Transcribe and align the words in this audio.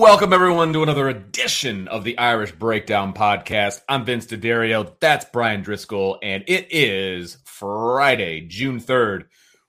Welcome, 0.00 0.32
everyone, 0.32 0.72
to 0.72 0.82
another 0.82 1.10
edition 1.10 1.86
of 1.88 2.04
the 2.04 2.16
Irish 2.16 2.52
Breakdown 2.52 3.12
Podcast. 3.12 3.82
I'm 3.86 4.06
Vince 4.06 4.24
D'Addario. 4.24 4.94
That's 4.98 5.26
Bryan 5.26 5.62
Driskell, 5.62 6.16
and 6.22 6.42
it 6.46 6.68
is 6.70 7.36
Friday, 7.44 8.40
June 8.48 8.80
3rd, 8.80 9.24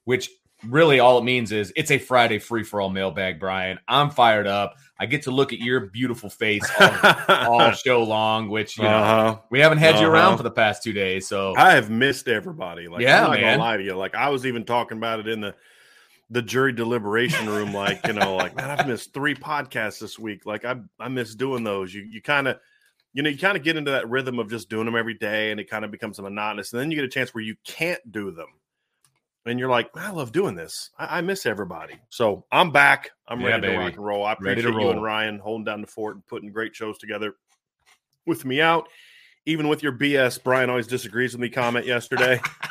which 0.05 0.29
really 0.65 1.01
all 1.01 1.17
it 1.17 1.25
means 1.25 1.51
is 1.51 1.73
it's 1.75 1.91
a 1.91 1.97
Friday 1.97 2.39
free 2.39 2.63
for 2.63 2.79
all 2.79 2.89
mailbag, 2.89 3.41
Bryan. 3.41 3.77
I'm 3.89 4.09
fired 4.09 4.47
up. 4.47 4.75
I 4.97 5.05
get 5.05 5.23
to 5.23 5.31
look 5.31 5.51
at 5.51 5.59
your 5.59 5.81
beautiful 5.87 6.29
face 6.29 6.63
all, 6.79 7.25
all 7.27 7.71
show 7.73 8.01
long, 8.03 8.47
which 8.47 8.77
you 8.77 8.83
know, 8.85 8.89
Uh-huh. 8.89 9.37
we 9.51 9.59
haven't 9.59 9.79
had 9.79 9.95
you 9.99 10.05
Uh-huh. 10.07 10.11
around 10.11 10.37
for 10.37 10.43
the 10.43 10.51
past 10.51 10.81
two 10.81 10.93
days. 10.93 11.27
So 11.27 11.55
I 11.57 11.73
have 11.73 11.89
missed 11.89 12.29
everybody. 12.29 12.87
Like, 12.87 13.01
Yeah, 13.01 13.25
I'm 13.25 13.31
not 13.31 13.41
man. 13.41 13.57
gonna 13.57 13.63
lie 13.63 13.77
to 13.77 13.83
you. 13.83 13.95
Like, 13.95 14.15
I 14.15 14.29
was 14.29 14.45
even 14.45 14.63
talking 14.63 14.97
about 14.97 15.19
it 15.19 15.27
in 15.27 15.41
the 15.41 15.55
the 16.31 16.41
jury 16.41 16.71
deliberation 16.71 17.47
room. 17.47 17.73
Like, 17.73 18.07
you 18.07 18.13
know, 18.13 18.35
like 18.35 18.55
man, 18.55 18.71
I've 18.71 18.87
missed 18.87 19.13
three 19.13 19.35
podcasts 19.35 19.99
this 19.99 20.17
week. 20.17 20.45
Like, 20.45 20.65
I 20.65 20.77
I 20.99 21.09
miss 21.09 21.35
doing 21.35 21.63
those. 21.63 21.93
You 21.93 22.01
you 22.01 22.21
kind 22.21 22.47
of 22.47 22.57
you 23.13 23.21
know 23.21 23.29
you 23.29 23.37
kind 23.37 23.57
of 23.57 23.63
get 23.63 23.77
into 23.77 23.91
that 23.91 24.09
rhythm 24.09 24.39
of 24.39 24.49
just 24.49 24.69
doing 24.69 24.85
them 24.85 24.95
every 24.95 25.13
day, 25.15 25.51
and 25.51 25.59
it 25.59 25.69
kind 25.69 25.85
of 25.85 25.91
becomes 25.91 26.17
a 26.17 26.23
monotonous. 26.23 26.71
And 26.73 26.81
then 26.81 26.89
you 26.89 26.95
get 26.95 27.05
a 27.05 27.09
chance 27.09 27.33
where 27.35 27.43
you 27.43 27.55
can't 27.65 27.99
do 28.11 28.31
them, 28.31 28.47
and 29.45 29.59
you're 29.59 29.69
like, 29.69 29.89
I 29.95 30.11
love 30.11 30.31
doing 30.31 30.55
this. 30.55 30.89
I, 30.97 31.17
I 31.17 31.21
miss 31.21 31.45
everybody. 31.45 31.95
So 32.09 32.45
I'm 32.51 32.71
back. 32.71 33.11
I'm 33.27 33.41
Yeah, 33.41 33.47
ready 33.47 33.61
baby. 33.63 33.73
to 33.73 33.79
rock 33.79 33.93
and 33.95 34.05
roll. 34.05 34.25
I 34.25 34.33
appreciate 34.33 34.61
to 34.63 34.79
you 34.79 34.89
and. 34.89 35.03
Ryan 35.03 35.39
holding 35.39 35.65
down 35.65 35.81
the 35.81 35.87
fort 35.87 36.15
and 36.15 36.25
putting 36.27 36.51
great 36.51 36.73
shows 36.75 36.97
together 36.97 37.35
with 38.25 38.45
me 38.45 38.61
out. 38.61 38.87
Even 39.47 39.67
with 39.67 39.81
your 39.83 39.91
BS, 39.93 40.41
Bryan 40.41 40.69
always 40.69 40.85
disagrees 40.87 41.33
with 41.33 41.41
me 41.41 41.49
comment 41.49 41.85
yesterday. 41.85 42.39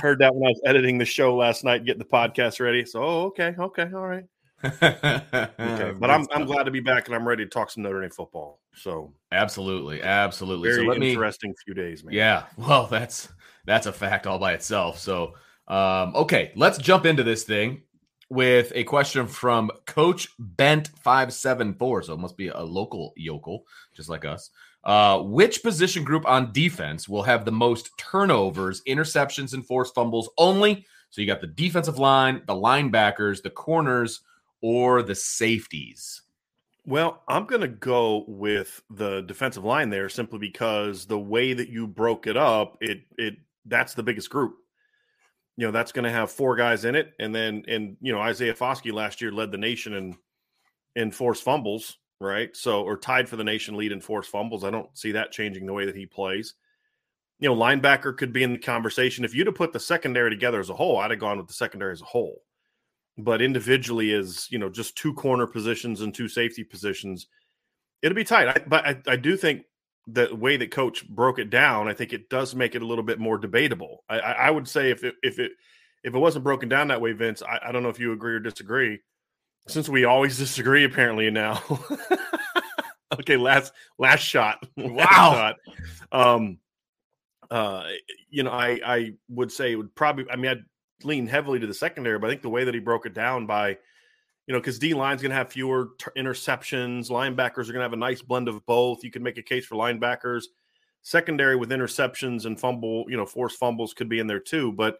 Heard 0.00 0.18
that 0.20 0.34
when 0.34 0.46
I 0.46 0.50
was 0.50 0.60
editing 0.64 0.98
the 0.98 1.04
show 1.04 1.36
last 1.36 1.64
night, 1.64 1.84
getting 1.84 2.00
the 2.00 2.04
podcast 2.04 2.60
ready. 2.60 2.84
So, 2.84 3.02
oh, 3.02 3.22
okay, 3.26 3.54
okay, 3.58 3.90
all 3.94 4.06
right. 4.06 4.24
Okay. 4.64 5.92
But 5.98 6.10
I'm 6.10 6.26
I'm 6.32 6.46
glad 6.46 6.64
to 6.64 6.70
be 6.70 6.80
back 6.80 7.06
and 7.06 7.14
I'm 7.14 7.26
ready 7.26 7.44
to 7.44 7.50
talk 7.50 7.70
some 7.70 7.82
Notre 7.82 8.00
Dame 8.00 8.10
football. 8.10 8.60
So 8.74 9.12
absolutely, 9.32 10.02
absolutely. 10.02 10.68
very 10.68 10.84
so 10.84 10.90
let 10.90 10.98
me 10.98 11.10
interesting 11.10 11.54
few 11.64 11.74
days, 11.74 12.04
man. 12.04 12.14
Yeah, 12.14 12.44
well, 12.56 12.86
that's 12.86 13.28
that's 13.64 13.86
a 13.86 13.92
fact 13.92 14.26
all 14.26 14.38
by 14.38 14.52
itself. 14.52 14.98
So, 14.98 15.34
um, 15.68 16.14
okay, 16.16 16.52
let's 16.56 16.78
jump 16.78 17.06
into 17.06 17.22
this 17.22 17.44
thing 17.44 17.82
with 18.30 18.72
a 18.74 18.84
question 18.84 19.26
from 19.26 19.70
Coach 19.86 20.28
Bent 20.38 20.88
five 21.02 21.32
seven 21.32 21.74
four. 21.74 22.02
So 22.02 22.14
it 22.14 22.20
must 22.20 22.36
be 22.36 22.48
a 22.48 22.62
local 22.62 23.12
yokel, 23.16 23.64
just 23.94 24.08
like 24.08 24.24
us. 24.24 24.50
Uh, 24.84 25.18
which 25.20 25.62
position 25.62 26.04
group 26.04 26.26
on 26.26 26.52
defense 26.52 27.08
will 27.08 27.22
have 27.22 27.44
the 27.44 27.52
most 27.52 27.90
turnovers, 27.96 28.82
interceptions, 28.86 29.54
and 29.54 29.66
forced 29.66 29.94
fumbles 29.94 30.28
only? 30.36 30.84
So 31.10 31.20
you 31.20 31.26
got 31.26 31.40
the 31.40 31.46
defensive 31.46 31.98
line, 31.98 32.42
the 32.46 32.54
linebackers, 32.54 33.42
the 33.42 33.50
corners, 33.50 34.20
or 34.60 35.02
the 35.02 35.14
safeties. 35.14 36.22
Well, 36.86 37.22
I'm 37.28 37.46
going 37.46 37.62
to 37.62 37.68
go 37.68 38.24
with 38.28 38.82
the 38.90 39.22
defensive 39.22 39.64
line 39.64 39.88
there 39.88 40.10
simply 40.10 40.38
because 40.38 41.06
the 41.06 41.18
way 41.18 41.54
that 41.54 41.70
you 41.70 41.86
broke 41.86 42.26
it 42.26 42.36
up, 42.36 42.76
it 42.80 43.02
it 43.16 43.36
that's 43.64 43.94
the 43.94 44.02
biggest 44.02 44.28
group. 44.28 44.56
You 45.56 45.66
know, 45.66 45.72
that's 45.72 45.92
going 45.92 46.04
to 46.04 46.10
have 46.10 46.30
four 46.30 46.56
guys 46.56 46.84
in 46.84 46.94
it, 46.94 47.14
and 47.18 47.34
then 47.34 47.64
and 47.68 47.96
you 48.02 48.12
know 48.12 48.20
Isaiah 48.20 48.52
Foskey 48.54 48.92
last 48.92 49.22
year 49.22 49.32
led 49.32 49.50
the 49.50 49.56
nation 49.56 49.94
in 49.94 50.16
in 50.94 51.10
forced 51.10 51.42
fumbles, 51.42 51.96
right? 52.20 52.54
So 52.56 52.82
or 52.82 52.96
tied 52.96 53.28
for 53.28 53.36
the 53.36 53.44
nation 53.44 53.76
lead 53.76 53.92
in 53.92 54.00
forced 54.00 54.30
fumbles. 54.30 54.64
I 54.64 54.70
don't 54.70 54.96
see 54.96 55.12
that 55.12 55.32
changing 55.32 55.66
the 55.66 55.72
way 55.72 55.86
that 55.86 55.96
he 55.96 56.06
plays. 56.06 56.54
You 57.40 57.48
know, 57.48 57.56
linebacker 57.56 58.16
could 58.16 58.32
be 58.32 58.42
in 58.42 58.52
the 58.52 58.58
conversation. 58.58 59.24
If 59.24 59.34
you'd 59.34 59.48
have 59.48 59.56
put 59.56 59.72
the 59.72 59.80
secondary 59.80 60.30
together 60.30 60.60
as 60.60 60.70
a 60.70 60.74
whole, 60.74 60.98
I'd 60.98 61.10
have 61.10 61.20
gone 61.20 61.38
with 61.38 61.48
the 61.48 61.54
secondary 61.54 61.92
as 61.92 62.00
a 62.00 62.06
whole 62.06 62.42
but 63.18 63.40
individually 63.40 64.12
as 64.12 64.50
you 64.50 64.58
know 64.58 64.68
just 64.68 64.96
two 64.96 65.14
corner 65.14 65.46
positions 65.46 66.00
and 66.00 66.14
two 66.14 66.28
safety 66.28 66.64
positions 66.64 67.26
it'll 68.02 68.16
be 68.16 68.24
tight 68.24 68.48
I, 68.48 68.62
but 68.66 68.86
I, 68.86 68.96
I 69.06 69.16
do 69.16 69.36
think 69.36 69.62
the 70.06 70.34
way 70.34 70.56
that 70.56 70.70
coach 70.70 71.08
broke 71.08 71.38
it 71.38 71.50
down 71.50 71.88
i 71.88 71.94
think 71.94 72.12
it 72.12 72.28
does 72.28 72.54
make 72.54 72.74
it 72.74 72.82
a 72.82 72.86
little 72.86 73.04
bit 73.04 73.18
more 73.18 73.38
debatable 73.38 74.04
i, 74.08 74.18
I 74.18 74.32
I 74.32 74.50
would 74.50 74.68
say 74.68 74.90
if 74.90 75.04
it 75.04 75.14
if 75.22 75.38
it 75.38 75.52
if 76.02 76.14
it 76.14 76.18
wasn't 76.18 76.44
broken 76.44 76.68
down 76.68 76.88
that 76.88 77.00
way 77.00 77.12
vince 77.12 77.42
i, 77.42 77.60
I 77.68 77.72
don't 77.72 77.82
know 77.82 77.88
if 77.88 78.00
you 78.00 78.12
agree 78.12 78.34
or 78.34 78.40
disagree 78.40 79.00
since 79.66 79.88
we 79.88 80.04
always 80.04 80.36
disagree 80.38 80.84
apparently 80.84 81.30
now 81.30 81.62
okay 83.14 83.36
last 83.36 83.72
last 83.98 84.20
shot 84.20 84.64
Last 84.76 84.92
Wow. 85.10 85.32
shot. 85.32 85.56
um 86.12 86.58
uh 87.50 87.88
you 88.30 88.42
know 88.42 88.50
i 88.50 88.80
i 88.84 89.12
would 89.28 89.52
say 89.52 89.72
it 89.72 89.76
would 89.76 89.94
probably 89.94 90.26
i 90.30 90.36
mean 90.36 90.50
i'd 90.50 90.64
lean 91.02 91.26
heavily 91.26 91.58
to 91.58 91.66
the 91.66 91.74
secondary, 91.74 92.18
but 92.18 92.28
I 92.28 92.30
think 92.30 92.40
the 92.40 92.48
way 92.48 92.64
that 92.64 92.72
he 92.72 92.80
broke 92.80 93.04
it 93.04 93.12
down 93.12 93.46
by, 93.46 93.70
you 94.46 94.54
know, 94.54 94.58
because 94.60 94.78
D 94.78 94.94
line's 94.94 95.20
going 95.20 95.30
to 95.30 95.36
have 95.36 95.52
fewer 95.52 95.90
t- 95.98 96.06
interceptions, 96.16 97.10
linebackers 97.10 97.68
are 97.68 97.72
going 97.72 97.80
to 97.80 97.82
have 97.82 97.92
a 97.92 97.96
nice 97.96 98.22
blend 98.22 98.48
of 98.48 98.64
both. 98.64 99.04
You 99.04 99.10
could 99.10 99.20
make 99.20 99.36
a 99.36 99.42
case 99.42 99.66
for 99.66 99.74
linebackers. 99.74 100.44
Secondary 101.02 101.56
with 101.56 101.70
interceptions 101.70 102.46
and 102.46 102.58
fumble, 102.58 103.04
you 103.08 103.18
know, 103.18 103.26
forced 103.26 103.58
fumbles 103.58 103.92
could 103.92 104.08
be 104.08 104.18
in 104.18 104.26
there 104.26 104.40
too. 104.40 104.72
But 104.72 104.96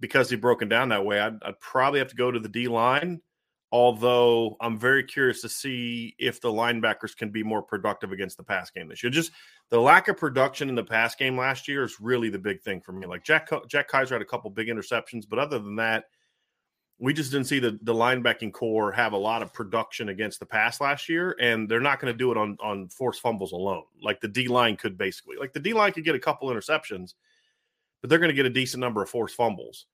because 0.00 0.28
he 0.28 0.36
broken 0.36 0.68
down 0.68 0.90
that 0.90 1.06
way, 1.06 1.18
I'd, 1.18 1.42
I'd 1.42 1.60
probably 1.60 2.00
have 2.00 2.08
to 2.10 2.16
go 2.16 2.30
to 2.30 2.40
the 2.40 2.48
D 2.48 2.68
line. 2.68 3.22
Although 3.70 4.56
I'm 4.60 4.78
very 4.78 5.04
curious 5.04 5.42
to 5.42 5.48
see 5.48 6.14
if 6.18 6.40
the 6.40 6.48
linebackers 6.48 7.14
can 7.14 7.28
be 7.28 7.42
more 7.42 7.62
productive 7.62 8.12
against 8.12 8.38
the 8.38 8.42
pass 8.42 8.70
game 8.70 8.88
this 8.88 9.02
year. 9.02 9.10
Just 9.10 9.32
the 9.68 9.78
lack 9.78 10.08
of 10.08 10.16
production 10.16 10.70
in 10.70 10.74
the 10.74 10.84
pass 10.84 11.14
game 11.14 11.36
last 11.36 11.68
year 11.68 11.82
is 11.82 12.00
really 12.00 12.30
the 12.30 12.38
big 12.38 12.62
thing 12.62 12.80
for 12.80 12.92
me. 12.92 13.06
Like 13.06 13.24
Jack 13.24 13.50
Jack 13.68 13.90
Kiser 13.90 14.14
had 14.14 14.22
a 14.22 14.26
couple 14.26 14.48
big 14.48 14.68
interceptions, 14.68 15.28
but 15.28 15.38
other 15.38 15.58
than 15.58 15.76
that, 15.76 16.04
we 16.98 17.12
just 17.12 17.30
didn't 17.30 17.46
see 17.46 17.58
the 17.58 17.78
the 17.82 17.92
linebacking 17.92 18.52
core 18.52 18.90
have 18.90 19.12
a 19.12 19.18
lot 19.18 19.42
of 19.42 19.52
production 19.52 20.08
against 20.08 20.40
the 20.40 20.46
pass 20.46 20.80
last 20.80 21.06
year, 21.06 21.36
and 21.38 21.68
they're 21.68 21.78
not 21.78 22.00
going 22.00 22.12
to 22.12 22.16
do 22.16 22.30
it 22.30 22.38
on 22.38 22.56
on 22.60 22.88
forced 22.88 23.20
fumbles 23.20 23.52
alone. 23.52 23.84
Like 24.02 24.22
the 24.22 24.28
D 24.28 24.48
line 24.48 24.76
could 24.76 24.96
basically, 24.96 25.36
like 25.36 25.52
the 25.52 25.60
D 25.60 25.74
line 25.74 25.92
could 25.92 26.04
get 26.04 26.14
a 26.14 26.20
couple 26.20 26.48
interceptions, 26.48 27.12
but 28.00 28.08
they're 28.08 28.18
going 28.18 28.30
to 28.30 28.34
get 28.34 28.46
a 28.46 28.50
decent 28.50 28.80
number 28.80 29.02
of 29.02 29.10
forced 29.10 29.36
fumbles, 29.36 29.84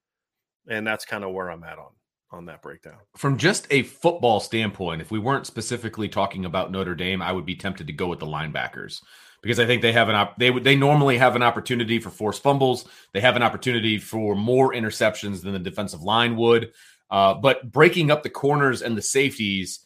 and 0.68 0.86
that's 0.86 1.04
kind 1.04 1.24
of 1.24 1.32
where 1.32 1.50
I'm 1.50 1.64
at 1.64 1.78
on 1.78 1.90
on 2.34 2.46
that 2.46 2.62
breakdown. 2.62 2.96
From 3.16 3.38
just 3.38 3.66
a 3.70 3.82
football 3.82 4.40
standpoint, 4.40 5.00
if 5.00 5.10
we 5.10 5.18
weren't 5.18 5.46
specifically 5.46 6.08
talking 6.08 6.44
about 6.44 6.70
Notre 6.70 6.94
Dame, 6.94 7.22
I 7.22 7.32
would 7.32 7.46
be 7.46 7.56
tempted 7.56 7.86
to 7.86 7.92
go 7.92 8.08
with 8.08 8.18
the 8.18 8.26
linebackers 8.26 9.00
because 9.42 9.60
I 9.60 9.66
think 9.66 9.82
they 9.82 9.92
have 9.92 10.08
an 10.08 10.14
op- 10.14 10.38
they 10.38 10.50
would 10.50 10.64
they 10.64 10.74
normally 10.74 11.18
have 11.18 11.36
an 11.36 11.42
opportunity 11.42 11.98
for 11.98 12.10
forced 12.10 12.42
fumbles. 12.42 12.86
They 13.12 13.20
have 13.20 13.36
an 13.36 13.42
opportunity 13.42 13.98
for 13.98 14.34
more 14.34 14.72
interceptions 14.72 15.42
than 15.42 15.52
the 15.52 15.58
defensive 15.58 16.02
line 16.02 16.36
would. 16.36 16.72
Uh, 17.10 17.34
but 17.34 17.70
breaking 17.70 18.10
up 18.10 18.22
the 18.22 18.30
corners 18.30 18.82
and 18.82 18.96
the 18.96 19.02
safeties 19.02 19.80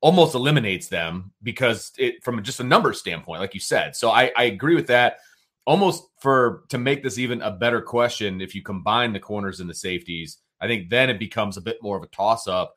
almost 0.00 0.34
eliminates 0.34 0.88
them 0.88 1.32
because 1.42 1.92
it 1.98 2.24
from 2.24 2.42
just 2.42 2.60
a 2.60 2.64
number 2.64 2.92
standpoint, 2.92 3.40
like 3.40 3.54
you 3.54 3.60
said. 3.60 3.94
So 3.94 4.10
I, 4.10 4.32
I 4.36 4.44
agree 4.44 4.74
with 4.74 4.88
that. 4.88 5.18
Almost 5.64 6.04
for 6.18 6.64
to 6.70 6.78
make 6.78 7.02
this 7.02 7.18
even 7.18 7.40
a 7.42 7.50
better 7.50 7.80
question, 7.80 8.40
if 8.40 8.54
you 8.54 8.62
combine 8.62 9.12
the 9.12 9.20
corners 9.20 9.60
and 9.60 9.70
the 9.70 9.74
safeties, 9.74 10.38
I 10.62 10.68
think 10.68 10.88
then 10.88 11.10
it 11.10 11.18
becomes 11.18 11.56
a 11.56 11.60
bit 11.60 11.82
more 11.82 11.96
of 11.96 12.02
a 12.02 12.06
toss 12.06 12.46
up. 12.46 12.76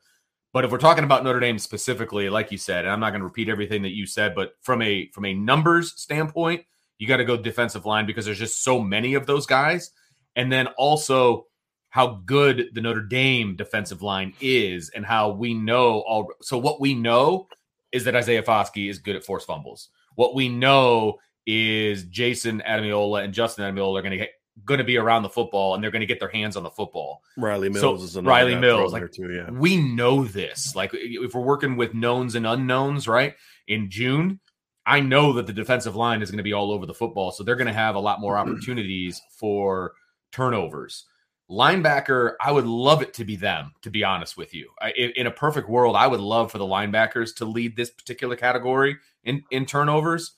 But 0.52 0.64
if 0.64 0.70
we're 0.70 0.78
talking 0.78 1.04
about 1.04 1.22
Notre 1.22 1.40
Dame 1.40 1.58
specifically, 1.58 2.28
like 2.28 2.50
you 2.50 2.58
said, 2.58 2.84
and 2.84 2.92
I'm 2.92 3.00
not 3.00 3.10
going 3.10 3.20
to 3.20 3.26
repeat 3.26 3.48
everything 3.48 3.82
that 3.82 3.94
you 3.94 4.06
said, 4.06 4.34
but 4.34 4.52
from 4.62 4.82
a 4.82 5.08
from 5.12 5.24
a 5.24 5.34
numbers 5.34 5.92
standpoint, 6.00 6.64
you 6.98 7.06
got 7.06 7.18
to 7.18 7.24
go 7.24 7.36
defensive 7.36 7.86
line 7.86 8.06
because 8.06 8.24
there's 8.24 8.38
just 8.38 8.64
so 8.64 8.80
many 8.80 9.14
of 9.14 9.26
those 9.26 9.46
guys. 9.46 9.92
And 10.34 10.50
then 10.50 10.66
also 10.78 11.46
how 11.90 12.22
good 12.26 12.70
the 12.72 12.80
Notre 12.80 13.02
Dame 13.02 13.56
defensive 13.56 14.02
line 14.02 14.34
is 14.40 14.90
and 14.90 15.04
how 15.04 15.30
we 15.30 15.54
know 15.54 16.00
all. 16.00 16.30
So 16.42 16.58
what 16.58 16.80
we 16.80 16.94
know 16.94 17.48
is 17.92 18.04
that 18.04 18.16
Isaiah 18.16 18.42
Foskey 18.42 18.90
is 18.90 18.98
good 18.98 19.16
at 19.16 19.24
forced 19.24 19.46
fumbles. 19.46 19.90
What 20.14 20.34
we 20.34 20.48
know 20.48 21.18
is 21.46 22.04
Jayson 22.04 22.62
Ademilola 22.66 23.24
and 23.24 23.32
Justin 23.32 23.64
Ademilola 23.64 23.98
are 23.98 24.02
going 24.02 24.10
to 24.12 24.16
get 24.18 24.32
going 24.64 24.78
to 24.78 24.84
be 24.84 24.96
around 24.96 25.22
the 25.22 25.28
football 25.28 25.74
and 25.74 25.82
they're 25.82 25.90
going 25.90 26.00
to 26.00 26.06
get 26.06 26.18
their 26.18 26.28
hands 26.28 26.56
on 26.56 26.62
the 26.62 26.70
football. 26.70 27.22
Rylie 27.38 27.72
Mills 27.72 27.80
so, 27.80 27.94
is 27.94 28.16
another 28.16 28.34
Rylie 28.34 28.60
Mills 28.60 28.92
like 28.92 29.10
too, 29.12 29.32
yeah. 29.32 29.50
We 29.50 29.76
know 29.76 30.24
this. 30.24 30.74
Like 30.74 30.90
if 30.94 31.34
we're 31.34 31.42
working 31.42 31.76
with 31.76 31.94
knowns 31.94 32.34
and 32.34 32.46
unknowns, 32.46 33.06
right? 33.06 33.34
In 33.68 33.90
June, 33.90 34.40
I 34.86 35.00
know 35.00 35.32
that 35.34 35.46
the 35.46 35.52
defensive 35.52 35.96
line 35.96 36.22
is 36.22 36.30
going 36.30 36.38
to 36.38 36.44
be 36.44 36.52
all 36.52 36.70
over 36.70 36.86
the 36.86 36.94
football, 36.94 37.32
so 37.32 37.42
they're 37.42 37.56
going 37.56 37.66
to 37.66 37.72
have 37.72 37.96
a 37.96 38.00
lot 38.00 38.20
more 38.20 38.38
opportunities 38.38 39.20
for 39.30 39.92
turnovers. 40.32 41.04
Linebacker, 41.50 42.34
I 42.40 42.50
would 42.50 42.66
love 42.66 43.02
it 43.02 43.14
to 43.14 43.24
be 43.24 43.36
them, 43.36 43.72
to 43.82 43.90
be 43.90 44.02
honest 44.02 44.36
with 44.36 44.52
you. 44.52 44.70
I, 44.80 44.90
in 44.90 45.28
a 45.28 45.30
perfect 45.30 45.68
world, 45.68 45.94
I 45.94 46.06
would 46.06 46.20
love 46.20 46.50
for 46.50 46.58
the 46.58 46.64
linebackers 46.64 47.36
to 47.36 47.44
lead 47.44 47.76
this 47.76 47.90
particular 47.90 48.34
category 48.34 48.96
in, 49.22 49.44
in 49.50 49.64
turnovers. 49.64 50.32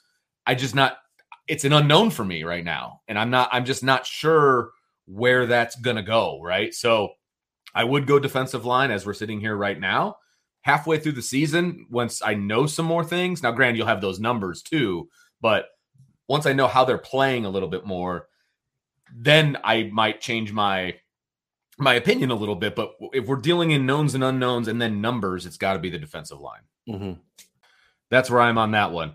I 0.47 0.55
just 0.55 0.75
not, 0.75 0.99
it's 1.49 1.65
an 1.65 1.73
unknown 1.73 2.11
for 2.11 2.25
me 2.25 2.45
right 2.45 2.65
now. 2.65 3.01
And 3.09 3.19
I'm 3.19 3.31
not, 3.31 3.49
I'm 3.53 3.65
just 3.65 3.83
not 3.83 4.07
sure 4.07 4.71
where 5.07 5.47
that's 5.47 5.77
going 5.77 5.97
to 5.97 6.03
go. 6.03 6.41
Right. 6.43 6.75
So 6.75 7.11
I 7.75 7.85
would 7.85 8.07
go 8.07 8.19
defensive 8.19 8.65
line 8.65 8.91
as 8.91 9.05
we're 9.07 9.15
sitting 9.15 9.41
here 9.41 9.57
right 9.57 9.79
now 9.79 10.17
halfway 10.63 10.99
through 10.99 11.13
the 11.13 11.23
season, 11.23 11.87
once 11.91 12.21
I 12.23 12.35
know 12.35 12.67
some 12.67 12.87
more 12.87 13.05
things, 13.05 13.43
now, 13.43 13.53
granted, 13.53 13.79
you'll 13.79 13.87
have 13.87 14.03
those 14.03 14.21
numbers 14.21 14.63
too, 14.63 15.09
but 15.41 15.67
once 16.29 16.45
I 16.45 16.53
know 16.53 16.67
how 16.67 16.85
they're 16.85 16.99
playing 16.99 17.47
a 17.47 17.51
little 17.51 17.71
bit 17.71 17.87
more, 17.87 18.29
then 19.15 19.57
I 19.65 19.85
might 19.93 20.21
change 20.21 20.53
my 20.53 20.97
my 21.79 21.95
opinion 21.95 22.31
a 22.31 22.35
little 22.35 22.57
bit. 22.57 22.77
But 22.77 22.93
if 23.13 23.27
we're 23.27 23.37
dealing 23.37 23.71
in 23.71 23.87
knowns 23.87 24.15
and 24.15 24.25
unknowns 24.25 24.69
and 24.69 24.83
then 24.83 25.01
numbers, 25.01 25.47
it's 25.47 25.57
got 25.57 25.73
to 25.75 25.79
be 25.79 25.89
the 25.89 25.99
defensive 25.99 26.41
line. 26.41 26.63
Mm-hmm. 26.89 27.13
That's 28.11 28.31
where 28.31 28.41
I'm 28.41 28.59
on 28.59 28.73
that 28.73 28.93
one. 28.93 29.15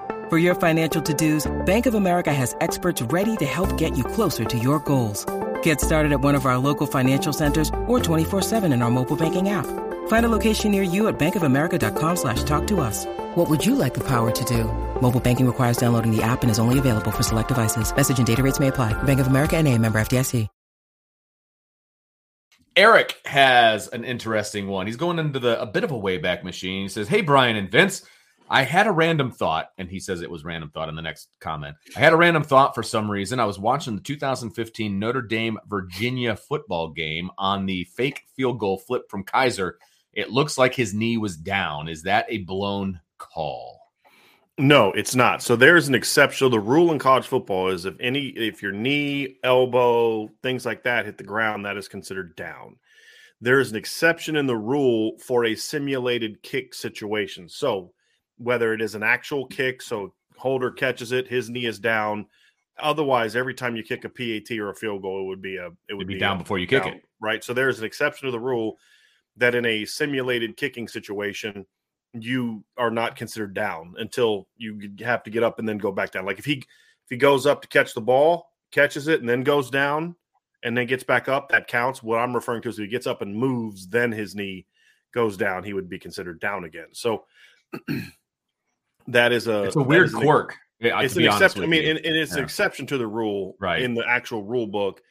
For 0.31 0.37
your 0.37 0.55
financial 0.55 1.01
to-dos, 1.01 1.51
Bank 1.65 1.85
of 1.87 1.93
America 1.93 2.33
has 2.33 2.55
experts 2.61 3.01
ready 3.01 3.35
to 3.35 3.45
help 3.45 3.77
get 3.77 3.97
you 3.97 4.05
closer 4.05 4.45
to 4.45 4.57
your 4.57 4.79
goals. 4.79 5.25
Get 5.61 5.81
started 5.81 6.13
at 6.13 6.21
one 6.21 6.35
of 6.35 6.45
our 6.45 6.57
local 6.57 6.87
financial 6.87 7.33
centers 7.33 7.67
or 7.85 7.99
24-7 7.99 8.63
in 8.71 8.81
our 8.81 8.89
mobile 8.89 9.17
banking 9.17 9.49
app. 9.49 9.65
Find 10.07 10.25
a 10.25 10.29
location 10.29 10.71
near 10.71 10.83
you 10.83 11.09
at 11.09 11.19
bankofamerica.com 11.19 12.15
slash 12.15 12.43
talk 12.43 12.65
to 12.67 12.79
us. 12.79 13.05
What 13.35 13.49
would 13.49 13.65
you 13.65 13.75
like 13.75 13.93
the 13.93 14.07
power 14.07 14.31
to 14.31 14.45
do? 14.45 14.71
Mobile 15.01 15.19
banking 15.19 15.45
requires 15.45 15.75
downloading 15.75 16.15
the 16.15 16.23
app 16.23 16.43
and 16.43 16.49
is 16.49 16.59
only 16.59 16.79
available 16.79 17.11
for 17.11 17.23
select 17.23 17.49
devices. 17.49 17.93
Message 17.93 18.19
and 18.19 18.25
data 18.25 18.41
rates 18.41 18.57
may 18.57 18.69
apply. 18.69 18.93
Bank 19.03 19.19
of 19.19 19.27
America 19.27 19.57
and 19.57 19.67
a 19.67 19.77
member 19.77 19.99
FDIC. 19.99 20.47
Eric 22.77 23.19
has 23.25 23.89
an 23.89 24.05
interesting 24.05 24.69
one. 24.69 24.87
He's 24.87 24.95
going 24.95 25.19
into 25.19 25.39
the 25.39 25.61
a 25.61 25.65
bit 25.65 25.83
of 25.83 25.91
a 25.91 25.99
wayback 25.99 26.45
machine. 26.45 26.83
He 26.83 26.87
says, 26.87 27.09
Hey, 27.09 27.19
Bryan 27.19 27.57
and 27.57 27.69
Vince, 27.69 28.05
I 28.53 28.63
had 28.63 28.85
a 28.85 28.91
random 28.91 29.31
thought, 29.31 29.69
and 29.77 29.89
he 29.89 30.01
says 30.01 30.21
it 30.21 30.29
was 30.29 30.43
random 30.43 30.71
thought 30.71 30.89
in 30.89 30.95
the 30.95 31.01
next 31.01 31.29
comment. 31.39 31.77
I 31.95 31.99
had 32.01 32.11
a 32.11 32.17
random 32.17 32.43
thought 32.43 32.75
for 32.75 32.83
some 32.83 33.09
reason. 33.09 33.39
I 33.39 33.45
was 33.45 33.57
watching 33.57 33.95
the 33.95 34.01
2015 34.01 34.99
Notre 34.99 35.21
Dame 35.21 35.57
Virginia 35.67 36.35
football 36.35 36.89
game 36.89 37.31
on 37.37 37.65
the 37.65 37.85
fake 37.95 38.25
field 38.35 38.59
goal 38.59 38.77
flip 38.77 39.09
from 39.09 39.23
Kizer. 39.23 39.75
It 40.11 40.31
looks 40.31 40.57
like 40.57 40.75
his 40.75 40.93
knee 40.93 41.15
was 41.17 41.37
down. 41.37 41.87
Is 41.87 42.03
that 42.03 42.25
a 42.27 42.39
blown 42.39 42.99
call? 43.17 43.79
No, 44.57 44.91
it's 44.91 45.15
not. 45.15 45.41
So 45.41 45.55
there's 45.55 45.87
an 45.87 45.95
exception. 45.95 46.51
The 46.51 46.59
rule 46.59 46.91
in 46.91 46.99
college 46.99 47.27
football 47.27 47.69
is 47.69 47.85
if 47.85 47.95
any 48.01 48.27
if 48.27 48.61
your 48.61 48.73
knee, 48.73 49.37
elbow, 49.45 50.27
things 50.43 50.65
like 50.65 50.83
that 50.83 51.05
hit 51.05 51.17
the 51.17 51.23
ground, 51.23 51.65
that 51.65 51.77
is 51.77 51.87
considered 51.87 52.35
down. 52.35 52.75
There 53.39 53.61
is 53.61 53.71
an 53.71 53.77
exception 53.77 54.35
in 54.35 54.45
the 54.45 54.57
rule 54.57 55.17
for 55.19 55.45
a 55.45 55.55
simulated 55.55 56.43
kick 56.43 56.73
situation. 56.73 57.47
So 57.47 57.93
whether 58.41 58.73
it 58.73 58.81
is 58.81 58.95
an 58.95 59.03
actual 59.03 59.45
kick, 59.45 59.81
so 59.81 60.13
holder 60.37 60.71
catches 60.71 61.11
it, 61.11 61.27
his 61.27 61.49
knee 61.49 61.65
is 61.65 61.79
down. 61.79 62.25
Otherwise, 62.79 63.35
every 63.35 63.53
time 63.53 63.75
you 63.75 63.83
kick 63.83 64.05
a 64.05 64.09
PAT 64.09 64.57
or 64.57 64.69
a 64.69 64.75
field 64.75 65.01
goal, 65.01 65.21
it 65.21 65.27
would 65.27 65.41
be 65.41 65.57
a 65.57 65.69
it 65.89 65.93
would 65.93 66.07
be, 66.07 66.15
be, 66.15 66.19
down 66.19 66.37
before 66.37 66.57
you 66.57 66.67
down, 66.67 66.83
kick 66.83 66.95
it. 66.95 67.03
Right. 67.19 67.43
So 67.43 67.53
there's 67.53 67.79
an 67.79 67.85
exception 67.85 68.25
to 68.25 68.31
the 68.31 68.39
rule 68.39 68.77
that 69.37 69.55
in 69.55 69.65
a 69.65 69.85
simulated 69.85 70.57
kicking 70.57 70.87
situation, 70.87 71.65
you 72.13 72.63
are 72.77 72.91
not 72.91 73.15
considered 73.15 73.53
down 73.53 73.93
until 73.97 74.47
you 74.57 74.91
have 74.99 75.23
to 75.23 75.29
get 75.29 75.43
up 75.43 75.59
and 75.59 75.69
then 75.69 75.77
go 75.77 75.91
back 75.91 76.11
down. 76.11 76.25
Like 76.25 76.39
if 76.39 76.45
he 76.45 76.53
if 76.53 77.09
he 77.09 77.17
goes 77.17 77.45
up 77.45 77.61
to 77.61 77.67
catch 77.67 77.93
the 77.93 78.01
ball, 78.01 78.47
catches 78.71 79.07
it, 79.07 79.19
and 79.19 79.29
then 79.29 79.43
goes 79.43 79.69
down 79.69 80.15
and 80.63 80.77
then 80.77 80.87
gets 80.87 81.03
back 81.03 81.27
up, 81.27 81.49
that 81.49 81.67
counts. 81.67 82.03
What 82.03 82.19
I'm 82.19 82.35
referring 82.35 82.61
to 82.63 82.69
is 82.69 82.79
if 82.79 82.83
he 82.83 82.89
gets 82.89 83.07
up 83.07 83.21
and 83.21 83.35
moves, 83.35 83.87
then 83.87 84.11
his 84.11 84.35
knee 84.35 84.65
goes 85.13 85.37
down, 85.37 85.63
he 85.63 85.73
would 85.73 85.89
be 85.89 85.99
considered 85.99 86.39
down 86.39 86.63
again. 86.63 86.87
So 86.93 87.25
that 89.11 89.31
is 89.31 89.47
a 89.47 89.63
it's 89.63 89.75
a 89.75 89.83
weird 89.83 90.11
quirk. 90.11 90.57
Eh, 90.81 90.89
it's 91.01 91.15
an 91.15 91.25
exception. 91.25 91.63
I 91.63 91.67
mean, 91.67 91.87
and, 91.87 91.97
and 92.05 92.15
it's 92.15 92.31
yeah. 92.31 92.39
an 92.39 92.43
exception 92.43 92.87
to 92.87 92.97
the 92.97 93.07
rule 93.07 93.55
right. 93.59 93.81
in 93.81 93.93
the 93.93 94.07
actual 94.07 94.43
rule 94.43 94.67
book 94.67 95.01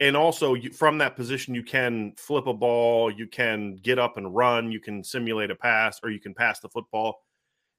and 0.00 0.16
also 0.16 0.54
you, 0.54 0.70
from 0.70 0.98
that 0.98 1.14
position 1.14 1.54
you 1.54 1.62
can 1.62 2.12
flip 2.16 2.46
a 2.46 2.54
ball 2.54 3.10
you 3.10 3.26
can 3.26 3.76
get 3.76 3.98
up 3.98 4.16
and 4.16 4.34
run 4.34 4.72
you 4.72 4.80
can 4.80 5.04
simulate 5.04 5.50
a 5.50 5.54
pass 5.54 6.00
or 6.02 6.10
you 6.10 6.18
can 6.18 6.34
pass 6.34 6.58
the 6.60 6.68
football 6.68 7.22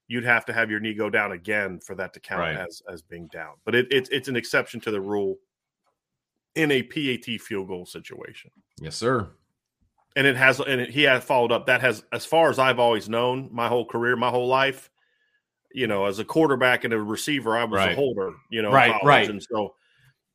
you'd 0.08 0.24
have 0.24 0.44
to 0.44 0.52
have 0.52 0.70
your 0.70 0.80
knee 0.80 0.94
go 0.94 1.10
down 1.10 1.32
again 1.32 1.78
for 1.80 1.94
that 1.94 2.12
to 2.14 2.20
count 2.20 2.40
right. 2.40 2.56
as 2.56 2.82
as 2.90 3.02
being 3.02 3.28
down 3.28 3.54
but 3.64 3.74
it, 3.74 3.92
it, 3.92 4.08
it's 4.10 4.28
an 4.28 4.36
exception 4.36 4.80
to 4.80 4.90
the 4.90 5.00
rule 5.00 5.36
in 6.54 6.70
a 6.70 6.82
pat 6.82 7.40
field 7.40 7.68
goal 7.68 7.84
situation 7.84 8.50
yes 8.80 8.96
sir 8.96 9.28
and 10.14 10.26
it 10.26 10.36
has 10.36 10.60
and 10.60 10.80
it, 10.80 10.90
he 10.90 11.02
has 11.02 11.24
followed 11.24 11.52
up 11.52 11.66
that 11.66 11.80
has 11.80 12.04
as 12.12 12.24
far 12.24 12.50
as 12.50 12.58
i've 12.58 12.78
always 12.78 13.08
known 13.08 13.48
my 13.52 13.68
whole 13.68 13.84
career 13.84 14.16
my 14.16 14.30
whole 14.30 14.48
life 14.48 14.90
you 15.74 15.86
know, 15.86 16.06
as 16.06 16.18
a 16.18 16.24
quarterback 16.24 16.84
and 16.84 16.92
a 16.92 17.00
receiver, 17.00 17.56
I 17.56 17.64
was 17.64 17.78
Right. 17.78 17.92
a 17.92 17.94
holder, 17.94 18.34
you 18.50 18.62
know, 18.62 18.70
Right, 18.72 18.94
right. 19.04 19.28
And 19.28 19.42
so, 19.42 19.74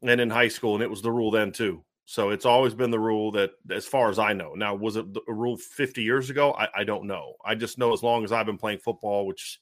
and 0.01 0.21
in 0.21 0.29
high 0.29 0.47
school, 0.47 0.75
and 0.75 0.83
it 0.83 0.89
was 0.89 1.01
the 1.01 1.11
rule 1.11 1.31
then 1.31 1.51
too. 1.51 1.83
So 2.05 2.29
it's 2.29 2.45
always 2.45 2.73
been 2.73 2.91
the 2.91 2.99
rule 2.99 3.31
that, 3.33 3.51
as 3.69 3.85
far 3.85 4.09
as 4.09 4.17
I 4.17 4.31
know, 4.31 4.53
now 4.53 4.73
was 4.75 4.95
it 4.95 5.05
a 5.27 5.33
rule 5.33 5.57
50 5.57 6.01
years 6.01 6.29
ago? 6.29 6.53
I, 6.53 6.67
I 6.73 6.83
don't 6.83 7.05
know. 7.05 7.33
I 7.43 7.55
just 7.55 7.77
know 7.77 7.91
as 7.93 8.01
long 8.01 8.23
as 8.23 8.31
I've 8.31 8.45
been 8.45 8.57
playing 8.57 8.79
football, 8.79 9.25
which 9.27 9.59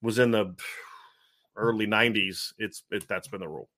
was 0.00 0.18
in 0.20 0.30
the 0.30 0.54
early 1.56 1.86
90s, 1.86 2.52
it's 2.58 2.84
it, 2.90 3.08
that's 3.08 3.28
been 3.28 3.40
the 3.40 3.48
rule. 3.48 3.68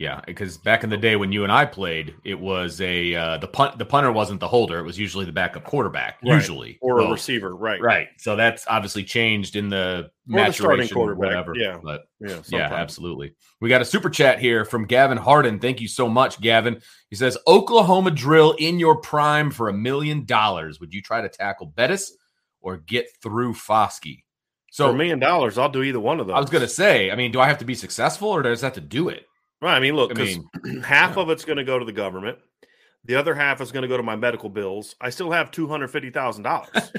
Yeah, 0.00 0.22
because 0.26 0.56
back 0.56 0.82
in 0.82 0.88
the 0.88 0.96
day 0.96 1.14
when 1.16 1.30
you 1.30 1.42
and 1.44 1.52
I 1.52 1.66
played, 1.66 2.14
it 2.24 2.40
was 2.40 2.80
a 2.80 3.14
uh, 3.14 3.36
the 3.36 3.46
punt 3.46 3.76
the 3.76 3.84
punter 3.84 4.10
wasn't 4.10 4.40
the 4.40 4.48
holder; 4.48 4.78
it 4.78 4.82
was 4.82 4.98
usually 4.98 5.26
the 5.26 5.32
backup 5.32 5.64
quarterback, 5.64 6.16
Right. 6.24 6.36
usually 6.36 6.78
Or 6.80 7.00
a 7.00 7.10
receiver, 7.10 7.54
right? 7.54 7.78
Right. 7.82 8.08
So 8.16 8.34
that's 8.34 8.64
obviously 8.66 9.04
changed 9.04 9.56
in 9.56 9.68
the 9.68 9.76
Or 9.76 10.02
the 10.02 10.10
maturation, 10.32 10.94
quarterback, 10.94 11.18
whatever. 11.26 11.52
yeah. 11.54 11.78
But 11.84 12.04
Yeah, 12.18 12.40
yeah, 12.48 12.72
absolutely. 12.72 13.34
We 13.60 13.68
got 13.68 13.82
a 13.82 13.84
super 13.84 14.08
chat 14.08 14.38
here 14.38 14.64
from 14.64 14.86
Gavin 14.86 15.18
Harden. 15.18 15.58
Thank 15.58 15.82
you 15.82 15.88
so 15.88 16.08
much, 16.08 16.40
Gavin. 16.40 16.80
He 17.10 17.16
says 17.16 17.36
Oklahoma 17.46 18.10
drill 18.10 18.52
in 18.58 18.78
your 18.78 18.96
prime 19.02 19.50
for 19.50 19.68
a 19.68 19.74
million 19.74 20.24
dollars. 20.24 20.80
Would 20.80 20.94
you 20.94 21.02
try 21.02 21.20
to 21.20 21.28
tackle 21.28 21.66
Bettis 21.66 22.10
or 22.62 22.78
get 22.78 23.04
through 23.22 23.52
Foskey? 23.52 24.24
So 24.70 24.86
for 24.86 24.94
a 24.94 24.96
million 24.96 25.18
dollars, 25.18 25.58
I'll 25.58 25.68
do 25.68 25.82
either 25.82 26.00
one 26.00 26.20
of 26.20 26.26
those. 26.26 26.36
I 26.36 26.40
was 26.40 26.48
going 26.48 26.62
to 26.62 26.68
say, 26.68 27.10
I 27.10 27.16
mean, 27.16 27.32
do 27.32 27.40
I 27.40 27.48
have 27.48 27.58
to 27.58 27.66
be 27.66 27.74
successful 27.74 28.28
or 28.30 28.40
does 28.40 28.62
that 28.62 28.68
have 28.68 28.74
to 28.76 28.80
do 28.80 29.10
it? 29.10 29.26
Right. 29.62 29.76
I 29.76 29.80
mean, 29.80 29.94
look, 29.94 30.10
I 30.12 30.14
'cause 30.14 30.38
mean, 30.64 30.82
half 30.84 31.16
yeah. 31.16 31.22
of 31.22 31.30
it's 31.30 31.44
going 31.44 31.58
to 31.58 31.64
go 31.64 31.78
to 31.78 31.84
the 31.84 31.92
government. 31.92 32.38
The 33.04 33.14
other 33.16 33.34
half 33.34 33.60
is 33.60 33.72
going 33.72 33.82
to 33.82 33.88
go 33.88 33.96
to 33.96 34.02
my 34.02 34.16
medical 34.16 34.48
bills. 34.50 34.94
I 35.00 35.10
still 35.10 35.30
have 35.30 35.50
two 35.50 35.68
hundred 35.68 35.88
fifty 35.88 36.10
thousand 36.10 36.44
dollars. 36.44 36.92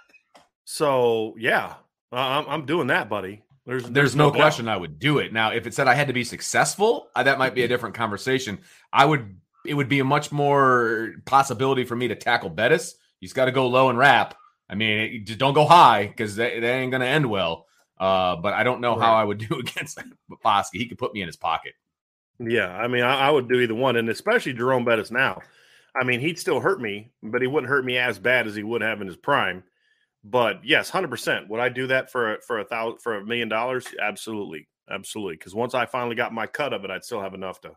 so 0.64 1.34
yeah, 1.38 1.74
I- 2.12 2.38
I'm, 2.38 2.48
I'm 2.48 2.66
doing 2.66 2.88
that, 2.88 3.08
buddy. 3.08 3.42
There's 3.66 3.84
There's 3.90 4.14
no 4.14 4.30
doubt. 4.30 4.36
question 4.36 4.68
I 4.68 4.76
would 4.76 5.00
do 5.00 5.18
it. 5.18 5.32
Now, 5.32 5.50
if 5.52 5.66
it 5.66 5.74
said 5.74 5.88
I 5.88 5.94
had 5.94 6.06
to 6.06 6.12
be 6.12 6.22
successful, 6.22 7.08
that 7.16 7.36
might 7.38 7.52
be 7.54 7.64
a 7.64 7.68
different 7.68 7.96
conversation. 7.96 8.58
I 8.92 9.04
would. 9.04 9.36
It 9.64 9.74
would 9.74 9.88
be 9.88 9.98
a 9.98 10.04
much 10.04 10.30
more 10.30 11.14
possibility 11.24 11.82
for 11.84 11.96
me 11.96 12.06
to 12.06 12.14
tackle 12.14 12.50
Bettis. 12.50 12.94
He's 13.18 13.32
got 13.32 13.46
to 13.46 13.50
go 13.52 13.66
low 13.66 13.88
and 13.88 13.98
wrap. 13.98 14.36
I 14.70 14.76
mean, 14.76 14.98
it- 14.98 15.26
just 15.26 15.40
don't 15.40 15.54
go 15.54 15.64
high 15.66 16.06
because 16.06 16.36
that, 16.36 16.60
that 16.60 16.64
ain't 16.64 16.92
going 16.92 17.00
to 17.00 17.06
end 17.08 17.28
well. 17.28 17.65
Uh, 17.98 18.36
but 18.36 18.52
I 18.52 18.62
don't 18.62 18.80
know 18.80 18.98
how 18.98 19.14
I 19.14 19.24
would 19.24 19.38
do 19.48 19.58
against 19.58 19.98
Foskey. 20.44 20.74
He 20.74 20.86
could 20.86 20.98
put 20.98 21.14
me 21.14 21.22
in 21.22 21.28
his 21.28 21.36
pocket. 21.36 21.74
Yeah, 22.38 22.68
I 22.68 22.86
mean, 22.88 23.02
I, 23.02 23.28
I 23.28 23.30
would 23.30 23.48
do 23.48 23.60
either 23.60 23.74
one, 23.74 23.96
and 23.96 24.08
especially 24.08 24.52
Jerome 24.52 24.84
Bettis 24.84 25.10
now. 25.10 25.40
I 25.98 26.04
mean, 26.04 26.20
he'd 26.20 26.38
still 26.38 26.60
hurt 26.60 26.80
me, 26.80 27.10
but 27.22 27.40
he 27.40 27.48
wouldn't 27.48 27.70
hurt 27.70 27.84
me 27.84 27.96
as 27.96 28.18
bad 28.18 28.46
as 28.46 28.54
he 28.54 28.62
would 28.62 28.82
have 28.82 29.00
in 29.00 29.06
his 29.06 29.16
prime. 29.16 29.64
But 30.22 30.60
yes, 30.64 30.90
hundred 30.90 31.08
percent. 31.08 31.48
Would 31.48 31.60
I 31.60 31.68
do 31.68 31.86
that 31.86 32.10
for 32.10 32.34
a, 32.34 32.40
for 32.42 32.58
a 32.58 32.64
thousand 32.64 32.98
for 32.98 33.16
a 33.16 33.24
million 33.24 33.48
dollars? 33.48 33.86
Absolutely, 34.02 34.68
absolutely. 34.90 35.36
Because 35.36 35.54
once 35.54 35.72
I 35.72 35.86
finally 35.86 36.16
got 36.16 36.34
my 36.34 36.46
cut 36.46 36.72
of 36.72 36.84
it, 36.84 36.90
I'd 36.90 37.04
still 37.04 37.22
have 37.22 37.34
enough 37.34 37.60
to 37.62 37.72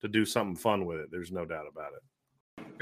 to 0.00 0.08
do 0.08 0.24
something 0.24 0.56
fun 0.56 0.86
with 0.86 0.98
it. 0.98 1.08
There's 1.10 1.32
no 1.32 1.44
doubt 1.44 1.66
about 1.70 1.92
it. 1.92 2.02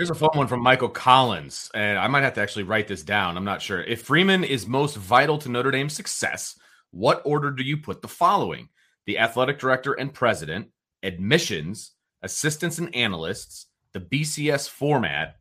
Here's 0.00 0.08
a 0.08 0.14
fun 0.14 0.30
one 0.32 0.46
from 0.46 0.62
Michael 0.62 0.88
Collins, 0.88 1.70
and 1.74 1.98
I 1.98 2.08
might 2.08 2.22
have 2.22 2.32
to 2.32 2.40
actually 2.40 2.62
write 2.62 2.88
this 2.88 3.02
down. 3.02 3.36
I'm 3.36 3.44
not 3.44 3.60
sure. 3.60 3.82
If 3.82 4.00
Freeman 4.00 4.44
is 4.44 4.66
most 4.66 4.96
vital 4.96 5.36
to 5.36 5.50
Notre 5.50 5.70
Dame's 5.70 5.92
success, 5.92 6.58
what 6.90 7.20
order 7.26 7.50
do 7.50 7.62
you 7.62 7.76
put 7.76 8.00
the 8.00 8.08
following? 8.08 8.70
The 9.04 9.18
athletic 9.18 9.58
director 9.58 9.92
and 9.92 10.10
president, 10.10 10.68
admissions, 11.02 11.92
assistants 12.22 12.78
and 12.78 12.96
analysts, 12.96 13.66
the 13.92 14.00
BCS 14.00 14.70
format, 14.70 15.36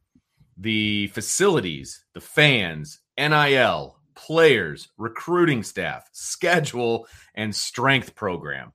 the 0.58 1.08
facilities, 1.08 2.04
the 2.14 2.20
fans, 2.20 3.00
NIL, 3.18 3.98
players, 4.14 4.90
recruiting 4.98 5.64
staff, 5.64 6.10
schedule, 6.12 7.08
and 7.34 7.56
strength 7.56 8.14
program. 8.14 8.74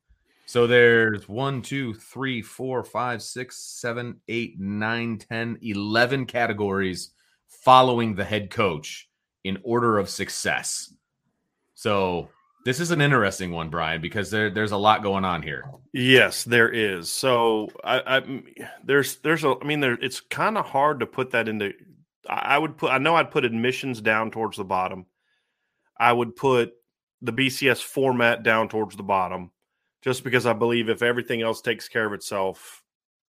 So 0.54 0.68
there's 0.68 1.28
one, 1.28 1.62
two, 1.62 1.94
three, 1.94 2.40
four, 2.40 2.84
five, 2.84 3.24
six, 3.24 3.56
seven, 3.56 4.20
eight, 4.28 4.60
nine, 4.60 5.18
10, 5.18 5.58
11 5.60 6.26
categories 6.26 7.10
following 7.48 8.14
the 8.14 8.24
head 8.24 8.50
coach 8.50 9.08
in 9.42 9.58
order 9.64 9.98
of 9.98 10.08
success. 10.08 10.94
So 11.74 12.28
this 12.64 12.78
is 12.78 12.92
an 12.92 13.00
interesting 13.00 13.50
one, 13.50 13.68
Bryan, 13.68 14.00
because 14.00 14.30
there, 14.30 14.48
there's 14.48 14.70
a 14.70 14.76
lot 14.76 15.02
going 15.02 15.24
on 15.24 15.42
here. 15.42 15.64
Yes, 15.92 16.44
there 16.44 16.68
is. 16.68 17.10
So 17.10 17.68
I, 17.82 18.18
I 18.18 18.42
there's 18.84 19.16
there's 19.16 19.42
a 19.42 19.56
I 19.60 19.64
mean 19.64 19.80
there 19.80 19.98
it's 20.00 20.20
kind 20.20 20.56
of 20.56 20.66
hard 20.66 21.00
to 21.00 21.06
put 21.06 21.32
that 21.32 21.48
into 21.48 21.72
I 22.28 22.54
I 22.54 22.58
would 22.58 22.76
put 22.76 22.92
I 22.92 22.98
know 22.98 23.16
I'd 23.16 23.32
put 23.32 23.44
admissions 23.44 24.00
down 24.00 24.30
towards 24.30 24.56
the 24.56 24.64
bottom. 24.64 25.06
I 25.98 26.12
would 26.12 26.36
put 26.36 26.74
the 27.22 27.32
BCS 27.32 27.82
format 27.82 28.44
down 28.44 28.68
towards 28.68 28.94
the 28.94 29.02
bottom 29.02 29.50
just 30.04 30.22
because 30.22 30.44
I 30.44 30.52
believe 30.52 30.90
if 30.90 31.02
everything 31.02 31.40
else 31.40 31.62
takes 31.62 31.88
care 31.88 32.04
of 32.04 32.12
itself, 32.12 32.82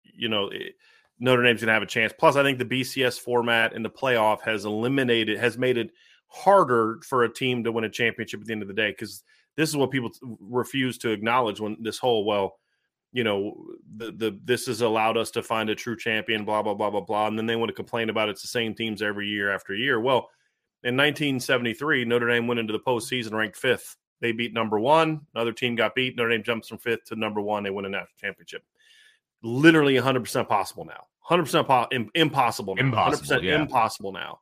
you 0.04 0.28
know, 0.28 0.50
it, 0.50 0.76
Notre 1.18 1.42
Dame's 1.42 1.60
going 1.60 1.66
to 1.66 1.74
have 1.74 1.82
a 1.82 1.86
chance. 1.86 2.12
Plus 2.16 2.36
I 2.36 2.44
think 2.44 2.58
the 2.58 2.64
BCS 2.64 3.18
format 3.18 3.72
in 3.72 3.82
the 3.82 3.90
playoff 3.90 4.40
has 4.42 4.64
eliminated 4.64 5.36
has 5.38 5.58
made 5.58 5.76
it 5.76 5.90
harder 6.28 7.00
for 7.04 7.24
a 7.24 7.32
team 7.32 7.64
to 7.64 7.72
win 7.72 7.84
a 7.84 7.90
championship 7.90 8.40
at 8.40 8.46
the 8.46 8.52
end 8.52 8.62
of 8.62 8.68
the 8.68 8.74
day 8.74 8.92
cuz 8.92 9.24
this 9.56 9.68
is 9.68 9.76
what 9.76 9.90
people 9.90 10.12
refuse 10.40 10.96
to 10.96 11.10
acknowledge 11.10 11.58
when 11.58 11.76
this 11.80 11.98
whole 11.98 12.24
well 12.24 12.60
you 13.12 13.24
know 13.24 13.66
the 13.96 14.12
the 14.12 14.40
this 14.44 14.66
has 14.66 14.80
allowed 14.80 15.16
us 15.16 15.32
to 15.32 15.42
find 15.42 15.68
a 15.68 15.74
true 15.74 15.96
champion 15.96 16.44
blah 16.44 16.62
blah 16.62 16.72
blah 16.72 16.88
blah 16.88 17.00
blah 17.00 17.26
and 17.26 17.36
then 17.36 17.46
they 17.46 17.56
want 17.56 17.68
to 17.68 17.74
complain 17.74 18.10
about 18.10 18.28
it's 18.28 18.42
the 18.42 18.46
same 18.46 18.76
teams 18.76 19.02
every 19.02 19.26
year 19.26 19.50
after 19.50 19.74
year 19.74 19.98
well 19.98 20.30
in 20.84 20.96
1973 20.96 22.04
notre 22.04 22.28
dame 22.28 22.46
went 22.46 22.60
into 22.60 22.72
the 22.72 22.78
postseason 22.78 23.32
ranked 23.32 23.56
fifth 23.56 23.96
they 24.20 24.32
beat 24.32 24.52
number 24.52 24.78
one 24.78 25.20
another 25.34 25.52
team 25.52 25.74
got 25.74 25.94
beat 25.94 26.16
notre 26.16 26.30
dame 26.30 26.42
jumps 26.42 26.68
from 26.68 26.78
fifth 26.78 27.04
to 27.04 27.16
number 27.16 27.40
one 27.40 27.62
they 27.62 27.70
win 27.70 27.84
a 27.84 27.88
national 27.88 28.08
championship 28.20 28.62
literally 29.42 29.94
100% 29.94 30.48
possible 30.48 30.84
now 30.84 31.04
100% 31.30 31.66
po- 31.66 31.86
im- 31.92 32.10
impossible 32.14 32.74
now. 32.74 32.82
Impossible, 32.82 33.38
100% 33.38 33.42
yeah. 33.42 33.60
impossible 33.60 34.12
now 34.12 34.40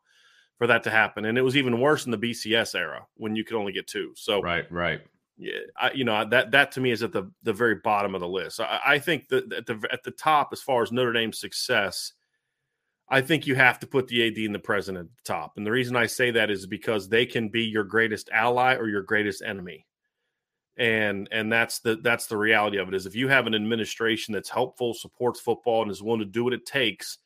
for 0.57 0.67
that 0.67 0.83
to 0.83 0.91
happen 0.91 1.25
and 1.27 1.39
it 1.39 1.43
was 1.43 1.57
even 1.57 1.81
worse 1.81 2.05
in 2.07 2.11
the 2.11 2.19
bcs 2.19 2.75
era 2.75 3.07
when 3.15 3.37
you 3.37 3.45
could 3.45 3.57
only 3.57 3.73
get 3.73 3.87
two 3.87 4.13
so 4.17 4.41
Right, 4.43 4.71
right. 4.73 5.01
yeah, 5.37 5.61
I, 5.77 5.93
you 5.93 6.05
know 6.05 6.29
that 6.29 6.51
that 6.51 6.73
to 6.73 6.81
me 6.81 6.91
is 6.91 7.03
at 7.03 7.13
the 7.13 7.31
the 7.45 7.53
very 7.53 7.77
bottom 7.77 8.15
of 8.17 8.21
the 8.21 8.29
list. 8.29 8.59
I, 8.59 8.81
I 8.85 8.99
think 8.99 9.29
that 9.29 9.53
at 9.53 9.67
the 9.67 9.87
at 9.93 10.03
the 10.03 10.11
top, 10.11 10.49
as 10.53 10.61
far 10.61 10.83
as 10.83 10.91
Notre 10.91 11.13
Dame's 11.13 11.39
success, 11.39 12.13
I 13.11 13.23
think 13.23 13.47
you 13.47 13.55
have 13.55 13.79
to 13.81 13.87
put 13.87 14.07
the 14.09 14.27
AD 14.27 14.37
and 14.37 14.55
the 14.55 14.59
president 14.59 15.09
at 15.09 15.17
the 15.17 15.33
top. 15.33 15.55
And 15.57 15.67
the 15.67 15.71
reason 15.71 15.97
I 15.97 16.07
say 16.07 16.31
that 16.33 16.51
is 16.51 16.67
because 16.67 17.09
they 17.09 17.25
can 17.25 17.49
be 17.49 17.63
your 17.63 17.85
greatest 17.85 18.29
ally 18.31 18.75
or 18.75 18.89
your 18.89 19.03
greatest 19.03 19.43
enemy. 19.43 19.87
And 20.77 21.29
and 21.33 21.51
that's 21.51 21.81
the 21.81 21.97
that's 21.97 22.27
the 22.27 22.37
reality 22.37 22.79
of 22.79 22.87
it 22.87 22.95
is 22.95 23.07
if 23.07 23.17
you 23.17 23.29
have 23.29 23.47
an 23.47 23.55
administration 23.55 24.33
that's 24.33 24.51
helpful, 24.51 24.95
supports 24.95 25.41
football, 25.41 25.83
and 25.83 25.91
is 25.91 26.03
willing 26.03 26.21
to 26.21 26.27
do 26.27 26.45
what 26.45 26.53
it 26.53 26.67
takes, 26.67 27.19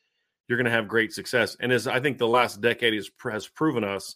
you're 0.47 0.57
going 0.57 0.65
to 0.65 0.71
have 0.71 0.87
great 0.87 1.13
success. 1.13 1.55
And 1.59 1.71
as 1.71 1.85
I 1.85 1.99
think 1.99 2.17
the 2.17 2.27
last 2.27 2.61
decade 2.61 2.93
has 2.93 3.11
has 3.31 3.47
proven 3.47 3.83
us, 3.83 4.15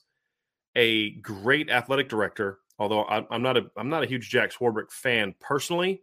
a 0.75 1.11
great 1.15 1.69
athletic 1.69 2.09
director. 2.09 2.59
Although 2.79 3.03
I, 3.03 3.25
I'm 3.29 3.41
not 3.41 3.57
a 3.57 3.69
I'm 3.75 3.89
not 3.89 4.03
a 4.03 4.07
huge 4.07 4.29
Jack 4.29 4.51
Swarbrick 4.51 4.91
fan 4.91 5.35
personally, 5.39 6.01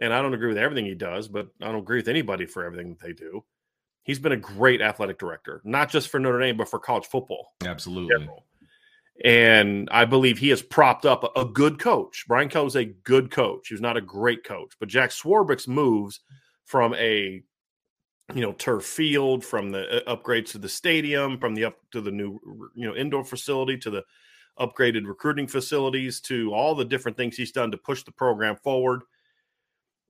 and 0.00 0.12
I 0.12 0.20
don't 0.20 0.34
agree 0.34 0.48
with 0.48 0.58
everything 0.58 0.86
he 0.86 0.94
does, 0.94 1.28
but 1.28 1.48
I 1.62 1.66
don't 1.66 1.76
agree 1.76 1.98
with 1.98 2.08
anybody 2.08 2.44
for 2.44 2.64
everything 2.64 2.90
that 2.90 3.00
they 3.00 3.12
do. 3.12 3.44
He's 4.02 4.18
been 4.18 4.32
a 4.32 4.36
great 4.36 4.80
athletic 4.80 5.18
director, 5.18 5.60
not 5.64 5.90
just 5.90 6.08
for 6.08 6.18
Notre 6.18 6.40
Dame, 6.40 6.56
but 6.56 6.68
for 6.68 6.78
college 6.78 7.06
football. 7.06 7.54
Absolutely. 7.64 8.28
And 9.24 9.88
I 9.92 10.06
believe 10.06 10.38
he 10.38 10.48
has 10.48 10.62
propped 10.62 11.04
up 11.04 11.30
a, 11.36 11.44
good 11.44 11.78
coach. 11.78 12.24
Brian 12.26 12.48
Kelly 12.48 12.64
was 12.64 12.76
a 12.76 12.86
good 12.86 13.30
coach. 13.30 13.68
He 13.68 13.74
was 13.74 13.82
not 13.82 13.98
a 13.98 14.00
great 14.00 14.44
coach, 14.44 14.72
but 14.80 14.88
Jack 14.88 15.10
Swarbrick's 15.10 15.68
moves 15.68 16.20
from 16.64 16.94
a 16.94 17.42
you 18.34 18.40
know 18.40 18.52
turf 18.52 18.84
field, 18.84 19.44
from 19.44 19.70
the 19.70 20.06
uh, 20.06 20.16
upgrades 20.16 20.52
to 20.52 20.58
the 20.58 20.68
stadium, 20.68 21.38
from 21.38 21.54
the 21.54 21.66
up 21.66 21.76
to 21.92 22.00
the 22.00 22.10
new 22.10 22.40
you 22.74 22.86
know 22.86 22.94
indoor 22.94 23.24
facility 23.24 23.76
to 23.76 23.90
the 23.90 24.02
upgraded 24.58 25.06
recruiting 25.06 25.46
facilities 25.46 26.20
to 26.20 26.52
all 26.52 26.74
the 26.74 26.84
different 26.84 27.16
things 27.16 27.36
he's 27.36 27.52
done 27.52 27.70
to 27.70 27.76
push 27.76 28.02
the 28.04 28.12
program 28.12 28.56
forward. 28.56 29.02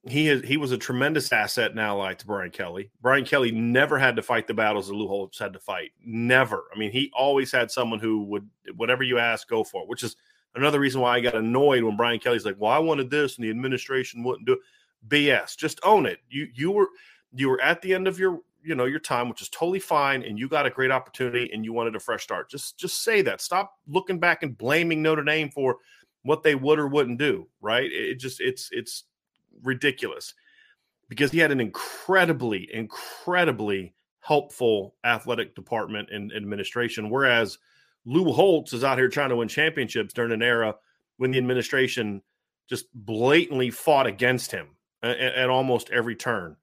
He 0.08 0.28
is 0.28 0.42
he 0.42 0.56
was 0.56 0.72
a 0.72 0.78
tremendous 0.78 1.30
asset 1.30 1.72
and 1.72 1.80
ally 1.80 2.14
to 2.14 2.26
Brian 2.26 2.50
Kelly. 2.50 2.90
Brian 3.02 3.24
Kelly 3.24 3.50
never 3.52 3.98
had 3.98 4.16
to 4.16 4.22
fight 4.22 4.46
the 4.46 4.54
battles 4.54 4.88
that 4.88 4.94
Lou 4.94 5.06
Holtz 5.06 5.38
had 5.38 5.52
to 5.52 5.58
fight. 5.58 5.90
Never. 6.02 6.64
I 6.74 6.78
mean, 6.78 6.90
he 6.90 7.10
always 7.14 7.52
had 7.52 7.70
someone 7.70 8.00
who 8.00 8.22
would 8.24 8.48
whatever 8.76 9.02
you 9.02 9.18
ask, 9.18 9.46
go 9.46 9.62
for 9.62 9.82
it. 9.82 9.88
Which 9.88 10.02
is 10.02 10.16
another 10.54 10.80
reason 10.80 11.02
why 11.02 11.16
I 11.16 11.20
got 11.20 11.34
annoyed 11.34 11.82
when 11.82 11.98
Brian 11.98 12.18
Kelly's 12.18 12.46
like, 12.46 12.56
"Well, 12.58 12.72
I 12.72 12.78
wanted 12.78 13.10
this, 13.10 13.36
and 13.36 13.44
the 13.44 13.50
administration 13.50 14.22
wouldn't 14.22 14.46
do 14.46 14.54
it." 14.54 14.60
BS. 15.06 15.56
Just 15.56 15.80
own 15.82 16.06
it. 16.06 16.20
You 16.28 16.48
you 16.54 16.70
were 16.70 16.88
you 17.32 17.48
were 17.48 17.60
at 17.60 17.82
the 17.82 17.94
end 17.94 18.08
of 18.08 18.18
your 18.18 18.40
you 18.62 18.74
know 18.74 18.84
your 18.84 19.00
time, 19.00 19.28
which 19.28 19.42
is 19.42 19.48
totally 19.48 19.80
fine, 19.80 20.22
and 20.22 20.38
you 20.38 20.48
got 20.48 20.66
a 20.66 20.70
great 20.70 20.90
opportunity, 20.90 21.50
and 21.52 21.64
you 21.64 21.72
wanted 21.72 21.96
a 21.96 22.00
fresh 22.00 22.22
start. 22.22 22.50
Just 22.50 22.78
just 22.78 23.02
say 23.02 23.22
that. 23.22 23.40
Stop 23.40 23.74
looking 23.86 24.18
back 24.18 24.42
and 24.42 24.56
blaming 24.56 25.02
Notre 25.02 25.24
Dame 25.24 25.50
for 25.50 25.76
what 26.22 26.42
they 26.42 26.54
would 26.54 26.78
or 26.78 26.88
wouldn't 26.88 27.18
do. 27.18 27.48
Right? 27.60 27.90
It 27.90 28.16
just 28.16 28.40
it's 28.40 28.68
it's 28.72 29.04
ridiculous 29.62 30.34
because 31.08 31.30
he 31.30 31.38
had 31.38 31.50
an 31.50 31.60
incredibly 31.60 32.68
incredibly 32.72 33.94
helpful 34.20 34.94
athletic 35.04 35.54
department 35.54 36.08
and 36.10 36.32
administration, 36.32 37.10
whereas 37.10 37.58
Lou 38.04 38.32
Holtz 38.32 38.72
is 38.72 38.84
out 38.84 38.98
here 38.98 39.08
trying 39.08 39.30
to 39.30 39.36
win 39.36 39.48
championships 39.48 40.12
during 40.12 40.32
an 40.32 40.42
era 40.42 40.76
when 41.16 41.30
the 41.30 41.38
administration 41.38 42.22
just 42.68 42.86
blatantly 42.94 43.70
fought 43.70 44.06
against 44.06 44.52
him 44.52 44.68
at, 45.02 45.18
at 45.18 45.50
almost 45.50 45.90
every 45.90 46.14
turn. 46.14 46.56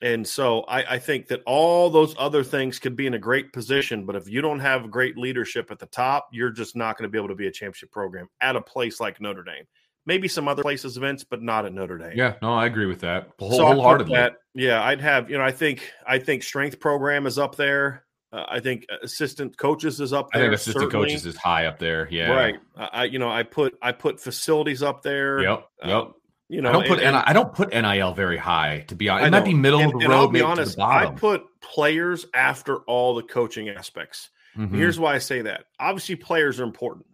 And 0.00 0.26
so 0.26 0.60
I, 0.62 0.94
I, 0.94 0.98
think 1.00 1.26
that 1.26 1.42
all 1.44 1.90
those 1.90 2.14
other 2.18 2.44
things 2.44 2.78
could 2.78 2.94
be 2.94 3.08
in 3.08 3.14
a 3.14 3.18
great 3.18 3.52
position, 3.52 4.06
but 4.06 4.14
if 4.14 4.28
you 4.28 4.40
don't 4.40 4.60
have 4.60 4.92
great 4.92 5.18
leadership 5.18 5.72
at 5.72 5.80
the 5.80 5.86
top, 5.86 6.28
you're 6.30 6.52
just 6.52 6.76
not 6.76 6.96
going 6.96 7.08
to 7.08 7.10
be 7.10 7.18
able 7.18 7.28
to 7.28 7.34
be 7.34 7.48
a 7.48 7.52
championship 7.52 7.90
program 7.90 8.28
at 8.40 8.54
a 8.54 8.60
place 8.60 9.00
like 9.00 9.20
Notre 9.20 9.42
Dame. 9.42 9.64
Maybe 10.08 10.26
some 10.26 10.48
other 10.48 10.62
places, 10.62 10.96
events, 10.96 11.22
but 11.22 11.42
not 11.42 11.66
at 11.66 11.74
Notre 11.74 11.98
Dame. 11.98 12.14
Yeah, 12.14 12.36
no, 12.40 12.54
I 12.54 12.64
agree 12.64 12.86
with 12.86 13.00
that 13.00 13.28
so 13.38 13.46
wholeheartedly. 13.46 14.16
That, 14.16 14.36
yeah, 14.54 14.82
I'd 14.82 15.02
have 15.02 15.28
you 15.28 15.36
know 15.36 15.44
I 15.44 15.52
think 15.52 15.92
I 16.06 16.18
think 16.18 16.42
strength 16.42 16.80
program 16.80 17.26
is 17.26 17.38
up 17.38 17.56
there. 17.56 18.06
Uh, 18.32 18.46
I 18.48 18.60
think 18.60 18.86
assistant 19.02 19.58
coaches 19.58 20.00
is 20.00 20.14
up 20.14 20.30
there. 20.32 20.44
I 20.44 20.44
think 20.46 20.54
assistant 20.54 20.84
certainly. 20.84 21.08
coaches 21.08 21.26
is 21.26 21.36
high 21.36 21.66
up 21.66 21.78
there. 21.78 22.08
Yeah, 22.10 22.30
right. 22.30 22.54
I 22.74 23.04
you 23.04 23.18
know 23.18 23.28
I 23.28 23.42
put 23.42 23.76
I 23.82 23.92
put 23.92 24.18
facilities 24.18 24.82
up 24.82 25.02
there. 25.02 25.42
Yep. 25.42 25.68
Yep. 25.84 25.94
Uh, 25.94 26.08
you 26.48 26.62
know, 26.62 26.70
I 26.70 26.72
don't 26.72 26.86
put 26.86 27.00
and, 27.00 27.14
I 27.14 27.32
don't 27.34 27.52
put 27.52 27.68
NIL 27.74 28.14
very 28.14 28.38
high 28.38 28.86
to 28.88 28.94
be 28.94 29.10
honest. 29.10 29.26
It 29.26 29.30
might 29.32 29.44
be 29.44 29.52
middle 29.52 29.80
and, 29.80 29.92
of 29.92 30.00
the 30.00 30.08
road. 30.08 30.14
I'll 30.14 30.28
be 30.28 30.40
honest. 30.40 30.80
I 30.80 31.10
put 31.10 31.42
players 31.60 32.24
after 32.32 32.78
all 32.84 33.14
the 33.14 33.24
coaching 33.24 33.68
aspects. 33.68 34.30
Mm-hmm. 34.56 34.74
Here's 34.74 34.98
why 34.98 35.16
I 35.16 35.18
say 35.18 35.42
that. 35.42 35.66
Obviously, 35.78 36.16
players 36.16 36.58
are 36.60 36.64
important. 36.64 37.04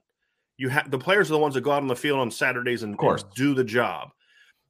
You 0.57 0.69
have 0.69 0.91
the 0.91 0.99
players 0.99 1.31
are 1.31 1.35
the 1.35 1.39
ones 1.39 1.55
that 1.55 1.63
go 1.63 1.73
out 1.73 1.83
on 1.83 1.89
the 1.89 1.97
field 1.97 2.21
on 2.21 2.31
Saturdays 2.31 2.83
and, 2.83 2.93
of 2.93 2.99
course. 2.99 3.25
Do 3.35 3.55
the 3.55 3.65
job. 3.65 4.11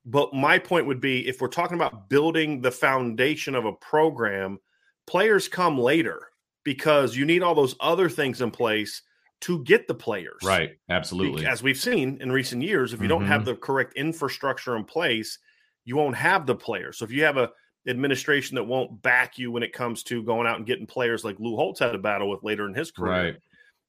But 0.06 0.34
my 0.34 0.58
point 0.58 0.86
would 0.86 1.00
be 1.00 1.26
if 1.26 1.40
we're 1.40 1.48
talking 1.48 1.76
about 1.76 2.08
building 2.08 2.60
the 2.60 2.70
foundation 2.70 3.54
of 3.54 3.64
a 3.64 3.72
program, 3.72 4.58
players 5.06 5.48
come 5.48 5.78
later 5.78 6.20
because 6.62 7.16
you 7.16 7.24
need 7.24 7.42
all 7.42 7.54
those 7.54 7.74
other 7.80 8.08
things 8.08 8.40
in 8.40 8.50
place 8.50 9.02
to 9.42 9.62
get 9.64 9.86
the 9.86 9.94
players. 9.94 10.40
Right. 10.42 10.72
Absolutely. 10.88 11.46
As 11.46 11.62
we've 11.62 11.78
seen 11.78 12.18
in 12.20 12.32
recent 12.32 12.62
years, 12.62 12.92
if 12.92 13.00
you 13.00 13.04
mm-hmm. 13.04 13.08
don't 13.10 13.26
have 13.26 13.42
mm-hmm. 13.42 13.50
the 13.50 13.56
correct 13.56 13.94
infrastructure 13.94 14.76
in 14.76 14.84
place, 14.84 15.38
you 15.84 15.96
won't 15.96 16.16
have 16.16 16.46
the 16.46 16.54
players. 16.54 16.98
So 16.98 17.04
if 17.04 17.10
you 17.10 17.24
have 17.24 17.36
a 17.36 17.50
administration 17.86 18.54
that 18.54 18.64
won't 18.64 19.02
back 19.02 19.38
you 19.38 19.52
when 19.52 19.62
it 19.62 19.72
comes 19.72 20.02
to 20.04 20.22
going 20.22 20.46
out 20.46 20.56
and 20.56 20.66
getting 20.66 20.86
players 20.86 21.24
like 21.24 21.38
Lou 21.38 21.56
Holtz 21.56 21.80
had 21.80 21.94
a 21.94 21.98
battle 21.98 22.30
with 22.30 22.42
later 22.42 22.66
in 22.66 22.74
his 22.74 22.90
career. 22.90 23.12
Right. 23.12 23.36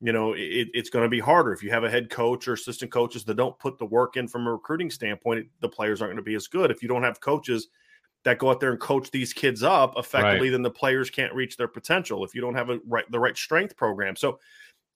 You 0.02 0.12
know, 0.12 0.34
it, 0.34 0.68
it's 0.74 0.90
going 0.90 1.06
to 1.06 1.10
be 1.10 1.20
harder 1.20 1.54
if 1.54 1.64
you 1.64 1.72
have 1.72 1.84
a 1.84 1.90
head 1.90 2.10
coach 2.10 2.48
or 2.48 2.54
assistant 2.54 2.92
coaches 2.92 3.24
that 3.26 3.36
don't 3.36 3.58
put 3.60 3.78
the 3.78 3.86
work 3.86 4.18
in 4.18 4.28
from 4.28 4.46
a 4.46 4.52
recruiting 4.52 4.90
standpoint. 4.90 5.48
The 5.62 5.70
players 5.70 6.02
aren't 6.02 6.12
going 6.12 6.24
to 6.24 6.30
be 6.30 6.36
as 6.36 6.48
good. 6.48 6.70
If 6.70 6.82
you 6.82 6.90
don't 6.90 7.04
have 7.04 7.22
coaches 7.22 7.70
that 8.24 8.40
go 8.40 8.50
out 8.50 8.60
there 8.60 8.72
and 8.72 8.80
coach 8.80 9.10
these 9.12 9.32
kids 9.34 9.64
up 9.64 9.94
effectively, 9.98 10.48
right. 10.48 10.52
then 10.52 10.64
the 10.64 10.70
players 10.70 11.10
can't 11.10 11.34
reach 11.34 11.58
their 11.58 11.68
potential. 11.68 12.26
If 12.26 12.36
you 12.36 12.42
don't 12.42 12.56
have 12.56 12.70
a 12.70 12.80
right 12.88 13.10
the 13.10 13.20
right 13.20 13.38
strength 13.38 13.78
program, 13.78 14.16
so 14.16 14.40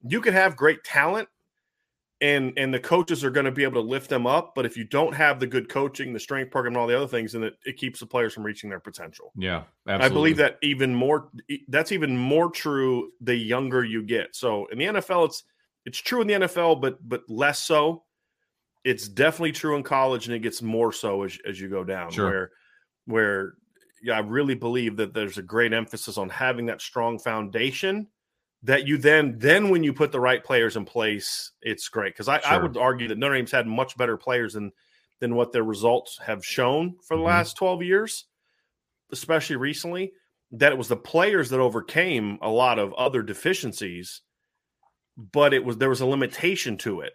you 0.07 0.19
can 0.19 0.33
have 0.33 0.55
great 0.55 0.83
talent 0.83 1.29
and 2.21 2.53
and 2.57 2.73
the 2.73 2.79
coaches 2.79 3.23
are 3.23 3.29
going 3.29 3.45
to 3.45 3.51
be 3.51 3.63
able 3.63 3.81
to 3.81 3.87
lift 3.87 4.09
them 4.09 4.27
up 4.27 4.53
but 4.55 4.65
if 4.65 4.75
you 4.75 4.83
don't 4.83 5.13
have 5.13 5.39
the 5.39 5.47
good 5.47 5.69
coaching 5.69 6.13
the 6.13 6.19
strength 6.19 6.51
program 6.51 6.73
and 6.73 6.77
all 6.77 6.87
the 6.87 6.95
other 6.95 7.07
things 7.07 7.31
then 7.31 7.43
it, 7.43 7.57
it 7.65 7.77
keeps 7.77 7.99
the 7.99 8.05
players 8.05 8.33
from 8.33 8.43
reaching 8.43 8.69
their 8.69 8.79
potential 8.79 9.31
yeah 9.37 9.63
absolutely. 9.87 10.05
i 10.05 10.09
believe 10.09 10.37
that 10.37 10.57
even 10.61 10.93
more 10.93 11.29
that's 11.69 11.91
even 11.91 12.17
more 12.17 12.49
true 12.49 13.11
the 13.21 13.35
younger 13.35 13.83
you 13.83 14.03
get 14.03 14.35
so 14.35 14.65
in 14.67 14.77
the 14.77 14.85
nfl 14.85 15.25
it's 15.25 15.43
it's 15.85 15.97
true 15.97 16.21
in 16.21 16.27
the 16.27 16.33
nfl 16.33 16.79
but 16.79 16.97
but 17.07 17.21
less 17.29 17.63
so 17.63 18.03
it's 18.83 19.07
definitely 19.07 19.51
true 19.51 19.75
in 19.75 19.83
college 19.83 20.27
and 20.27 20.35
it 20.35 20.39
gets 20.39 20.61
more 20.61 20.91
so 20.91 21.23
as, 21.23 21.37
as 21.47 21.59
you 21.59 21.69
go 21.69 21.83
down 21.83 22.11
sure. 22.11 22.29
where 22.29 22.51
where 23.05 23.53
yeah, 24.03 24.15
i 24.15 24.19
really 24.19 24.55
believe 24.55 24.97
that 24.97 25.13
there's 25.13 25.37
a 25.37 25.43
great 25.43 25.73
emphasis 25.73 26.17
on 26.17 26.27
having 26.29 26.65
that 26.65 26.81
strong 26.81 27.17
foundation 27.17 28.07
that 28.63 28.87
you 28.87 28.97
then 28.97 29.35
then 29.37 29.69
when 29.69 29.83
you 29.83 29.93
put 29.93 30.11
the 30.11 30.19
right 30.19 30.43
players 30.43 30.75
in 30.75 30.85
place, 30.85 31.51
it's 31.61 31.87
great. 31.87 32.13
Because 32.13 32.27
I, 32.27 32.39
sure. 32.39 32.51
I, 32.51 32.57
would 32.57 32.77
argue 32.77 33.07
that 33.07 33.17
Notre 33.17 33.35
Dame's 33.35 33.51
had 33.51 33.67
much 33.67 33.97
better 33.97 34.17
players 34.17 34.53
than 34.53 34.71
than 35.19 35.35
what 35.35 35.51
their 35.51 35.63
results 35.63 36.19
have 36.25 36.45
shown 36.45 36.95
for 37.03 37.15
the 37.15 37.21
mm-hmm. 37.21 37.27
last 37.27 37.57
12 37.57 37.83
years, 37.83 38.25
especially 39.11 39.55
recently. 39.55 40.13
That 40.51 40.71
it 40.71 40.77
was 40.77 40.87
the 40.87 40.97
players 40.97 41.49
that 41.51 41.59
overcame 41.59 42.39
a 42.41 42.49
lot 42.49 42.79
of 42.79 42.93
other 42.93 43.21
deficiencies, 43.21 44.21
but 45.15 45.53
it 45.53 45.63
was 45.63 45.77
there 45.77 45.89
was 45.89 46.01
a 46.01 46.07
limitation 46.07 46.77
to 46.79 47.01
it, 47.01 47.13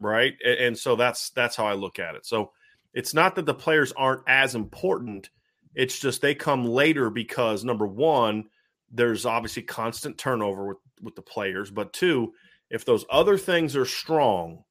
right? 0.00 0.34
And, 0.44 0.58
and 0.58 0.78
so 0.78 0.96
that's 0.96 1.30
that's 1.30 1.56
how 1.56 1.66
I 1.66 1.74
look 1.74 1.98
at 1.98 2.16
it. 2.16 2.26
So 2.26 2.50
it's 2.92 3.14
not 3.14 3.36
that 3.36 3.46
the 3.46 3.54
players 3.54 3.92
aren't 3.92 4.28
as 4.28 4.56
important; 4.56 5.30
it's 5.74 5.98
just 5.98 6.20
they 6.20 6.34
come 6.34 6.66
later 6.66 7.08
because 7.08 7.64
number 7.64 7.86
one 7.86 8.46
there's 8.90 9.26
obviously 9.26 9.62
constant 9.62 10.18
turnover 10.18 10.66
with 10.66 10.78
with 11.02 11.14
the 11.14 11.22
players, 11.22 11.70
but 11.70 11.92
two, 11.92 12.32
if 12.68 12.84
those 12.84 13.04
other 13.10 13.38
things 13.38 13.74
are 13.74 13.86
strong, 13.86 14.62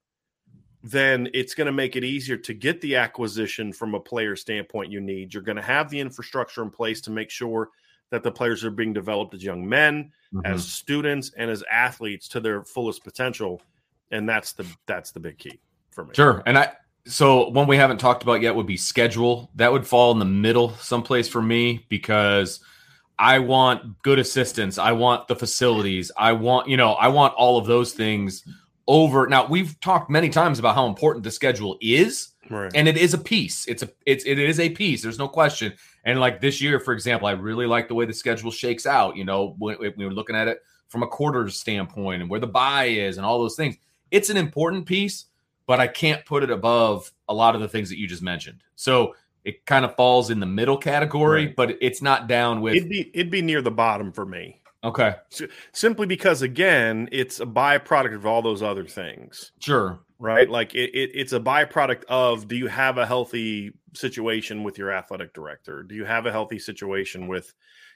then 0.83 1.27
it's 1.33 1.55
going 1.55 1.65
to 1.65 1.71
make 1.71 1.95
it 1.95 2.03
easier 2.03 2.37
to 2.37 2.53
get 2.53 2.79
the 2.81 2.95
acquisition 2.95 3.73
from 3.73 3.95
a 3.95 3.99
player 3.99 4.35
standpoint 4.35 4.91
you 4.91 5.01
need. 5.01 5.33
You're 5.33 5.43
going 5.43 5.55
to 5.55 5.61
have 5.61 5.89
the 5.89 5.99
infrastructure 5.99 6.61
in 6.61 6.69
place 6.69 7.01
to 7.01 7.11
make 7.11 7.29
sure 7.29 7.69
that 8.11 8.23
the 8.23 8.31
players 8.31 8.63
are 8.63 8.71
being 8.71 8.93
developed 8.93 9.33
as 9.33 9.43
young 9.43 9.67
men, 9.67 10.11
mm-hmm. 10.33 10.45
as 10.45 10.67
students, 10.67 11.31
and 11.35 11.49
as 11.49 11.63
athletes 11.71 12.27
to 12.29 12.39
their 12.39 12.63
fullest 12.63 13.03
potential. 13.03 13.61
And 14.11 14.27
that's 14.27 14.53
the 14.53 14.65
that's 14.85 15.11
the 15.11 15.19
big 15.19 15.37
key 15.37 15.59
for 15.91 16.05
me. 16.05 16.11
Sure. 16.13 16.43
And 16.45 16.57
I 16.57 16.73
so 17.05 17.49
one 17.49 17.67
we 17.67 17.77
haven't 17.77 17.99
talked 17.99 18.23
about 18.23 18.41
yet 18.41 18.55
would 18.55 18.67
be 18.67 18.77
schedule. 18.77 19.49
That 19.55 19.71
would 19.71 19.87
fall 19.87 20.11
in 20.11 20.19
the 20.19 20.25
middle 20.25 20.69
someplace 20.75 21.27
for 21.27 21.41
me 21.41 21.85
because– 21.89 22.59
I 23.19 23.39
want 23.39 24.01
good 24.01 24.17
assistance. 24.17 24.77
I 24.77 24.93
want 24.93 25.27
the 25.27 25.35
facilities. 25.35 26.09
I 26.17 26.31
want, 26.31 26.69
you 26.69 26.77
know, 26.77 26.93
I 26.93 27.09
want 27.09 27.33
all 27.35 27.57
of 27.57 27.67
those 27.67 27.91
things 27.91 28.45
over. 28.87 29.27
Now, 29.27 29.45
we've 29.45 29.77
talked 29.81 30.09
many 30.09 30.29
times 30.29 30.57
about 30.57 30.75
how 30.75 30.87
important 30.87 31.25
the 31.25 31.31
schedule 31.31 31.77
is. 31.81 32.29
Right. 32.49 32.71
And 32.73 32.87
it 32.87 32.97
is 32.97 33.13
a 33.13 33.17
piece. 33.17 33.67
It's 33.67 33.83
a 33.83 33.89
it's 34.07 34.25
it 34.25 34.39
is 34.39 34.59
a 34.59 34.69
piece. 34.69 35.03
There's 35.03 35.19
no 35.19 35.27
question. 35.27 35.73
And 36.05 36.19
like 36.19 36.39
this 36.39 36.61
year, 36.61 36.79
for 36.79 36.93
example, 36.93 37.27
I 37.27 37.31
really 37.31 37.67
like 37.67 37.89
the 37.89 37.93
way 37.93 38.05
the 38.05 38.13
schedule 38.13 38.49
shakes 38.49 38.87
out. 38.87 39.17
You 39.17 39.25
know, 39.25 39.53
when, 39.59 39.75
when 39.77 39.93
we 39.97 40.05
were 40.05 40.13
looking 40.13 40.35
at 40.35 40.47
it 40.47 40.63
from 40.87 41.03
a 41.03 41.07
quarters 41.07 41.59
standpoint 41.59 42.21
and 42.21 42.29
where 42.31 42.39
the 42.39 42.47
buy 42.47 42.85
is 42.85 43.17
and 43.17 43.25
all 43.25 43.37
those 43.37 43.55
things. 43.55 43.77
It's 44.11 44.29
an 44.31 44.37
important 44.37 44.87
piece, 44.87 45.25
but 45.67 45.79
I 45.79 45.87
can't 45.87 46.25
put 46.25 46.41
it 46.41 46.49
above 46.49 47.11
a 47.27 47.33
lot 47.33 47.53
of 47.53 47.61
the 47.61 47.67
things 47.67 47.89
that 47.89 47.99
you 47.99 48.07
just 48.07 48.23
mentioned. 48.23 48.63
So 48.75 49.13
it 49.45 49.65
kind 49.65 49.85
of 49.85 49.95
falls 49.95 50.29
in 50.29 50.39
the 50.39 50.45
middle 50.45 50.77
category, 50.77 51.47
right. 51.47 51.55
but 51.55 51.77
it's 51.81 52.01
not 52.01 52.27
down 52.27 52.61
with. 52.61 52.75
It'd 52.75 52.89
be 52.89 53.11
it'd 53.13 53.31
be 53.31 53.41
near 53.41 53.61
the 53.61 53.71
bottom 53.71 54.11
for 54.11 54.25
me. 54.25 54.61
Okay. 54.83 55.15
simply 55.73 56.07
because 56.07 56.41
again, 56.41 57.09
it's 57.11 57.39
a 57.39 57.45
byproduct 57.45 58.15
of 58.15 58.25
all 58.25 58.41
those 58.41 58.63
other 58.63 58.85
things. 58.85 59.51
Sure. 59.59 59.99
Right. 60.19 60.49
Like 60.49 60.73
it, 60.73 60.91
it, 60.93 61.11
it's 61.13 61.33
a 61.33 61.39
byproduct 61.39 62.03
of 62.05 62.47
do 62.47 62.55
you 62.55 62.67
have 62.67 62.97
a 62.97 63.05
healthy 63.05 63.71
situation 63.93 64.63
with 64.63 64.77
your 64.77 64.91
athletic 64.91 65.33
director? 65.33 65.83
Do 65.83 65.95
you 65.95 66.05
have 66.05 66.25
a 66.25 66.31
healthy 66.31 66.59
situation 66.59 67.27
with 67.27 67.53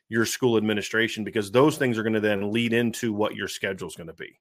your 0.09 0.25
school 0.25 0.57
administration? 0.57 1.23
Because 1.23 1.51
those 1.51 1.77
things 1.77 1.97
are 1.97 2.03
going 2.03 2.13
to 2.13 2.19
then 2.19 2.51
lead 2.51 2.73
into 2.73 3.13
what 3.13 3.35
your 3.35 3.47
schedule 3.47 3.87
is 3.87 3.95
going 3.95 4.07
to 4.07 4.13
be. 4.13 4.39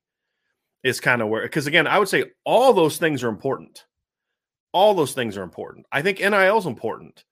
Is 0.83 0.99
kind 0.99 1.23
of 1.23 1.29
where 1.29 1.43
because 1.43 1.69
again, 1.69 1.87
I 1.87 2.01
would 2.01 2.09
say 2.09 2.25
all 2.45 2.73
those 2.73 2.99
things 2.99 3.23
are 3.23 3.29
important. 3.29 3.85
All 4.73 4.95
those 4.95 5.13
things 5.13 5.37
are 5.37 5.43
important. 5.43 5.87
I 5.93 6.03
think 6.03 6.19
NIL 6.19 6.59
is 6.59 6.67
important. 6.67 7.25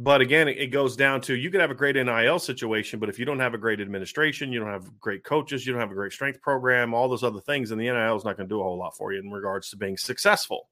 But 0.00 0.20
again, 0.20 0.46
it 0.46 0.68
goes 0.68 0.94
down 0.94 1.20
to 1.22 1.34
you 1.34 1.50
could 1.50 1.60
have 1.60 1.72
a 1.72 1.74
great 1.74 1.96
NIL 1.96 2.38
situation, 2.38 3.00
but 3.00 3.08
if 3.08 3.18
you 3.18 3.24
don't 3.24 3.40
have 3.40 3.54
a 3.54 3.58
great 3.58 3.80
administration, 3.80 4.52
you 4.52 4.60
don't 4.60 4.70
have 4.70 4.88
great 5.00 5.24
coaches, 5.24 5.66
you 5.66 5.72
don't 5.72 5.80
have 5.80 5.90
a 5.90 5.94
great 5.94 6.12
strength 6.12 6.40
program, 6.40 6.94
all 6.94 7.08
those 7.08 7.24
other 7.24 7.40
things, 7.40 7.72
and 7.72 7.80
the 7.80 7.90
NIL 7.90 8.16
is 8.16 8.24
not 8.24 8.36
going 8.36 8.48
to 8.48 8.54
do 8.54 8.60
a 8.60 8.62
whole 8.62 8.78
lot 8.78 8.96
for 8.96 9.12
you 9.12 9.18
in 9.18 9.28
regards 9.28 9.70
to 9.70 9.76
being 9.76 9.96
successful 9.96 10.68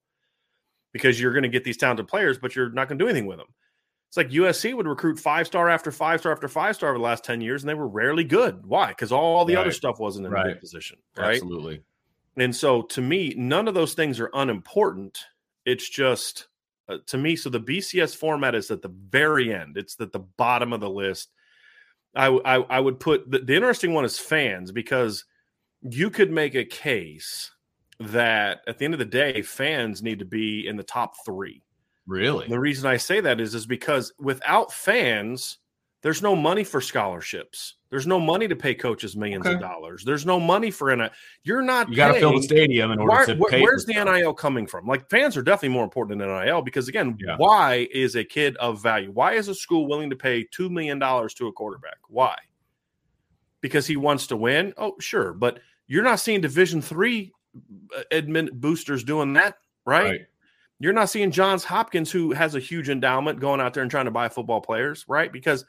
because 0.93 1.21
you're 1.21 1.33
going 1.33 1.43
to 1.43 1.49
get 1.49 1.65
these 1.65 1.77
talented 1.77 2.07
players, 2.07 2.39
but 2.39 2.55
you're 2.55 2.71
not 2.71 2.87
going 2.89 2.99
to 2.99 3.05
do 3.05 3.09
anything 3.09 3.27
with 3.27 3.39
them. 3.39 3.49
It's 4.09 4.17
like 4.17 4.31
USC 4.31 4.75
would 4.75 4.87
recruit 4.87 5.19
five 5.19 5.49
star 5.49 5.69
after 5.69 5.91
five 5.91 6.21
star 6.21 6.31
after 6.31 6.49
five 6.49 6.77
star 6.77 6.91
over 6.91 6.99
the 6.99 7.05
last 7.05 7.25
10 7.25 7.41
years, 7.41 7.63
and 7.63 7.69
they 7.69 7.75
were 7.75 7.89
rarely 7.89 8.25
good. 8.25 8.65
Why? 8.65 8.89
Because 8.89 9.11
all 9.13 9.45
the 9.45 9.57
right. 9.57 9.63
other 9.63 9.73
stuff 9.73 9.99
wasn't 9.99 10.27
in 10.27 10.33
right. 10.33 10.47
a 10.47 10.49
good 10.51 10.61
position. 10.61 10.99
Right. 11.17 11.35
Absolutely. 11.35 11.83
And 12.37 12.55
so 12.55 12.83
to 12.83 13.01
me, 13.01 13.35
none 13.37 13.67
of 13.67 13.75
those 13.75 13.95
things 13.95 14.21
are 14.21 14.31
unimportant. 14.33 15.19
It's 15.67 15.89
just 15.89 16.47
uh, 16.89 16.99
to 17.09 17.19
me. 17.19 17.37
So 17.37 17.51
the 17.51 17.61
BCS 17.61 18.17
format 18.17 18.55
is 18.55 18.71
at 18.71 18.81
the 18.81 18.95
very 19.11 19.53
end. 19.53 19.77
It's 19.77 20.01
at 20.01 20.13
the 20.13 20.21
bottom 20.21 20.73
of 20.73 20.81
the 20.81 20.89
list. 20.89 21.29
I 22.15 22.29
I, 22.29 22.55
I 22.57 22.81
would 22.81 22.99
put 22.99 23.31
the, 23.31 23.41
the 23.41 23.55
interesting 23.55 23.93
one 23.93 24.05
is 24.05 24.19
fans 24.19 24.73
because 24.73 25.25
you 25.83 26.09
could 26.09 26.31
make 26.31 26.55
a 26.55 26.65
case 26.65 27.51
that 27.99 28.61
at 28.67 28.79
the 28.79 28.85
end 28.85 28.95
of 28.95 28.99
the 28.99 29.05
day, 29.05 29.43
fans 29.43 30.03
need 30.03 30.21
to 30.21 30.25
be 30.25 30.67
in 30.67 30.77
the 30.77 30.83
top 30.83 31.15
three. 31.25 31.63
Really? 32.07 32.47
The 32.47 32.59
reason 32.59 32.89
I 32.89 32.99
say 32.99 33.21
that 33.21 33.41
is 33.41 33.55
is 33.55 33.67
because 33.67 34.13
without 34.19 34.73
fans, 34.73 35.59
there's 36.03 36.23
no 36.23 36.37
money 36.37 36.63
for 36.63 36.81
scholarships. 36.81 37.75
There's 37.91 38.07
no 38.07 38.19
money 38.19 38.49
to 38.49 38.57
pay 38.57 38.75
coaches 38.75 39.17
millions 39.17 39.47
okay. 39.47 39.55
of 39.55 39.61
dollars. 39.61 40.05
There's 40.05 40.27
no 40.27 40.39
money 40.39 40.71
for 40.71 40.95
NIL. 40.95 41.09
You're 41.45 41.63
not. 41.63 41.89
You 41.89 41.97
got 41.97 42.13
to 42.13 42.21
fill 42.21 42.37
the 42.37 42.43
stadium 42.43 42.91
in 42.91 42.99
order 42.99 43.11
why, 43.11 43.25
to 43.25 43.37
pay. 43.51 43.63
Where's 43.63 43.85
the 43.87 43.95
stuff. 43.95 44.15
NIL 44.15 44.35
coming 44.35 44.67
from? 44.67 44.87
Like 44.87 45.09
fans 45.09 45.37
are 45.37 45.43
definitely 45.43 45.71
more 45.71 45.85
important 45.85 46.19
than 46.19 46.29
NIL 46.29 46.63
because 46.63 46.89
again, 46.89 47.17
yeah. 47.21 47.37
why 47.39 47.89
is 47.93 48.17
a 48.17 48.25
kid 48.25 48.57
of 48.57 48.83
value? 48.83 49.11
Why 49.13 49.35
is 49.35 49.49
a 49.49 49.55
school 49.55 49.87
willing 49.87 50.11
to 50.11 50.17
pay 50.17 50.47
two 50.51 50.69
million 50.69 50.99
dollars 50.99 51.33
to 51.35 51.47
a 51.47 51.53
quarterback? 51.53 51.99
Why? 52.09 52.37
Because 53.61 53.87
he 53.87 53.97
wants 53.97 54.27
to 54.29 54.37
win. 54.37 54.75
Oh, 54.77 54.97
sure, 55.01 55.33
but 55.33 55.61
you're 55.87 56.05
not 56.05 56.21
seeing 56.21 56.41
Division 56.41 56.83
three 56.83 57.33
uh, 57.97 58.03
admin 58.13 58.53
boosters 58.53 59.05
doing 59.05 59.33
that, 59.35 59.57
right? 59.85 60.05
right? 60.05 60.21
You're 60.79 60.93
not 60.93 61.09
seeing 61.09 61.31
Johns 61.31 61.65
Hopkins, 61.65 62.11
who 62.11 62.33
has 62.33 62.55
a 62.55 62.61
huge 62.61 62.91
endowment, 62.91 63.41
going 63.41 63.61
out 63.61 63.73
there 63.73 63.83
and 63.83 63.91
trying 63.91 64.05
to 64.05 64.11
buy 64.11 64.29
football 64.29 64.61
players, 64.61 65.07
right? 65.09 65.33
Because 65.33 65.65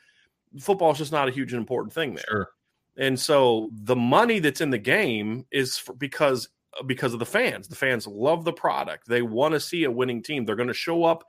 football 0.59 0.91
is 0.91 0.97
just 0.97 1.11
not 1.11 1.27
a 1.27 1.31
huge 1.31 1.53
and 1.53 1.59
important 1.59 1.93
thing 1.93 2.15
there. 2.15 2.25
Sure. 2.29 2.49
And 2.97 3.19
so 3.19 3.69
the 3.71 3.95
money 3.95 4.39
that's 4.39 4.61
in 4.61 4.71
the 4.71 4.77
game 4.77 5.45
is 5.51 5.77
for, 5.77 5.93
because 5.93 6.49
because 6.85 7.13
of 7.13 7.19
the 7.19 7.25
fans. 7.25 7.67
The 7.67 7.75
fans 7.75 8.05
love 8.05 8.43
the 8.43 8.53
product. 8.53 9.07
They 9.07 9.21
want 9.21 9.53
to 9.53 9.59
see 9.59 9.83
a 9.85 9.91
winning 9.91 10.21
team. 10.21 10.45
They're 10.45 10.55
going 10.55 10.67
to 10.67 10.73
show 10.73 11.03
up 11.03 11.23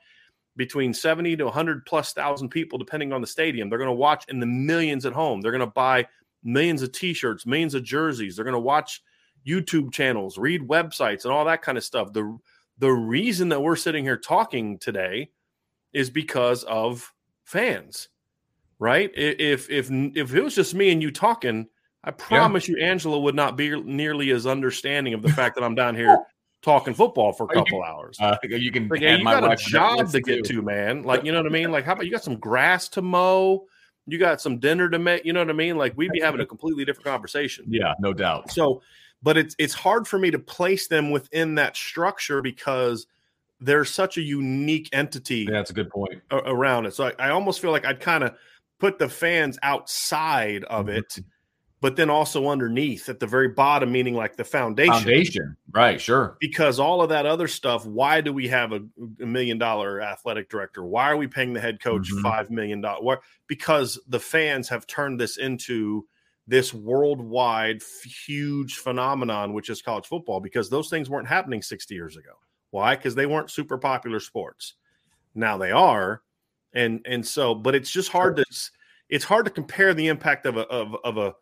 between 0.56 0.92
70 0.92 1.36
to 1.36 1.44
100 1.44 1.86
plus 1.86 2.12
thousand 2.12 2.50
people 2.50 2.78
depending 2.78 3.12
on 3.12 3.20
the 3.20 3.26
stadium. 3.26 3.70
They're 3.70 3.78
going 3.78 3.88
to 3.88 3.92
watch 3.92 4.24
in 4.28 4.40
the 4.40 4.46
millions 4.46 5.06
at 5.06 5.12
home. 5.12 5.40
They're 5.40 5.52
going 5.52 5.60
to 5.60 5.66
buy 5.66 6.06
millions 6.42 6.82
of 6.82 6.92
t-shirts, 6.92 7.46
millions 7.46 7.74
of 7.74 7.84
jerseys. 7.84 8.36
They're 8.36 8.44
going 8.44 8.52
to 8.52 8.58
watch 8.58 9.02
YouTube 9.46 9.92
channels, 9.92 10.36
read 10.36 10.62
websites 10.62 11.24
and 11.24 11.32
all 11.32 11.44
that 11.44 11.62
kind 11.62 11.78
of 11.78 11.84
stuff. 11.84 12.12
The 12.12 12.36
the 12.78 12.90
reason 12.90 13.48
that 13.48 13.60
we're 13.60 13.76
sitting 13.76 14.04
here 14.04 14.16
talking 14.16 14.78
today 14.78 15.30
is 15.92 16.10
because 16.10 16.62
of 16.64 17.12
fans 17.44 18.08
right? 18.78 19.10
If 19.14 19.70
if 19.70 19.90
if 19.90 20.34
it 20.34 20.42
was 20.42 20.54
just 20.54 20.74
me 20.74 20.90
and 20.90 21.02
you 21.02 21.10
talking, 21.10 21.68
I 22.04 22.10
promise 22.10 22.68
yeah. 22.68 22.76
you, 22.76 22.84
Angela 22.84 23.18
would 23.18 23.34
not 23.34 23.56
be 23.56 23.80
nearly 23.82 24.30
as 24.30 24.46
understanding 24.46 25.14
of 25.14 25.22
the 25.22 25.30
fact 25.30 25.56
that 25.56 25.64
I'm 25.64 25.74
down 25.74 25.94
here 25.94 26.18
talking 26.62 26.94
football 26.94 27.32
for 27.32 27.44
a 27.44 27.48
couple 27.54 27.78
you, 27.78 27.84
hours. 27.84 28.18
Uh, 28.20 28.36
you 28.44 28.70
can, 28.70 28.88
like, 28.88 29.00
yeah, 29.00 29.16
you 29.16 29.24
got 29.24 29.52
a 29.52 29.56
job 29.56 30.10
to 30.10 30.20
get 30.20 30.44
to, 30.46 30.62
man. 30.62 31.02
Like, 31.02 31.24
you 31.24 31.32
know 31.32 31.38
what 31.38 31.46
I 31.46 31.52
mean? 31.52 31.70
Like, 31.70 31.84
how 31.84 31.92
about 31.92 32.06
you 32.06 32.12
got 32.12 32.24
some 32.24 32.36
grass 32.36 32.88
to 32.90 33.02
mow? 33.02 33.66
You 34.06 34.18
got 34.18 34.40
some 34.40 34.58
dinner 34.58 34.88
to 34.88 34.98
make. 34.98 35.24
You 35.24 35.32
know 35.32 35.40
what 35.40 35.50
I 35.50 35.54
mean? 35.54 35.76
Like, 35.76 35.94
we'd 35.96 36.12
be 36.12 36.20
having 36.20 36.40
a 36.40 36.46
completely 36.46 36.84
different 36.84 37.06
conversation. 37.06 37.66
Yeah, 37.68 37.94
no 38.00 38.12
doubt. 38.12 38.50
So, 38.50 38.80
but 39.22 39.36
it's 39.36 39.54
it's 39.58 39.74
hard 39.74 40.08
for 40.08 40.18
me 40.18 40.30
to 40.30 40.38
place 40.38 40.86
them 40.86 41.10
within 41.10 41.56
that 41.56 41.76
structure 41.76 42.40
because 42.40 43.06
they're 43.60 43.84
such 43.84 44.16
a 44.16 44.22
unique 44.22 44.88
entity. 44.92 45.46
Yeah, 45.48 45.56
that's 45.56 45.70
a 45.70 45.74
good 45.74 45.90
point 45.90 46.22
around 46.30 46.86
it. 46.86 46.94
So 46.94 47.08
I, 47.08 47.26
I 47.26 47.30
almost 47.30 47.60
feel 47.60 47.72
like 47.72 47.84
I'd 47.84 48.00
kind 48.00 48.24
of 48.24 48.34
put 48.78 48.98
the 48.98 49.08
fans 49.08 49.58
outside 49.62 50.64
of 50.64 50.86
mm-hmm. 50.86 50.98
it, 50.98 51.18
but 51.80 51.94
then 51.94 52.10
also 52.10 52.48
underneath 52.48 53.08
at 53.08 53.20
the 53.20 53.26
very 53.26 53.48
bottom, 53.48 53.92
meaning 53.92 54.14
like 54.14 54.36
the 54.36 54.44
foundation. 54.44 54.92
Foundation, 54.92 55.56
right? 55.72 56.00
Sure. 56.00 56.36
Because 56.40 56.80
all 56.80 57.02
of 57.02 57.08
that 57.10 57.24
other 57.26 57.46
stuff. 57.46 57.86
Why 57.86 58.20
do 58.20 58.32
we 58.32 58.48
have 58.48 58.72
a, 58.72 58.80
a 59.22 59.26
million 59.26 59.58
dollar 59.58 60.00
athletic 60.00 60.48
director? 60.48 60.84
Why 60.84 61.10
are 61.10 61.16
we 61.16 61.28
paying 61.28 61.52
the 61.52 61.60
head 61.60 61.80
coach 61.80 62.10
mm-hmm. 62.10 62.22
five 62.22 62.50
million 62.50 62.80
dollars? 62.80 63.18
Because 63.46 63.98
the 64.08 64.20
fans 64.20 64.68
have 64.68 64.86
turned 64.86 65.20
this 65.20 65.36
into 65.36 66.06
this 66.46 66.72
worldwide 66.74 67.82
huge 68.26 68.76
phenomenon, 68.76 69.52
which 69.52 69.70
is 69.70 69.82
college 69.82 70.06
football. 70.06 70.40
Because 70.40 70.68
those 70.70 70.88
things 70.88 71.08
weren't 71.08 71.28
happening 71.28 71.62
sixty 71.62 71.94
years 71.94 72.16
ago. 72.16 72.32
Why? 72.70 72.96
Because 72.96 73.14
they 73.14 73.26
weren't 73.26 73.50
super 73.50 73.78
popular 73.78 74.18
sports. 74.18 74.74
Now 75.34 75.58
they 75.58 75.70
are 75.70 76.22
and 76.74 77.00
and 77.06 77.26
so 77.26 77.54
but 77.54 77.74
it's 77.74 77.90
just 77.90 78.10
hard 78.10 78.36
to 78.36 78.44
it's 79.08 79.24
hard 79.24 79.44
to 79.44 79.50
compare 79.50 79.94
the 79.94 80.08
impact 80.08 80.46
of 80.46 80.56
a 80.56 80.66
of, 80.68 80.96
of 81.04 81.16
a 81.16 81.34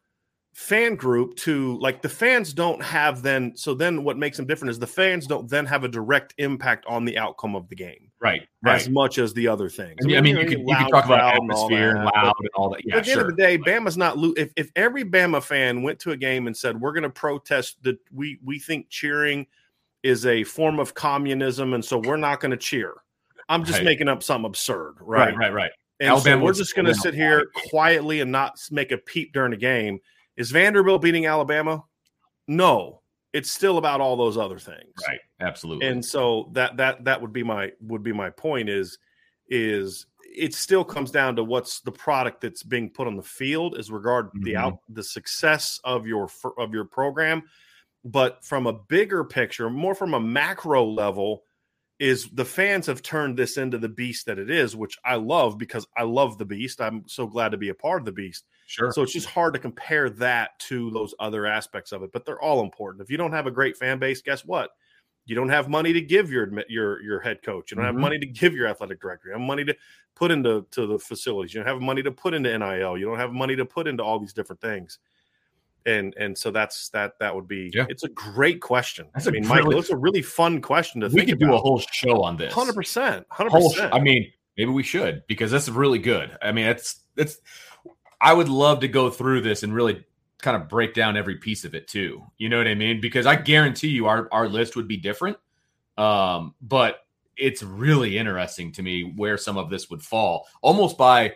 fan 0.57 0.95
group 0.95 1.37
to 1.37 1.77
like 1.81 2.01
the 2.01 2.09
fans 2.09 2.55
don't 2.55 2.83
have 2.83 3.21
then 3.21 3.55
so 3.55 3.75
then 3.75 4.03
what 4.03 4.17
makes 4.17 4.39
them 4.39 4.47
different 4.47 4.71
is 4.71 4.79
the 4.79 4.87
fans 4.87 5.27
don't 5.27 5.51
then 5.51 5.67
have 5.67 5.85
a 5.85 5.89
direct 5.89 6.33
impact 6.39 6.87
on 6.87 7.05
the 7.05 7.19
outcome 7.19 7.55
of 7.55 7.69
the 7.69 7.75
game 7.75 8.11
right, 8.21 8.41
right. 8.63 8.81
as 8.81 8.89
much 8.89 9.19
as 9.19 9.35
the 9.35 9.47
other 9.47 9.69
things 9.69 9.97
i 10.03 10.07
mean, 10.07 10.17
I 10.17 10.23
mean 10.23 10.39
you, 10.39 10.47
can, 10.47 10.67
you 10.67 10.75
can 10.75 10.89
talk 10.89 11.05
about 11.05 11.35
atmosphere 11.35 11.91
and, 11.91 11.99
and 11.99 12.07
loud 12.07 12.35
and 12.39 12.49
all 12.55 12.71
that 12.71 12.81
yeah, 12.87 12.97
at 12.97 13.05
the 13.05 13.11
sure. 13.11 13.21
end 13.21 13.31
of 13.31 13.37
the 13.37 13.43
day 13.43 13.59
bama's 13.59 13.99
not 13.99 14.17
lo- 14.17 14.33
if, 14.39 14.51
if 14.57 14.71
every 14.77 15.05
bama 15.05 15.43
fan 15.43 15.83
went 15.83 15.99
to 16.01 16.13
a 16.13 16.17
game 16.17 16.47
and 16.47 16.57
said 16.57 16.81
we're 16.81 16.93
going 16.93 17.03
to 17.03 17.11
protest 17.11 17.77
that 17.83 17.99
we 18.11 18.39
we 18.43 18.59
think 18.59 18.89
cheering 18.89 19.47
is 20.03 20.25
a 20.25 20.43
form 20.43 20.79
of 20.79 20.95
communism 20.95 21.75
and 21.75 21.85
so 21.85 21.99
we're 21.99 22.17
not 22.17 22.41
going 22.41 22.51
to 22.51 22.57
cheer 22.57 22.95
I'm 23.49 23.65
just 23.65 23.79
right. 23.79 23.85
making 23.85 24.09
up 24.09 24.23
something 24.23 24.47
absurd, 24.47 24.95
right? 25.01 25.29
Right, 25.29 25.37
right, 25.37 25.53
right. 25.53 25.71
And 26.01 26.11
Alabama 26.11 26.41
so 26.41 26.45
we're 26.45 26.53
just 26.53 26.75
going 26.75 26.87
to 26.87 26.95
sit 26.95 27.15
here 27.15 27.47
quietly 27.71 28.21
and 28.21 28.31
not 28.31 28.59
make 28.71 28.93
a 28.93 28.99
peep 28.99 29.33
during 29.33 29.53
the 29.53 29.57
game. 29.57 30.01
Is 30.37 30.51
Vanderbilt 30.51 31.01
beating 31.01 31.27
Alabama? 31.27 31.83
No, 32.49 33.01
it's 33.33 33.51
still 33.51 33.79
about 33.79 34.01
all 34.01 34.17
those 34.17 34.37
other 34.37 34.59
things. 34.59 34.93
Right. 35.07 35.19
Absolutely. 35.41 35.87
And 35.87 36.05
so 36.05 36.51
that 36.53 36.77
that 36.77 37.05
that 37.05 37.21
would 37.21 37.33
be 37.33 37.43
my 37.43 37.73
would 37.81 38.03
be 38.03 38.13
my 38.13 38.31
point 38.31 38.69
is 38.69 38.99
is 39.49 40.07
it 40.23 40.55
still 40.55 40.85
comes 40.85 41.11
down 41.11 41.37
to 41.37 41.45
what's 41.45 41.81
the 41.81 41.93
product 41.93 42.41
that's 42.41 42.63
being 42.63 42.91
put 42.91 43.07
on 43.07 43.17
the 43.17 43.23
field 43.23 43.77
as 43.79 43.91
regard 43.91 44.27
mm-hmm. 44.29 44.45
the 44.45 44.57
out 44.57 44.79
the 44.89 45.03
success 45.03 45.81
of 45.85 46.07
your 46.07 46.29
of 46.59 46.75
your 46.75 46.85
program 46.85 47.43
but 48.05 48.45
from 48.45 48.67
a 48.67 48.73
bigger 48.73 49.25
picture 49.25 49.71
more 49.71 49.95
from 49.95 50.15
a 50.15 50.21
macro 50.21 50.85
level 50.85 51.43
is 51.99 52.29
the 52.31 52.45
fans 52.45 52.87
have 52.87 53.01
turned 53.01 53.39
this 53.39 53.57
into 53.57 53.79
the 53.79 53.89
beast 53.89 54.27
that 54.27 54.39
it 54.39 54.51
is, 54.51 54.77
which 54.77 54.99
I 55.05 55.15
love 55.15 55.57
because 55.57 55.87
I 55.97 56.03
love 56.03 56.37
the 56.37 56.45
beast. 56.45 56.81
I'm 56.81 57.05
so 57.07 57.27
glad 57.27 57.51
to 57.51 57.57
be 57.57 57.71
a 57.71 57.75
part 57.75 58.03
of 58.03 58.05
the 58.05 58.13
beast. 58.13 58.45
Sure. 58.67 58.93
So 58.93 59.03
it's 59.03 59.13
just 59.13 59.29
hard 59.29 59.55
to 59.55 59.61
compare 59.61 60.11
that 60.11 60.59
to 60.61 60.91
those 60.91 61.15
other 61.19 61.47
aspects 61.47 61.93
of 61.93 62.03
it, 62.03 62.13
but 62.13 62.27
they're 62.27 62.41
all 62.41 62.63
important. 62.63 63.03
If 63.03 63.11
you 63.11 63.17
don't 63.17 63.33
have 63.33 63.47
a 63.47 63.51
great 63.51 63.77
fan 63.77 63.99
base, 63.99 64.21
guess 64.21 64.45
what? 64.45 64.71
You 65.25 65.35
don't 65.35 65.49
have 65.49 65.69
money 65.69 65.93
to 65.93 66.01
give 66.01 66.31
your 66.31 66.49
your 66.69 67.03
your 67.03 67.21
head 67.21 67.43
coach. 67.43 67.71
You 67.71 67.77
don't 67.77 67.87
mm-hmm. 67.87 67.97
have 67.97 68.01
money 68.01 68.19
to 68.19 68.27
give 68.27 68.55
your 68.55 68.69
athletic 68.69 69.01
director. 69.01 69.29
You 69.29 69.33
don't 69.33 69.41
have 69.41 69.49
money 69.49 69.65
to 69.65 69.77
put 70.15 70.31
into 70.31 70.67
to 70.73 70.87
the 70.87 70.99
facilities. 70.99 71.55
You 71.55 71.61
don't 71.61 71.73
have 71.73 71.81
money 71.81 72.03
to 72.03 72.13
put 72.13 72.35
into 72.35 72.57
NIL. 72.57 72.99
You 72.99 73.07
don't 73.07 73.19
have 73.19 73.33
money 73.33 73.57
to 73.57 73.65
put 73.65 73.89
into 73.89 74.05
all 74.05 74.21
these 74.21 74.33
different 74.33 74.61
things 74.61 74.99
and 75.87 76.15
and 76.19 76.37
so 76.37 76.51
that's 76.51 76.89
that 76.91 77.19
that 77.21 77.35
would 77.35 77.49
be 77.49 77.71
yeah. 77.73 77.87
it's 77.89 78.03
a 78.03 78.09
great 78.09 78.61
question. 78.61 79.07
That's 79.15 79.29
i 79.29 79.31
mean 79.31 79.47
michael 79.47 79.79
it's 79.79 79.91
a 79.91 79.97
really 79.97 80.23
fun 80.23 80.61
question 80.61 81.01
to 81.01 81.09
think 81.09 81.23
about. 81.23 81.27
we 81.27 81.33
could 81.33 81.39
do 81.39 81.55
a 81.55 81.59
whole 81.59 81.79
show 81.79 82.23
on 82.23 82.37
this. 82.37 82.53
100% 82.53 83.25
100% 83.33 83.89
i 83.93 84.01
mean 84.01 84.31
maybe 84.57 84.71
we 84.71 84.83
should 84.83 85.23
because 85.27 85.51
that's 85.51 85.69
really 85.69 85.99
good. 85.99 86.37
I 86.43 86.53
mean 86.53 86.67
it's 86.67 87.01
it's 87.17 87.39
i 88.21 88.33
would 88.33 88.49
love 88.49 88.81
to 88.81 88.89
go 88.89 89.09
through 89.11 89.43
this 89.43 89.63
and 89.63 89.73
really 89.73 90.05
kind 90.43 90.61
of 90.61 90.69
break 90.69 90.93
down 90.93 91.17
every 91.17 91.37
piece 91.37 91.65
of 91.65 91.75
it 91.75 91.89
too. 91.89 92.23
You 92.37 92.49
know 92.49 92.59
what 92.59 92.67
i 92.67 92.75
mean? 92.75 93.01
Because 93.01 93.27
i 93.27 93.37
guarantee 93.37 93.89
you 93.89 94.07
our 94.07 94.29
our 94.33 94.49
list 94.49 94.77
would 94.77 94.89
be 94.89 94.97
different. 94.97 95.39
Um 95.97 96.55
but 96.61 96.99
it's 97.37 97.63
really 97.63 98.17
interesting 98.19 98.73
to 98.73 98.83
me 98.83 99.13
where 99.17 99.37
some 99.37 99.59
of 99.59 99.71
this 99.71 99.91
would 99.91 100.03
fall 100.03 100.49
almost 100.63 100.97
by 100.97 101.35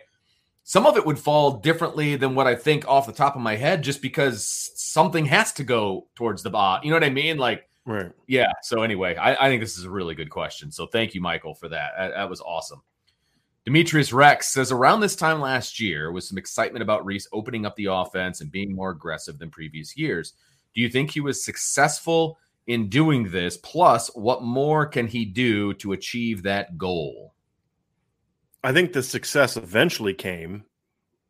some 0.71 0.85
of 0.85 0.95
it 0.95 1.05
would 1.05 1.19
fall 1.19 1.57
differently 1.57 2.15
than 2.15 2.33
what 2.33 2.47
I 2.47 2.55
think 2.55 2.87
off 2.87 3.05
the 3.05 3.11
top 3.11 3.35
of 3.35 3.41
my 3.41 3.57
head, 3.57 3.83
just 3.83 4.01
because 4.01 4.71
something 4.73 5.25
has 5.25 5.51
to 5.51 5.65
go 5.65 6.07
towards 6.15 6.43
the 6.43 6.49
bot. 6.49 6.85
You 6.85 6.91
know 6.91 6.95
what 6.95 7.03
I 7.03 7.09
mean? 7.09 7.37
Like, 7.37 7.67
right? 7.83 8.09
Yeah. 8.25 8.53
So 8.61 8.81
anyway, 8.81 9.17
I, 9.17 9.33
I 9.33 9.49
think 9.49 9.61
this 9.61 9.77
is 9.77 9.83
a 9.83 9.89
really 9.89 10.15
good 10.15 10.29
question. 10.29 10.71
So 10.71 10.87
thank 10.87 11.13
you, 11.13 11.19
Michael, 11.19 11.55
for 11.55 11.67
that. 11.67 11.91
That, 11.97 12.11
that 12.11 12.29
was 12.29 12.39
awesome. 12.39 12.81
Demetrius 13.65 14.13
Rex 14.13 14.47
says 14.47 14.71
around 14.71 15.01
this 15.01 15.17
time 15.17 15.41
last 15.41 15.77
year 15.77 16.09
was 16.13 16.25
some 16.25 16.37
excitement 16.37 16.83
about 16.83 17.05
Rees 17.05 17.27
opening 17.33 17.65
up 17.65 17.75
the 17.75 17.87
offense 17.87 18.39
and 18.39 18.49
being 18.49 18.73
more 18.73 18.91
aggressive 18.91 19.39
than 19.39 19.49
previous 19.49 19.97
years. 19.97 20.35
Do 20.73 20.79
you 20.79 20.87
think 20.87 21.11
he 21.11 21.19
was 21.19 21.43
successful 21.43 22.39
in 22.67 22.87
doing 22.87 23.29
this? 23.29 23.57
Plus, 23.57 24.07
what 24.15 24.41
more 24.41 24.85
can 24.85 25.05
he 25.05 25.25
do 25.25 25.73
to 25.73 25.91
achieve 25.91 26.43
that 26.43 26.77
goal? 26.77 27.33
I 28.63 28.73
think 28.73 28.93
the 28.93 29.03
success 29.03 29.57
eventually 29.57 30.13
came. 30.13 30.65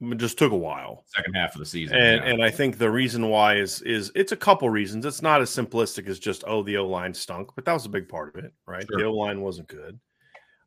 It 0.02 0.17
just 0.17 0.39
took 0.39 0.52
a 0.52 0.58
while. 0.58 1.06
Second 1.15 1.36
half 1.36 1.54
of 1.54 1.60
the 1.60 1.65
season, 1.65 1.96
and 1.96 2.24
yeah. 2.24 2.32
and 2.32 2.44
I 2.44 2.50
think 2.50 2.78
the 2.80 2.89
reason 2.89 3.30
why 3.30 3.58
is 3.58 3.82
is 3.84 4.12
it's 4.15 4.32
a 4.32 4.38
couple 4.38 4.67
reasons. 4.70 5.06
It's 5.06 5.22
not 5.22 5.41
as 5.41 5.52
simplistic 5.52 6.08
as 6.08 6.17
just 6.17 6.44
oh 6.48 6.63
the 6.63 6.78
O 6.78 6.88
line 6.88 7.13
stunk, 7.13 7.52
but 7.56 7.65
that 7.65 7.74
was 7.74 7.86
a 7.86 7.89
big 7.89 8.10
part 8.10 8.36
of 8.36 8.44
it, 8.44 8.52
right? 8.65 8.86
Sure. 8.89 9.00
The 9.00 9.06
O 9.06 9.13
line 9.13 9.41
wasn't 9.41 9.67
good. 9.67 10.00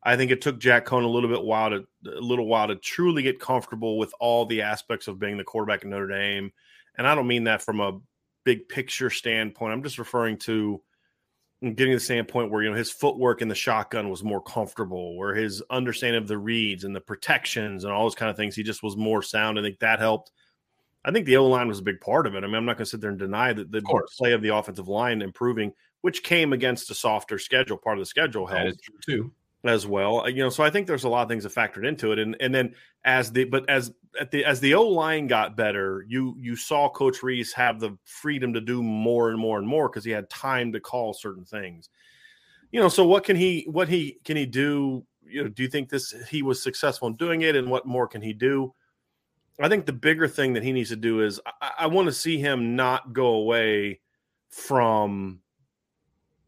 I 0.05 0.17
think 0.17 0.31
it 0.31 0.41
took 0.41 0.61
Jack 0.61 0.87
Coan 0.87 1.03
a 1.03 1.09
little 1.09 1.31
bit 1.31 1.43
while 1.43 1.71
to 1.71 1.85
a 2.07 2.21
little 2.21 2.47
while 2.47 2.69
to 2.69 2.77
truly 2.77 3.23
get 3.23 3.41
comfortable 3.41 3.99
with 3.99 4.15
all 4.21 4.47
the 4.47 4.63
aspects 4.63 5.09
of 5.09 5.19
being 5.19 5.37
the 5.37 5.45
quarterback 5.45 5.83
in 5.83 5.91
Notre 5.91 6.07
Dame, 6.07 6.53
and 6.97 7.07
I 7.07 7.17
don't 7.17 7.27
mean 7.27 7.45
that 7.45 7.63
from 7.63 7.81
a 7.81 7.99
big 8.45 8.69
picture 8.69 9.11
standpoint. 9.11 9.73
I'm 9.73 9.83
just 9.83 9.99
referring 9.99 10.39
to 10.39 10.81
getting 11.73 11.93
to 11.93 11.97
the 11.97 12.05
standpoint 12.05 12.51
where 12.51 12.63
you 12.63 12.71
know 12.71 12.77
his 12.77 12.91
footwork 12.91 13.41
in 13.41 13.49
the 13.49 13.55
shotgun 13.55 14.11
was 14.11 14.23
more 14.23 14.43
comfortable, 14.43 15.17
where 15.17 15.35
his 15.35 15.63
understanding 15.71 16.21
of 16.21 16.29
the 16.29 16.39
reads 16.39 16.85
and 16.85 16.95
the 16.95 17.01
protections 17.01 17.85
and 17.85 17.93
all 17.93 18.05
those 18.05 18.15
kind 18.15 18.31
of 18.31 18.37
things, 18.37 18.55
he 18.55 18.63
just 18.63 18.83
was 18.83 18.97
more 18.97 19.23
sound. 19.23 19.59
I 19.59 19.63
think 19.63 19.79
that 19.79 19.99
helped. 19.99 20.31
I 21.05 21.11
think 21.11 21.27
the 21.27 21.37
O 21.37 21.47
line 21.47 21.69
was 21.69 21.79
a 21.79 21.83
big 21.83 22.01
part 22.01 22.27
of 22.27 22.35
it. 22.35 22.45
I 22.45 22.47
mean, 22.47 22.57
I'm 22.57 22.65
not 22.65 22.77
going 22.77 22.85
to 22.85 22.91
sit 22.91 23.01
there 23.01 23.11
and 23.11 23.19
deny 23.19 23.53
that 23.53 23.71
the 23.71 23.83
play 24.17 24.33
of 24.33 24.43
the 24.43 24.55
offensive 24.55 24.89
line 24.89 25.23
improving, 25.23 25.73
which 26.01 26.23
came 26.23 26.53
against 26.53 26.91
a 26.91 26.95
softer 26.95 27.39
schedule, 27.39 27.77
part 27.77 27.99
of 27.99 28.03
the 28.03 28.07
schedule 28.07 28.47
helped 28.47 28.81
too 29.07 29.33
as 29.65 29.87
well. 29.87 30.21
Uh, 30.21 30.29
you 30.29 30.43
know, 30.43 30.51
so 30.51 30.63
I 30.63 30.71
think 30.71 30.87
there's 30.87 31.05
a 31.05 31.09
lot 31.09 31.23
of 31.23 31.29
things 31.29 31.45
that 31.45 31.55
factored 31.55 31.87
into 31.87 32.13
it. 32.13 32.19
And 32.19 32.37
and 32.41 32.55
then 32.55 32.75
as 33.05 33.33
the 33.33 33.45
but 33.45 33.69
as 33.69 33.93
at 34.21 34.31
the 34.31 34.45
as 34.45 34.61
the 34.61 34.75
O 34.75 34.83
line 34.89 35.27
got 35.27 35.57
better, 35.57 36.05
you 36.09 36.37
you 36.39 36.57
saw 36.57 36.89
Coach 36.89 37.23
Rees 37.23 37.53
have 37.53 37.81
the 37.81 37.97
freedom 38.05 38.53
to 38.55 38.61
do 38.61 38.83
more 38.83 39.31
and 39.31 39.39
more 39.39 39.59
and 39.59 39.67
more 39.67 39.89
because 39.89 40.05
he 40.05 40.11
had 40.11 40.29
time 40.31 40.73
to 40.73 40.81
call 40.81 41.15
certain 41.15 41.45
things. 41.45 41.89
You 42.71 42.81
know, 42.81 42.89
so 42.89 43.07
what 43.07 43.25
can 43.25 43.37
he 43.37 43.67
what 43.71 43.89
he 43.89 44.19
can 44.25 44.37
he 44.37 44.47
do? 44.47 45.07
You 45.27 45.45
know, 45.45 45.49
do 45.49 45.63
you 45.63 45.69
think 45.69 45.89
this 45.89 46.15
he 46.29 46.43
was 46.43 46.63
successful 46.63 47.09
in 47.09 47.15
doing 47.15 47.43
it, 47.43 47.57
and 47.57 47.71
what 47.71 47.87
more 47.87 48.07
can 48.07 48.23
he 48.23 48.33
do? 48.33 48.75
I 49.61 49.69
think 49.69 49.87
the 49.87 49.93
bigger 49.93 50.27
thing 50.27 50.55
that 50.55 50.65
he 50.65 50.73
needs 50.73 50.91
to 50.91 50.97
do 50.97 51.23
is 51.23 51.41
I, 51.47 51.71
I 51.81 51.87
want 51.87 52.07
to 52.07 52.13
see 52.13 52.39
him 52.39 52.77
not 52.77 53.13
go 53.13 53.27
away 53.27 54.01
from 54.49 55.41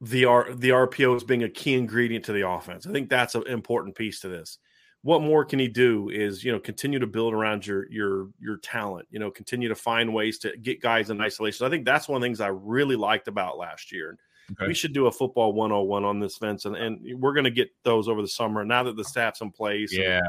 the 0.07 0.25
R, 0.25 0.53
the 0.53 0.71
RPO 0.71 1.17
as 1.17 1.25
being 1.25 1.43
a 1.43 1.49
key 1.49 1.75
ingredient 1.75 2.25
to 2.27 2.33
the 2.33 2.49
offense. 2.49 2.87
I 2.87 2.93
think 2.93 3.09
that's 3.09 3.35
an 3.35 3.47
important 3.49 3.97
piece 3.97 4.21
to 4.21 4.29
this. 4.29 4.59
What 5.03 5.23
more 5.23 5.45
can 5.45 5.59
he 5.59 5.69
do 5.69 6.09
is, 6.11 6.45
you 6.45 6.53
know, 6.53 6.59
continue 6.59 6.99
to 6.99 7.07
build 7.07 7.35
around 7.35 7.67
your 7.67 7.91
your 7.91 8.29
your 8.41 8.59
talent, 8.59 9.09
you 9.11 9.19
know, 9.19 9.31
continue 9.31 9.69
to 9.69 9.75
find 9.75 10.13
ways 10.15 10.39
to 10.41 10.57
get 10.57 10.81
guys 10.81 11.11
in 11.11 11.21
isolation. 11.21 11.67
I 11.67 11.71
think 11.71 11.85
that's 11.85 12.09
one 12.09 12.17
of 12.17 12.23
the 12.23 12.27
things 12.27 12.41
I 12.41 12.49
really 12.49 12.97
liked 12.97 13.29
about 13.29 13.59
last 13.59 13.93
year. 13.93 14.19
Okay. 14.53 14.69
We 14.69 14.75
should 14.75 14.93
do 14.93 15.07
a 15.07 15.13
football 15.13 15.53
101 15.53 16.05
on 16.05 16.21
this, 16.21 16.39
Vince, 16.39 16.67
and, 16.67 16.77
and 16.77 17.21
we're 17.21 17.33
going 17.33 17.45
to 17.45 17.51
get 17.51 17.69
those 17.83 18.09
over 18.09 18.23
the 18.23 18.29
summer. 18.29 18.65
Now 18.65 18.85
that 18.85 18.97
the 18.97 19.03
staff's 19.03 19.41
in 19.41 19.51
place, 19.51 19.93
yeah, 19.93 20.21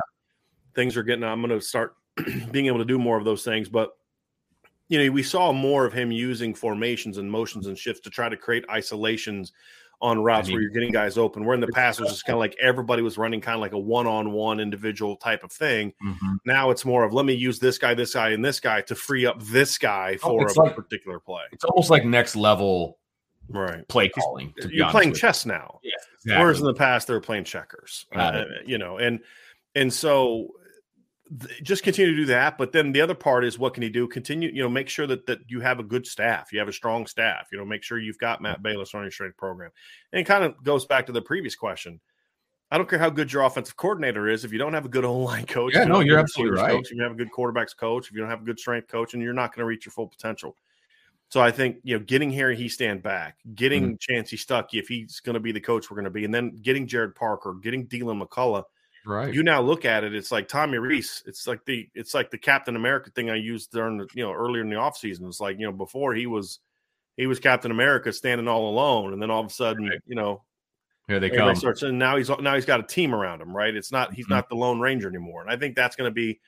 things 0.73 0.97
are 0.97 1.03
getting. 1.03 1.23
I'm 1.23 1.41
going 1.41 1.57
to 1.57 1.63
start 1.63 1.95
being 2.51 2.65
able 2.65 2.79
to 2.79 2.85
do 2.85 2.97
more 2.97 3.17
of 3.17 3.25
those 3.25 3.43
things, 3.43 3.69
but 3.69 3.91
you 4.89 5.03
know, 5.03 5.11
we 5.11 5.23
saw 5.23 5.51
more 5.51 5.85
of 5.85 5.93
him 5.93 6.11
using 6.11 6.53
formations 6.53 7.17
and 7.17 7.29
motions 7.29 7.67
and 7.67 7.77
shifts 7.77 8.01
to 8.01 8.09
try 8.09 8.29
to 8.29 8.37
create 8.37 8.65
isolations 8.69 9.51
on 9.99 10.23
routes 10.23 10.47
I 10.47 10.49
mean, 10.49 10.55
where 10.55 10.61
you're 10.61 10.71
getting 10.71 10.91
guys 10.91 11.17
open. 11.17 11.43
Where 11.43 11.55
in 11.55 11.61
the 11.61 11.67
past 11.67 11.99
it 11.99 12.03
was 12.03 12.11
just 12.11 12.25
kind 12.25 12.35
of 12.35 12.39
like 12.39 12.55
everybody 12.61 13.01
was 13.01 13.17
running 13.17 13.41
kind 13.41 13.55
of 13.55 13.61
like 13.61 13.73
a 13.73 13.79
one-on-one 13.79 14.59
individual 14.59 15.15
type 15.15 15.43
of 15.43 15.51
thing. 15.51 15.93
Mm-hmm. 16.05 16.35
Now 16.45 16.69
it's 16.69 16.85
more 16.85 17.03
of 17.03 17.13
let 17.13 17.25
me 17.25 17.33
use 17.33 17.59
this 17.59 17.77
guy, 17.77 17.93
this 17.93 18.13
guy, 18.13 18.29
and 18.29 18.45
this 18.45 18.59
guy 18.59 18.81
to 18.81 18.95
free 18.95 19.25
up 19.25 19.41
this 19.41 19.77
guy 19.77 20.17
oh, 20.23 20.39
for 20.39 20.47
a 20.47 20.65
like, 20.65 20.75
particular 20.75 21.19
play. 21.19 21.43
It's 21.51 21.63
almost 21.63 21.89
like 21.89 22.05
next 22.05 22.35
level 22.35 22.99
right 23.49 23.87
play 23.87 24.09
calling. 24.09 24.53
You're 24.69 24.89
playing 24.89 25.13
chess 25.13 25.45
now. 25.45 25.79
Yes, 25.83 26.05
exactly. 26.13 26.43
Whereas 26.43 26.59
in 26.59 26.65
the 26.65 26.73
past 26.73 27.07
they 27.07 27.13
were 27.13 27.21
playing 27.21 27.45
checkers. 27.45 28.05
Uh, 28.15 28.43
you 28.65 28.77
know, 28.77 28.97
and 28.99 29.19
and 29.73 29.91
so 29.91 30.49
just 31.61 31.83
continue 31.83 32.11
to 32.11 32.17
do 32.17 32.25
that. 32.25 32.57
But 32.57 32.71
then 32.71 32.91
the 32.91 33.01
other 33.01 33.15
part 33.15 33.43
is 33.43 33.59
what 33.59 33.73
can 33.73 33.83
he 33.83 33.89
do? 33.89 34.07
Continue, 34.07 34.49
you 34.49 34.61
know, 34.61 34.69
make 34.69 34.89
sure 34.89 35.07
that 35.07 35.25
that 35.25 35.39
you 35.47 35.59
have 35.61 35.79
a 35.79 35.83
good 35.83 36.05
staff, 36.05 36.51
you 36.51 36.59
have 36.59 36.67
a 36.67 36.73
strong 36.73 37.05
staff. 37.05 37.47
You 37.51 37.57
know, 37.57 37.65
make 37.65 37.83
sure 37.83 37.99
you've 37.99 38.17
got 38.17 38.41
Matt 38.41 38.63
Balis 38.63 38.95
on 38.95 39.01
your 39.01 39.11
strength 39.11 39.37
program. 39.37 39.71
And 40.11 40.21
it 40.21 40.25
kind 40.25 40.43
of 40.43 40.61
goes 40.63 40.85
back 40.85 41.05
to 41.07 41.11
the 41.11 41.21
previous 41.21 41.55
question. 41.55 41.99
I 42.69 42.77
don't 42.77 42.89
care 42.89 42.99
how 42.99 43.09
good 43.09 43.31
your 43.31 43.43
offensive 43.43 43.77
coordinator 43.77 44.27
is 44.27 44.43
if 44.43 44.51
you 44.51 44.57
don't 44.57 44.73
have 44.73 44.85
a 44.85 44.89
good 44.89 45.05
O 45.05 45.17
line 45.17 45.45
coach. 45.45 45.73
Yeah, 45.73 45.85
no, 45.85 45.99
you're 45.99 46.19
absolutely 46.19 46.57
right. 46.57 46.71
Coach, 46.71 46.91
if 46.91 46.97
you 46.97 47.03
have 47.03 47.13
a 47.13 47.15
good 47.15 47.31
quarterbacks 47.31 47.75
coach, 47.75 48.07
if 48.07 48.13
you 48.13 48.19
don't 48.19 48.29
have 48.29 48.41
a 48.41 48.45
good 48.45 48.59
strength 48.59 48.87
coach, 48.87 49.13
and 49.13 49.23
you're 49.23 49.33
not 49.33 49.53
going 49.53 49.63
to 49.63 49.67
reach 49.67 49.85
your 49.85 49.91
full 49.91 50.07
potential. 50.07 50.55
So 51.29 51.41
I 51.41 51.51
think 51.51 51.77
you 51.83 51.97
know, 51.97 52.05
getting 52.05 52.31
Harry 52.31 52.55
Hiestand 52.55 53.03
back, 53.03 53.37
getting 53.53 53.97
mm-hmm. 53.97 54.15
Chansi 54.15 54.35
Stuckey 54.35 54.79
if 54.79 54.87
he's 54.87 55.19
going 55.19 55.33
to 55.33 55.41
be 55.41 55.51
the 55.51 55.59
coach 55.59 55.91
we're 55.91 55.95
going 55.95 56.05
to 56.05 56.11
be, 56.11 56.23
and 56.23 56.33
then 56.33 56.57
getting 56.61 56.87
Jared 56.87 57.15
Parker, 57.15 57.53
getting 57.61 57.85
Deland 57.85 58.21
McCullough– 58.21 58.63
Right. 59.07 59.33
You 59.33 59.41
now 59.41 59.61
look 59.61 59.85
at 59.85 60.03
it, 60.03 60.13
it's 60.13 60.33
like 60.33 60.49
Tommy 60.49 60.77
Rees. 60.77 61.23
It's 61.25 61.47
like 61.47 61.63
the 61.65 61.87
it's 61.95 62.13
like 62.13 62.29
the 62.29 62.37
Captain 62.37 62.75
America 62.75 63.09
thing 63.09 63.29
I 63.29 63.35
used 63.35 63.71
during 63.71 63.97
the 63.97 64.07
you 64.13 64.21
know 64.21 64.33
earlier 64.33 64.61
in 64.61 64.69
the 64.69 64.75
offseason. 64.75 65.25
It's 65.27 65.39
like, 65.39 65.57
you 65.57 65.65
know, 65.65 65.71
before 65.71 66.13
he 66.13 66.27
was 66.27 66.59
he 67.15 67.25
was 67.25 67.39
Captain 67.39 67.71
America 67.71 68.11
standing 68.11 68.49
all 68.49 68.69
alone, 68.69 69.13
and 69.13 69.21
then 69.21 69.31
all 69.31 69.39
of 69.39 69.47
a 69.47 69.49
sudden, 69.49 69.87
right. 69.87 69.99
you 70.05 70.15
know, 70.15 70.43
here 71.07 71.21
they 71.21 71.29
come. 71.29 71.55
Starts, 71.55 71.83
and 71.83 71.97
now 71.97 72.17
he's 72.17 72.29
now 72.41 72.53
he's 72.53 72.65
got 72.65 72.81
a 72.81 72.83
team 72.83 73.15
around 73.15 73.41
him, 73.41 73.55
right? 73.55 73.73
It's 73.73 73.93
not 73.93 74.13
he's 74.13 74.25
mm-hmm. 74.25 74.33
not 74.33 74.49
the 74.49 74.55
Lone 74.55 74.81
Ranger 74.81 75.07
anymore. 75.07 75.41
And 75.41 75.49
I 75.49 75.55
think 75.55 75.77
that's 75.77 75.95
going 75.95 76.11
to 76.11 76.13
be 76.13 76.41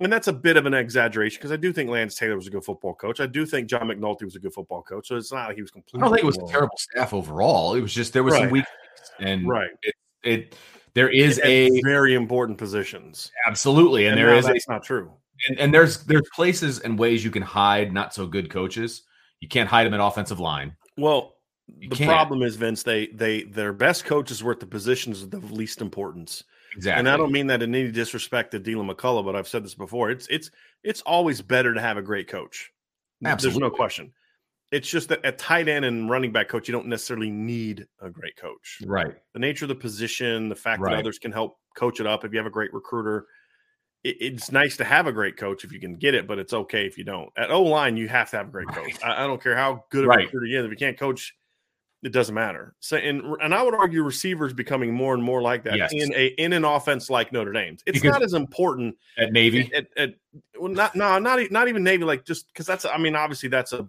and 0.00 0.12
that's 0.12 0.28
a 0.28 0.32
bit 0.32 0.56
of 0.56 0.66
an 0.66 0.74
exaggeration 0.74 1.38
because 1.38 1.50
I 1.50 1.56
do 1.56 1.72
think 1.72 1.90
Lance 1.90 2.14
Taylor 2.14 2.36
was 2.36 2.46
a 2.46 2.50
good 2.50 2.64
football 2.64 2.94
coach. 2.94 3.18
I 3.18 3.26
do 3.26 3.44
think 3.44 3.68
John 3.68 3.88
McNulty 3.88 4.22
was 4.22 4.36
a 4.36 4.38
good 4.38 4.54
football 4.54 4.82
coach. 4.82 5.08
So 5.08 5.16
it's 5.16 5.32
not 5.32 5.48
like 5.48 5.56
he 5.56 5.62
was 5.62 5.72
completely. 5.72 6.00
I 6.00 6.04
don't 6.04 6.14
think 6.14 6.22
it 6.22 6.26
was 6.26 6.38
a 6.38 6.52
terrible 6.52 6.76
staff 6.78 7.12
overall. 7.12 7.74
It 7.74 7.80
was 7.80 7.92
just 7.92 8.12
there 8.12 8.22
was 8.22 8.34
right. 8.34 8.42
some 8.42 8.50
weakness, 8.50 8.70
and 9.18 9.48
right. 9.48 9.70
It, 9.82 9.94
it 10.22 10.54
there 10.94 11.08
is 11.08 11.40
a 11.44 11.80
very 11.82 12.14
important 12.14 12.58
positions. 12.58 13.30
Absolutely, 13.46 14.06
and, 14.06 14.18
and 14.18 14.28
there 14.28 14.36
is 14.36 14.46
that's 14.46 14.66
a, 14.68 14.72
not 14.72 14.82
true. 14.82 15.12
And, 15.48 15.58
and 15.58 15.74
there's 15.74 16.04
there's 16.04 16.28
places 16.34 16.80
and 16.80 16.98
ways 16.98 17.24
you 17.24 17.30
can 17.30 17.42
hide 17.42 17.92
not 17.92 18.14
so 18.14 18.26
good 18.26 18.50
coaches. 18.50 19.02
You 19.40 19.48
can't 19.48 19.68
hide 19.68 19.86
them 19.86 19.94
at 19.94 20.00
offensive 20.00 20.40
line. 20.40 20.76
Well, 20.96 21.34
you 21.78 21.88
the 21.90 21.96
can't. 21.96 22.10
problem 22.10 22.42
is 22.42 22.56
Vince. 22.56 22.82
They 22.82 23.06
they 23.08 23.44
their 23.44 23.72
best 23.72 24.04
coaches 24.04 24.42
were 24.42 24.52
at 24.52 24.60
the 24.60 24.66
positions 24.66 25.22
of 25.22 25.30
the 25.30 25.38
least 25.38 25.80
importance. 25.80 26.44
Exactly. 26.76 26.98
And 26.98 27.08
I 27.08 27.16
don't 27.16 27.32
mean 27.32 27.46
that 27.48 27.62
in 27.62 27.74
any 27.74 27.90
disrespect 27.90 28.50
to 28.52 28.58
Deland 28.58 28.90
McCullough, 28.90 29.24
but 29.24 29.34
I've 29.34 29.48
said 29.48 29.64
this 29.64 29.74
before. 29.74 30.10
It's 30.10 30.26
it's 30.28 30.50
it's 30.82 31.00
always 31.02 31.40
better 31.40 31.74
to 31.74 31.80
have 31.80 31.96
a 31.96 32.02
great 32.02 32.28
coach. 32.28 32.72
Absolutely. 33.24 33.60
There's 33.60 33.70
no 33.72 33.76
question. 33.76 34.12
It's 34.70 34.88
just 34.88 35.08
that 35.08 35.24
at 35.24 35.38
tight 35.38 35.68
end 35.68 35.84
and 35.84 36.10
running 36.10 36.30
back 36.30 36.48
coach, 36.48 36.68
you 36.68 36.72
don't 36.72 36.86
necessarily 36.86 37.30
need 37.30 37.86
a 38.02 38.10
great 38.10 38.36
coach. 38.36 38.78
Right. 38.84 39.14
The 39.32 39.38
nature 39.38 39.64
of 39.64 39.70
the 39.70 39.74
position, 39.74 40.48
the 40.48 40.54
fact 40.54 40.82
right. 40.82 40.92
that 40.92 40.98
others 40.98 41.18
can 41.18 41.32
help 41.32 41.58
coach 41.74 42.00
it 42.00 42.06
up. 42.06 42.24
If 42.24 42.32
you 42.32 42.38
have 42.38 42.46
a 42.46 42.50
great 42.50 42.74
recruiter, 42.74 43.26
it, 44.04 44.16
it's 44.20 44.52
nice 44.52 44.76
to 44.76 44.84
have 44.84 45.06
a 45.06 45.12
great 45.12 45.36
coach 45.36 45.64
if 45.64 45.72
you 45.72 45.80
can 45.80 45.96
get 45.96 46.14
it, 46.14 46.26
but 46.26 46.38
it's 46.38 46.52
okay 46.52 46.86
if 46.86 46.98
you 46.98 47.04
don't. 47.04 47.30
At 47.36 47.50
O 47.50 47.62
line, 47.62 47.96
you 47.96 48.08
have 48.08 48.30
to 48.30 48.36
have 48.36 48.48
a 48.48 48.50
great 48.50 48.68
coach. 48.68 48.94
I, 49.02 49.24
I, 49.24 49.26
don't 49.26 49.42
care 49.42 49.56
how 49.56 49.84
good 49.90 50.04
of 50.04 50.10
a 50.10 50.16
recruiter 50.16 50.46
you 50.46 50.58
is. 50.58 50.64
If 50.64 50.70
you 50.70 50.76
can't 50.76 50.98
coach, 50.98 51.34
it 52.02 52.12
doesn't 52.12 52.34
matter. 52.34 52.76
So, 52.78 52.96
and 52.96 53.22
and 53.42 53.52
I 53.52 53.62
would 53.62 53.74
argue 53.74 54.02
receivers 54.04 54.52
becoming 54.52 54.94
more 54.94 55.14
and 55.14 55.22
more 55.22 55.42
like 55.42 55.64
that 55.64 55.76
yes. 55.76 55.92
in 55.92 56.12
a 56.14 56.26
in 56.38 56.52
an 56.52 56.64
offense 56.64 57.10
like 57.10 57.32
Notre 57.32 57.52
Dame's. 57.52 57.82
It's 57.86 57.98
because 57.98 58.12
not 58.12 58.22
as 58.22 58.34
important 58.34 58.96
at 59.16 59.32
Navy. 59.32 59.70
At, 59.74 59.86
at, 59.96 60.10
at 60.10 60.14
well, 60.60 60.70
not 60.70 60.94
no, 60.94 61.18
not 61.18 61.50
not 61.50 61.68
even 61.68 61.82
Navy. 61.82 62.04
Like 62.04 62.24
just 62.24 62.46
because 62.48 62.66
that's 62.66 62.84
I 62.84 62.98
mean 62.98 63.16
obviously 63.16 63.48
that's 63.48 63.72
a 63.72 63.88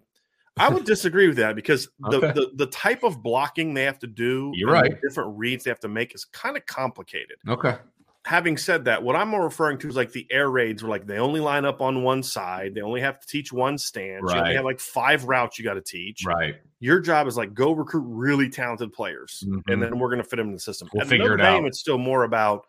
I 0.60 0.69
would 0.69 0.86
disagree 0.86 1.28
with 1.28 1.38
that 1.38 1.56
because 1.56 1.89
the, 2.00 2.17
okay. 2.17 2.32
the, 2.34 2.52
the 2.56 2.65
type 2.67 3.04
of 3.04 3.24
blocking 3.24 3.74
they 3.74 3.84
have 3.84 4.00
to 4.00 4.08
do, 4.08 4.52
you're 4.54 4.72
right. 4.72 5.00
different 5.02 5.38
reads 5.38 5.63
they 5.63 5.72
have 5.72 5.80
to 5.82 5.88
make 5.88 6.13
is 6.13 6.26
kind 6.26 6.58
of 6.58 6.65
complicated. 6.65 7.38
Okay. 7.48 7.78
Having 8.26 8.58
said 8.58 8.86
that, 8.86 9.02
what 9.02 9.15
I'm 9.15 9.30
more 9.30 9.43
referring 9.43 9.78
to 9.80 9.88
is 9.88 9.95
like 9.95 10.12
the 10.12 10.28
air 10.30 10.50
raids 10.50 10.84
where 10.84 10.89
like 10.89 11.08
they 11.08 11.17
only 11.17 11.39
line 11.39 11.65
up 11.65 11.82
on 11.82 12.04
one 12.04 12.22
side, 12.22 12.76
they 12.76 12.82
only 12.82 13.02
have 13.02 13.19
to 13.19 13.26
teach 13.26 13.54
one 13.54 13.78
stance. 13.78 14.24
Right. 14.24 14.36
You 14.36 14.41
only 14.41 14.56
have 14.56 14.65
like 14.65 14.80
five 14.80 15.24
routes 15.24 15.58
you 15.58 15.63
got 15.63 15.76
to 15.76 15.82
teach. 15.82 16.26
Right. 16.26 16.56
Your 16.80 17.00
job 17.00 17.28
is 17.28 17.38
like 17.38 17.54
go 17.54 17.72
recruit 17.72 18.04
really 18.06 18.50
talented 18.50 18.91
players, 18.93 19.43
mm-hmm. 19.48 19.72
and 19.72 19.82
then 19.82 19.98
we're 20.00 20.10
going 20.10 20.22
to 20.22 20.28
fit 20.28 20.36
them 20.36 20.48
in 20.48 20.54
the 20.54 20.60
system. 20.60 20.89
We'll 20.93 21.04
At 21.04 21.08
figure 21.10 21.34
it 21.34 21.41
out. 21.41 21.65
It's 21.65 21.80
still 21.80 21.98
more 21.98 22.24
about. 22.24 22.65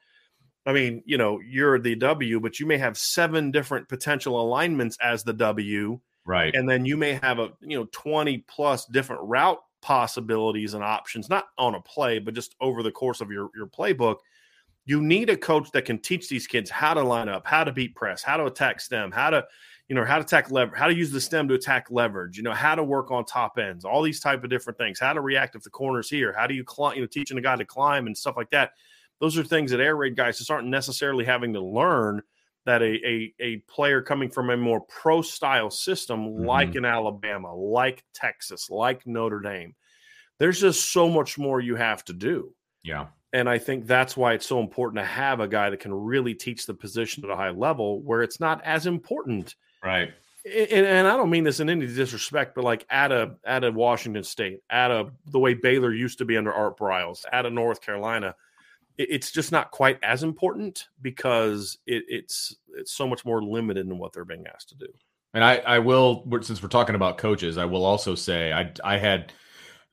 I 0.66 0.72
mean, 0.72 1.02
you 1.06 1.16
know, 1.16 1.40
you're 1.40 1.78
the 1.78 1.96
W, 1.96 2.38
but 2.38 2.60
you 2.60 2.66
may 2.66 2.76
have 2.78 2.96
seven 2.98 3.50
different 3.50 3.88
potential 3.88 4.40
alignments 4.40 4.98
as 5.02 5.24
the 5.24 5.32
W 5.32 6.00
Right. 6.30 6.54
And 6.54 6.68
then 6.68 6.84
you 6.84 6.96
may 6.96 7.14
have 7.14 7.40
a, 7.40 7.50
you 7.60 7.76
know, 7.76 7.88
20 7.90 8.38
plus 8.46 8.86
different 8.86 9.20
route 9.24 9.58
possibilities 9.82 10.74
and 10.74 10.84
options, 10.84 11.28
not 11.28 11.46
on 11.58 11.74
a 11.74 11.80
play, 11.80 12.20
but 12.20 12.34
just 12.34 12.54
over 12.60 12.84
the 12.84 12.92
course 12.92 13.20
of 13.20 13.32
your, 13.32 13.50
your 13.56 13.66
playbook. 13.66 14.18
You 14.84 15.02
need 15.02 15.28
a 15.28 15.36
coach 15.36 15.72
that 15.72 15.86
can 15.86 15.98
teach 15.98 16.28
these 16.28 16.46
kids 16.46 16.70
how 16.70 16.94
to 16.94 17.02
line 17.02 17.28
up, 17.28 17.48
how 17.48 17.64
to 17.64 17.72
beat 17.72 17.96
press, 17.96 18.22
how 18.22 18.36
to 18.36 18.44
attack 18.44 18.80
stem, 18.80 19.10
how 19.10 19.30
to, 19.30 19.44
you 19.88 19.96
know, 19.96 20.04
how 20.04 20.18
to 20.18 20.24
attack 20.24 20.52
lever, 20.52 20.76
how 20.76 20.86
to 20.86 20.94
use 20.94 21.10
the 21.10 21.20
stem 21.20 21.48
to 21.48 21.54
attack 21.54 21.88
leverage, 21.90 22.36
you 22.36 22.44
know, 22.44 22.52
how 22.52 22.76
to 22.76 22.84
work 22.84 23.10
on 23.10 23.24
top 23.24 23.58
ends, 23.58 23.84
all 23.84 24.00
these 24.00 24.20
type 24.20 24.44
of 24.44 24.50
different 24.50 24.78
things, 24.78 25.00
how 25.00 25.12
to 25.12 25.20
react 25.20 25.56
if 25.56 25.64
the 25.64 25.70
corner's 25.70 26.08
here, 26.08 26.32
how 26.32 26.46
do 26.46 26.54
you 26.54 26.62
climb, 26.62 26.94
you 26.94 27.00
know, 27.00 27.08
teaching 27.08 27.38
a 27.38 27.42
guy 27.42 27.56
to 27.56 27.64
climb 27.64 28.06
and 28.06 28.16
stuff 28.16 28.36
like 28.36 28.50
that. 28.50 28.70
Those 29.18 29.36
are 29.36 29.42
things 29.42 29.72
that 29.72 29.80
air 29.80 29.96
raid 29.96 30.14
guys 30.14 30.38
just 30.38 30.50
aren't 30.50 30.68
necessarily 30.68 31.24
having 31.24 31.52
to 31.54 31.60
learn 31.60 32.22
that 32.66 32.82
a, 32.82 33.06
a, 33.06 33.34
a 33.40 33.56
player 33.68 34.02
coming 34.02 34.30
from 34.30 34.50
a 34.50 34.56
more 34.56 34.80
pro 34.80 35.22
style 35.22 35.70
system 35.70 36.26
mm-hmm. 36.26 36.44
like 36.44 36.74
in 36.74 36.84
Alabama, 36.84 37.54
like 37.54 38.04
Texas, 38.14 38.70
like 38.70 39.06
Notre 39.06 39.40
Dame, 39.40 39.74
there's 40.38 40.60
just 40.60 40.92
so 40.92 41.08
much 41.08 41.38
more 41.38 41.60
you 41.60 41.76
have 41.76 42.04
to 42.06 42.12
do. 42.12 42.54
Yeah. 42.82 43.06
And 43.32 43.48
I 43.48 43.58
think 43.58 43.86
that's 43.86 44.16
why 44.16 44.32
it's 44.32 44.46
so 44.46 44.60
important 44.60 44.98
to 44.98 45.06
have 45.06 45.40
a 45.40 45.48
guy 45.48 45.70
that 45.70 45.80
can 45.80 45.94
really 45.94 46.34
teach 46.34 46.66
the 46.66 46.74
position 46.74 47.24
at 47.24 47.30
a 47.30 47.36
high 47.36 47.50
level 47.50 48.02
where 48.02 48.22
it's 48.22 48.40
not 48.40 48.64
as 48.64 48.86
important. 48.86 49.54
Right. 49.84 50.12
And, 50.44 50.86
and 50.86 51.06
I 51.06 51.16
don't 51.16 51.30
mean 51.30 51.44
this 51.44 51.60
in 51.60 51.70
any 51.70 51.86
disrespect, 51.86 52.54
but 52.54 52.64
like 52.64 52.86
at 52.90 53.12
a 53.12 53.36
at 53.44 53.62
a 53.62 53.70
Washington 53.70 54.24
State, 54.24 54.60
at 54.70 54.90
a 54.90 55.10
the 55.26 55.38
way 55.38 55.54
Baylor 55.54 55.92
used 55.92 56.18
to 56.18 56.24
be 56.24 56.36
under 56.36 56.52
Art 56.52 56.78
Briles, 56.78 57.24
at 57.30 57.44
a 57.44 57.50
North 57.50 57.82
Carolina, 57.82 58.34
it's 59.08 59.30
just 59.30 59.52
not 59.52 59.70
quite 59.70 59.98
as 60.02 60.22
important 60.22 60.88
because 61.00 61.78
it, 61.86 62.04
it's 62.08 62.56
it's 62.74 62.92
so 62.92 63.06
much 63.06 63.24
more 63.24 63.42
limited 63.42 63.86
in 63.86 63.98
what 63.98 64.12
they're 64.12 64.24
being 64.24 64.46
asked 64.52 64.70
to 64.70 64.74
do. 64.74 64.86
And 65.32 65.44
I, 65.44 65.56
I 65.58 65.78
will, 65.78 66.26
since 66.42 66.60
we're 66.60 66.68
talking 66.68 66.96
about 66.96 67.18
coaches, 67.18 67.56
I 67.56 67.64
will 67.64 67.84
also 67.84 68.16
say 68.16 68.52
I, 68.52 68.72
I 68.82 68.98
had 68.98 69.32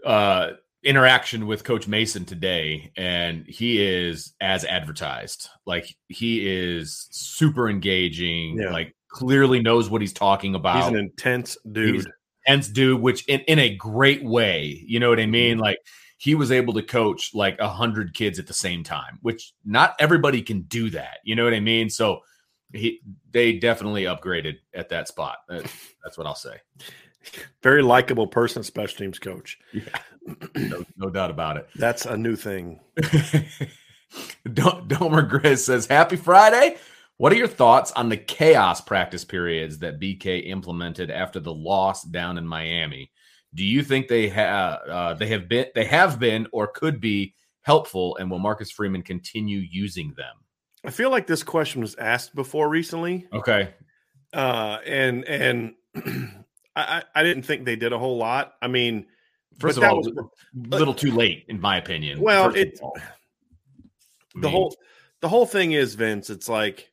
uh, 0.03 0.51
interaction 0.83 1.45
with 1.45 1.63
Coach 1.63 1.87
Mason 1.87 2.25
today, 2.25 2.91
and 2.97 3.45
he 3.45 3.83
is 3.83 4.33
as 4.41 4.65
advertised. 4.65 5.49
Like 5.65 5.95
he 6.07 6.47
is 6.47 7.07
super 7.11 7.69
engaging. 7.69 8.59
Yeah. 8.59 8.71
Like 8.71 8.95
clearly 9.09 9.61
knows 9.61 9.89
what 9.89 10.01
he's 10.01 10.13
talking 10.13 10.55
about. 10.55 10.77
He's 10.77 10.87
an 10.87 10.97
intense 10.97 11.57
dude. 11.71 11.95
He's 11.95 12.07
intense 12.45 12.69
dude, 12.69 13.01
which 13.01 13.23
in, 13.27 13.41
in 13.41 13.59
a 13.59 13.75
great 13.75 14.23
way. 14.23 14.83
You 14.85 14.99
know 14.99 15.09
what 15.09 15.19
I 15.19 15.27
mean? 15.27 15.57
Mm-hmm. 15.57 15.63
Like 15.63 15.79
he 16.17 16.35
was 16.35 16.51
able 16.51 16.73
to 16.73 16.81
coach 16.81 17.31
like 17.33 17.59
a 17.59 17.69
hundred 17.69 18.13
kids 18.13 18.39
at 18.39 18.47
the 18.47 18.53
same 18.53 18.83
time, 18.83 19.19
which 19.21 19.53
not 19.63 19.95
everybody 19.99 20.41
can 20.41 20.61
do 20.63 20.89
that. 20.89 21.19
You 21.23 21.35
know 21.35 21.43
what 21.43 21.53
I 21.53 21.59
mean? 21.59 21.89
So 21.89 22.21
he 22.73 23.01
they 23.31 23.53
definitely 23.53 24.03
upgraded 24.03 24.57
at 24.73 24.89
that 24.89 25.07
spot. 25.07 25.37
That's 25.49 26.17
what 26.17 26.27
I'll 26.27 26.35
say. 26.35 26.57
Very 27.61 27.81
likable 27.81 28.27
person, 28.27 28.63
special 28.63 28.97
teams 28.97 29.19
coach. 29.19 29.59
Yeah, 29.73 29.83
no, 30.55 30.85
no 30.97 31.09
doubt 31.09 31.29
about 31.29 31.57
it. 31.57 31.67
That's 31.75 32.05
a 32.05 32.17
new 32.17 32.35
thing. 32.35 32.79
Domer 34.47 35.29
Grizz 35.29 35.59
says, 35.59 35.85
"Happy 35.87 36.15
Friday." 36.15 36.77
What 37.17 37.33
are 37.33 37.37
your 37.37 37.47
thoughts 37.47 37.91
on 37.93 38.09
the 38.09 38.17
chaos 38.17 38.79
practice 38.79 39.25
periods 39.25 39.79
that 39.79 39.99
BK 39.99 40.47
implemented 40.47 41.09
after 41.09 41.39
the 41.39 41.53
loss 41.53 42.03
down 42.03 42.37
in 42.37 42.45
Miami? 42.45 43.09
Do 43.57 43.65
you 43.65 43.81
think 43.81 44.07
they 44.07 44.29
have 44.29 44.79
uh, 44.87 45.13
they 45.15 45.25
have 45.27 45.49
been 45.49 45.65
they 45.73 45.85
have 45.85 46.19
been 46.19 46.47
or 46.51 46.67
could 46.67 47.01
be 47.01 47.33
helpful, 47.63 48.15
and 48.17 48.29
will 48.29 48.37
Marcus 48.37 48.69
Freeman 48.69 49.01
continue 49.01 49.57
using 49.57 50.13
them? 50.15 50.35
I 50.85 50.91
feel 50.91 51.09
like 51.09 51.25
this 51.25 51.41
question 51.41 51.81
was 51.81 51.95
asked 51.95 52.35
before 52.35 52.69
recently. 52.69 53.25
Okay, 53.33 53.73
uh, 54.31 54.77
and 54.85 55.25
and 55.25 55.73
I, 56.75 57.01
I 57.15 57.23
didn't 57.23 57.43
think 57.43 57.65
they 57.65 57.75
did 57.75 57.93
a 57.93 57.97
whole 57.97 58.17
lot. 58.17 58.53
I 58.61 58.67
mean, 58.67 59.07
first 59.57 59.79
of 59.79 59.83
all, 59.83 59.97
was, 59.97 60.05
a 60.05 60.77
little 60.77 60.93
too 60.93 61.11
late, 61.11 61.45
in 61.47 61.59
my 61.59 61.77
opinion. 61.77 62.21
Well, 62.21 62.53
it 62.53 62.79
the 64.35 64.49
whole 64.49 64.75
the 65.21 65.29
whole 65.29 65.47
thing 65.47 65.71
is 65.71 65.95
Vince. 65.95 66.29
It's 66.29 66.47
like 66.47 66.91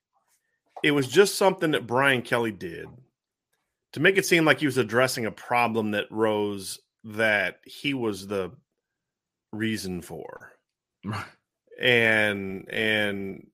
it 0.83 0.93
was 0.93 1.09
just 1.09 1.35
something 1.35 1.73
that 1.73 1.87
Brian 1.87 2.23
Kelly 2.23 2.53
did 2.53 2.89
to 3.95 4.01
make 4.01 4.19
it 4.19 4.27
seem 4.27 4.45
like 4.45 4.59
he 4.59 4.67
was 4.67 4.77
addressing 4.77 5.25
a 5.25 5.31
problem 5.31 5.93
that 5.93 6.11
rose 6.11 6.81
that 7.05 7.61
he 7.65 7.95
was 7.95 8.27
the 8.27 8.51
reason 9.53 10.03
for. 10.03 10.53
and 11.81 12.69
and 12.71 13.47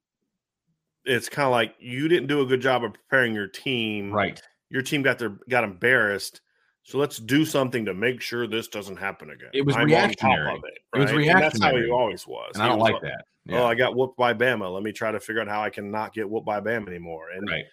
it's 1.05 1.29
kind 1.29 1.44
of 1.44 1.53
like 1.53 1.74
you 1.79 2.09
didn't 2.09 2.29
do 2.29 2.40
a 2.40 2.46
good 2.46 2.62
job 2.62 2.85
of 2.85 2.94
preparing 2.94 3.35
your 3.35 3.48
team. 3.48 4.11
Right. 4.11 4.40
Your 4.70 4.83
team 4.83 5.03
got 5.03 5.18
their 5.18 5.37
got 5.50 5.62
embarrassed. 5.62 6.40
So 6.85 6.96
let's 6.96 7.18
do 7.18 7.44
something 7.44 7.85
to 7.85 7.92
make 7.92 8.22
sure 8.22 8.46
this 8.46 8.68
doesn't 8.68 8.96
happen 8.96 9.31
again. 9.31 9.50
It 9.53 9.66
was 9.66 9.76
I'm 9.76 9.85
reactionary. 9.85 10.55
It, 10.55 10.62
right? 10.62 10.62
it, 10.94 10.98
was 10.98 11.12
reactionary. 11.12 11.29
And 11.29 11.42
that's 11.42 11.62
how 11.62 11.76
he 11.76 11.90
always 11.90 12.26
was. 12.26 12.53
And 12.55 12.62
I 12.62 12.68
don't 12.68 12.79
like, 12.79 12.94
like 12.94 13.03
that. 13.03 13.24
Oh, 13.50 13.53
yeah. 13.53 13.61
Oh, 13.61 13.66
I 13.66 13.74
got 13.74 13.94
whooped 13.94 14.16
by 14.16 14.33
Bama. 14.33 14.72
Let 14.72 14.83
me 14.83 14.92
try 14.92 15.12
to 15.12 15.20
figure 15.20 15.42
out 15.42 15.48
how 15.48 15.62
I 15.62 15.68
can 15.68 15.90
not 15.90 16.14
get 16.14 16.29
whooped 16.29 16.46
by 16.46 16.61
Bama 16.61 16.88
anymore. 16.88 17.29
And 17.35 17.46
right. 17.46 17.64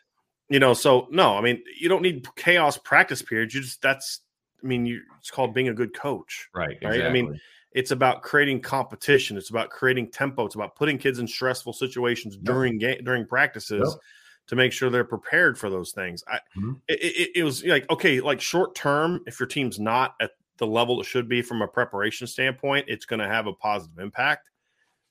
You 0.49 0.59
know, 0.59 0.73
so 0.73 1.07
no, 1.11 1.37
I 1.37 1.41
mean, 1.41 1.61
you 1.79 1.89
don't 1.89 2.01
need 2.01 2.27
chaos 2.35 2.77
practice 2.77 3.21
periods. 3.21 3.53
You 3.53 3.61
just 3.61 3.81
that's 3.81 4.21
I 4.63 4.67
mean, 4.67 4.85
you 4.85 5.01
it's 5.19 5.31
called 5.31 5.53
being 5.53 5.69
a 5.69 5.73
good 5.73 5.93
coach. 5.93 6.49
Right. 6.53 6.67
Right. 6.67 6.77
Exactly. 6.81 7.05
I 7.05 7.11
mean, 7.11 7.39
it's 7.73 7.91
about 7.91 8.21
creating 8.21 8.61
competition. 8.61 9.37
It's 9.37 9.49
about 9.49 9.69
creating 9.69 10.11
tempo. 10.11 10.45
It's 10.45 10.55
about 10.55 10.75
putting 10.75 10.97
kids 10.97 11.19
in 11.19 11.27
stressful 11.27 11.73
situations 11.73 12.35
yep. 12.35 12.43
during 12.43 12.77
game 12.77 13.03
during 13.03 13.25
practices. 13.25 13.89
Yep 13.93 14.01
to 14.47 14.55
make 14.55 14.71
sure 14.71 14.89
they're 14.89 15.03
prepared 15.03 15.59
for 15.59 15.69
those 15.69 15.91
things. 15.91 16.23
I, 16.25 16.37
mm-hmm. 16.57 16.71
it, 16.87 16.99
it, 17.01 17.29
it, 17.39 17.43
was 17.43 17.65
like 17.65 17.85
okay, 17.89 18.21
like 18.21 18.39
short 18.39 18.75
term, 18.75 19.21
if 19.27 19.41
your 19.41 19.47
team's 19.47 19.77
not 19.77 20.15
at 20.21 20.31
the 20.55 20.65
level 20.65 21.01
it 21.01 21.03
should 21.03 21.27
be 21.27 21.41
from 21.41 21.61
a 21.61 21.67
preparation 21.67 22.27
standpoint, 22.27 22.85
it's 22.87 23.05
going 23.05 23.19
to 23.19 23.27
have 23.27 23.47
a 23.47 23.51
positive 23.51 23.99
impact 23.99 24.49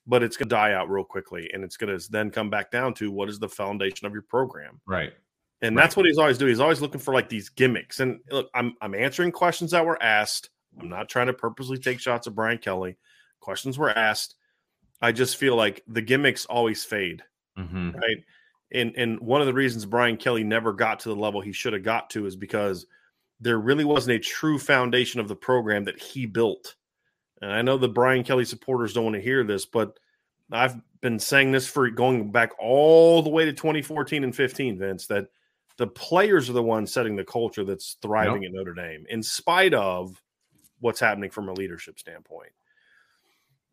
but 0.07 0.23
it's 0.23 0.37
going 0.37 0.47
to 0.47 0.55
die 0.55 0.73
out 0.73 0.89
real 0.89 1.03
quickly. 1.03 1.49
And 1.53 1.63
it's 1.63 1.77
going 1.77 1.97
to 1.97 2.11
then 2.11 2.31
come 2.31 2.49
back 2.49 2.71
down 2.71 2.93
to 2.95 3.11
what 3.11 3.29
is 3.29 3.39
the 3.39 3.49
foundation 3.49 4.07
of 4.07 4.13
your 4.13 4.21
program. 4.21 4.79
Right. 4.87 5.13
And 5.61 5.75
right. 5.75 5.83
that's 5.83 5.97
what 5.97 6.05
he's 6.05 6.17
always 6.17 6.37
doing. 6.37 6.49
He's 6.49 6.59
always 6.59 6.81
looking 6.81 7.01
for 7.01 7.13
like 7.13 7.29
these 7.29 7.49
gimmicks. 7.49 7.99
And 7.99 8.19
look, 8.31 8.49
I'm, 8.53 8.75
I'm 8.81 8.93
answering 8.93 9.31
questions 9.31 9.71
that 9.71 9.85
were 9.85 10.01
asked. 10.01 10.49
I'm 10.79 10.89
not 10.89 11.09
trying 11.09 11.27
to 11.27 11.33
purposely 11.33 11.77
take 11.77 11.99
shots 11.99 12.27
at 12.27 12.35
Brian 12.35 12.59
Kelly. 12.59 12.97
Questions 13.39 13.77
were 13.77 13.89
asked. 13.89 14.35
I 15.01 15.11
just 15.11 15.37
feel 15.37 15.55
like 15.55 15.83
the 15.87 16.01
gimmicks 16.01 16.45
always 16.45 16.83
fade. 16.83 17.23
Mm-hmm. 17.57 17.91
Right. 17.91 18.23
And, 18.71 18.93
and 18.95 19.19
one 19.19 19.41
of 19.41 19.47
the 19.47 19.53
reasons 19.53 19.85
Brian 19.85 20.17
Kelly 20.17 20.43
never 20.43 20.73
got 20.73 20.99
to 21.01 21.09
the 21.09 21.15
level 21.15 21.41
he 21.41 21.53
should 21.53 21.73
have 21.73 21.83
got 21.83 22.09
to 22.11 22.25
is 22.25 22.35
because 22.35 22.85
there 23.39 23.57
really 23.57 23.85
wasn't 23.85 24.15
a 24.15 24.19
true 24.19 24.59
foundation 24.59 25.19
of 25.19 25.27
the 25.27 25.35
program 25.35 25.85
that 25.85 25.99
he 25.99 26.25
built 26.25 26.75
and 27.41 27.51
I 27.51 27.61
know 27.61 27.77
the 27.77 27.87
Brian 27.87 28.23
Kelly 28.23 28.45
supporters 28.45 28.93
don't 28.93 29.05
want 29.05 29.15
to 29.15 29.21
hear 29.21 29.43
this, 29.43 29.65
but 29.65 29.99
I've 30.51 30.77
been 31.01 31.19
saying 31.19 31.51
this 31.51 31.67
for 31.67 31.89
going 31.89 32.31
back 32.31 32.51
all 32.59 33.21
the 33.21 33.29
way 33.29 33.45
to 33.45 33.53
2014 33.53 34.23
and 34.23 34.35
15, 34.35 34.79
Vince, 34.79 35.07
that 35.07 35.27
the 35.77 35.87
players 35.87 36.49
are 36.49 36.53
the 36.53 36.63
ones 36.63 36.91
setting 36.91 37.15
the 37.15 37.23
culture 37.23 37.63
that's 37.63 37.97
thriving 38.01 38.43
yep. 38.43 38.51
at 38.51 38.55
Notre 38.55 38.73
Dame, 38.73 39.05
in 39.09 39.23
spite 39.23 39.73
of 39.73 40.21
what's 40.79 40.99
happening 40.99 41.29
from 41.29 41.49
a 41.49 41.53
leadership 41.53 41.99
standpoint 41.99 42.51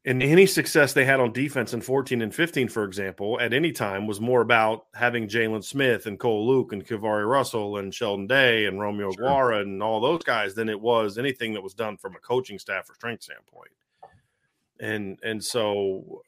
and 0.06 0.22
any 0.22 0.44
success 0.44 0.92
they 0.92 1.04
had 1.04 1.18
on 1.18 1.32
defense 1.32 1.72
in 1.72 1.80
14 1.80 2.20
and 2.20 2.34
15, 2.34 2.68
for 2.68 2.84
example, 2.84 3.40
at 3.40 3.54
any 3.54 3.72
time 3.72 4.06
was 4.06 4.20
more 4.20 4.42
about 4.42 4.86
having 4.94 5.28
Jaylon 5.28 5.64
Smith 5.64 6.04
and 6.04 6.18
Cole 6.18 6.46
Luke 6.46 6.72
and 6.72 6.86
KeiVarae 6.86 7.28
Russell 7.28 7.78
and 7.78 7.94
Sheldon 7.94 8.26
Day 8.26 8.66
and 8.66 8.78
Romeo 8.78 9.10
sure. 9.12 9.24
Okwara 9.24 9.62
and 9.62 9.82
all 9.82 10.00
those 10.00 10.22
guys 10.22 10.54
than 10.54 10.68
it 10.68 10.78
was 10.78 11.16
anything 11.16 11.54
that 11.54 11.62
was 11.62 11.72
done 11.72 11.96
from 11.96 12.14
a 12.16 12.18
coaching 12.18 12.58
staff 12.58 12.90
or 12.90 12.94
strength 12.94 13.22
standpoint. 13.22 13.70
And 14.78 15.18
and 15.22 15.42
so, 15.42 16.22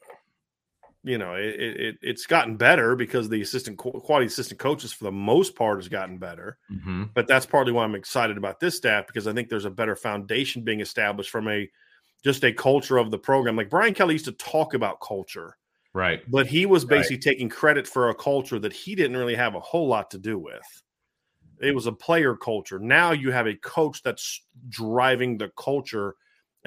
you 1.07 1.17
know, 1.17 1.33
it, 1.33 1.55
it 1.59 1.97
it's 2.01 2.25
gotten 2.25 2.57
better 2.57 2.95
because 2.95 3.29
the 3.29 3.41
assistant 3.41 3.77
quality 3.77 4.27
assistant 4.27 4.59
coaches 4.59 4.93
for 4.93 5.05
the 5.05 5.11
most 5.11 5.55
part 5.55 5.77
has 5.77 5.87
gotten 5.87 6.17
better. 6.17 6.57
Mm-hmm. 6.71 7.05
But 7.13 7.27
that's 7.27 7.45
partly 7.45 7.71
why 7.71 7.83
I'm 7.83 7.95
excited 7.95 8.37
about 8.37 8.59
this 8.59 8.75
staff 8.75 9.07
because 9.07 9.27
I 9.27 9.33
think 9.33 9.49
there's 9.49 9.65
a 9.65 9.71
better 9.71 9.95
foundation 9.95 10.63
being 10.63 10.81
established 10.81 11.31
from 11.31 11.47
a– 11.47 11.69
just 12.23 12.43
a 12.43 12.51
culture 12.51 12.97
of 12.97 13.11
the 13.11 13.17
program. 13.17 13.55
Like 13.55 13.69
Brian 13.69 13.93
Kelly 13.93 14.15
used 14.15 14.25
to 14.25 14.31
talk 14.33 14.73
about 14.73 14.99
culture, 14.99 15.55
right? 15.93 16.21
But 16.27 16.47
he 16.47 16.65
was 16.65 16.83
basically 16.83 17.17
right. 17.17 17.21
taking 17.21 17.47
credit 17.47 17.87
for 17.87 18.09
a 18.09 18.15
culture 18.15 18.59
that 18.59 18.73
he 18.73 18.95
didn't 18.95 19.17
really 19.17 19.35
have 19.35 19.55
a 19.55 19.59
whole 19.59 19.87
lot 19.87 20.11
to 20.11 20.17
do 20.17 20.37
with. 20.39 20.83
It 21.61 21.73
was 21.73 21.85
a 21.85 21.91
player 21.91 22.35
culture. 22.35 22.79
Now 22.79 23.11
you 23.11 23.31
have 23.31 23.47
a 23.47 23.55
coach 23.55 24.01
that's 24.03 24.41
driving 24.67 25.37
the 25.37 25.51
culture, 25.57 26.15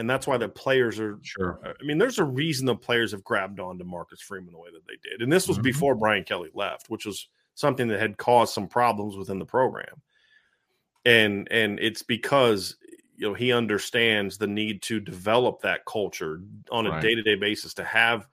and 0.00 0.08
that's 0.08 0.26
why 0.26 0.38
the 0.38 0.48
players 0.48 0.98
are. 0.98 1.18
Sure. 1.22 1.60
I 1.62 1.84
mean, 1.84 1.98
there's 1.98 2.18
a 2.18 2.24
reason 2.24 2.64
the 2.64 2.74
players 2.74 3.12
have 3.12 3.22
grabbed 3.22 3.60
on 3.60 3.78
to 3.78 3.84
Marcus 3.84 4.22
Freeman 4.22 4.52
the 4.52 4.58
way 4.58 4.70
that 4.72 4.86
they 4.86 4.96
did, 5.08 5.20
and 5.20 5.30
this 5.30 5.46
was 5.46 5.58
mm-hmm. 5.58 5.64
before 5.64 5.94
Brian 5.94 6.24
Kelly 6.24 6.48
left, 6.54 6.88
which 6.88 7.04
was 7.04 7.28
something 7.54 7.86
that 7.88 8.00
had 8.00 8.16
caused 8.16 8.54
some 8.54 8.66
problems 8.66 9.16
within 9.16 9.38
the 9.38 9.44
program. 9.44 10.00
And 11.04 11.46
and 11.50 11.78
it's 11.78 12.02
because 12.02 12.76
you 13.14 13.28
know 13.28 13.34
he 13.34 13.52
understands 13.52 14.38
the 14.38 14.46
need 14.46 14.80
to 14.82 15.00
develop 15.00 15.60
that 15.60 15.84
culture 15.84 16.40
on 16.72 16.86
a 16.86 16.90
right. 16.90 17.02
day-to-day 17.02 17.34
basis 17.34 17.74
to 17.74 17.84
have 17.84 18.26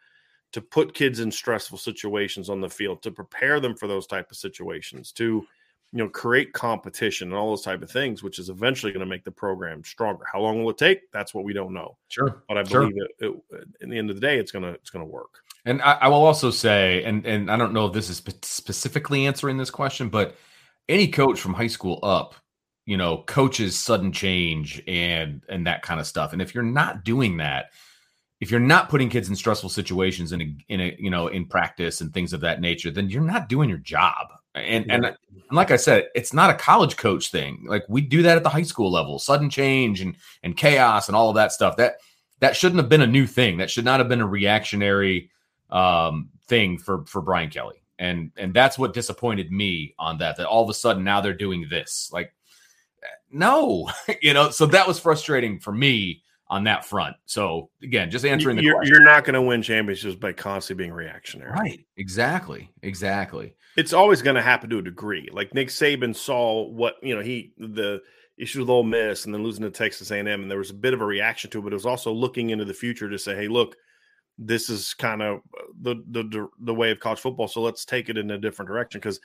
to 0.54 0.62
put 0.62 0.94
kids 0.94 1.20
in 1.20 1.30
stressful 1.30 1.78
situations 1.78 2.50
on 2.50 2.62
the 2.62 2.70
field 2.70 3.04
to 3.04 3.12
prepare 3.12 3.60
them 3.60 3.76
for 3.76 3.88
those 3.88 4.08
type 4.08 4.32
of 4.32 4.38
situations 4.38 5.12
to 5.12 5.46
you 5.94 6.00
know 6.00 6.10
create 6.10 6.54
competition 6.54 7.30
and 7.30 7.38
all 7.38 7.50
those 7.50 7.62
type 7.62 7.82
of 7.82 7.90
things 7.90 8.22
which 8.22 8.40
is 8.40 8.50
eventually 8.50 8.92
going 8.92 9.00
to 9.00 9.10
make 9.10 9.24
the 9.24 9.32
program 9.32 9.84
stronger. 9.84 10.26
How 10.32 10.42
long 10.42 10.62
will 10.62 10.72
it 10.72 10.78
take? 10.78 11.12
That's 11.12 11.34
what 11.34 11.44
we 11.44 11.54
don't 11.54 11.74
know. 11.74 11.98
Sure. 12.10 12.44
But 12.48 12.58
i 12.58 12.64
sure. 12.64 12.82
believe 12.82 12.96
it, 13.20 13.26
it, 13.26 13.64
in 13.82 13.90
the 13.90 13.98
end 13.98 14.10
of 14.10 14.16
the 14.16 14.22
day 14.22 14.38
it's 14.38 14.52
gonna 14.52 14.72
it's 14.72 14.90
gonna 14.90 15.06
work. 15.06 15.40
And 15.66 15.82
I, 15.82 15.94
I 15.94 16.08
will 16.08 16.26
also 16.26 16.52
say 16.52 17.04
and 17.04 17.26
and 17.26 17.52
i 17.52 17.58
don't 17.58 17.74
know 17.74 17.88
if 17.88 17.94
this 17.94 18.10
is 18.10 18.18
specifically 18.42 19.26
answering 19.26 19.58
this 19.58 19.70
question 19.70 20.10
but 20.10 20.36
any 20.90 21.08
coach 21.08 21.40
from 21.40 21.54
high 21.54 21.68
school 21.68 22.00
up 22.04 22.36
you 22.86 22.98
know 22.98 23.24
coaches 23.28 23.78
sudden 23.78 24.12
change 24.12 24.82
and 24.88 25.44
and 25.50 25.68
that 25.68 25.84
kind 25.84 26.00
of 26.00 26.08
stuff. 26.08 26.34
And 26.34 26.42
if 26.42 26.56
you're 26.56 26.64
not 26.64 27.04
doing 27.04 27.38
that 27.38 27.68
if 28.40 28.52
you're 28.52 28.60
not 28.60 28.90
putting 28.90 29.10
kids 29.10 29.30
in 29.30 29.36
stressful 29.36 29.70
situations 29.70 30.32
in 30.32 30.42
a, 30.42 30.56
in 30.70 30.82
a 30.82 30.96
you 30.98 31.12
know 31.12 31.28
in 31.28 31.46
practice 31.46 32.02
and 32.02 32.14
things 32.14 32.34
of 32.34 32.42
that 32.42 32.62
nature 32.62 32.90
then 32.90 33.10
you're 33.10 33.22
not 33.22 33.50
doing 33.50 33.70
your 33.70 33.78
job 33.80 34.28
and 34.58 34.86
yeah. 34.86 34.96
and, 34.96 35.06
and 35.06 35.18
like 35.52 35.72
i 35.72 35.76
said 35.76 36.08
it's 36.16 36.34
not 36.34 36.50
a 36.50 36.54
college 36.54 36.98
coach 36.98 37.30
thing 37.30 37.64
like 37.68 37.84
we 37.88 38.02
do 38.02 38.22
that 38.22 38.38
at 38.38 38.44
the 38.44 38.50
high 38.50 38.62
school 38.62 38.92
level 38.92 39.20
sudden 39.20 39.50
change 39.50 40.02
and 40.02 40.16
and 40.44 40.58
chaos 40.58 41.08
and 41.08 41.16
all 41.16 41.30
of 41.30 41.36
that 41.36 41.52
stuff 41.52 41.78
that 41.78 41.98
that 42.40 42.56
shouldn't 42.56 42.80
have 42.80 42.90
been 42.90 43.02
a 43.02 43.08
new 43.08 43.26
thing 43.26 43.58
that 43.58 43.70
should 43.70 43.86
not 43.86 44.00
have 44.00 44.10
been 44.10 44.22
a 44.22 44.28
reactionary 44.28 45.30
um 45.70 46.30
thing 46.48 46.78
for 46.78 47.06
for 47.06 47.22
brian 47.22 47.50
kelly 47.50 47.82
and 48.00 48.32
and 48.38 48.54
that's 48.54 48.78
what 48.78 48.94
disappointed 48.94 49.52
me 49.52 49.94
on 49.98 50.18
that 50.18 50.38
that 50.38 50.46
all 50.46 50.64
of 50.64 50.70
a 50.70 50.74
sudden 50.74 51.04
now 51.04 51.22
they're 51.22 51.34
doing 51.34 51.66
this 51.70 52.10
like 52.12 52.34
no, 53.32 53.90
you 54.22 54.34
know, 54.34 54.50
so 54.50 54.66
that 54.68 54.88
was 54.88 55.00
frustrating 55.00 55.60
for 55.60 55.72
me 55.72 56.24
on 56.50 56.64
that 56.64 56.86
front. 56.86 57.16
So 57.26 57.70
again, 57.84 58.10
just 58.10 58.26
answering 58.26 58.56
the 58.56 58.64
you're, 58.64 58.76
question. 58.76 58.94
You're 58.94 59.04
not 59.04 59.26
going 59.26 59.34
to 59.34 59.42
win 59.42 59.62
championships 59.62 60.16
by 60.16 60.32
constantly 60.32 60.86
being 60.86 60.94
reactionary. 60.94 61.52
Right. 61.52 61.86
Exactly. 61.98 62.72
Exactly. 62.84 63.54
It's 63.78 63.94
always 63.94 64.22
going 64.22 64.36
to 64.36 64.42
happen 64.42 64.70
to 64.72 64.80
a 64.80 64.84
degree. 64.84 65.30
Like 65.32 65.54
Nick 65.54 65.70
Saban 65.70 66.16
saw 66.16 66.68
what, 66.68 66.96
you 67.02 67.16
know, 67.16 67.22
he, 67.22 67.54
the 67.58 68.02
issue 68.38 68.60
with 68.60 68.70
Ole 68.70 68.84
Miss 68.84 69.26
and 69.26 69.34
then 69.34 69.44
losing 69.44 69.64
to 69.64 69.72
Texas 69.72 70.12
A&M. 70.12 70.28
And 70.28 70.50
there 70.50 70.58
was 70.58 70.72
a 70.72 70.76
bit 70.76 70.94
of 70.94 71.02
a 71.02 71.06
reaction 71.06 71.50
to 71.52 71.60
it, 71.60 71.62
but 71.62 71.74
it 71.74 71.76
was 71.76 71.86
also 71.86 72.12
looking 72.12 72.50
into 72.50 72.66
the 72.66 72.74
future 72.74 73.10
to 73.10 73.20
say, 73.20 73.36
Hey, 73.36 73.48
look, 73.48 73.76
this 74.38 74.70
is 74.70 74.94
kind 74.94 75.22
of 75.22 75.38
uh, 75.38 75.64
the, 75.82 75.96
the, 76.10 76.48
the 76.60 76.74
way 76.74 76.92
of 76.92 77.00
college 77.00 77.20
football. 77.20 77.48
So 77.48 77.62
let's 77.62 77.86
take 77.86 78.10
it 78.10 78.18
in 78.18 78.32
a 78.32 78.38
different 78.38 78.68
direction. 78.68 79.00
Cause 79.00 79.20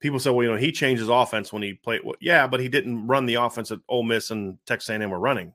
people 0.00 0.18
say, 0.18 0.30
well, 0.30 0.44
you 0.44 0.50
know, 0.52 0.58
he 0.58 0.72
changed 0.72 1.00
his 1.00 1.08
offense 1.08 1.52
when 1.52 1.62
he 1.62 1.74
played. 1.74 2.02
Well, 2.04 2.16
yeah, 2.20 2.46
but 2.46 2.60
he 2.60 2.68
didn't 2.68 3.06
run 3.06 3.26
the 3.26 3.34
offense 3.34 3.70
that 3.70 3.80
Ole 3.88 4.02
Miss 4.02 4.30
and 4.30 4.58
Texas 4.66 4.90
A&M 4.90 5.10
were 5.10 5.18
running. 5.18 5.52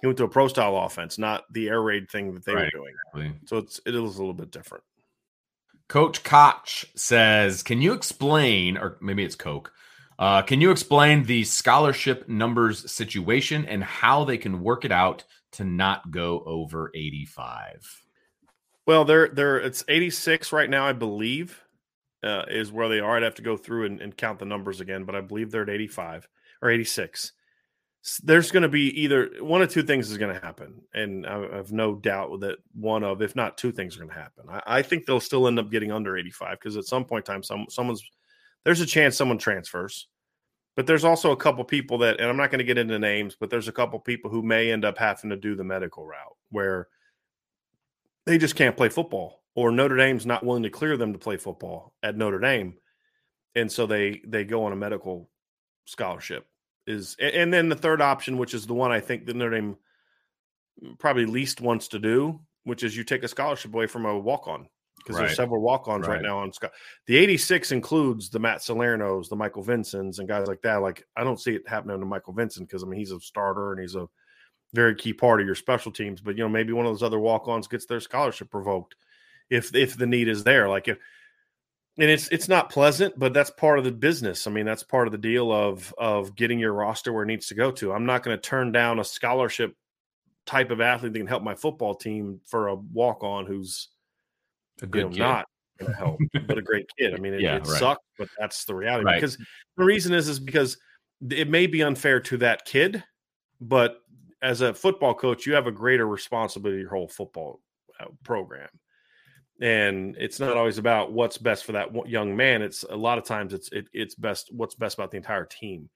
He 0.00 0.06
went 0.06 0.16
to 0.18 0.24
a 0.24 0.28
pro 0.28 0.48
style 0.48 0.76
offense, 0.76 1.18
not 1.18 1.44
the 1.52 1.68
air 1.68 1.82
raid 1.82 2.08
thing 2.10 2.32
that 2.34 2.44
they 2.44 2.54
right, 2.54 2.72
were 2.72 2.80
doing. 2.80 2.94
Exactly. 3.14 3.40
So 3.46 3.56
it's 3.58 3.80
it 3.84 3.94
is 3.94 4.00
a 4.00 4.18
little 4.18 4.32
bit 4.32 4.52
different. 4.52 4.84
Coach 5.88 6.22
Koch 6.22 6.86
says, 6.94 7.62
"Can 7.62 7.80
you 7.80 7.92
explain, 7.92 8.76
or 8.76 8.98
maybe 9.00 9.24
it's 9.24 9.34
Coke? 9.34 9.72
Uh, 10.18 10.42
can 10.42 10.60
you 10.60 10.70
explain 10.70 11.24
the 11.24 11.44
scholarship 11.44 12.28
numbers 12.28 12.90
situation 12.90 13.64
and 13.64 13.84
how 13.84 14.24
they 14.24 14.36
can 14.36 14.62
work 14.62 14.84
it 14.84 14.92
out 14.92 15.24
to 15.52 15.64
not 15.64 16.10
go 16.10 16.42
over 16.44 16.90
eighty-five? 16.94 18.02
Well, 18.86 19.04
they're 19.04 19.28
they're 19.28 19.58
it's 19.58 19.84
eighty-six 19.88 20.52
right 20.52 20.68
now, 20.68 20.86
I 20.86 20.92
believe 20.92 21.64
uh, 22.22 22.44
is 22.48 22.72
where 22.72 22.88
they 22.88 23.00
are. 23.00 23.16
I'd 23.16 23.22
have 23.22 23.36
to 23.36 23.42
go 23.42 23.56
through 23.56 23.86
and, 23.86 24.00
and, 24.00 24.16
count 24.16 24.38
the 24.38 24.44
numbers 24.44 24.80
again, 24.80 25.04
but 25.04 25.14
I 25.14 25.20
believe 25.20 25.50
they're 25.50 25.62
at 25.62 25.68
85 25.68 26.28
or 26.62 26.70
86. 26.70 27.32
There's 28.16 28.50
going 28.50 28.62
to 28.62 28.68
be 28.68 29.00
either 29.00 29.30
one 29.40 29.62
of 29.62 29.70
two 29.70 29.82
things 29.82 30.10
is 30.10 30.18
going 30.18 30.34
to 30.34 30.40
happen, 30.40 30.82
and 30.94 31.26
I 31.26 31.56
have 31.56 31.72
no 31.72 31.94
doubt 31.94 32.40
that 32.40 32.58
one 32.74 33.02
of, 33.02 33.22
if 33.22 33.34
not 33.36 33.58
two 33.58 33.72
things, 33.72 33.96
are 33.96 34.00
going 34.00 34.10
to 34.10 34.14
happen. 34.14 34.44
I, 34.48 34.62
I, 34.78 34.82
think 34.82 35.04
they'll 35.04 35.20
still 35.20 35.48
end 35.48 35.58
up 35.58 35.70
getting 35.70 35.92
under 35.92 36.16
85 36.16 36.58
because 36.58 36.76
at 36.76 36.84
some 36.84 37.04
point 37.04 37.28
in 37.28 37.34
time, 37.34 37.42
some 37.42 37.66
someone's 37.68 38.02
there's 38.64 38.80
a 38.80 38.86
chance 38.86 39.16
someone 39.16 39.38
transfers, 39.38 40.08
but 40.76 40.86
there's 40.86 41.04
also 41.04 41.32
a 41.32 41.36
couple 41.36 41.64
people 41.64 41.98
that, 41.98 42.20
and 42.20 42.28
I'm 42.28 42.36
not 42.36 42.50
going 42.50 42.58
to 42.58 42.64
get 42.64 42.78
into 42.78 42.98
names, 42.98 43.36
but 43.38 43.50
there's 43.50 43.68
a 43.68 43.72
couple 43.72 43.98
people 43.98 44.30
who 44.30 44.42
may 44.42 44.70
end 44.70 44.84
up 44.84 44.98
having 44.98 45.30
to 45.30 45.36
do 45.36 45.54
the 45.54 45.64
medical 45.64 46.06
route 46.06 46.36
where 46.50 46.88
they 48.26 48.38
just 48.38 48.56
can't 48.56 48.76
play 48.76 48.88
football, 48.88 49.42
or 49.54 49.70
Notre 49.70 49.96
Dame's 49.96 50.26
not 50.26 50.44
willing 50.44 50.62
to 50.62 50.70
clear 50.70 50.96
them 50.96 51.12
to 51.12 51.18
play 51.18 51.36
football 51.36 51.94
at 52.02 52.16
Notre 52.16 52.38
Dame, 52.38 52.74
and 53.54 53.70
so 53.70 53.86
they 53.86 54.22
they 54.26 54.44
go 54.44 54.64
on 54.64 54.72
a 54.72 54.76
medical 54.76 55.28
scholarship 55.84 56.46
is 56.88 57.16
and 57.20 57.52
then 57.52 57.68
the 57.68 57.76
third 57.76 58.00
option, 58.00 58.38
which 58.38 58.54
is 58.54 58.66
the 58.66 58.74
one 58.74 58.90
I 58.90 59.00
think 59.00 59.26
that 59.26 59.36
Notre 59.36 59.54
Dame 59.54 59.76
mm, 60.82 60.98
probably 60.98 61.26
least 61.26 61.60
wants 61.60 61.88
to 61.88 61.98
do, 61.98 62.40
which 62.64 62.82
is 62.82 62.96
you 62.96 63.04
take 63.04 63.22
a 63.22 63.28
scholarship 63.28 63.74
away 63.74 63.86
from 63.86 64.06
a 64.06 64.18
walk 64.18 64.48
on 64.48 64.68
because 64.98 65.16
right. 65.16 65.26
there's 65.26 65.36
several 65.36 65.62
walk-ons 65.62 66.06
right. 66.06 66.16
right, 66.16 66.22
now 66.22 66.38
on 66.38 66.52
Scott. 66.52 66.72
The 67.06 67.16
86 67.16 67.72
includes 67.72 68.30
the 68.30 68.38
Matt 68.38 68.58
Salernos, 68.58 69.28
the 69.28 69.36
Michael 69.36 69.62
Vincents, 69.62 70.18
and 70.18 70.28
guys 70.28 70.48
like 70.48 70.62
that. 70.62 70.82
Like 70.82 71.04
I 71.16 71.24
don't 71.24 71.40
see 71.40 71.54
it 71.54 71.68
happening 71.68 71.98
to 72.00 72.06
Michael 72.06 72.32
Vincent 72.32 72.68
because 72.68 72.82
I 72.82 72.86
mean 72.86 72.98
he's 72.98 73.12
a 73.12 73.20
starter 73.20 73.72
and 73.72 73.80
he's 73.80 73.94
a 73.94 74.08
very 74.74 74.94
key 74.94 75.12
part 75.12 75.40
of 75.40 75.46
your 75.46 75.54
special 75.54 75.92
teams. 75.92 76.20
But 76.20 76.36
you 76.36 76.42
know 76.42 76.48
maybe 76.48 76.72
one 76.72 76.86
of 76.86 76.92
those 76.92 77.02
other 77.02 77.18
walk-ons 77.18 77.68
gets 77.68 77.86
their 77.86 78.00
scholarship 78.00 78.52
revoked 78.52 78.96
if 79.50 79.74
if 79.74 79.96
the 79.96 80.06
need 80.06 80.28
is 80.28 80.44
there. 80.44 80.68
Like 80.68 80.88
if 80.88 80.98
and 81.98 82.08
it's 82.10 82.28
it's 82.28 82.48
not 82.48 82.70
pleasant, 82.70 83.18
but 83.18 83.34
that's 83.34 83.50
part 83.50 83.78
of 83.78 83.84
the 83.84 83.90
business. 83.90 84.46
I 84.46 84.50
mean, 84.50 84.64
that's 84.64 84.84
part 84.84 85.08
of 85.08 85.12
the 85.12 85.18
deal 85.18 85.50
of 85.50 85.92
of 85.98 86.36
getting 86.36 86.58
your 86.58 86.72
roster 86.72 87.12
where 87.12 87.24
it 87.24 87.26
needs 87.26 87.48
to 87.48 87.54
go 87.54 87.70
to. 87.72 87.92
I'm 87.92 88.06
not 88.06 88.22
going 88.22 88.36
to 88.36 88.40
turn 88.40 88.70
down 88.70 89.00
a 89.00 89.04
scholarship 89.04 89.74
type 90.46 90.70
of 90.70 90.80
athlete 90.80 91.12
that 91.12 91.18
can 91.18 91.26
help 91.26 91.42
my 91.42 91.54
football 91.54 91.94
team 91.94 92.40
for 92.46 92.68
a 92.68 92.74
walk 92.74 93.24
on 93.24 93.46
who's 93.46 93.88
a 94.80 94.86
good 94.86 95.12
you 95.14 95.20
know, 95.20 95.26
not 95.26 95.46
going 95.80 95.92
to 95.92 95.98
help, 95.98 96.20
but 96.46 96.56
a 96.56 96.62
great 96.62 96.86
kid. 96.98 97.14
I 97.14 97.18
mean, 97.18 97.34
it, 97.34 97.40
yeah, 97.42 97.56
it 97.56 97.66
right. 97.66 97.78
sucks, 97.78 98.04
but 98.16 98.28
that's 98.38 98.64
the 98.64 98.76
reality. 98.76 99.04
Right. 99.04 99.20
Because 99.20 99.36
the 99.76 99.84
reason 99.84 100.14
is 100.14 100.28
is 100.28 100.38
because 100.38 100.78
it 101.30 101.48
may 101.48 101.66
be 101.66 101.82
unfair 101.82 102.20
to 102.20 102.36
that 102.38 102.64
kid, 102.64 103.02
but 103.60 103.98
as 104.40 104.60
a 104.60 104.72
football 104.72 105.14
coach, 105.14 105.46
you 105.46 105.54
have 105.54 105.66
a 105.66 105.72
greater 105.72 106.06
responsibility 106.06 106.78
to 106.78 106.82
your 106.82 106.90
whole 106.90 107.08
football 107.08 107.60
uh, 107.98 108.06
program 108.22 108.68
and 109.60 110.16
it's 110.18 110.38
not 110.38 110.56
always 110.56 110.78
about 110.78 111.12
what's 111.12 111.36
best 111.36 111.64
for 111.64 111.72
that 111.72 111.88
young 112.08 112.36
man 112.36 112.62
it's 112.62 112.84
a 112.90 112.96
lot 112.96 113.18
of 113.18 113.24
times 113.24 113.52
it's 113.52 113.70
it, 113.72 113.88
it's 113.92 114.14
best 114.14 114.52
what's 114.52 114.74
best 114.74 114.96
about 114.96 115.10
the 115.10 115.16
entire 115.16 115.44
team 115.44 115.88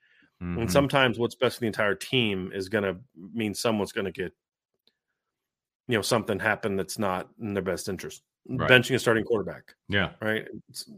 mm-hmm. 0.42 0.60
and 0.60 0.72
sometimes 0.72 1.18
what's 1.18 1.34
best 1.34 1.56
for 1.56 1.60
the 1.60 1.66
entire 1.66 1.94
team 1.94 2.50
is 2.52 2.68
going 2.68 2.84
to 2.84 2.96
mean 3.32 3.54
someone's 3.54 3.92
going 3.92 4.04
to 4.04 4.12
get 4.12 4.32
you 5.88 5.96
know 5.96 6.02
something 6.02 6.38
happen 6.38 6.76
that's 6.76 6.98
not 6.98 7.28
in 7.40 7.54
their 7.54 7.62
best 7.62 7.88
interest 7.88 8.22
right. 8.48 8.70
benching 8.70 8.94
a 8.94 8.98
starting 8.98 9.24
quarterback 9.24 9.74
yeah 9.88 10.10
right 10.20 10.46
it's, 10.68 10.90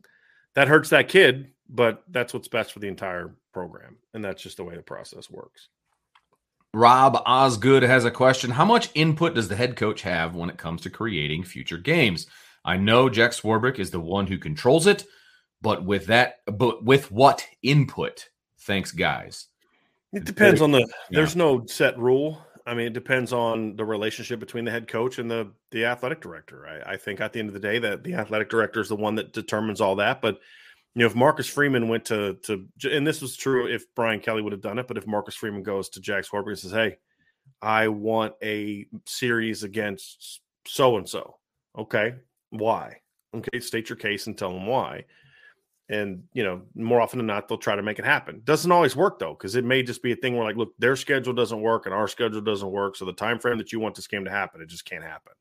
that 0.55 0.69
hurts 0.69 0.89
that 0.89 1.09
kid 1.09 1.51
but 1.69 2.03
that's 2.11 2.33
what's 2.33 2.49
best 2.49 2.73
for 2.73 2.79
the 2.79 2.89
entire 2.89 3.35
program 3.53 3.97
and 4.15 4.25
that's 4.25 4.43
just 4.43 4.57
the 4.57 4.65
way 4.65 4.75
the 4.75 4.83
process 4.83 5.31
works 5.31 5.69
Rob 6.75 7.23
Osgood 7.25 7.85
has 7.85 8.05
a 8.05 8.11
question. 8.11 8.51
How 8.51 8.65
much 8.65 8.91
input 8.97 9.35
does 9.35 9.47
the 9.47 9.55
head 9.55 9.77
coach 9.77 10.03
have 10.03 10.35
when 10.35 10.51
it 10.51 10.59
comes 10.59 10.83
to 10.83 10.91
creating 10.91 11.45
future 11.45 11.79
games? 11.79 12.27
I 12.65 12.77
know 12.77 13.09
Jack 13.09 13.33
Swarbrick 13.33 13.79
is 13.79 13.91
the 13.91 14.01
one 14.01 14.27
who 14.27 14.39
controls 14.39 14.87
it, 14.87 15.05
but 15.61 15.85
with 15.85 16.07
that, 16.07 16.37
but 16.47 16.85
with 16.85 17.11
what 17.11 17.47
input? 17.63 18.29
Thanks, 18.61 18.93
guys. 18.93 19.49
It 20.13 20.25
depends 20.25 20.63
on 20.63 20.71
the. 20.71 20.81
Yeah. 20.81 20.87
There's 21.11 21.37
no 21.37 21.67
set 21.67 21.99
rule. 21.99 22.45
I 22.67 22.73
mean, 22.73 22.87
it 22.87 22.93
depends 22.95 23.33
on 23.33 23.77
the 23.77 23.85
relationship 23.85 24.41
between 24.41 24.65
the 24.65 24.71
head 24.71 24.89
coach 24.89 25.19
and 25.19 25.31
the 25.31 25.53
the 25.71 25.85
athletic 25.85 26.21
director. 26.21 26.67
I, 26.67 26.93
I 26.93 26.97
think 26.97 27.21
at 27.21 27.33
the 27.33 27.41
end 27.41 27.49
of 27.49 27.55
the 27.55 27.61
day, 27.61 27.79
that 27.81 28.05
the 28.05 28.15
athletic 28.15 28.49
director 28.49 28.81
is 28.81 28.89
the 28.89 28.97
one 28.97 29.17
that 29.17 29.33
determines 29.33 29.81
all 29.81 29.97
that. 29.97 30.23
But 30.23 30.39
you 30.95 31.01
know, 31.01 31.07
if 31.07 31.15
Marcus 31.15 31.49
Freeman 31.49 31.89
went 31.89 32.07
to 32.07 32.35
to, 32.45 32.67
and 32.91 33.07
this 33.07 33.21
was 33.21 33.37
true 33.37 33.67
if 33.67 33.85
Brian 33.95 34.21
Kelly 34.21 34.41
would 34.41 34.53
have 34.53 34.63
done 34.63 34.79
it, 34.79 34.89
but 34.89 34.97
if 34.97 35.07
Marcus 35.07 35.35
Freeman 35.35 35.63
goes 35.63 35.89
to 35.91 36.01
Jack 36.01 36.25
Swarbrick 36.25 36.51
and 36.51 36.59
says, 36.59 36.73
"Hey, 36.73 36.97
I 37.61 37.89
want 37.89 38.35
a 38.43 38.87
series 39.07 39.63
against 39.63 40.41
so 40.67 40.97
and 40.97 41.09
so," 41.09 41.37
okay, 41.77 42.15
why. 42.55 43.01
Okay, 43.35 43.61
state 43.61 43.89
your 43.89 43.97
case 43.97 44.27
and 44.27 44.39
tell 44.39 44.53
them 44.53 44.67
why. 44.67 45.05
And 45.89 46.25
you 46.33 46.45
know, 46.45 46.63
more 46.75 47.01
often 47.01 47.19
than 47.19 47.27
not, 47.27 47.49
they'll 47.49 47.59
try 47.59 47.77
to 47.77 47.83
make 47.83 47.99
it 47.99 48.05
happen. 48.05 48.41
Doesn't 48.45 48.73
always 48.73 48.97
work 48.97 49.19
though, 49.19 49.35
because 49.35 49.55
it 49.55 49.65
may 49.65 49.83
just 49.83 50.03
be 50.03 50.13
a 50.13 50.17
thing 50.17 50.35
where 50.35 50.45
like, 50.45 50.57
look, 50.57 50.73
their 50.79 50.97
schedule 50.97 51.35
doesn't 51.35 51.61
work 51.61 51.87
and 51.87 51.95
our 51.95 52.09
schedule 52.09 52.41
doesn't 52.41 52.71
work. 52.71 52.97
So 52.97 53.05
the 53.05 53.13
time 53.13 53.39
frame 53.39 53.59
that 53.59 53.73
you 53.73 53.81
want 53.81 53.95
this 53.95 54.07
game 54.07 54.25
to 54.25 54.31
happen, 54.31 54.63
it 54.63 54.69
just 54.69 54.87
can't 54.87 55.05
happen. 55.05 55.33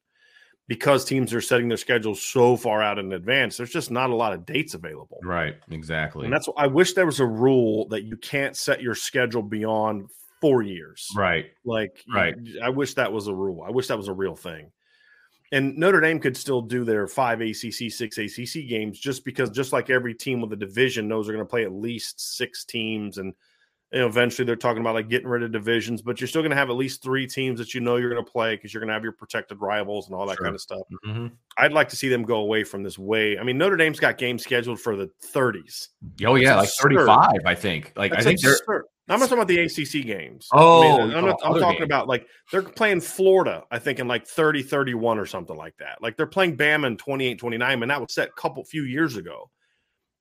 Because 0.68 1.04
teams 1.04 1.34
are 1.34 1.42
setting 1.42 1.68
their 1.68 1.78
schedules 1.78 2.22
so 2.22 2.56
far 2.56 2.82
out 2.82 2.98
in 2.98 3.12
advance, 3.12 3.58
there's 3.58 3.70
just 3.70 3.92
not 3.92 4.10
a 4.10 4.16
lot 4.16 4.32
of 4.34 4.46
dates 4.46 4.74
available. 4.74 5.20
Right, 5.22 5.56
exactly. 5.70 6.26
And 6.26 6.34
that's 6.34 6.48
I 6.58 6.68
wish 6.68 6.94
there 6.94 7.06
was 7.06 7.20
a 7.20 7.26
rule 7.26 7.88
that 7.90 8.04
you 8.04 8.18
can't 8.18 8.56
set 8.56 8.82
your 8.82 8.96
schedule 8.96 9.44
beyond 9.44 10.10
four 10.42 10.62
years. 10.62 11.10
Right. 11.16 11.48
Like, 11.66 12.04
right. 12.14 12.36
I 12.62 12.70
wish 12.70 12.96
that 12.96 13.12
was 13.12 13.28
a 13.28 13.34
rule. 13.34 13.62
I 13.62 13.72
wish 13.72 13.88
that 13.88 13.98
was 13.98 14.08
a 14.08 14.14
real 14.14 14.36
thing 14.36 14.72
and 15.54 15.78
Notre 15.78 16.02
Dame 16.02 16.20
could 16.20 16.36
still 16.36 16.62
do 16.62 16.84
their 16.84 17.08
five 17.08 17.40
ACC, 17.40 17.92
six 17.92 18.18
ACC 18.18 18.68
games 18.68 19.00
just 19.00 19.24
because, 19.24 19.52
just 19.52 19.72
like 19.72 19.92
every 19.92 20.16
team 20.16 20.42
with 20.42 20.52
a 20.52 20.56
division 20.56 21.08
knows 21.08 21.28
they're 21.28 21.36
going 21.36 21.46
to 21.46 21.50
play 21.50 21.64
at 21.64 21.72
least 21.72 22.36
six 22.36 22.66
teams, 22.66 23.20
and 23.20 23.36
you 23.92 24.00
know, 24.00 24.08
eventually 24.08 24.48
they're 24.48 24.56
talking 24.56 24.82
about 24.82 24.96
like 24.96 25.10
getting 25.10 25.28
rid 25.28 25.44
of 25.44 25.52
divisions, 25.52 26.02
but 26.02 26.20
you're 26.20 26.28
still 26.28 26.42
going 26.42 26.50
to 26.50 26.58
have 26.58 26.72
at 26.72 26.76
least 26.76 27.04
three 27.04 27.28
teams 27.28 27.60
that 27.60 27.76
you 27.76 27.82
know 27.82 27.98
you're 27.98 28.10
going 28.10 28.26
to 28.26 28.32
play 28.32 28.56
because 28.56 28.74
you're 28.74 28.82
going 28.82 28.88
to 28.88 28.94
have 28.94 29.04
your 29.04 29.12
protected 29.12 29.62
rivals 29.62 30.08
and 30.08 30.16
all 30.16 30.26
that 30.26 30.38
sure. 30.38 30.46
kind 30.46 30.56
of 30.56 30.62
stuff. 30.62 30.82
Mm-hmm. 31.06 31.28
I'd 31.58 31.74
like 31.74 31.90
to 31.90 31.96
see 31.96 32.10
them 32.10 32.24
go 32.24 32.38
away 32.38 32.64
from 32.64 32.82
this 32.82 32.98
way. 32.98 33.38
I 33.38 33.44
mean, 33.44 33.60
Notre 33.60 33.78
Dame's 33.78 34.00
got 34.00 34.18
games 34.18 34.42
scheduled 34.42 34.80
for 34.80 34.96
the 34.96 35.12
30s. 35.36 35.90
Oh 36.26 36.34
yeah, 36.34 36.56
like 36.56 36.70
35, 36.70 37.42
I 37.46 37.54
think. 37.54 37.94
Like 37.96 38.12
That's 38.12 38.26
I 38.26 38.30
think 38.30 38.40
absurd. 38.40 38.58
they're 38.66 38.84
I'm 39.10 39.20
not 39.20 39.30
talking 39.30 39.44
about 39.44 39.48
the 39.50 39.60
ACC 39.60 40.06
games. 40.06 40.48
Oh, 40.54 41.00
I 41.00 41.18
am 41.18 41.38
talking 41.38 41.72
games. 41.72 41.84
about 41.84 42.08
like 42.08 42.26
they're 42.52 42.62
playing 42.62 43.02
Florida, 43.02 43.64
I 43.70 43.78
think 43.80 44.00
in 44.00 44.08
like 44.08 44.26
30 44.26 44.64
31 44.64 45.20
or 45.20 45.26
something 45.26 45.58
like 45.58 45.76
that. 45.78 46.02
Like 46.02 46.16
they're 46.16 46.26
playing 46.26 46.56
Bama 46.56 46.88
in 46.88 46.98
28 46.98 47.38
29, 47.38 47.82
and 47.82 47.92
that 47.92 48.00
was 48.00 48.14
set 48.14 48.30
a 48.30 48.42
couple 48.42 48.64
few 48.64 48.84
years 48.84 49.18
ago. 49.18 49.50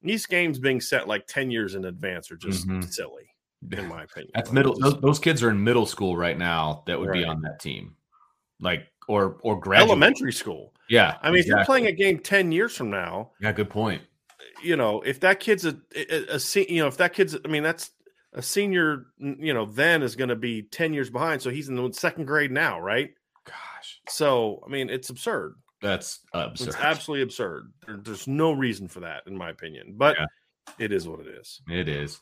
These 0.03 0.27
games 0.27 0.59
being 0.59 0.81
set 0.81 1.07
like 1.07 1.29
10 1.29 1.53
years 1.53 1.77
in 1.77 1.85
advance 1.85 2.33
are 2.33 2.37
just 2.37 2.67
mm-hmm. 2.67 2.81
silly, 2.83 3.31
in 3.71 3.87
my 3.87 4.03
opinion. 4.05 4.33
That's 4.35 4.51
middle. 4.51 4.77
Those, 4.77 5.01
those, 5.01 5.19
kids 5.21 5.45
are 5.45 5.51
in 5.51 5.63
middle 5.63 5.87
school 5.87 6.17
right 6.17 6.37
now 6.37 6.83
that 6.89 6.99
would 6.99 7.11
right. 7.11 7.23
be 7.23 7.25
on 7.25 7.41
that 7.43 7.61
team. 7.61 7.95
Like, 8.59 8.89
or, 9.07 9.39
or 9.43 9.59
graduate. 9.61 9.91
elementary 9.91 10.33
school. 10.33 10.73
Yeah. 10.89 11.19
I 11.23 11.31
mean, 11.31 11.39
exactly. 11.39 11.41
if 11.41 11.47
you're 11.47 11.65
playing 11.65 11.87
a 11.87 11.93
game 11.93 12.19
10 12.19 12.53
years 12.53 12.77
from 12.77 12.91
now. 12.91 13.31
Yeah, 13.41 13.53
good 13.53 13.71
point 13.71 14.03
you 14.63 14.77
know, 14.77 15.01
if 15.03 15.21
that 15.21 15.41
kid's 15.41 15.65
a, 15.65 15.77
a, 15.95 16.37
a, 16.37 16.73
you 16.73 16.81
know, 16.83 16.87
if 16.87 16.97
that 16.97 17.13
kid's, 17.13 17.37
I 17.45 17.49
mean, 17.49 17.63
that's 17.63 17.91
a 18.35 18.43
senior, 18.43 19.07
you 19.19 19.53
know, 19.53 19.67
then 19.67 20.03
is 20.03 20.17
going 20.17 20.31
to 20.31 20.37
be 20.37 20.63
10 20.63 20.95
years 20.95 21.11
behind. 21.11 21.43
So 21.43 21.51
he's 21.51 21.69
in 21.69 21.77
the 21.77 21.93
second 21.93 22.27
grade 22.27 22.51
now, 22.51 22.81
right? 22.81 23.11
Gosh. 23.45 24.01
So, 24.09 24.63
I 24.67 24.71
mean, 24.71 24.91
it's 24.91 25.11
absurd. 25.11 25.57
That's 25.83 26.21
absurd. 26.33 26.69
It's 26.69 26.77
absolutely 26.77 27.23
absurd. 27.23 27.73
There, 27.87 27.97
there's 27.97 28.29
no 28.29 28.53
reason 28.53 28.89
for 28.89 29.01
that, 29.01 29.25
in 29.27 29.37
my 29.37 29.51
opinion, 29.51 29.95
but 29.97 30.17
yeah. 30.19 30.27
it 30.79 30.93
is 30.93 31.09
what 31.09 31.21
it 31.21 31.27
is. 31.27 31.61
It 31.69 31.89
is. 31.89 32.21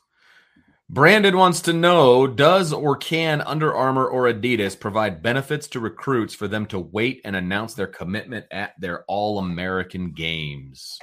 Brandon 0.88 1.36
wants 1.36 1.60
to 1.62 1.72
know 1.72 2.26
Does 2.26 2.72
or 2.72 2.96
can 2.96 3.42
Under 3.42 3.72
Armour 3.72 4.06
or 4.06 4.24
Adidas 4.24 4.78
provide 4.78 5.22
benefits 5.22 5.68
to 5.68 5.78
recruits 5.78 6.34
for 6.34 6.48
them 6.48 6.66
to 6.66 6.80
wait 6.80 7.20
and 7.24 7.36
announce 7.36 7.74
their 7.74 7.86
commitment 7.86 8.46
at 8.50 8.72
their 8.80 9.04
All 9.04 9.38
American 9.38 10.10
games? 10.10 10.98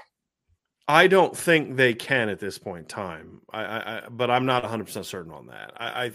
I 0.87 1.07
don't 1.07 1.35
think 1.35 1.75
they 1.75 1.93
can 1.93 2.29
at 2.29 2.39
this 2.39 2.57
point 2.57 2.79
in 2.79 2.85
time. 2.85 3.41
I, 3.51 3.61
I, 3.61 4.03
but 4.09 4.31
I'm 4.31 4.45
not 4.45 4.63
100 4.63 4.85
percent 4.85 5.05
certain 5.05 5.33
on 5.33 5.47
that. 5.47 5.73
I, 5.75 6.05
I, 6.05 6.11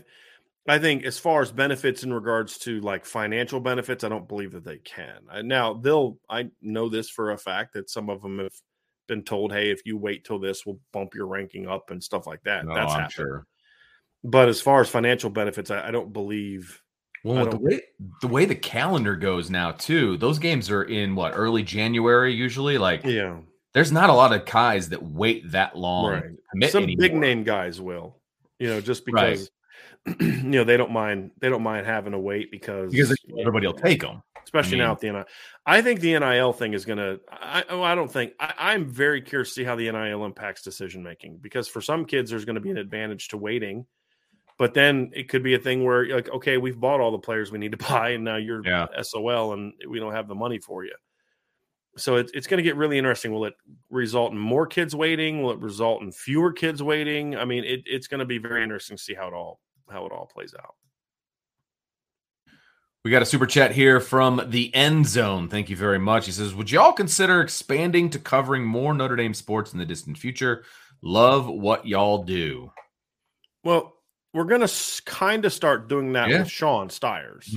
I, 0.68 0.79
think 0.79 1.05
as 1.05 1.18
far 1.18 1.43
as 1.43 1.53
benefits 1.53 2.05
in 2.05 2.12
regards 2.12 2.57
to 2.61 2.81
like 2.81 3.05
financial 3.05 3.61
benefits, 3.61 4.03
I 4.03 4.09
don't 4.09 4.29
believe 4.29 4.53
that 4.53 4.64
they 4.64 4.79
can. 4.79 5.18
Uh, 5.31 5.43
now 5.43 5.75
they'll. 5.75 6.18
I 6.29 6.51
know 6.62 6.89
this 6.89 7.11
for 7.11 7.33
a 7.33 7.39
fact 7.39 7.75
that 7.75 7.91
some 7.91 8.09
of 8.09 8.23
them 8.23 8.39
have 8.39 8.55
been 9.09 9.23
told, 9.23 9.53
"Hey, 9.53 9.70
if 9.70 9.83
you 9.85 9.99
wait 9.99 10.25
till 10.25 10.39
this, 10.39 10.64
we'll 10.64 10.81
bump 10.93 11.14
your 11.14 11.27
ranking 11.27 11.68
up 11.68 11.91
and 11.91 12.03
stuff 12.03 12.27
like 12.27 12.43
that." 12.45 12.64
No, 12.64 12.75
That's 12.75 12.93
I'm 12.93 13.01
happened. 13.01 13.12
sure. 13.12 13.47
But 14.25 14.49
as 14.49 14.61
far 14.61 14.81
as 14.81 14.89
financial 14.89 15.31
benefits, 15.31 15.70
I, 15.70 15.89
I 15.89 15.91
don't 15.91 16.12
believe. 16.12 16.81
Well, 17.25 17.45
don't, 17.45 17.51
the 17.51 17.59
way 17.59 17.81
the 18.23 18.29
way 18.29 18.45
the 18.47 18.55
calendar 18.55 19.16
goes 19.16 19.51
now, 19.51 19.73
too, 19.73 20.16
those 20.16 20.39
games 20.39 20.70
are 20.70 20.85
in 20.85 21.14
what 21.14 21.33
early 21.35 21.62
January 21.62 22.33
usually. 22.33 22.79
Like, 22.79 23.05
yeah, 23.05 23.39
there's 23.75 23.93
not 23.93 24.11
a 24.11 24.12
lot 24.12 24.33
of 24.33 24.45
guys 24.45 24.91
that 24.91 25.03
wait 25.03 25.51
that 25.53 25.77
long. 25.77 26.11
Right. 26.11 26.70
Some 26.70 26.85
anymore. 26.85 27.01
big 27.01 27.14
name 27.14 27.45
guys 27.45 27.81
will, 27.81 28.16
you 28.59 28.68
know, 28.68 28.81
just 28.81 29.07
because 29.07 29.51
right. 30.07 30.20
you 30.20 30.43
know 30.43 30.64
they 30.64 30.77
don't 30.77 30.91
mind 30.91 31.31
they 31.39 31.49
don't 31.49 31.62
mind 31.62 31.87
having 31.87 32.12
to 32.12 32.18
wait 32.18 32.51
because 32.51 32.93
because 32.93 33.16
everybody 33.39 33.66
will 33.66 33.75
take 33.75 34.03
them, 34.03 34.23
especially 34.45 34.81
I 34.81 34.81
mean, 34.81 34.87
now 34.87 34.93
at 34.93 35.01
the 35.01 35.12
NIL. 35.12 35.25
I 35.64 35.81
think 35.81 36.01
the 36.01 36.18
NIL 36.18 36.53
thing 36.53 36.75
is 36.75 36.85
going 36.85 36.99
to. 36.99 37.20
I 37.31 37.64
oh, 37.70 37.83
I 37.83 37.95
don't 37.95 38.11
think 38.11 38.33
I, 38.39 38.75
am 38.75 38.89
very 38.89 39.23
curious 39.23 39.51
to 39.51 39.55
see 39.55 39.64
how 39.64 39.77
the 39.77 39.91
NIL 39.91 40.25
impacts 40.25 40.62
decision 40.62 41.03
making 41.03 41.39
because 41.41 41.68
for 41.68 41.81
some 41.81 42.05
kids 42.05 42.31
there's 42.31 42.45
going 42.45 42.57
to 42.57 42.61
be 42.61 42.70
an 42.70 42.79
advantage 42.79 43.29
to 43.29 43.37
waiting, 43.37 43.87
But 44.59 44.75
then 44.75 45.12
it 45.14 45.29
could 45.29 45.43
be 45.43 45.55
a 45.55 45.59
thing 45.59 45.85
where 45.85 46.07
like, 46.07 46.29
okay, 46.29 46.59
we've 46.59 46.79
bought 46.79 47.01
all 47.01 47.12
the 47.12 47.18
players 47.18 47.51
we 47.51 47.59
need 47.59 47.73
to 47.73 47.79
buy, 47.89 48.11
and 48.11 48.25
now 48.25 48.37
you're 48.37 48.62
Yeah. 48.64 48.87
SOL, 49.01 49.55
and 49.55 49.73
we 49.89 49.99
don't 49.99 50.12
have 50.12 50.29
the 50.29 50.35
money 50.35 50.59
for 50.59 50.85
you. 50.85 50.95
So 51.97 52.16
it's 52.16 52.32
it's 52.32 52.47
going 52.47 52.59
to 52.59 52.62
get 52.62 52.76
really 52.76 52.99
interesting. 52.99 53.32
Will 53.32 53.45
it 53.45 53.55
result 53.90 54.32
in 54.32 54.38
more 54.38 54.66
kids 54.66 54.97
waiting? 54.97 55.43
Will 55.43 55.53
it 55.53 55.59
result 55.59 56.03
in 56.03 56.11
fewer 56.11 56.53
kids 56.53 56.82
waiting? 56.82 57.36
I 57.36 57.45
mean, 57.45 57.64
it, 57.64 57.82
it's 57.84 58.07
going 58.07 58.20
to 58.20 58.26
be 58.26 58.38
very 58.38 58.62
interesting 58.62 58.97
to 58.97 59.03
see 59.03 59.14
how 59.14 59.28
it 59.28 59.34
all 59.34 59.61
how 59.90 60.07
it 60.07 60.12
all 60.12 60.26
plays 60.26 60.55
out. 60.59 60.74
We 63.05 63.11
got 63.11 63.22
a 63.22 63.26
super 63.26 63.47
chat 63.47 63.72
here 63.72 63.99
from 63.99 64.40
the 64.47 64.72
end 64.74 65.09
zone. 65.09 65.49
Thank 65.49 65.68
you 65.68 65.76
very 65.76 65.99
much. 65.99 66.26
He 66.26 66.32
says, 66.32 66.55
Would 66.55 66.70
y'all 66.70 66.93
consider 66.93 67.40
expanding 67.40 68.09
to 68.11 68.18
covering 68.20 68.64
more 68.64 68.95
Notre 68.95 69.16
Dame 69.16 69.34
sports 69.34 69.72
in 69.72 69.80
the 69.80 69.84
distant 69.84 70.16
future? 70.16 70.64
Love 71.03 71.49
what 71.49 71.84
y'all 71.84 72.22
do. 72.22 72.70
Well, 73.64 73.97
we're 74.35 74.45
going 74.45 74.66
to 74.66 75.03
kind 75.05 75.45
of 75.45 75.53
start 75.53 75.89
doing 75.89 76.12
that 76.14 76.28
Yeah. 76.30 76.39
with 76.41 76.51
Sean 76.51 76.89
Stiers. 76.89 77.55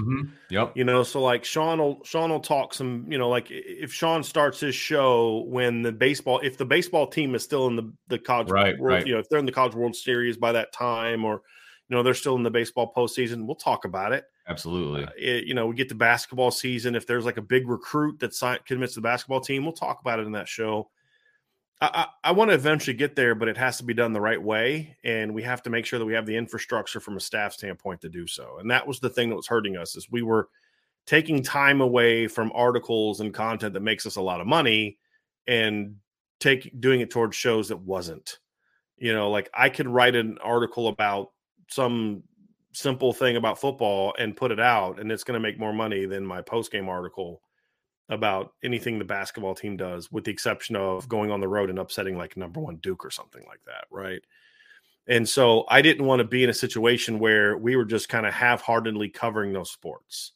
Yep. 0.49 0.73
You 0.75 0.83
know, 0.83 1.03
so 1.03 1.21
like 1.21 1.45
Sean 1.45 1.79
will 1.79 2.03
Sean 2.03 2.29
will 2.29 2.39
talk 2.41 2.73
some, 2.73 3.05
you 3.09 3.17
know, 3.17 3.29
like 3.29 3.47
if 3.49 3.93
Sean 3.93 4.23
starts 4.23 4.59
his 4.59 4.75
show 4.75 5.45
when 5.47 5.81
the 5.83 5.91
baseball 5.91 6.39
if 6.43 6.57
the 6.57 6.65
baseball 6.65 7.07
team 7.07 7.33
is 7.35 7.43
still 7.43 7.67
in 7.67 7.75
the 7.77 7.93
the 8.07 8.19
college 8.19 8.49
Right, 8.49 8.77
world, 8.77 8.93
right. 8.95 9.07
you 9.07 9.13
know, 9.13 9.19
if 9.19 9.29
they're 9.29 9.39
in 9.39 9.45
the 9.45 9.51
college 9.51 9.73
world 9.75 9.95
series 9.95 10.37
by 10.37 10.51
that 10.51 10.73
time 10.73 11.23
or 11.23 11.41
you 11.87 11.95
know, 11.95 12.01
they're 12.03 12.13
still 12.15 12.35
in 12.35 12.41
the 12.43 12.49
baseball 12.51 12.91
postseason, 12.97 13.45
we'll 13.45 13.55
talk 13.55 13.85
about 13.85 14.11
it. 14.11 14.25
Absolutely. 14.47 15.03
Uh, 15.05 15.09
it- 15.17 15.45
you 15.45 15.53
know, 15.53 15.67
we 15.67 15.75
get 15.75 15.87
to 15.89 15.95
basketball 15.95 16.49
season. 16.51 16.95
If 16.95 17.05
there's 17.07 17.25
like 17.25 17.37
a 17.37 17.41
big 17.43 17.67
recruit 17.69 18.19
that 18.19 18.33
sign, 18.33 18.57
commits 18.65 18.93
to 18.95 18.99
the 19.01 19.03
basketball 19.03 19.39
team, 19.39 19.63
we'll 19.63 19.73
talk 19.73 20.01
about 20.01 20.19
it 20.19 20.25
in 20.25 20.31
that 20.33 20.47
show. 20.47 20.89
I, 21.81 22.07
I, 22.23 22.31
want 22.31 22.51
to 22.51 22.55
eventually 22.55 22.95
get 22.95 23.15
there, 23.15 23.35
but 23.35 23.49
it 23.49 23.57
has 23.57 23.77
to 23.77 23.83
be 23.83 23.93
done 23.93 24.13
the 24.13 24.21
right 24.21 24.41
way, 24.41 24.95
and 25.03 25.33
we 25.33 25.43
have 25.43 25.61
to 25.63 25.69
make 25.69 25.85
sure 25.85 25.99
that 25.99 26.05
we 26.05 26.13
have 26.13 26.25
the 26.25 26.37
infrastructure 26.37 27.01
from 27.01 27.17
a 27.17 27.19
staff 27.19 27.53
standpoint 27.53 28.01
to 28.01 28.09
do 28.09 28.27
so. 28.27 28.57
And 28.59 28.71
that 28.71 28.87
was 28.87 28.99
the 28.99 29.09
thing 29.09 29.29
that 29.29 29.35
was 29.35 29.47
hurting 29.47 29.75
us 29.75 29.95
is 29.95 30.09
we 30.09 30.21
were 30.21 30.47
taking 31.05 31.43
time 31.43 31.81
away 31.81 32.27
from 32.27 32.51
articles 32.55 33.19
and 33.19 33.33
content 33.33 33.73
that 33.73 33.81
makes 33.81 34.05
us 34.05 34.15
a 34.15 34.21
lot 34.21 34.39
of 34.39 34.47
money, 34.47 34.97
and 35.47 35.97
take 36.39 36.79
doing 36.79 37.01
it 37.01 37.09
towards 37.09 37.35
shows 37.35 37.67
that 37.67 37.79
wasn't. 37.79 38.39
You 38.97 39.13
know, 39.13 39.29
like 39.29 39.49
I 39.53 39.69
could 39.69 39.87
write 39.87 40.15
an 40.15 40.37
article 40.41 40.87
about 40.87 41.31
some 41.69 42.23
simple 42.71 43.13
thing 43.13 43.35
about 43.35 43.59
football 43.59 44.13
and 44.19 44.35
put 44.35 44.51
it 44.51 44.59
out 44.59 44.99
and 44.99 45.09
it's 45.09 45.23
going 45.23 45.33
to 45.33 45.45
make 45.45 45.57
more 45.57 45.71
money 45.71 46.05
than 46.05 46.25
my 46.25 46.41
post 46.41 46.71
game 46.71 46.89
article 46.89 47.41
about 48.09 48.53
anything 48.63 48.99
the 48.99 49.05
basketball 49.05 49.55
team 49.55 49.77
does 49.77 50.11
with 50.11 50.23
the 50.25 50.31
exception 50.31 50.75
of 50.75 51.09
going 51.09 51.31
on 51.31 51.39
the 51.39 51.47
road 51.47 51.69
and 51.69 51.79
upsetting 51.79 52.17
like 52.17 52.37
number 52.37 52.59
1 52.59 52.77
Duke 52.77 53.03
or 53.03 53.09
something 53.09 53.43
like 53.47 53.61
that, 53.65 53.85
right? 53.89 54.21
And 55.07 55.27
so 55.27 55.65
I 55.69 55.81
didn't 55.81 56.05
want 56.05 56.19
to 56.19 56.23
be 56.27 56.43
in 56.43 56.49
a 56.49 56.53
situation 56.53 57.19
where 57.19 57.57
we 57.57 57.75
were 57.75 57.85
just 57.85 58.09
kind 58.09 58.25
of 58.25 58.33
half-heartedly 58.33 59.09
covering 59.09 59.53
those 59.53 59.71
sports. 59.71 60.31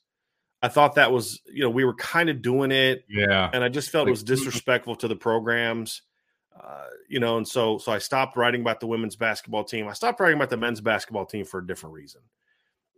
I 0.61 0.67
thought 0.67 0.95
that 0.95 1.11
was, 1.11 1.41
you 1.45 1.61
know, 1.63 1.70
we 1.70 1.86
were 1.86 1.93
kind 1.95 2.30
of 2.30 2.41
doing 2.41 2.72
it 2.72 3.05
Yeah. 3.07 3.49
and 3.53 3.63
I 3.63 3.70
just 3.70 3.89
felt 3.91 4.07
it 4.07 4.11
was 4.11 4.24
disrespectful 4.24 4.95
to 4.97 5.07
the 5.07 5.15
programs. 5.15 6.01
Uh, 6.59 6.88
you 7.07 7.20
know, 7.22 7.38
and 7.38 7.47
so 7.47 7.78
so 7.78 7.91
I 7.91 7.99
stopped 7.99 8.36
writing 8.36 8.59
about 8.61 8.82
the 8.82 8.88
women's 8.88 9.15
basketball 9.15 9.63
team. 9.63 9.88
I 9.88 9.93
stopped 9.93 10.20
writing 10.20 10.36
about 10.38 10.49
the 10.49 10.57
men's 10.57 10.82
basketball 10.82 11.26
team 11.26 11.45
for 11.45 11.59
a 11.59 11.65
different 11.65 11.95
reason, 11.95 12.20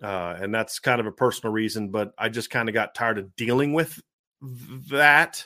uh, 0.01 0.35
and 0.41 0.53
that's 0.53 0.79
kind 0.79 0.99
of 0.99 1.05
a 1.05 1.11
personal 1.11 1.53
reason. 1.53 1.89
But 1.89 2.11
I 2.17 2.29
just 2.29 2.49
kind 2.49 2.67
of 2.69 2.73
got 2.73 2.95
tired 2.95 3.19
of 3.19 3.35
dealing 3.35 3.73
with 3.73 3.89
th- 3.89 4.01
that, 4.89 5.45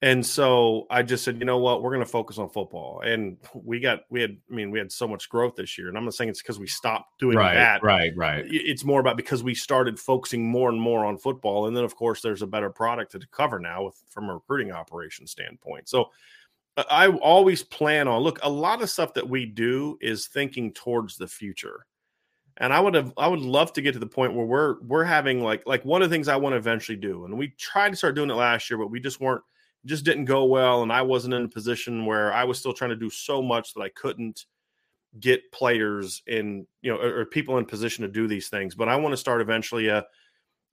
and 0.00 0.24
so 0.24 0.86
I 0.90 1.02
just 1.02 1.24
said, 1.24 1.38
you 1.40 1.44
know 1.44 1.58
what, 1.58 1.82
we're 1.82 1.90
going 1.90 2.04
to 2.04 2.10
focus 2.10 2.38
on 2.38 2.48
football. 2.50 3.00
And 3.00 3.36
we 3.54 3.80
got 3.80 4.02
we 4.10 4.20
had, 4.20 4.36
I 4.50 4.54
mean, 4.54 4.70
we 4.70 4.78
had 4.78 4.92
so 4.92 5.08
much 5.08 5.28
growth 5.28 5.56
this 5.56 5.76
year, 5.76 5.88
and 5.88 5.96
I'm 5.98 6.04
not 6.04 6.14
saying 6.14 6.30
it's 6.30 6.40
because 6.42 6.58
we 6.60 6.68
stopped 6.68 7.18
doing 7.18 7.36
Right. 7.36 7.54
that 7.54 7.82
Right. 7.82 8.16
Right. 8.16 8.44
it- 8.46 8.52
it's 8.70 8.84
more 8.84 9.00
about 9.00 9.16
because 9.16 9.42
we 9.42 9.54
started 9.54 9.98
focusing 9.98 10.48
more 10.48 10.68
and 10.68 10.80
more 10.80 11.04
on 11.04 11.18
football 11.18 11.66
and 11.66 11.76
then 11.76 11.82
of 11.84 11.96
course 11.96 12.20
there's 12.22 12.42
a 12.42 12.46
better 12.46 12.70
product 12.70 13.12
to 13.12 13.20
cover 13.32 13.58
now 13.58 13.84
with 13.86 13.96
from 14.08 14.28
a 14.30 14.34
recruiting 14.34 14.70
operation 14.72 15.26
standpoint 15.26 15.88
so 15.88 16.10
uh, 16.76 16.84
i 16.90 17.08
always 17.08 17.62
plan 17.64 18.06
on 18.06 18.22
look 18.22 18.38
a 18.44 18.48
lot 18.50 18.82
of 18.82 18.88
stuff 18.90 19.12
that 19.14 19.28
we 19.28 19.44
do 19.46 19.98
is 20.00 20.28
thinking 20.28 20.72
towards 20.72 21.16
the 21.16 21.26
future 21.26 21.84
and 22.58 22.72
i 22.72 22.80
would 22.80 22.94
have 22.94 23.12
i 23.16 23.26
would 23.26 23.40
love 23.40 23.72
to 23.72 23.82
get 23.82 23.92
to 23.92 23.98
the 23.98 24.06
point 24.06 24.34
where 24.34 24.46
we're 24.46 24.80
we're 24.82 25.04
having 25.04 25.42
like 25.42 25.66
like 25.66 25.84
one 25.84 26.02
of 26.02 26.10
the 26.10 26.14
things 26.14 26.28
i 26.28 26.36
want 26.36 26.52
to 26.52 26.58
eventually 26.58 26.96
do 26.96 27.24
and 27.24 27.36
we 27.36 27.48
tried 27.58 27.90
to 27.90 27.96
start 27.96 28.14
doing 28.14 28.30
it 28.30 28.34
last 28.34 28.68
year 28.68 28.78
but 28.78 28.90
we 28.90 29.00
just 29.00 29.20
weren't 29.20 29.42
just 29.86 30.04
didn't 30.04 30.24
go 30.24 30.44
well 30.44 30.82
and 30.82 30.92
i 30.92 31.02
wasn't 31.02 31.32
in 31.32 31.44
a 31.44 31.48
position 31.48 32.04
where 32.04 32.32
i 32.32 32.44
was 32.44 32.58
still 32.58 32.72
trying 32.72 32.90
to 32.90 32.96
do 32.96 33.10
so 33.10 33.40
much 33.40 33.74
that 33.74 33.80
i 33.80 33.88
couldn't 33.90 34.44
get 35.20 35.50
players 35.52 36.22
in 36.26 36.66
you 36.82 36.92
know 36.92 36.98
or, 36.98 37.20
or 37.20 37.24
people 37.24 37.58
in 37.58 37.64
position 37.64 38.02
to 38.02 38.08
do 38.08 38.26
these 38.26 38.48
things. 38.48 38.74
But 38.74 38.88
i 38.88 38.96
want 38.96 39.12
to 39.12 39.16
start 39.16 39.40
eventually 39.40 39.88
a 39.88 40.04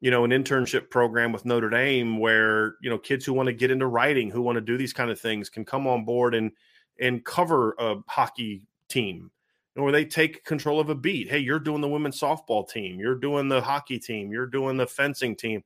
you 0.01 0.11
know 0.11 0.25
an 0.25 0.31
internship 0.31 0.89
program 0.89 1.31
with 1.31 1.45
notre 1.45 1.69
dame 1.69 2.19
where 2.19 2.75
you 2.81 2.89
know 2.89 2.97
kids 2.97 3.25
who 3.25 3.33
want 3.33 3.47
to 3.47 3.53
get 3.53 3.71
into 3.71 3.87
writing 3.87 4.29
who 4.29 4.41
want 4.41 4.57
to 4.57 4.61
do 4.61 4.77
these 4.77 4.93
kind 4.93 5.09
of 5.09 5.19
things 5.19 5.49
can 5.49 5.63
come 5.63 5.87
on 5.87 6.03
board 6.03 6.35
and 6.35 6.51
and 6.99 7.23
cover 7.25 7.75
a 7.79 7.95
hockey 8.07 8.67
team 8.89 9.31
or 9.75 9.91
they 9.91 10.05
take 10.05 10.43
control 10.45 10.79
of 10.79 10.89
a 10.89 10.95
beat. 10.95 11.29
Hey 11.29 11.39
you're 11.39 11.59
doing 11.59 11.81
the 11.81 11.87
women's 11.87 12.19
softball 12.19 12.67
team. 12.67 12.99
You're 12.99 13.15
doing 13.15 13.47
the 13.47 13.61
hockey 13.61 13.99
team. 13.99 14.31
You're 14.31 14.47
doing 14.47 14.77
the 14.77 14.87
fencing 14.87 15.35
team. 15.35 15.63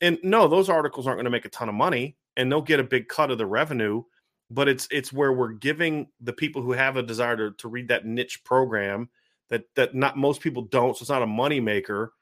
And 0.00 0.18
no 0.22 0.48
those 0.48 0.68
articles 0.68 1.06
aren't 1.06 1.18
going 1.18 1.24
to 1.24 1.30
make 1.30 1.44
a 1.44 1.50
ton 1.50 1.68
of 1.68 1.74
money 1.74 2.16
and 2.36 2.50
they'll 2.50 2.62
get 2.62 2.80
a 2.80 2.84
big 2.84 3.08
cut 3.08 3.30
of 3.30 3.38
the 3.38 3.46
revenue 3.46 4.02
but 4.50 4.68
it's 4.68 4.88
it's 4.90 5.12
where 5.12 5.32
we're 5.32 5.52
giving 5.52 6.08
the 6.20 6.32
people 6.32 6.62
who 6.62 6.72
have 6.72 6.96
a 6.96 7.02
desire 7.02 7.36
to, 7.36 7.50
to 7.52 7.68
read 7.68 7.88
that 7.88 8.06
niche 8.06 8.42
program 8.44 9.08
that 9.50 9.64
that 9.74 9.94
not 9.94 10.16
most 10.16 10.40
people 10.40 10.62
don't 10.62 10.96
so 10.96 11.02
it's 11.02 11.10
not 11.10 11.22
a 11.22 11.26
money 11.26 11.60
maker. 11.60 12.12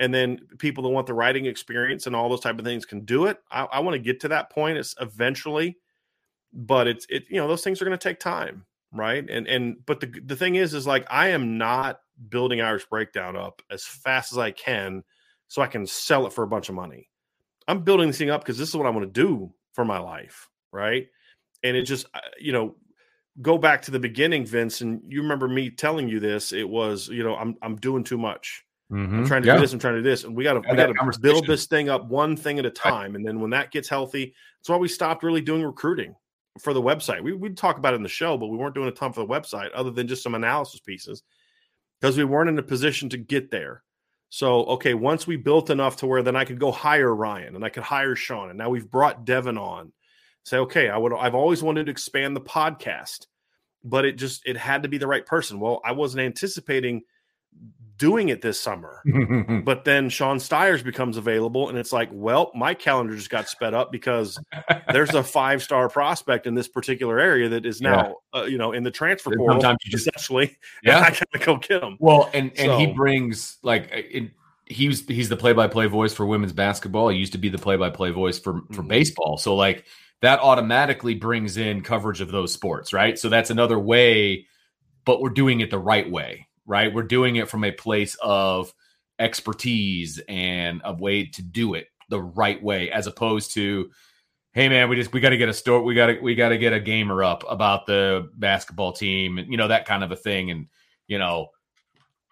And 0.00 0.12
then 0.12 0.40
people 0.58 0.82
that 0.82 0.88
want 0.88 1.06
the 1.06 1.14
writing 1.14 1.46
experience 1.46 2.08
and 2.08 2.16
all 2.16 2.28
those 2.28 2.40
type 2.40 2.58
of 2.58 2.64
things 2.64 2.84
can 2.84 3.04
do 3.04 3.26
it. 3.26 3.38
I, 3.48 3.62
I 3.64 3.78
want 3.78 3.94
to 3.94 4.00
get 4.00 4.18
to 4.20 4.28
that 4.28 4.50
point 4.50 4.76
it's 4.76 4.94
eventually 5.00 5.76
but 6.54 6.86
it's 6.86 7.06
it 7.10 7.24
you 7.28 7.36
know 7.36 7.48
those 7.48 7.62
things 7.62 7.82
are 7.82 7.84
going 7.84 7.98
to 7.98 8.08
take 8.08 8.20
time 8.20 8.64
right 8.94 9.28
and 9.28 9.46
and 9.48 9.84
but 9.86 10.00
the 10.00 10.06
the 10.24 10.36
thing 10.36 10.54
is 10.54 10.72
is 10.72 10.86
like 10.86 11.04
i 11.10 11.28
am 11.28 11.58
not 11.58 12.00
building 12.28 12.60
irish 12.60 12.86
breakdown 12.86 13.36
up 13.36 13.60
as 13.70 13.84
fast 13.84 14.32
as 14.32 14.38
i 14.38 14.50
can 14.50 15.02
so 15.48 15.60
i 15.60 15.66
can 15.66 15.86
sell 15.86 16.26
it 16.26 16.32
for 16.32 16.44
a 16.44 16.48
bunch 16.48 16.68
of 16.68 16.74
money 16.74 17.10
i'm 17.68 17.82
building 17.82 18.06
this 18.06 18.18
thing 18.18 18.30
up 18.30 18.42
because 18.42 18.56
this 18.56 18.68
is 18.68 18.76
what 18.76 18.86
i 18.86 18.90
want 18.90 19.04
to 19.04 19.20
do 19.22 19.52
for 19.72 19.84
my 19.84 19.98
life 19.98 20.48
right 20.72 21.08
and 21.62 21.76
it 21.76 21.82
just 21.82 22.06
uh, 22.14 22.20
you 22.38 22.52
know 22.52 22.76
go 23.42 23.58
back 23.58 23.82
to 23.82 23.90
the 23.90 23.98
beginning 23.98 24.46
vince 24.46 24.80
and 24.80 25.02
you 25.08 25.20
remember 25.22 25.48
me 25.48 25.68
telling 25.70 26.08
you 26.08 26.20
this 26.20 26.52
it 26.52 26.68
was 26.68 27.08
you 27.08 27.24
know 27.24 27.34
i'm 27.36 27.56
i'm 27.62 27.76
doing 27.76 28.04
too 28.04 28.18
much 28.18 28.64
I'm 28.90 29.24
Mhm. 29.24 29.26
trying 29.26 29.42
to 29.42 29.48
Yeah. 29.48 29.54
do 29.54 29.60
this. 29.60 29.72
I'm 29.72 29.78
trying 29.78 29.94
to 29.94 30.02
do 30.02 30.08
this, 30.08 30.24
and 30.24 30.36
we 30.36 30.44
got 30.44 30.54
to 30.54 30.60
we 30.60 30.76
got 30.76 30.86
to 30.86 31.18
build 31.20 31.46
this 31.46 31.66
thing 31.66 31.88
up 31.88 32.06
one 32.06 32.36
thing 32.36 32.58
at 32.58 32.66
a 32.66 32.70
time. 32.70 33.14
And 33.16 33.24
then 33.26 33.40
when 33.40 33.50
that 33.50 33.70
gets 33.70 33.88
healthy, 33.88 34.34
that's 34.58 34.68
why 34.68 34.76
we 34.76 34.88
stopped 34.88 35.22
really 35.22 35.40
doing 35.40 35.62
recruiting 35.62 36.14
for 36.60 36.72
the 36.72 36.82
website. 36.82 37.22
We 37.22 37.32
we'd 37.32 37.56
talk 37.56 37.78
about 37.78 37.94
it 37.94 37.96
in 37.96 38.02
the 38.02 38.08
show, 38.08 38.36
but 38.36 38.46
we 38.48 38.56
weren't 38.56 38.74
doing 38.74 38.88
a 38.88 38.92
ton 38.92 39.12
for 39.12 39.20
the 39.20 39.32
website 39.32 39.70
other 39.74 39.90
than 39.90 40.08
just 40.08 40.22
some 40.22 40.34
analysis 40.34 40.80
pieces 40.80 41.22
because 42.00 42.16
we 42.16 42.24
weren't 42.24 42.48
in 42.48 42.58
a 42.58 42.62
position 42.62 43.08
to 43.10 43.18
get 43.18 43.50
there. 43.50 43.82
So 44.30 44.64
okay, 44.64 44.94
once 44.94 45.26
we 45.26 45.36
built 45.36 45.70
enough 45.70 45.96
to 45.98 46.06
where 46.06 46.22
then 46.22 46.36
I 46.36 46.44
could 46.44 46.60
go 46.60 46.72
hire 46.72 47.14
Ryan 47.14 47.56
and 47.56 47.64
I 47.64 47.68
could 47.68 47.82
hire 47.82 48.16
Sean, 48.16 48.50
and 48.50 48.58
now 48.58 48.70
we've 48.70 48.90
brought 48.90 49.24
Devin 49.24 49.58
on. 49.58 49.92
Say 50.44 50.58
okay, 50.58 50.88
I 50.88 50.96
would 50.96 51.12
I've 51.14 51.34
always 51.34 51.62
wanted 51.62 51.86
to 51.86 51.92
expand 51.92 52.36
the 52.36 52.40
podcast, 52.40 53.26
but 53.82 54.04
it 54.04 54.16
just 54.16 54.42
it 54.46 54.56
had 54.56 54.82
to 54.82 54.88
be 54.88 54.98
the 54.98 55.06
right 55.06 55.24
person. 55.24 55.58
Well, 55.58 55.80
I 55.84 55.92
wasn't 55.92 56.22
anticipating 56.22 57.02
doing 57.96 58.28
it 58.28 58.42
this 58.42 58.60
summer. 58.60 59.00
But 59.64 59.84
then 59.84 60.08
Sean 60.08 60.38
Stiers 60.40 60.82
becomes 60.82 61.16
available, 61.16 61.68
and 61.68 61.78
it's 61.78 61.92
like, 61.92 62.08
well, 62.12 62.50
my 62.54 62.74
calendar 62.74 63.14
just 63.16 63.30
got 63.30 63.48
sped 63.48 63.72
up 63.74 63.90
because 63.92 64.38
there's 64.92 65.14
a 65.14 65.22
five 65.38 65.62
star 65.62 65.88
prospect 65.88 66.46
in 66.46 66.54
this 66.54 66.68
particular 66.68 67.18
area 67.18 67.48
that 67.50 67.64
is 67.66 67.80
now, 67.80 68.16
uh, 68.34 68.42
you 68.44 68.58
know, 68.58 68.72
in 68.72 68.82
the 68.82 68.90
transfer 68.90 69.30
And 69.30 69.38
portal. 69.38 69.60
sometimes 69.60 69.78
you 69.84 69.90
just- 69.90 70.06
essentially, 70.08 70.56
Yeah. 70.82 70.98
I 71.00 71.10
gotta 71.10 71.38
go 71.44 71.56
get 71.56 71.82
him. 71.82 71.96
Well, 72.00 72.28
and 72.34 72.52
and 72.58 72.72
he 72.80 72.86
brings 72.92 73.58
like 73.62 73.84
uh, 73.92 74.02
it, 74.10 74.30
he's 74.66 75.06
he's 75.06 75.28
the 75.28 75.36
play-by-play 75.36 75.86
voice 75.86 76.12
for 76.14 76.26
women's 76.26 76.52
basketball. 76.52 77.08
He 77.10 77.18
used 77.18 77.32
to 77.32 77.38
be 77.38 77.48
the 77.48 77.58
play-by-play 77.58 78.10
voice 78.10 78.38
for 78.38 78.62
for 78.72 78.82
Mhm. 78.82 78.88
baseball. 78.88 79.36
So 79.38 79.54
like 79.54 79.84
that 80.20 80.40
automatically 80.40 81.14
brings 81.14 81.56
in 81.56 81.82
coverage 81.82 82.20
of 82.20 82.30
those 82.30 82.52
sports, 82.52 82.92
right? 82.92 83.18
So 83.18 83.28
that's 83.28 83.50
another 83.50 83.78
way, 83.78 84.46
but 85.04 85.20
we're 85.20 85.28
doing 85.30 85.60
it 85.60 85.70
the 85.70 85.78
right 85.78 86.10
way, 86.10 86.48
right? 86.66 86.92
We're 86.92 87.02
doing 87.02 87.36
it 87.36 87.48
from 87.48 87.64
a 87.64 87.72
place 87.72 88.16
of 88.22 88.72
expertise 89.18 90.20
and 90.28 90.80
a 90.84 90.92
way 90.92 91.26
to 91.26 91.42
do 91.42 91.74
it 91.74 91.88
the 92.08 92.20
right 92.20 92.62
way, 92.62 92.90
as 92.90 93.06
opposed 93.06 93.54
to 93.54 93.90
hey 94.54 94.68
man 94.68 94.88
we 94.88 94.94
just 94.94 95.12
we 95.12 95.20
got 95.20 95.30
to 95.30 95.36
get 95.36 95.48
a 95.48 95.52
store 95.52 95.82
we 95.82 95.94
got 95.94 96.06
to 96.06 96.20
we 96.20 96.34
got 96.34 96.50
to 96.50 96.58
get 96.58 96.72
a 96.72 96.80
gamer 96.80 97.22
up 97.24 97.44
about 97.48 97.86
the 97.86 98.30
basketball 98.36 98.92
team 98.92 99.36
and 99.38 99.50
you 99.50 99.56
know 99.56 99.68
that 99.68 99.84
kind 99.84 100.04
of 100.04 100.12
a 100.12 100.16
thing 100.16 100.50
and 100.50 100.68
you 101.08 101.18
know 101.18 101.48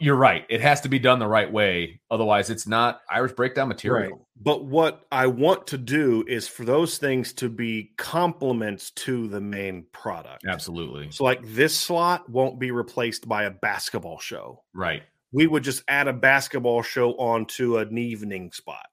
you're 0.03 0.17
right 0.17 0.45
it 0.49 0.61
has 0.61 0.81
to 0.81 0.89
be 0.89 0.99
done 0.99 1.19
the 1.19 1.27
right 1.27 1.51
way 1.51 2.01
otherwise 2.11 2.51
it's 2.51 2.67
not 2.67 3.01
irish 3.09 3.33
breakdown 3.33 3.69
material 3.69 4.27
But 4.45 4.65
what 4.65 5.07
I 5.13 5.29
want 5.29 5.69
to 5.69 5.79
do 5.79 6.25
is 6.27 6.49
for 6.49 6.65
those 6.65 6.99
things 6.99 7.33
to 7.35 7.49
be 7.49 7.93
complements 7.97 8.91
to 8.91 9.29
the 9.29 9.41
main 9.41 9.87
product. 9.93 10.45
absolutely 10.47 11.13
So, 11.13 11.23
like 11.23 11.41
this 11.45 11.79
slot 11.79 12.29
won't 12.29 12.59
be 12.59 12.73
replaced 12.73 13.29
by 13.29 13.45
a 13.45 13.51
basketball 13.51 14.19
show. 14.19 14.65
right 14.75 15.03
we 15.33 15.47
would 15.47 15.65
just 15.65 15.83
add 15.89 16.09
a 16.09 16.13
basketball 16.13 16.83
show 16.83 17.13
onto 17.13 17.79
an 17.79 17.97
evening 17.97 18.53
spot. 18.53 18.87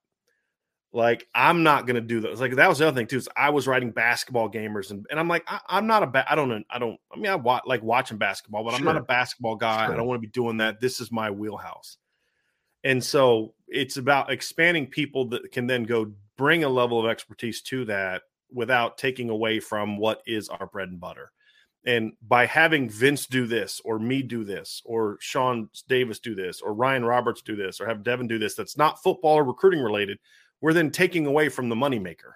Like 0.91 1.27
I'm 1.35 1.61
not 1.61 1.85
gonna 1.85 2.01
do 2.01 2.19
those. 2.19 2.41
Like 2.41 2.55
that 2.55 2.67
was 2.67 2.79
the 2.79 2.87
other 2.87 2.95
thing 2.95 3.05
too. 3.05 3.17
Is 3.17 3.29
I 3.37 3.51
was 3.51 3.67
writing 3.67 3.91
basketball 3.91 4.49
gamers, 4.49 4.89
and, 4.89 5.05
and 5.11 5.19
I'm 5.19 5.27
like, 5.27 5.43
I, 5.47 5.77
am 5.77 5.85
not 5.85 6.01
a 6.01 6.07
ba- 6.07 6.25
I 6.29 6.35
don't 6.35 6.65
I 6.69 6.79
don't. 6.79 6.99
I 7.13 7.17
mean, 7.17 7.31
I 7.31 7.35
wa- 7.35 7.61
like 7.65 7.83
watching 7.83 8.17
basketball, 8.17 8.63
but 8.63 8.71
sure. 8.71 8.79
I'm 8.79 8.85
not 8.85 8.97
a 8.97 9.01
basketball 9.01 9.55
guy. 9.55 9.85
Sure. 9.85 9.93
I 9.93 9.97
don't 9.97 10.07
want 10.07 10.19
to 10.19 10.27
be 10.27 10.31
doing 10.31 10.57
that. 10.57 10.79
This 10.79 10.99
is 10.99 11.11
my 11.11 11.29
wheelhouse. 11.29 11.97
And 12.83 13.03
so 13.03 13.53
it's 13.67 13.97
about 13.97 14.31
expanding 14.31 14.87
people 14.87 15.25
that 15.29 15.51
can 15.51 15.67
then 15.67 15.83
go 15.83 16.11
bring 16.37 16.63
a 16.63 16.69
level 16.69 16.99
of 16.99 17.05
expertise 17.05 17.61
to 17.63 17.85
that 17.85 18.23
without 18.51 18.97
taking 18.97 19.29
away 19.29 19.59
from 19.59 19.97
what 19.97 20.21
is 20.25 20.49
our 20.49 20.65
bread 20.65 20.89
and 20.89 20.99
butter. 20.99 21.31
And 21.85 22.13
by 22.27 22.45
having 22.45 22.89
Vince 22.89 23.25
do 23.25 23.47
this, 23.47 23.81
or 23.85 23.99
me 23.99 24.21
do 24.21 24.43
this, 24.43 24.81
or 24.85 25.17
Sean 25.21 25.69
Davis 25.87 26.19
do 26.19 26.35
this, 26.35 26.61
or 26.61 26.73
Ryan 26.73 27.05
Roberts 27.05 27.41
do 27.41 27.55
this, 27.55 27.79
or 27.79 27.85
have 27.85 28.03
Devin 28.03 28.27
do 28.27 28.37
this, 28.37 28.55
that's 28.55 28.77
not 28.77 29.01
football 29.01 29.35
or 29.35 29.43
recruiting 29.43 29.81
related, 29.81 30.19
we're 30.61 30.73
then 30.73 30.91
taking 30.91 31.25
away 31.25 31.49
from 31.49 31.69
the 31.69 31.75
moneymaker. 31.75 32.33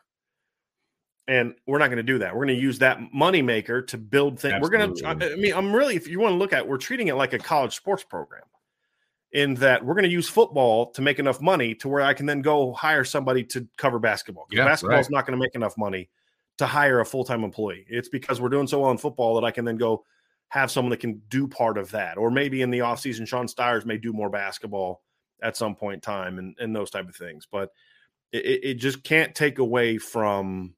And 1.27 1.55
we're 1.65 1.77
not 1.77 1.87
going 1.87 1.97
to 1.97 2.03
do 2.03 2.19
that. 2.19 2.35
We're 2.35 2.45
going 2.45 2.57
to 2.57 2.61
use 2.61 2.79
that 2.79 2.99
moneymaker 3.15 3.87
to 3.87 3.97
build 3.97 4.39
things. 4.39 4.61
We're 4.61 4.69
going 4.69 4.93
to, 4.93 5.07
I 5.07 5.13
mean, 5.35 5.53
I'm 5.53 5.73
really, 5.73 5.95
if 5.95 6.07
you 6.07 6.19
want 6.19 6.33
to 6.33 6.37
look 6.37 6.51
at, 6.51 6.67
we're 6.67 6.77
treating 6.77 7.07
it 7.07 7.15
like 7.15 7.31
a 7.31 7.39
college 7.39 7.75
sports 7.75 8.03
program 8.03 8.43
in 9.31 9.55
that 9.55 9.83
we're 9.83 9.93
going 9.93 10.03
to 10.03 10.11
use 10.11 10.27
football 10.27 10.91
to 10.91 11.01
make 11.01 11.19
enough 11.19 11.41
money 11.41 11.73
to 11.75 11.87
where 11.87 12.01
I 12.01 12.13
can 12.13 12.25
then 12.25 12.41
go 12.41 12.73
hire 12.73 13.05
somebody 13.05 13.43
to 13.45 13.67
cover 13.77 13.99
basketball. 13.99 14.47
Yeah, 14.51 14.65
basketball 14.65 14.99
is 14.99 15.07
right. 15.07 15.11
not 15.11 15.25
going 15.25 15.37
to 15.37 15.41
make 15.41 15.55
enough 15.55 15.77
money 15.77 16.09
to 16.57 16.65
hire 16.65 16.99
a 16.99 17.05
full 17.05 17.23
time 17.23 17.43
employee. 17.43 17.85
It's 17.89 18.09
because 18.09 18.39
we're 18.39 18.49
doing 18.49 18.67
so 18.67 18.81
well 18.81 18.91
in 18.91 18.97
football 18.97 19.35
that 19.35 19.45
I 19.45 19.51
can 19.51 19.65
then 19.65 19.77
go 19.77 20.05
have 20.49 20.69
someone 20.69 20.91
that 20.91 20.99
can 20.99 21.21
do 21.29 21.47
part 21.47 21.79
of 21.79 21.89
that. 21.91 22.17
Or 22.17 22.29
maybe 22.29 22.61
in 22.61 22.69
the 22.69 22.79
offseason, 22.79 23.27
Sean 23.27 23.47
Stiers 23.47 23.85
may 23.85 23.97
do 23.97 24.13
more 24.13 24.29
basketball 24.29 25.01
at 25.41 25.57
some 25.57 25.75
point 25.75 25.95
in 25.95 26.01
time 26.01 26.37
and, 26.37 26.55
and 26.59 26.75
those 26.75 26.91
type 26.91 27.09
of 27.09 27.15
things. 27.15 27.47
But 27.51 27.71
it, 28.33 28.59
it 28.63 28.73
just 28.75 29.03
can't 29.03 29.33
take 29.33 29.59
away 29.59 29.97
from 29.97 30.73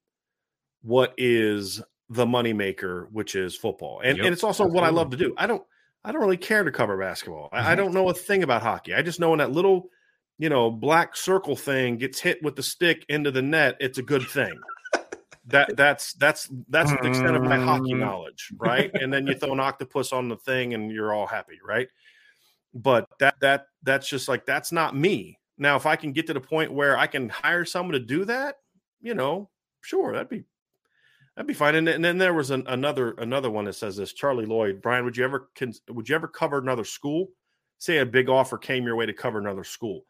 what 0.82 1.14
is 1.18 1.82
the 2.10 2.26
moneymaker, 2.26 3.08
which 3.12 3.36
is 3.36 3.56
football. 3.56 4.02
And, 4.04 4.18
yep, 4.18 4.26
and 4.26 4.34
it's 4.34 4.44
also 4.44 4.66
absolutely. 4.66 4.82
what 4.82 4.88
I 4.88 4.92
love 4.92 5.10
to 5.12 5.18
do. 5.18 5.34
I 5.38 5.48
don't 5.48 5.64
I 6.04 6.12
don't 6.12 6.22
really 6.22 6.38
care 6.38 6.64
to 6.64 6.72
cover 6.72 6.98
basketball. 6.98 7.46
Mm-hmm. 7.46 7.56
I, 7.56 7.60
I 7.60 7.64
mm-hmm. 7.64 7.78
don't 7.78 7.94
know 7.94 8.10
a 8.10 8.14
thing 8.14 8.44
about 8.44 8.62
hockey. 8.62 8.94
I 8.94 9.02
just 9.02 9.20
know 9.20 9.32
when 9.32 9.40
that 9.40 9.52
little, 9.52 9.90
you 10.38 10.50
know, 10.50 10.70
black 10.70 11.16
circle 11.16 11.56
thing 11.56 11.98
gets 11.98 12.20
hit 12.20 12.44
with 12.44 12.56
the 12.56 12.64
stick 12.64 13.06
into 13.10 13.32
the 13.32 13.42
net, 13.42 13.78
it's 13.80 13.98
a 13.98 14.04
good 14.04 14.28
thing. 14.28 14.54
that 15.48 15.76
that's 15.76 16.14
that's 16.14 16.50
that's 16.70 16.92
the 16.92 17.08
extent 17.08 17.36
of 17.36 17.44
my 17.44 17.58
hockey 17.58 17.94
mm. 17.94 18.00
knowledge, 18.00 18.52
right? 18.58 18.92
and 18.94 19.12
then 19.12 19.26
you 19.26 19.34
throw 19.34 19.54
an 19.54 19.60
octopus 19.60 20.14
on 20.14 20.30
the 20.30 20.38
thing 20.38 20.74
and 20.74 20.92
you're 20.92 21.14
all 21.14 21.28
happy, 21.28 21.60
right? 21.66 21.88
But 22.74 23.08
that 23.20 23.36
that 23.42 23.66
that's 23.82 24.08
just 24.08 24.28
like 24.28 24.46
that's 24.46 24.72
not 24.72 24.96
me. 24.96 25.40
Now, 25.58 25.76
if 25.76 25.86
I 25.86 25.96
can 25.96 26.12
get 26.12 26.28
to 26.28 26.34
the 26.34 26.42
point 26.42 26.74
where 26.74 26.98
I 26.98 27.08
can 27.08 27.30
hire 27.30 27.66
someone 27.66 27.94
to 27.94 28.00
do 28.00 28.26
that, 28.26 28.58
you 29.02 29.14
know, 29.14 29.50
sure, 29.82 30.14
that'd 30.14 30.30
be 30.30 30.44
That'd 31.36 31.48
be 31.48 31.54
fine. 31.54 31.76
And, 31.76 31.90
and 31.90 32.04
then 32.04 32.18
there 32.18 32.34
was 32.34 32.52
an, 32.52 32.64
another 32.68 33.12
another 33.18 33.52
one 33.52 33.66
that 33.66 33.74
says 33.74 33.98
this. 33.98 34.14
Charlie 34.14 34.46
Lloyd, 34.46 34.82
Bryan, 34.82 35.04
would 35.04 35.18
you 35.18 35.26
ever 35.26 35.50
would 35.90 36.08
you 36.08 36.16
ever 36.16 36.28
cover 36.28 36.58
another 36.60 36.86
school? 36.86 37.30
Say 37.78 37.98
a 37.98 38.06
big 38.06 38.30
offer 38.30 38.58
came 38.58 38.86
your 38.86 38.96
way 38.96 39.06
to 39.06 39.14
cover 39.14 39.40
another 39.40 39.66
school. 39.66 40.06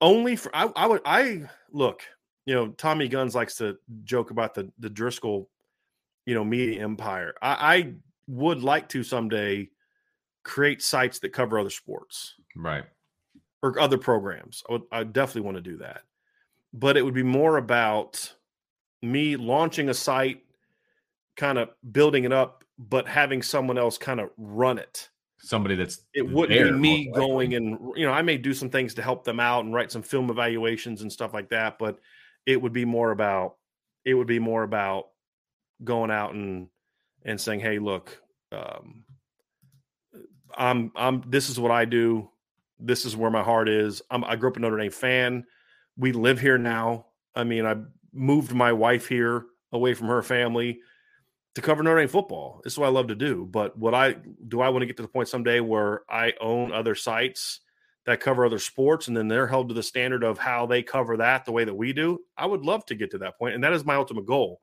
Only 0.00 0.34
for 0.34 0.54
I, 0.54 0.70
I 0.74 0.86
would 0.86 1.02
I 1.04 1.48
look. 1.70 2.02
You 2.44 2.54
know, 2.54 2.68
Tommy 2.70 3.08
Guns 3.08 3.34
likes 3.36 3.56
to 3.56 3.78
joke 4.02 4.32
about 4.32 4.54
the 4.54 4.70
the 4.80 4.90
Driskell, 4.90 5.46
you 6.26 6.34
know, 6.34 6.44
media 6.44 6.82
empire. 6.82 7.34
I, 7.40 7.76
I 7.76 7.94
would 8.26 8.62
like 8.62 8.88
to 8.90 9.04
someday 9.04 9.68
create 10.42 10.82
sites 10.82 11.20
that 11.20 11.32
cover 11.32 11.60
other 11.60 11.70
sports, 11.70 12.34
right, 12.56 12.84
or 13.62 13.78
other 13.80 13.98
programs. 13.98 14.62
I 14.68 14.72
would 14.72 14.82
I 14.92 15.04
definitely 15.04 15.42
want 15.42 15.56
to 15.56 15.62
do 15.62 15.76
that, 15.78 16.02
but 16.72 16.96
it 16.96 17.02
would 17.02 17.14
be 17.14 17.22
more 17.22 17.56
about 17.56 18.34
me 19.02 19.36
launching 19.36 19.88
a 19.88 19.94
site 19.94 20.42
kind 21.36 21.58
of 21.58 21.70
building 21.92 22.24
it 22.24 22.32
up, 22.32 22.64
but 22.78 23.06
having 23.08 23.42
someone 23.42 23.78
else 23.78 23.96
kind 23.96 24.20
of 24.20 24.30
run 24.36 24.78
it. 24.78 25.08
Somebody 25.40 25.76
that's 25.76 26.00
it 26.14 26.28
wouldn't 26.28 26.72
be 26.72 26.78
me 26.78 27.12
going 27.14 27.54
and 27.54 27.78
you 27.94 28.04
know 28.04 28.12
I 28.12 28.22
may 28.22 28.36
do 28.36 28.52
some 28.52 28.70
things 28.70 28.94
to 28.94 29.02
help 29.02 29.24
them 29.24 29.38
out 29.38 29.64
and 29.64 29.72
write 29.72 29.92
some 29.92 30.02
film 30.02 30.30
evaluations 30.30 31.02
and 31.02 31.12
stuff 31.12 31.32
like 31.32 31.50
that, 31.50 31.78
but 31.78 31.98
it 32.44 32.60
would 32.60 32.72
be 32.72 32.84
more 32.84 33.12
about 33.12 33.56
it 34.04 34.14
would 34.14 34.26
be 34.26 34.40
more 34.40 34.62
about 34.62 35.08
going 35.84 36.10
out 36.10 36.34
and 36.34 36.68
and 37.24 37.40
saying, 37.40 37.60
hey, 37.60 37.78
look, 37.78 38.20
um, 38.52 39.04
I'm 40.56 40.90
I'm 40.96 41.22
this 41.26 41.50
is 41.50 41.60
what 41.60 41.70
I 41.70 41.84
do. 41.84 42.30
This 42.80 43.04
is 43.04 43.16
where 43.16 43.30
my 43.30 43.42
heart 43.42 43.68
is. 43.68 44.02
I'm, 44.10 44.24
I 44.24 44.36
grew 44.36 44.50
up 44.50 44.56
a 44.56 44.60
Notre 44.60 44.78
Dame 44.78 44.90
fan. 44.90 45.44
We 45.96 46.12
live 46.12 46.40
here 46.40 46.58
now. 46.58 47.06
I 47.34 47.44
mean, 47.44 47.66
I 47.66 47.76
moved 48.12 48.54
my 48.54 48.72
wife 48.72 49.08
here 49.08 49.46
away 49.72 49.94
from 49.94 50.08
her 50.08 50.22
family 50.22 50.80
to 51.54 51.60
cover 51.60 51.82
Notre 51.82 52.00
Dame 52.00 52.08
football. 52.08 52.60
Is 52.64 52.78
what 52.78 52.86
I 52.86 52.90
love 52.90 53.08
to 53.08 53.14
do. 53.14 53.46
But 53.50 53.76
what 53.76 53.94
I 53.94 54.16
do 54.46 54.60
I 54.60 54.68
want 54.68 54.82
to 54.82 54.86
get 54.86 54.96
to 54.96 55.02
the 55.02 55.08
point 55.08 55.28
someday 55.28 55.60
where 55.60 56.02
I 56.08 56.34
own 56.40 56.72
other 56.72 56.94
sites 56.94 57.60
that 58.06 58.20
cover 58.20 58.46
other 58.46 58.58
sports 58.58 59.08
and 59.08 59.16
then 59.16 59.28
they're 59.28 59.46
held 59.46 59.68
to 59.68 59.74
the 59.74 59.82
standard 59.82 60.24
of 60.24 60.38
how 60.38 60.64
they 60.64 60.82
cover 60.82 61.18
that 61.18 61.44
the 61.44 61.52
way 61.52 61.64
that 61.64 61.74
we 61.74 61.92
do. 61.92 62.18
I 62.38 62.46
would 62.46 62.62
love 62.62 62.86
to 62.86 62.94
get 62.94 63.10
to 63.10 63.18
that 63.18 63.38
point, 63.38 63.54
and 63.54 63.62
that 63.64 63.74
is 63.74 63.84
my 63.84 63.96
ultimate 63.96 64.24
goal. 64.24 64.62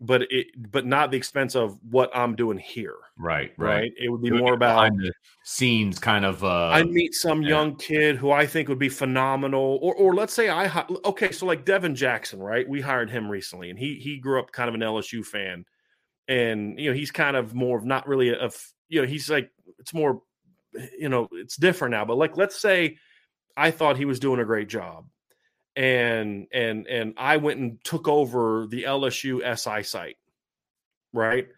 But 0.00 0.22
it 0.30 0.48
but 0.70 0.84
not 0.84 1.10
the 1.10 1.16
expense 1.16 1.54
of 1.54 1.78
what 1.88 2.10
I'm 2.14 2.34
doing 2.34 2.58
here. 2.58 2.96
Right, 3.16 3.52
right. 3.56 3.74
right? 3.74 3.92
It 3.96 4.10
would 4.10 4.22
be 4.22 4.30
more 4.30 4.54
about 4.54 4.92
the 4.96 5.12
scenes 5.44 5.98
kind 5.98 6.24
of 6.24 6.42
uh 6.42 6.68
I 6.68 6.82
meet 6.82 7.14
some 7.14 7.42
yeah. 7.42 7.50
young 7.50 7.76
kid 7.76 8.16
who 8.16 8.30
I 8.30 8.44
think 8.44 8.68
would 8.68 8.78
be 8.78 8.88
phenomenal 8.88 9.78
or 9.80 9.94
or 9.94 10.14
let's 10.14 10.34
say 10.34 10.48
I 10.50 10.84
okay, 11.04 11.30
so 11.30 11.46
like 11.46 11.64
Devin 11.64 11.94
Jackson, 11.94 12.40
right? 12.40 12.68
We 12.68 12.80
hired 12.80 13.08
him 13.08 13.30
recently 13.30 13.70
and 13.70 13.78
he 13.78 13.94
he 13.94 14.18
grew 14.18 14.40
up 14.40 14.52
kind 14.52 14.68
of 14.68 14.74
an 14.74 14.80
LSU 14.80 15.24
fan 15.24 15.64
and 16.28 16.78
you 16.78 16.90
know 16.90 16.96
he's 16.96 17.10
kind 17.10 17.36
of 17.36 17.54
more 17.54 17.76
of 17.78 17.84
not 17.84 18.06
really 18.08 18.30
a, 18.30 18.50
you 18.88 19.00
know 19.00 19.06
he's 19.06 19.28
like 19.28 19.50
it's 19.78 19.92
more 19.92 20.22
you 20.98 21.08
know 21.08 21.28
it's 21.32 21.56
different 21.56 21.92
now 21.92 22.04
but 22.04 22.16
like 22.16 22.36
let's 22.36 22.60
say 22.60 22.96
i 23.56 23.70
thought 23.70 23.96
he 23.96 24.04
was 24.04 24.18
doing 24.18 24.40
a 24.40 24.44
great 24.44 24.68
job 24.68 25.06
and 25.76 26.46
and 26.52 26.86
and 26.86 27.14
i 27.16 27.36
went 27.36 27.58
and 27.58 27.82
took 27.82 28.06
over 28.06 28.66
the 28.68 28.84
lsu 28.84 29.42
si 29.58 29.82
site 29.82 30.16
right 31.12 31.48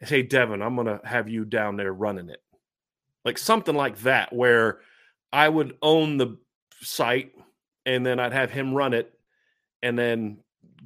hey 0.00 0.22
devin 0.22 0.62
i'm 0.62 0.76
gonna 0.76 1.00
have 1.04 1.28
you 1.28 1.44
down 1.44 1.76
there 1.76 1.92
running 1.92 2.28
it 2.28 2.42
like 3.24 3.38
something 3.38 3.74
like 3.74 3.98
that 3.98 4.32
where 4.32 4.80
i 5.32 5.48
would 5.48 5.76
own 5.82 6.16
the 6.16 6.36
site 6.80 7.32
and 7.86 8.04
then 8.04 8.18
i'd 8.18 8.32
have 8.32 8.50
him 8.50 8.74
run 8.74 8.92
it 8.92 9.12
and 9.82 9.98
then 9.98 10.38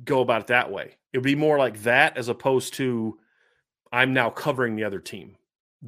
go 0.05 0.21
about 0.21 0.43
it 0.43 0.47
that 0.49 0.71
way 0.71 0.97
it 1.13 1.19
would 1.19 1.25
be 1.25 1.37
more 1.37 1.59
like 1.59 1.83
that 1.85 2.19
as 2.19 2.29
opposed 2.29 2.75
to 2.75 3.19
I'm 3.95 4.13
now 4.13 4.29
covering 4.29 4.75
the 4.75 4.83
other 4.83 4.99
team. 4.99 5.37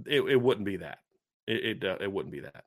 It, 0.07 0.21
it 0.21 0.41
wouldn't 0.41 0.65
be 0.65 0.77
that. 0.77 1.01
It 1.49 1.83
it, 1.83 1.85
uh, 1.85 1.97
it, 2.01 2.13
wouldn't 2.13 2.33
be 2.33 2.39
that. 2.39 2.65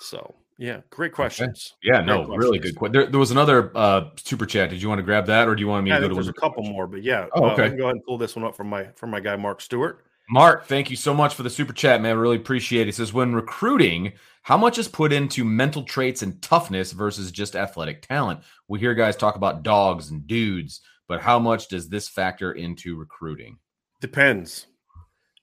So 0.00 0.34
yeah, 0.58 0.80
great 0.90 1.12
questions. 1.12 1.74
Okay. 1.78 1.92
Yeah, 1.92 2.02
great 2.02 2.06
no, 2.06 2.24
questions. 2.24 2.44
really 2.44 2.58
good. 2.58 2.76
question. 2.76 2.92
there, 2.92 3.06
there, 3.06 3.20
was 3.20 3.30
another 3.30 3.76
uh, 3.76 4.10
super 4.16 4.46
chat. 4.46 4.70
Did 4.70 4.82
you 4.82 4.88
want 4.88 4.98
to 4.98 5.02
grab 5.02 5.26
that, 5.26 5.48
or 5.48 5.54
do 5.54 5.60
you 5.60 5.68
want 5.68 5.84
me 5.84 5.90
yeah, 5.90 5.96
to 5.96 6.02
go 6.02 6.08
to? 6.08 6.14
There's 6.14 6.28
a 6.28 6.32
couple 6.32 6.62
more, 6.64 6.86
but 6.86 7.02
yeah. 7.02 7.26
Oh, 7.34 7.50
okay. 7.50 7.66
Uh, 7.66 7.70
go 7.70 7.84
ahead 7.84 7.96
and 7.96 8.04
pull 8.04 8.18
this 8.18 8.36
one 8.36 8.44
up 8.44 8.56
from 8.56 8.68
my 8.68 8.84
from 8.96 9.10
my 9.10 9.20
guy 9.20 9.36
Mark 9.36 9.60
Stewart. 9.60 10.04
Mark, 10.30 10.66
thank 10.66 10.88
you 10.88 10.96
so 10.96 11.12
much 11.12 11.34
for 11.34 11.42
the 11.42 11.50
super 11.50 11.72
chat, 11.72 12.00
man. 12.00 12.16
Really 12.16 12.36
appreciate 12.36 12.82
it. 12.82 12.86
He 12.86 12.92
says, 12.92 13.12
when 13.12 13.34
recruiting, 13.34 14.12
how 14.42 14.56
much 14.56 14.78
is 14.78 14.88
put 14.88 15.12
into 15.12 15.44
mental 15.44 15.82
traits 15.82 16.22
and 16.22 16.40
toughness 16.40 16.92
versus 16.92 17.30
just 17.30 17.56
athletic 17.56 18.06
talent? 18.06 18.40
We 18.68 18.78
hear 18.78 18.94
guys 18.94 19.16
talk 19.16 19.36
about 19.36 19.62
dogs 19.62 20.10
and 20.10 20.26
dudes, 20.26 20.80
but 21.08 21.20
how 21.20 21.38
much 21.38 21.68
does 21.68 21.88
this 21.88 22.08
factor 22.08 22.52
into 22.52 22.96
recruiting? 22.96 23.58
Depends. 24.00 24.68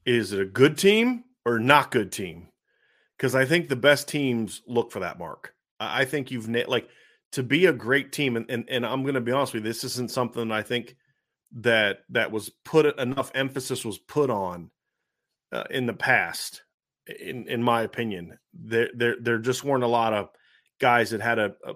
Is 0.06 0.34
it 0.34 0.40
a 0.40 0.46
good 0.46 0.78
team 0.78 1.26
or 1.46 1.60
not 1.60 1.92
good 1.92 2.12
team? 2.12 2.48
Because 3.20 3.36
I 3.36 3.44
think 3.44 3.68
the 3.68 3.76
best 3.76 4.08
teams 4.08 4.62
look 4.66 4.92
for 4.92 5.02
that 5.02 5.20
mark. 5.20 5.54
I 5.80 6.06
think 6.06 6.32
you've 6.32 6.48
like 6.48 6.88
to 7.34 7.44
be 7.44 7.66
a 7.66 7.74
great 7.74 8.14
team, 8.14 8.38
and 8.38 8.50
and, 8.50 8.66
and 8.70 8.86
I'm 8.86 9.02
going 9.04 9.16
to 9.16 9.22
be 9.22 9.34
honest 9.34 9.54
with 9.54 9.64
you. 9.64 9.70
This 9.70 9.84
isn't 9.84 10.12
something 10.12 10.52
I 10.52 10.62
think 10.62 10.96
that 11.60 12.00
that 12.10 12.32
was 12.32 12.50
put 12.64 12.98
enough 12.98 13.32
emphasis 13.36 13.84
was 13.84 13.98
put 13.98 14.30
on 14.30 14.72
uh, 15.52 15.66
in 15.70 15.86
the 15.86 15.94
past. 15.94 16.64
In 17.20 17.48
in 17.48 17.62
my 17.62 17.82
opinion, 17.82 18.38
there 18.54 18.90
there 18.96 19.16
there 19.20 19.40
just 19.40 19.64
weren't 19.64 19.84
a 19.84 19.88
lot 19.88 20.14
of 20.14 20.30
guys 20.80 21.10
that 21.10 21.22
had 21.22 21.40
a, 21.40 21.56
a 21.66 21.74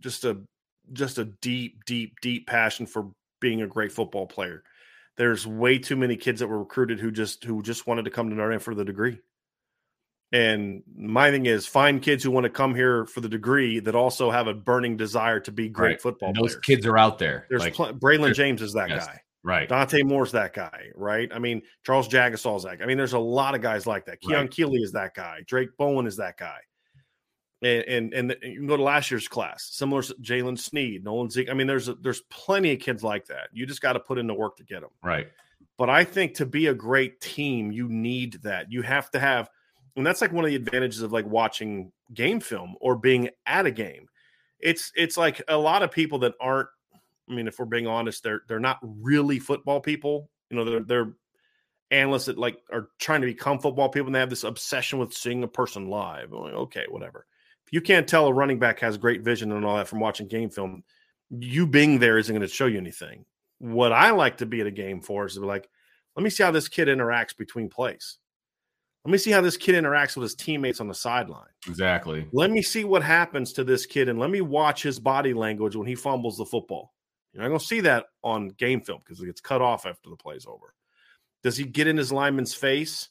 just 0.00 0.24
a 0.24 0.38
just 0.92 1.18
a 1.18 1.24
deep 1.24 1.84
deep 1.86 2.20
deep 2.20 2.46
passion 2.46 2.86
for 2.86 3.10
being 3.40 3.62
a 3.62 3.66
great 3.66 3.92
football 3.92 4.26
player 4.26 4.62
there's 5.16 5.46
way 5.46 5.78
too 5.78 5.96
many 5.96 6.16
kids 6.16 6.40
that 6.40 6.48
were 6.48 6.58
recruited 6.58 7.00
who 7.00 7.10
just 7.10 7.44
who 7.44 7.62
just 7.62 7.86
wanted 7.86 8.04
to 8.04 8.10
come 8.10 8.28
to 8.28 8.36
Notre 8.36 8.50
Dame 8.50 8.60
for 8.60 8.74
the 8.74 8.84
degree. 8.84 9.18
And 10.32 10.82
my 10.96 11.30
thing 11.30 11.46
is 11.46 11.66
find 11.66 12.02
kids 12.02 12.24
who 12.24 12.32
want 12.32 12.44
to 12.44 12.50
come 12.50 12.74
here 12.74 13.06
for 13.06 13.20
the 13.20 13.28
degree 13.28 13.78
that 13.80 13.94
also 13.94 14.30
have 14.30 14.48
a 14.48 14.54
burning 14.54 14.96
desire 14.96 15.38
to 15.40 15.52
be 15.52 15.68
great 15.68 15.88
right. 15.88 16.00
football 16.00 16.30
and 16.30 16.36
those 16.36 16.54
players. 16.54 16.64
kids 16.64 16.86
are 16.86 16.98
out 16.98 17.18
there. 17.18 17.46
There's 17.48 17.62
like, 17.62 17.74
pl- 17.74 17.94
Braylon 17.94 18.34
James 18.34 18.60
is 18.60 18.72
that 18.72 18.88
yes, 18.88 19.06
guy. 19.06 19.20
Right. 19.44 19.68
Dante 19.68 20.02
Moore's 20.02 20.32
that 20.32 20.52
guy, 20.52 20.86
right? 20.96 21.30
I 21.32 21.38
mean, 21.38 21.62
Charles 21.84 22.08
Jagusah's 22.08 22.64
that 22.64 22.78
guy. 22.78 22.84
I 22.84 22.86
mean, 22.88 22.96
there's 22.96 23.12
a 23.12 23.18
lot 23.18 23.54
of 23.54 23.60
guys 23.60 23.86
like 23.86 24.06
that. 24.06 24.20
Keon 24.20 24.40
Right. 24.40 24.50
Keeley 24.50 24.80
is 24.80 24.92
that 24.92 25.14
guy. 25.14 25.42
Drayk 25.46 25.68
Bowen 25.78 26.08
is 26.08 26.16
that 26.16 26.36
guy. 26.36 26.58
And 27.62 28.12
and, 28.12 28.32
and 28.32 28.36
you 28.42 28.58
can 28.58 28.66
go 28.66 28.76
to 28.76 28.82
last 28.82 29.10
year's 29.10 29.28
class, 29.28 29.68
similar 29.72 30.02
to 30.02 30.14
Jaylen 30.16 30.58
Sneed, 30.58 31.04
Nolan 31.04 31.30
Zeke. 31.30 31.48
I 31.48 31.54
mean, 31.54 31.68
there's 31.68 31.88
there's 32.02 32.20
plenty 32.22 32.72
of 32.72 32.80
kids 32.80 33.02
like 33.04 33.26
that. 33.26 33.48
You 33.52 33.64
just 33.64 33.80
got 33.80 33.94
to 33.94 34.00
put 34.00 34.18
in 34.18 34.26
the 34.26 34.34
work 34.34 34.56
to 34.56 34.64
get 34.64 34.80
them. 34.80 34.90
Right. 35.02 35.28
But 35.78 35.88
I 35.88 36.04
think 36.04 36.34
to 36.34 36.46
be 36.46 36.66
a 36.66 36.74
great 36.74 37.20
team, 37.20 37.70
you 37.70 37.88
need 37.88 38.40
that. 38.42 38.72
You 38.72 38.82
have 38.82 39.10
to 39.12 39.20
have, 39.20 39.48
and 39.96 40.06
that's 40.06 40.20
like 40.20 40.32
one 40.32 40.44
of 40.44 40.50
the 40.50 40.56
advantages 40.56 41.02
of 41.02 41.12
like 41.12 41.26
watching 41.26 41.90
game 42.12 42.40
film 42.40 42.76
or 42.80 42.96
being 42.96 43.30
at 43.46 43.66
a 43.66 43.70
game. 43.70 44.06
It's 44.60 44.92
it's 44.94 45.16
like 45.16 45.42
a 45.48 45.56
lot 45.56 45.82
of 45.82 45.90
people 45.90 46.18
that 46.20 46.34
aren't. 46.40 46.68
I 47.28 47.34
mean, 47.34 47.48
if 47.48 47.58
we're 47.58 47.64
being 47.64 47.86
honest, 47.86 48.22
they're 48.22 48.42
they're 48.46 48.60
not 48.60 48.78
really 48.82 49.38
football 49.38 49.80
people. 49.80 50.30
You 50.50 50.56
know, 50.56 50.64
they're 50.64 50.82
they're 50.82 51.12
analysts 51.90 52.26
that 52.26 52.38
like 52.38 52.58
are 52.72 52.88
trying 52.98 53.20
to 53.20 53.26
become 53.26 53.58
football 53.58 53.88
people 53.88 54.06
and 54.06 54.14
they 54.14 54.20
have 54.20 54.30
this 54.30 54.44
obsession 54.44 54.98
with 54.98 55.14
seeing 55.14 55.42
a 55.42 55.48
person 55.48 55.88
live. 55.88 56.32
I'm 56.32 56.40
like, 56.40 56.52
okay, 56.54 56.84
whatever. 56.88 57.26
If 57.66 57.72
you 57.72 57.80
can't 57.80 58.08
tell 58.08 58.26
a 58.26 58.32
running 58.32 58.58
back 58.58 58.80
has 58.80 58.98
great 58.98 59.22
vision 59.22 59.52
and 59.52 59.64
all 59.64 59.76
that 59.76 59.88
from 59.88 60.00
watching 60.00 60.28
game 60.28 60.50
film, 60.50 60.84
you 61.30 61.66
being 61.66 61.98
there 61.98 62.18
isn't 62.18 62.32
going 62.32 62.46
to 62.46 62.52
show 62.52 62.66
you 62.66 62.78
anything. 62.78 63.24
What 63.58 63.92
I 63.92 64.10
like 64.10 64.38
to 64.38 64.46
be 64.46 64.60
at 64.60 64.66
a 64.66 64.72
game 64.72 65.00
for 65.00 65.26
is 65.26 65.34
to 65.34 65.40
be 65.40 65.46
like, 65.46 65.68
let 66.14 66.22
me 66.22 66.30
see 66.30 66.42
how 66.42 66.50
this 66.50 66.68
kid 66.68 66.88
interacts 66.88 67.36
between 67.36 67.68
plays. 67.68 68.18
Let 69.06 69.12
me 69.12 69.18
see 69.18 69.30
how 69.30 69.40
this 69.40 69.56
kid 69.56 69.76
interacts 69.76 70.16
with 70.16 70.24
his 70.24 70.34
teammates 70.34 70.80
on 70.80 70.88
the 70.88 70.94
sideline. 70.94 71.46
Exactly. 71.68 72.26
Let 72.32 72.50
me 72.50 72.60
see 72.60 72.82
what 72.82 73.04
happens 73.04 73.52
to 73.52 73.62
this 73.62 73.86
kid 73.86 74.08
and 74.08 74.18
let 74.18 74.30
me 74.30 74.40
watch 74.40 74.82
his 74.82 74.98
body 74.98 75.32
language 75.32 75.76
when 75.76 75.86
he 75.86 75.94
fumbles 75.94 76.38
the 76.38 76.44
football. 76.44 76.92
You're 77.32 77.44
not 77.44 77.50
going 77.50 77.60
to 77.60 77.64
see 77.64 77.82
that 77.82 78.06
on 78.24 78.48
game 78.48 78.80
film 78.80 79.02
because 79.04 79.22
it 79.22 79.26
gets 79.26 79.40
cut 79.40 79.62
off 79.62 79.86
after 79.86 80.10
the 80.10 80.16
play's 80.16 80.44
over. 80.44 80.74
Does 81.44 81.56
he 81.56 81.62
get 81.62 81.86
in 81.86 81.96
his 81.96 82.10
lineman's 82.10 82.52
face 82.52 83.08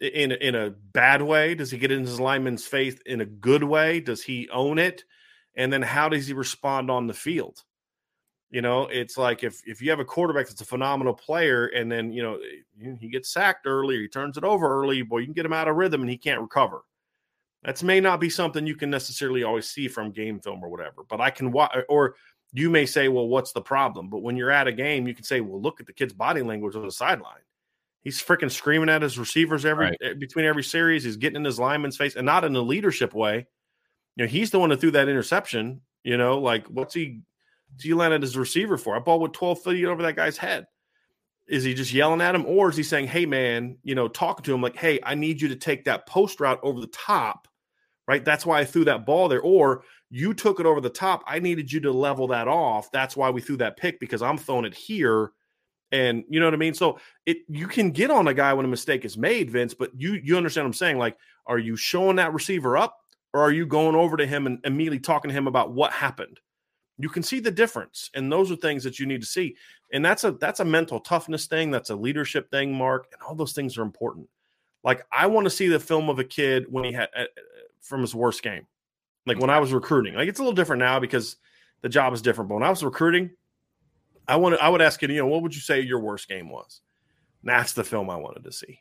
in 0.00 0.32
in 0.32 0.56
a 0.56 0.70
bad 0.70 1.22
way? 1.22 1.54
Does 1.54 1.70
he 1.70 1.78
get 1.78 1.92
in 1.92 2.00
his 2.00 2.18
lineman's 2.18 2.66
face 2.66 2.96
in 3.06 3.20
a 3.20 3.24
good 3.24 3.62
way? 3.62 4.00
Does 4.00 4.20
he 4.20 4.48
own 4.48 4.80
it? 4.80 5.04
And 5.54 5.72
then 5.72 5.82
how 5.82 6.08
does 6.08 6.26
he 6.26 6.32
respond 6.32 6.90
on 6.90 7.06
the 7.06 7.14
field? 7.14 7.62
You 8.54 8.62
know, 8.62 8.86
it's 8.86 9.18
like 9.18 9.42
if 9.42 9.60
if 9.66 9.82
you 9.82 9.90
have 9.90 9.98
a 9.98 10.04
quarterback 10.04 10.46
that's 10.46 10.60
a 10.60 10.64
phenomenal 10.64 11.12
player, 11.12 11.66
and 11.66 11.90
then 11.90 12.12
you 12.12 12.22
know 12.22 12.38
he 13.00 13.08
gets 13.08 13.28
sacked 13.32 13.66
early, 13.66 13.96
or 13.96 14.02
he 14.02 14.06
turns 14.06 14.38
it 14.38 14.44
over 14.44 14.80
early, 14.80 15.02
boy, 15.02 15.18
you 15.18 15.24
can 15.26 15.34
get 15.34 15.44
him 15.44 15.52
out 15.52 15.66
of 15.66 15.74
rhythm, 15.74 16.02
and 16.02 16.10
he 16.10 16.16
can't 16.16 16.40
recover. 16.40 16.84
That's 17.64 17.82
may 17.82 17.98
not 17.98 18.20
be 18.20 18.30
something 18.30 18.64
you 18.64 18.76
can 18.76 18.90
necessarily 18.90 19.42
always 19.42 19.68
see 19.68 19.88
from 19.88 20.12
game 20.12 20.38
film 20.38 20.62
or 20.62 20.68
whatever, 20.68 21.02
but 21.08 21.20
I 21.20 21.30
can 21.30 21.50
watch. 21.50 21.76
Or 21.88 22.14
you 22.52 22.70
may 22.70 22.86
say, 22.86 23.08
well, 23.08 23.26
what's 23.26 23.50
the 23.50 23.60
problem? 23.60 24.08
But 24.08 24.22
when 24.22 24.36
you're 24.36 24.52
at 24.52 24.68
a 24.68 24.72
game, 24.72 25.08
you 25.08 25.16
can 25.16 25.24
say, 25.24 25.40
well, 25.40 25.60
look 25.60 25.80
at 25.80 25.86
the 25.86 25.92
kid's 25.92 26.12
body 26.12 26.42
language 26.42 26.76
on 26.76 26.84
the 26.84 26.92
sideline. 26.92 27.42
He's 28.02 28.22
freaking 28.22 28.52
screaming 28.52 28.88
at 28.88 29.02
his 29.02 29.18
receivers 29.18 29.64
every 29.64 29.86
Right. 29.86 29.98
eh, 30.00 30.14
between 30.14 30.44
every 30.44 30.62
series. 30.62 31.02
He's 31.02 31.16
getting 31.16 31.38
in 31.38 31.44
his 31.44 31.58
lineman's 31.58 31.96
face, 31.96 32.14
and 32.14 32.24
not 32.24 32.44
in 32.44 32.54
a 32.54 32.60
leadership 32.60 33.14
way. 33.14 33.48
You 34.14 34.24
know, 34.24 34.28
he's 34.28 34.52
the 34.52 34.60
one 34.60 34.70
that 34.70 34.80
threw 34.80 34.92
that 34.92 35.08
interception. 35.08 35.80
You 36.04 36.18
know, 36.18 36.38
like 36.38 36.68
what's 36.68 36.94
he? 36.94 37.22
Yelling 37.82 38.12
at 38.12 38.22
his 38.22 38.36
receiver 38.36 38.76
for? 38.76 38.96
I 38.96 38.98
ball 38.98 39.20
with 39.20 39.32
12 39.32 39.62
feet 39.62 39.84
over 39.84 40.02
that 40.02 40.16
guy's 40.16 40.36
head. 40.36 40.66
Is 41.46 41.64
he 41.64 41.74
just 41.74 41.92
yelling 41.92 42.22
at 42.22 42.34
him, 42.34 42.46
or 42.46 42.70
is 42.70 42.76
he 42.76 42.82
saying, 42.82 43.06
"Hey, 43.06 43.26
man," 43.26 43.76
you 43.82 43.94
know, 43.94 44.08
talking 44.08 44.44
to 44.44 44.54
him 44.54 44.62
like, 44.62 44.76
"Hey, 44.76 44.98
I 45.02 45.14
need 45.14 45.42
you 45.42 45.48
to 45.48 45.56
take 45.56 45.84
that 45.84 46.06
post 46.06 46.40
route 46.40 46.60
over 46.62 46.80
the 46.80 46.86
top." 46.86 47.48
Right. 48.06 48.24
That's 48.24 48.44
why 48.44 48.60
I 48.60 48.64
threw 48.66 48.84
that 48.84 49.06
ball 49.06 49.28
there. 49.28 49.40
Or 49.40 49.82
you 50.10 50.34
took 50.34 50.60
it 50.60 50.66
over 50.66 50.80
the 50.80 50.90
top. 50.90 51.24
I 51.26 51.38
needed 51.38 51.72
you 51.72 51.80
to 51.80 51.92
level 51.92 52.26
that 52.28 52.48
off. 52.48 52.92
That's 52.92 53.16
why 53.16 53.30
we 53.30 53.40
threw 53.40 53.56
that 53.58 53.78
pick 53.78 53.98
because 53.98 54.20
I'm 54.20 54.36
throwing 54.36 54.66
it 54.66 54.74
here. 54.74 55.32
And 55.90 56.24
you 56.28 56.38
know 56.38 56.46
what 56.46 56.54
I 56.54 56.58
mean? 56.58 56.74
So 56.74 56.98
it 57.24 57.38
you 57.48 57.66
can 57.66 57.90
get 57.90 58.10
on 58.10 58.28
a 58.28 58.34
guy 58.34 58.52
when 58.52 58.66
a 58.66 58.68
mistake 58.68 59.04
is 59.04 59.16
made, 59.16 59.50
Vince, 59.50 59.74
but 59.74 59.90
you 59.96 60.20
you 60.22 60.36
understand 60.36 60.64
what 60.64 60.70
I'm 60.70 60.74
saying? 60.74 60.98
Like, 60.98 61.16
are 61.46 61.58
you 61.58 61.76
showing 61.76 62.16
that 62.16 62.34
receiver 62.34 62.76
up 62.76 62.98
or 63.32 63.40
are 63.40 63.52
you 63.52 63.66
going 63.66 63.96
over 63.96 64.16
to 64.16 64.26
him 64.26 64.46
and 64.46 64.58
immediately 64.64 65.00
talking 65.00 65.28
to 65.28 65.34
him 65.34 65.46
about 65.46 65.72
what 65.72 65.92
happened? 65.92 66.40
You 66.98 67.08
can 67.08 67.22
see 67.22 67.40
the 67.40 67.50
difference. 67.50 68.10
And 68.14 68.30
those 68.30 68.50
are 68.50 68.56
things 68.56 68.84
that 68.84 68.98
you 68.98 69.06
need 69.06 69.20
to 69.20 69.26
see. 69.26 69.56
And 69.92 70.04
that's 70.04 70.24
a 70.24 70.32
that's 70.32 70.60
a 70.60 70.64
mental 70.64 71.00
toughness 71.00 71.46
thing, 71.46 71.70
that's 71.70 71.90
a 71.90 71.96
leadership 71.96 72.50
thing, 72.50 72.72
Mark, 72.72 73.08
and 73.12 73.20
all 73.22 73.34
those 73.34 73.52
things 73.52 73.76
are 73.78 73.82
important. 73.82 74.28
Like 74.82 75.04
I 75.12 75.26
want 75.26 75.44
to 75.44 75.50
see 75.50 75.68
the 75.68 75.80
film 75.80 76.08
of 76.08 76.18
a 76.18 76.24
kid 76.24 76.66
when 76.68 76.84
he 76.84 76.92
had 76.92 77.08
uh, 77.16 77.24
from 77.80 78.00
his 78.00 78.14
worst 78.14 78.42
game. 78.42 78.66
Like 79.26 79.38
when 79.38 79.50
I 79.50 79.58
was 79.58 79.72
recruiting. 79.72 80.14
Like 80.14 80.28
it's 80.28 80.38
a 80.38 80.42
little 80.42 80.54
different 80.54 80.80
now 80.80 81.00
because 81.00 81.36
the 81.80 81.88
job 81.88 82.12
is 82.12 82.22
different. 82.22 82.48
But 82.48 82.56
when 82.56 82.62
I 82.62 82.70
was 82.70 82.84
recruiting, 82.84 83.30
I 84.28 84.36
want 84.36 84.60
I 84.60 84.68
would 84.68 84.82
ask 84.82 85.00
you, 85.02 85.08
you 85.08 85.18
know, 85.18 85.26
what 85.26 85.42
would 85.42 85.54
you 85.54 85.60
say 85.60 85.80
your 85.80 86.00
worst 86.00 86.28
game 86.28 86.48
was? 86.48 86.80
And 87.42 87.50
that's 87.50 87.72
the 87.72 87.84
film 87.84 88.10
I 88.10 88.16
wanted 88.16 88.44
to 88.44 88.52
see. 88.52 88.80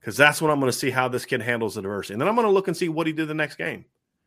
Because 0.00 0.16
that's 0.16 0.42
when 0.42 0.50
I'm 0.50 0.60
going 0.60 0.70
to 0.70 0.76
see 0.78 0.90
how 0.90 1.08
this 1.08 1.24
kid 1.24 1.40
handles 1.40 1.74
the 1.74 1.80
adversity. 1.80 2.14
And 2.14 2.20
then 2.20 2.28
I'm 2.28 2.34
going 2.34 2.46
to 2.46 2.52
look 2.52 2.68
and 2.68 2.76
see 2.76 2.88
what 2.88 3.06
he 3.06 3.12
did 3.12 3.28
the 3.28 3.34
next 3.34 3.56
game. 3.56 3.84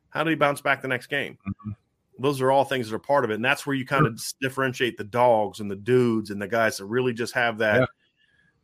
How 0.09 0.23
did 0.23 0.31
he 0.31 0.35
bounce 0.35 0.61
back 0.61 0.81
the 0.81 0.87
next 0.87 1.07
game? 1.07 1.37
Mhm. 1.47 1.75
Those 2.19 2.41
are 2.41 2.51
all 2.51 2.63
things 2.63 2.89
that 2.89 2.95
are 2.95 2.99
part 2.99 3.23
of 3.25 3.31
it. 3.31 3.35
And 3.35 3.45
that's 3.45 3.65
where 3.65 3.75
you 3.75 3.85
kind 3.85 4.07
of 4.07 4.21
differentiate 4.41 4.97
the 4.97 5.03
dogs 5.03 5.59
and 5.59 5.69
the 5.69 5.75
dudes 5.75 6.29
and 6.31 6.41
the 6.41 6.47
guys 6.47 6.77
that 6.77 6.85
really 6.85 7.13
just 7.13 7.33
have 7.33 7.57
that, 7.59 7.81
Yeah. 7.81 7.85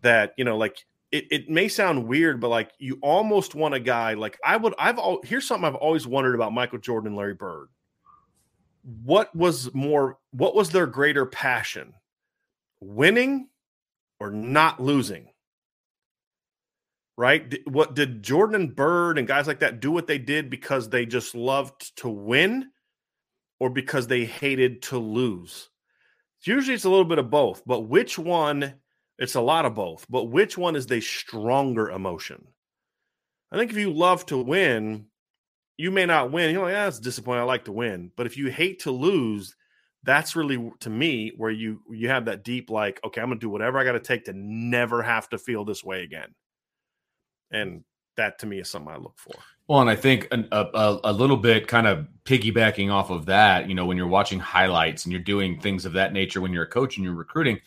that, 0.02 0.34
you 0.38 0.44
know, 0.46 0.58
like 0.58 0.86
it, 1.12 1.26
it 1.32 1.50
may 1.50 1.68
sound 1.68 2.08
weird, 2.08 2.40
but 2.42 2.50
like 2.50 2.72
you 2.80 2.98
almost 3.02 3.54
want 3.54 3.76
a 3.76 3.80
guy 3.80 4.16
like 4.16 4.38
I 4.44 4.58
would, 4.58 4.74
I've, 4.80 4.98
al- 4.98 5.22
here's 5.24 5.46
something 5.48 5.66
I've 5.66 5.76
always 5.76 6.08
wondered 6.08 6.34
about 6.36 6.54
Michael 6.54 6.80
Jordan 6.80 7.10
and 7.10 7.16
Larry 7.18 7.36
Bird. 7.36 7.68
What 9.04 9.34
was 9.36 9.74
more, 9.74 10.18
what 10.32 10.56
was 10.56 10.72
their 10.72 10.88
greater 10.88 11.26
passion? 11.26 11.94
Winning 12.82 13.48
or 14.20 14.30
not 14.32 14.82
losing? 14.82 15.30
Right? 17.16 17.48
Did- 17.48 17.62
What 17.72 17.94
did 17.94 18.24
Jordan 18.24 18.56
and 18.56 18.76
Bird 18.76 19.18
and 19.20 19.28
guys 19.28 19.46
like 19.48 19.60
that 19.60 19.80
do 19.80 19.92
what 19.92 20.08
they 20.08 20.18
did 20.18 20.50
because 20.50 20.90
they 20.90 21.06
just 21.06 21.36
loved 21.36 21.96
to 21.98 22.10
win 22.10 22.72
or 23.64 23.70
because 23.70 24.08
they 24.08 24.26
hated 24.26 24.82
to 24.82 24.98
lose? 24.98 25.70
Usually 26.44 26.76
it's 26.76 26.84
a 26.84 26.90
little 26.90 27.06
bit 27.06 27.18
of 27.18 27.30
both, 27.30 27.64
but 27.66 27.88
which 27.88 28.20
one? 28.20 28.74
It's 29.18 29.36
a 29.36 29.42
lot 29.42 29.64
of 29.64 29.74
both, 29.74 30.06
but 30.10 30.26
which 30.26 30.58
one 30.58 30.76
is 30.76 30.86
the 30.86 31.00
stronger 31.00 31.92
emotion? 31.92 32.46
I 33.54 33.58
think 33.58 33.72
if 33.72 33.78
you 33.78 33.94
love 33.94 34.26
to 34.26 34.38
win, 34.38 35.06
you 35.78 35.92
may 35.92 36.06
not 36.06 36.34
win. 36.34 36.52
You're 36.52 36.64
like, 36.64 36.74
yeah, 36.74 36.88
it's 36.88 37.00
disappointing. 37.00 37.40
I 37.40 37.46
like 37.46 37.64
to 37.66 37.72
win. 37.72 38.12
But 38.18 38.26
if 38.26 38.36
you 38.36 38.48
hate 38.48 38.80
to 38.82 38.92
lose, 38.92 39.56
that's 40.04 40.36
really 40.36 40.74
to 40.82 40.90
me 40.90 41.32
where 41.38 41.52
you 41.52 41.84
you 41.90 42.10
have 42.10 42.26
that 42.26 42.44
deep 42.44 42.70
like, 42.70 43.00
okay, 43.06 43.22
I'm 43.22 43.30
gonna 43.30 43.40
do 43.40 43.50
whatever 43.50 43.80
I 43.80 43.86
gotta 43.86 44.02
take 44.02 44.26
to 44.26 44.34
never 44.34 45.02
have 45.02 45.30
to 45.30 45.38
feel 45.38 45.64
this 45.64 45.86
way 45.86 46.04
again. 46.04 46.36
And 47.50 47.86
that 48.18 48.40
to 48.40 48.46
me 48.46 48.60
is 48.60 48.70
something 48.70 48.92
I 48.92 48.98
look 48.98 49.16
for. 49.18 49.36
Well, 49.68 49.80
and 49.80 49.90
I 49.90 49.96
think 49.96 50.28
a, 50.32 50.46
a, 50.52 51.00
a 51.06 51.14
little 51.14 51.38
bit 51.38 51.68
kind 51.68 51.88
of 51.88 52.08
piggybacking 52.26 52.92
off 52.92 53.10
of 53.10 53.26
that, 53.28 53.70
you 53.70 53.76
know, 53.76 53.86
when 53.86 53.96
you're 53.96 54.08
watching 54.08 54.40
highlights 54.40 55.06
and 55.06 55.12
you're 55.12 55.22
doing 55.22 55.60
things 55.60 55.86
of 55.86 55.94
that 55.94 56.12
nature 56.12 56.42
when 56.42 56.52
you're 56.52 56.64
a 56.64 56.68
coach 56.68 56.98
and 56.98 57.06
you're 57.06 57.14
recruiting, 57.14 57.60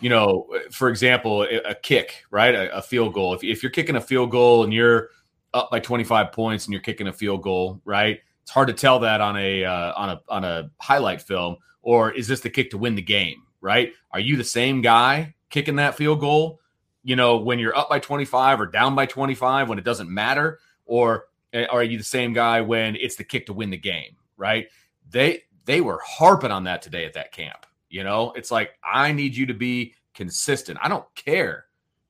you 0.00 0.08
know, 0.08 0.48
for 0.72 0.88
example, 0.88 1.42
a, 1.42 1.70
a 1.70 1.74
kick, 1.74 2.24
right? 2.30 2.54
A, 2.54 2.78
a 2.78 2.82
field 2.82 3.14
goal. 3.14 3.34
If, 3.34 3.44
if 3.44 3.62
you're 3.62 3.70
kicking 3.70 3.96
a 3.96 4.00
field 4.00 4.30
goal 4.32 4.64
and 4.64 4.72
you're 4.72 5.10
up 5.54 5.70
by 5.70 5.78
25 5.78 6.32
points 6.32 6.66
and 6.66 6.72
you're 6.72 6.82
kicking 6.82 7.06
a 7.06 7.12
field 7.12 7.42
goal, 7.42 7.80
right? 7.84 8.20
It's 8.42 8.50
hard 8.50 8.68
to 8.68 8.74
tell 8.74 8.98
that 9.00 9.20
on 9.20 9.36
a 9.36 9.64
uh, 9.64 9.92
on 9.94 10.10
a 10.10 10.20
on 10.28 10.44
a 10.44 10.70
highlight 10.80 11.22
film. 11.22 11.56
Or 11.82 12.10
is 12.10 12.26
this 12.26 12.40
the 12.40 12.50
kick 12.50 12.70
to 12.70 12.78
win 12.78 12.94
the 12.94 13.02
game, 13.02 13.42
right? 13.60 13.92
Are 14.10 14.20
you 14.20 14.36
the 14.36 14.44
same 14.44 14.82
guy 14.82 15.34
kicking 15.48 15.76
that 15.76 15.96
field 15.96 16.20
goal? 16.20 16.60
You 17.02 17.16
know, 17.16 17.36
when 17.38 17.58
you're 17.58 17.76
up 17.76 17.88
by 17.88 17.98
25 18.00 18.60
or 18.60 18.66
down 18.66 18.94
by 18.94 19.06
25, 19.06 19.68
when 19.68 19.78
it 19.78 19.84
doesn't 19.84 20.10
matter, 20.10 20.58
or 20.90 21.26
uh, 21.54 21.64
are 21.70 21.84
you 21.84 21.96
the 21.96 22.04
same 22.04 22.32
guy 22.32 22.60
when 22.60 22.96
it's 22.96 23.14
the 23.14 23.24
kick 23.24 23.46
to 23.46 23.52
win 23.52 23.70
the 23.70 23.76
game, 23.78 24.16
right? 24.36 24.66
They 25.08 25.44
they 25.64 25.80
were 25.80 26.00
harping 26.04 26.50
on 26.50 26.64
that 26.64 26.82
today 26.82 27.04
at 27.04 27.14
that 27.14 27.32
camp. 27.32 27.64
You 27.88 28.04
know, 28.04 28.32
it's 28.32 28.50
like 28.50 28.72
I 28.84 29.12
need 29.12 29.34
you 29.34 29.46
to 29.46 29.54
be 29.54 29.94
consistent. 30.14 30.78
I 30.82 30.88
don't 30.88 31.06
care 31.14 31.66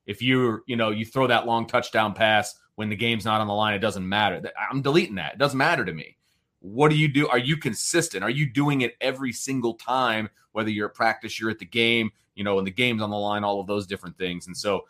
if 0.07 0.21
you 0.21 0.63
you 0.65 0.75
know 0.75 0.89
you 0.89 1.05
throw 1.05 1.27
that 1.27 1.45
long 1.45 1.67
touchdown 1.67 2.13
pass 2.13 2.55
when 2.75 2.89
the 2.89 2.95
game's 2.95 3.23
not 3.23 3.39
on 3.39 3.47
the 3.47 3.53
line. 3.53 3.75
It 3.75 3.79
doesn't 3.79 4.07
matter. 4.07 4.41
I'm 4.69 4.81
deleting 4.81 5.15
that. 5.15 5.33
It 5.33 5.39
doesn't 5.39 5.57
matter 5.57 5.85
to 5.85 5.93
me. 5.93 6.17
What 6.59 6.89
do 6.89 6.97
you 6.97 7.07
do? 7.07 7.27
Are 7.27 7.37
you 7.37 7.57
consistent? 7.57 8.23
Are 8.23 8.29
you 8.29 8.51
doing 8.51 8.81
it 8.81 8.95
every 8.99 9.31
single 9.31 9.75
time? 9.75 10.29
Whether 10.53 10.71
you're 10.71 10.89
at 10.89 10.95
practice, 10.95 11.39
you're 11.39 11.49
at 11.49 11.59
the 11.59 11.65
game, 11.65 12.11
you 12.35 12.43
know, 12.43 12.55
when 12.55 12.65
the 12.65 12.71
game's 12.71 13.01
on 13.01 13.09
the 13.09 13.17
line, 13.17 13.43
all 13.43 13.59
of 13.59 13.67
those 13.67 13.87
different 13.87 14.17
things. 14.17 14.47
And 14.47 14.57
so, 14.57 14.85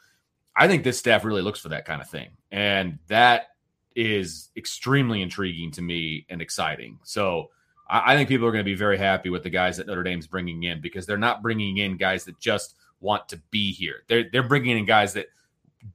I 0.56 0.68
think 0.68 0.84
this 0.84 1.00
staff 1.00 1.24
really 1.24 1.42
looks 1.42 1.60
for 1.60 1.70
that 1.70 1.86
kind 1.86 2.02
of 2.02 2.10
thing, 2.10 2.30
and 2.52 3.00
that 3.08 3.51
is 3.96 4.50
extremely 4.56 5.22
intriguing 5.22 5.72
to 5.72 5.82
me 5.82 6.26
and 6.30 6.42
exciting. 6.42 7.00
So 7.04 7.50
I, 7.90 8.14
I 8.14 8.16
think 8.16 8.30
people 8.30 8.48
are 8.48 8.52
going 8.52 8.64
to 8.64 8.70
be 8.70 8.76
very 8.76 8.98
happy 8.98 9.30
with 9.30 9.44
the 9.44 9.50
guys 9.50 9.78
that 9.78 9.88
Notre 9.88 10.04
Dame's 10.04 10.28
bringing 10.28 10.64
in 10.64 10.82
because 10.82 11.06
they're 11.06 11.18
not 11.18 11.42
bringing 11.42 11.78
in 11.78 11.98
guys 11.98 12.26
that 12.26 12.40
just 12.40 12.76
want 13.00 13.28
to 13.30 13.38
be 13.52 13.72
here. 13.72 14.04
They're 14.08 14.30
they're 14.32 14.44
bringing 14.44 14.78
in 14.78 14.86
guys 14.86 15.14
that 15.14 15.28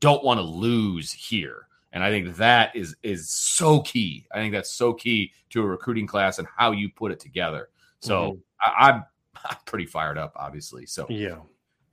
don't 0.00 0.24
want 0.24 0.38
to 0.38 0.44
lose 0.44 1.12
here. 1.12 1.68
And 1.92 2.04
I 2.04 2.10
think 2.10 2.36
that 2.36 2.76
is 2.76 2.94
is 3.02 3.28
so 3.30 3.80
key. 3.80 4.26
I 4.32 4.36
think 4.36 4.52
that's 4.52 4.70
so 4.70 4.92
key 4.92 5.32
to 5.50 5.62
a 5.62 5.66
recruiting 5.66 6.06
class 6.06 6.38
and 6.38 6.46
how 6.56 6.72
you 6.72 6.90
put 6.90 7.12
it 7.12 7.20
together. 7.20 7.70
So 8.00 8.32
mm-hmm. 8.32 8.82
I, 8.84 8.88
I'm, 8.88 9.04
I'm 9.48 9.56
pretty 9.64 9.86
fired 9.86 10.18
up, 10.18 10.32
obviously. 10.36 10.86
So 10.86 11.06
Yeah. 11.08 11.38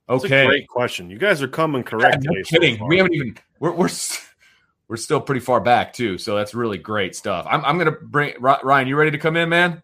Okay, 0.10 0.46
great 0.46 0.68
question. 0.68 1.10
You 1.10 1.18
guys 1.18 1.42
are 1.42 1.48
coming 1.48 1.82
correct. 1.82 2.26
Yeah, 2.26 2.32
no 2.32 2.44
kidding. 2.44 2.78
So 2.78 2.86
we 2.86 2.98
haven't 2.98 3.14
even. 3.14 3.38
We're 3.60 3.72
we're 3.72 3.90
we're 4.94 4.98
still 4.98 5.20
pretty 5.20 5.40
far 5.40 5.60
back 5.60 5.92
too. 5.92 6.20
So 6.20 6.36
that's 6.36 6.54
really 6.54 6.78
great 6.78 7.16
stuff. 7.16 7.48
I'm 7.50 7.66
I'm 7.66 7.80
gonna 7.80 7.98
bring 8.00 8.36
Ryan. 8.40 8.88
You 8.88 8.96
ready 8.96 9.10
to 9.10 9.18
come 9.18 9.36
in, 9.36 9.50
man? 9.50 9.82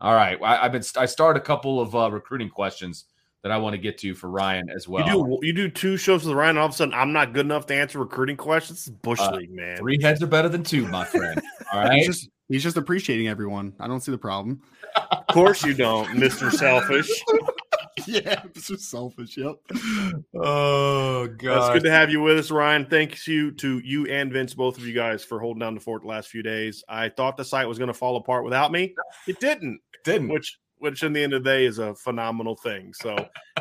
All 0.00 0.14
right. 0.14 0.38
I, 0.42 0.62
have 0.62 0.72
been 0.72 0.82
I 0.96 1.04
started 1.04 1.42
a 1.42 1.44
couple 1.44 1.82
of 1.82 1.94
uh, 1.94 2.10
recruiting 2.10 2.48
questions 2.48 3.04
that 3.42 3.52
I 3.52 3.58
want 3.58 3.74
to 3.74 3.78
get 3.78 3.98
to 3.98 4.14
for 4.14 4.30
Ryan 4.30 4.70
as 4.70 4.88
well. 4.88 5.06
You 5.06 5.12
do 5.12 5.46
you 5.46 5.52
do 5.52 5.68
two 5.68 5.98
shows 5.98 6.24
with 6.24 6.34
Ryan. 6.34 6.56
All 6.56 6.64
of 6.64 6.72
a 6.72 6.74
sudden, 6.74 6.94
I'm 6.94 7.12
not 7.12 7.34
good 7.34 7.44
enough 7.44 7.66
to 7.66 7.74
answer 7.74 7.98
recruiting 7.98 8.38
questions. 8.38 8.88
Bush 8.88 9.20
uh, 9.20 9.32
league, 9.32 9.52
man. 9.52 9.76
Three 9.76 10.00
heads 10.00 10.22
are 10.22 10.26
better 10.26 10.48
than 10.48 10.62
two, 10.62 10.88
my 10.88 11.04
friend. 11.04 11.38
All 11.74 11.80
right. 11.80 11.92
he's, 11.92 12.06
just, 12.06 12.30
he's 12.48 12.62
just 12.62 12.78
appreciating 12.78 13.28
everyone. 13.28 13.74
I 13.78 13.86
don't 13.86 14.00
see 14.00 14.12
the 14.12 14.18
problem. 14.18 14.62
of 15.10 15.26
course 15.26 15.62
you 15.62 15.74
don't, 15.74 16.16
Mister 16.16 16.50
Selfish. 16.50 17.10
yeah, 18.24 18.42
Mr. 18.54 18.78
Selfish. 18.78 19.36
Yep. 19.36 19.56
Oh 20.34 21.26
god, 21.26 21.58
it's 21.58 21.74
good 21.74 21.84
to 21.84 21.90
have 21.90 22.10
you 22.10 22.20
with 22.20 22.38
us, 22.38 22.50
Ryan. 22.50 22.86
Thanks 22.86 23.26
you 23.26 23.50
to 23.52 23.80
you 23.80 24.06
and 24.06 24.32
Vince, 24.32 24.54
both 24.54 24.78
of 24.78 24.86
you 24.86 24.94
guys, 24.94 25.24
for 25.24 25.40
holding 25.40 25.60
down 25.60 25.74
the 25.74 25.80
fort 25.80 26.02
the 26.02 26.08
last 26.08 26.28
few 26.28 26.42
days. 26.42 26.84
I 26.88 27.08
thought 27.08 27.36
the 27.36 27.44
site 27.44 27.66
was 27.66 27.78
going 27.78 27.88
to 27.88 27.94
fall 27.94 28.16
apart 28.16 28.44
without 28.44 28.72
me. 28.72 28.94
It 29.26 29.40
didn't. 29.40 29.80
It 29.92 30.04
didn't. 30.04 30.28
Which 30.28 30.58
which 30.78 31.02
in 31.02 31.12
the 31.12 31.22
end 31.22 31.32
of 31.32 31.42
the 31.42 31.50
day 31.50 31.64
is 31.64 31.78
a 31.78 31.94
phenomenal 31.94 32.54
thing. 32.54 32.92
So 32.94 33.16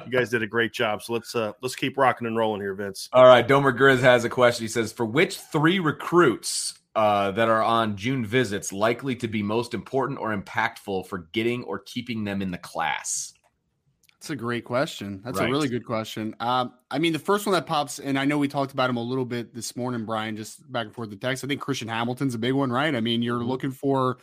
you 0.06 0.12
guys 0.12 0.30
did 0.30 0.44
a 0.44 0.48
great 0.48 0.74
job. 0.74 1.02
So 1.02 1.14
let's 1.14 1.36
uh 1.36 1.54
let's 1.62 1.76
keep 1.76 1.98
rocking 1.98 2.28
and 2.28 2.38
rolling 2.38 2.62
here, 2.62 2.76
Vince. 2.76 3.10
All 3.14 3.26
right, 3.26 3.48
Domer 3.48 3.76
Grizz 3.76 4.02
has 4.02 4.26
a 4.26 4.30
question. 4.30 4.64
He 4.64 4.68
says, 4.68 4.92
"For 4.92 5.06
which 5.06 5.38
three 5.40 5.80
recruits 5.80 6.76
uh, 6.96 7.32
that 7.32 7.50
are 7.50 7.64
on 7.64 7.98
June 7.98 8.26
visits 8.26 8.72
likely 8.72 9.16
to 9.16 9.28
be 9.28 9.42
most 9.44 9.74
important 9.74 10.20
or 10.20 10.36
impactful 10.36 11.08
for 11.08 11.30
getting 11.34 11.64
or 11.64 11.80
keeping 11.80 12.24
them 12.24 12.42
in 12.42 12.52
the 12.52 12.58
class?" 12.58 13.35
That's 14.26 14.32
a 14.32 14.36
great 14.38 14.66
question. 14.66 15.22
That's 15.24 15.38
right. 15.38 15.48
a 15.48 15.52
really 15.52 15.68
good 15.68 15.86
question. 15.86 16.36
Um, 16.40 16.74
I 16.90 16.98
mean, 16.98 17.14
the 17.14 17.20
first 17.20 17.46
one 17.46 17.54
that 17.54 17.68
pops, 17.68 18.00
and 18.00 18.18
I 18.18 18.26
know 18.26 18.40
we 18.40 18.48
talked 18.48 18.72
about 18.72 18.90
him 18.90 18.98
a 18.98 19.04
little 19.04 19.24
bit 19.24 19.54
this 19.54 19.76
morning, 19.76 20.04
Bryan, 20.04 20.36
just 20.36 20.72
back 20.72 20.88
and 20.88 20.96
forth 20.96 21.12
the 21.12 21.16
text. 21.16 21.44
I 21.44 21.48
think 21.48 21.62
Christian 21.62 21.88
Hamilton's 21.88 22.34
a 22.34 22.40
big 22.40 22.54
one, 22.54 22.72
right? 22.72 22.96
I 22.96 23.02
mean, 23.02 23.22
you're 23.22 23.38
mm-hmm. 23.38 23.48
looking 23.48 23.70
for 23.70 24.18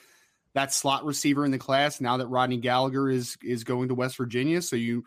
that 0.54 0.72
slot 0.72 1.04
receiver 1.04 1.44
in 1.44 1.52
the 1.52 1.58
class 1.58 2.00
now 2.00 2.16
that 2.16 2.26
Rodney 2.26 2.56
Gallagher 2.56 3.10
is 3.10 3.36
is 3.44 3.62
going 3.62 3.86
to 3.90 3.94
West 3.94 4.16
Virginia. 4.16 4.60
So 4.60 4.74
you 4.74 5.04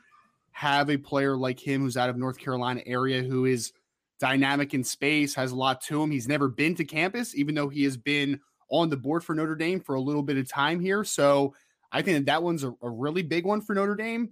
have 0.51 0.89
a 0.89 0.95
player 0.95 1.35
like 1.35 1.59
him 1.59 1.81
who's 1.81 1.97
out 1.97 2.09
of 2.09 2.15
North 2.15 2.37
Carolina 2.37 2.81
area 2.85 3.21
who 3.21 3.43
is 3.43 3.73
dynamic 4.21 4.73
in 4.73 4.85
space, 4.85 5.35
has 5.35 5.51
a 5.51 5.57
lot 5.57 5.81
to 5.81 6.01
him. 6.01 6.09
He's 6.09 6.29
never 6.29 6.47
been 6.47 6.73
to 6.75 6.85
campus, 6.85 7.35
even 7.35 7.53
though 7.53 7.67
he 7.67 7.83
has 7.83 7.97
been 7.97 8.39
on 8.69 8.87
the 8.87 8.95
board 8.95 9.25
for 9.25 9.35
Notre 9.35 9.57
Dame 9.57 9.81
for 9.81 9.95
a 9.95 10.01
little 10.01 10.23
bit 10.23 10.37
of 10.37 10.49
time 10.49 10.79
here. 10.79 11.03
So 11.03 11.53
I 11.91 12.01
think 12.01 12.19
that, 12.19 12.31
that 12.31 12.43
one's 12.43 12.63
a, 12.63 12.73
a 12.81 12.89
really 12.89 13.23
big 13.23 13.45
one 13.45 13.59
for 13.59 13.75
Notre 13.75 13.95
Dame. 13.95 14.29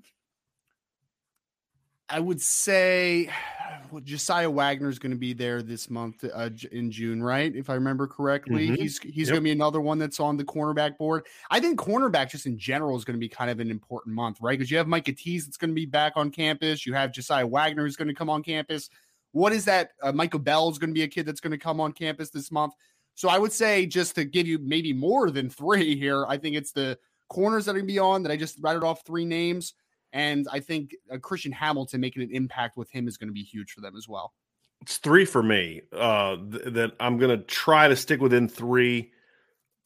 I 2.09 2.19
would 2.19 2.41
say 2.41 3.29
well, 3.91 4.01
Josiah 4.01 4.49
Wagner 4.49 4.89
is 4.89 4.99
going 4.99 5.11
to 5.11 5.17
be 5.17 5.33
there 5.33 5.61
this 5.61 5.89
month 5.89 6.23
uh, 6.23 6.49
in 6.71 6.91
June, 6.91 7.21
right? 7.23 7.55
If 7.55 7.69
I 7.69 7.75
remember 7.75 8.07
correctly, 8.07 8.67
mm-hmm. 8.67 8.81
he's 8.81 8.99
he's 8.99 9.27
yep. 9.27 9.29
going 9.29 9.41
to 9.41 9.43
be 9.43 9.51
another 9.51 9.81
one 9.81 9.99
that's 9.99 10.19
on 10.19 10.37
the 10.37 10.43
cornerback 10.43 10.97
board. 10.97 11.25
I 11.49 11.59
think 11.59 11.79
cornerback 11.79 12.31
just 12.31 12.45
in 12.45 12.57
general 12.57 12.97
is 12.97 13.05
going 13.05 13.15
to 13.15 13.19
be 13.19 13.29
kind 13.29 13.49
of 13.49 13.59
an 13.59 13.71
important 13.71 14.15
month, 14.15 14.39
right? 14.41 14.57
Because 14.57 14.71
you 14.71 14.77
have 14.77 14.87
Micah 14.87 15.13
Tease 15.13 15.45
that's 15.45 15.57
going 15.57 15.71
to 15.71 15.75
be 15.75 15.85
back 15.85 16.13
on 16.15 16.31
campus. 16.31 16.85
You 16.85 16.93
have 16.93 17.11
Josiah 17.11 17.47
Wagner 17.47 17.83
who's 17.83 17.95
going 17.95 18.07
to 18.07 18.13
come 18.13 18.29
on 18.29 18.43
campus. 18.43 18.89
What 19.31 19.51
is 19.51 19.65
that? 19.65 19.91
Uh, 20.01 20.11
Michael 20.11 20.39
Bell 20.39 20.69
is 20.69 20.77
going 20.77 20.91
to 20.91 20.93
be 20.93 21.03
a 21.03 21.07
kid 21.07 21.25
that's 21.25 21.39
going 21.39 21.51
to 21.51 21.57
come 21.57 21.79
on 21.79 21.91
campus 21.91 22.29
this 22.29 22.51
month. 22.51 22.73
So 23.15 23.29
I 23.29 23.37
would 23.37 23.51
say 23.51 23.85
just 23.85 24.15
to 24.15 24.25
give 24.25 24.47
you 24.47 24.59
maybe 24.59 24.93
more 24.93 25.29
than 25.29 25.49
three 25.49 25.95
here, 25.95 26.25
I 26.27 26.37
think 26.37 26.55
it's 26.55 26.71
the 26.71 26.97
corners 27.29 27.65
that 27.65 27.71
are 27.71 27.75
going 27.75 27.87
to 27.87 27.93
be 27.93 27.99
on 27.99 28.23
that 28.23 28.31
I 28.31 28.37
just 28.37 28.57
rattled 28.59 28.83
off 28.83 29.05
three 29.05 29.25
names. 29.25 29.73
And 30.13 30.47
I 30.51 30.59
think 30.59 30.95
uh, 31.11 31.17
Christian 31.17 31.51
Hamilton 31.51 31.99
making 31.99 32.21
an 32.21 32.31
impact 32.31 32.77
with 32.77 32.89
him 32.91 33.07
is 33.07 33.17
going 33.17 33.27
to 33.27 33.33
be 33.33 33.43
huge 33.43 33.71
for 33.71 33.81
them 33.81 33.95
as 33.97 34.07
well. 34.07 34.33
It's 34.81 34.97
three 34.97 35.25
for 35.25 35.43
me. 35.43 35.81
Uh, 35.91 36.37
th- 36.37 36.73
that 36.73 36.91
I'm 36.99 37.17
going 37.17 37.37
to 37.37 37.43
try 37.43 37.87
to 37.87 37.95
stick 37.95 38.21
within 38.21 38.47
three. 38.47 39.11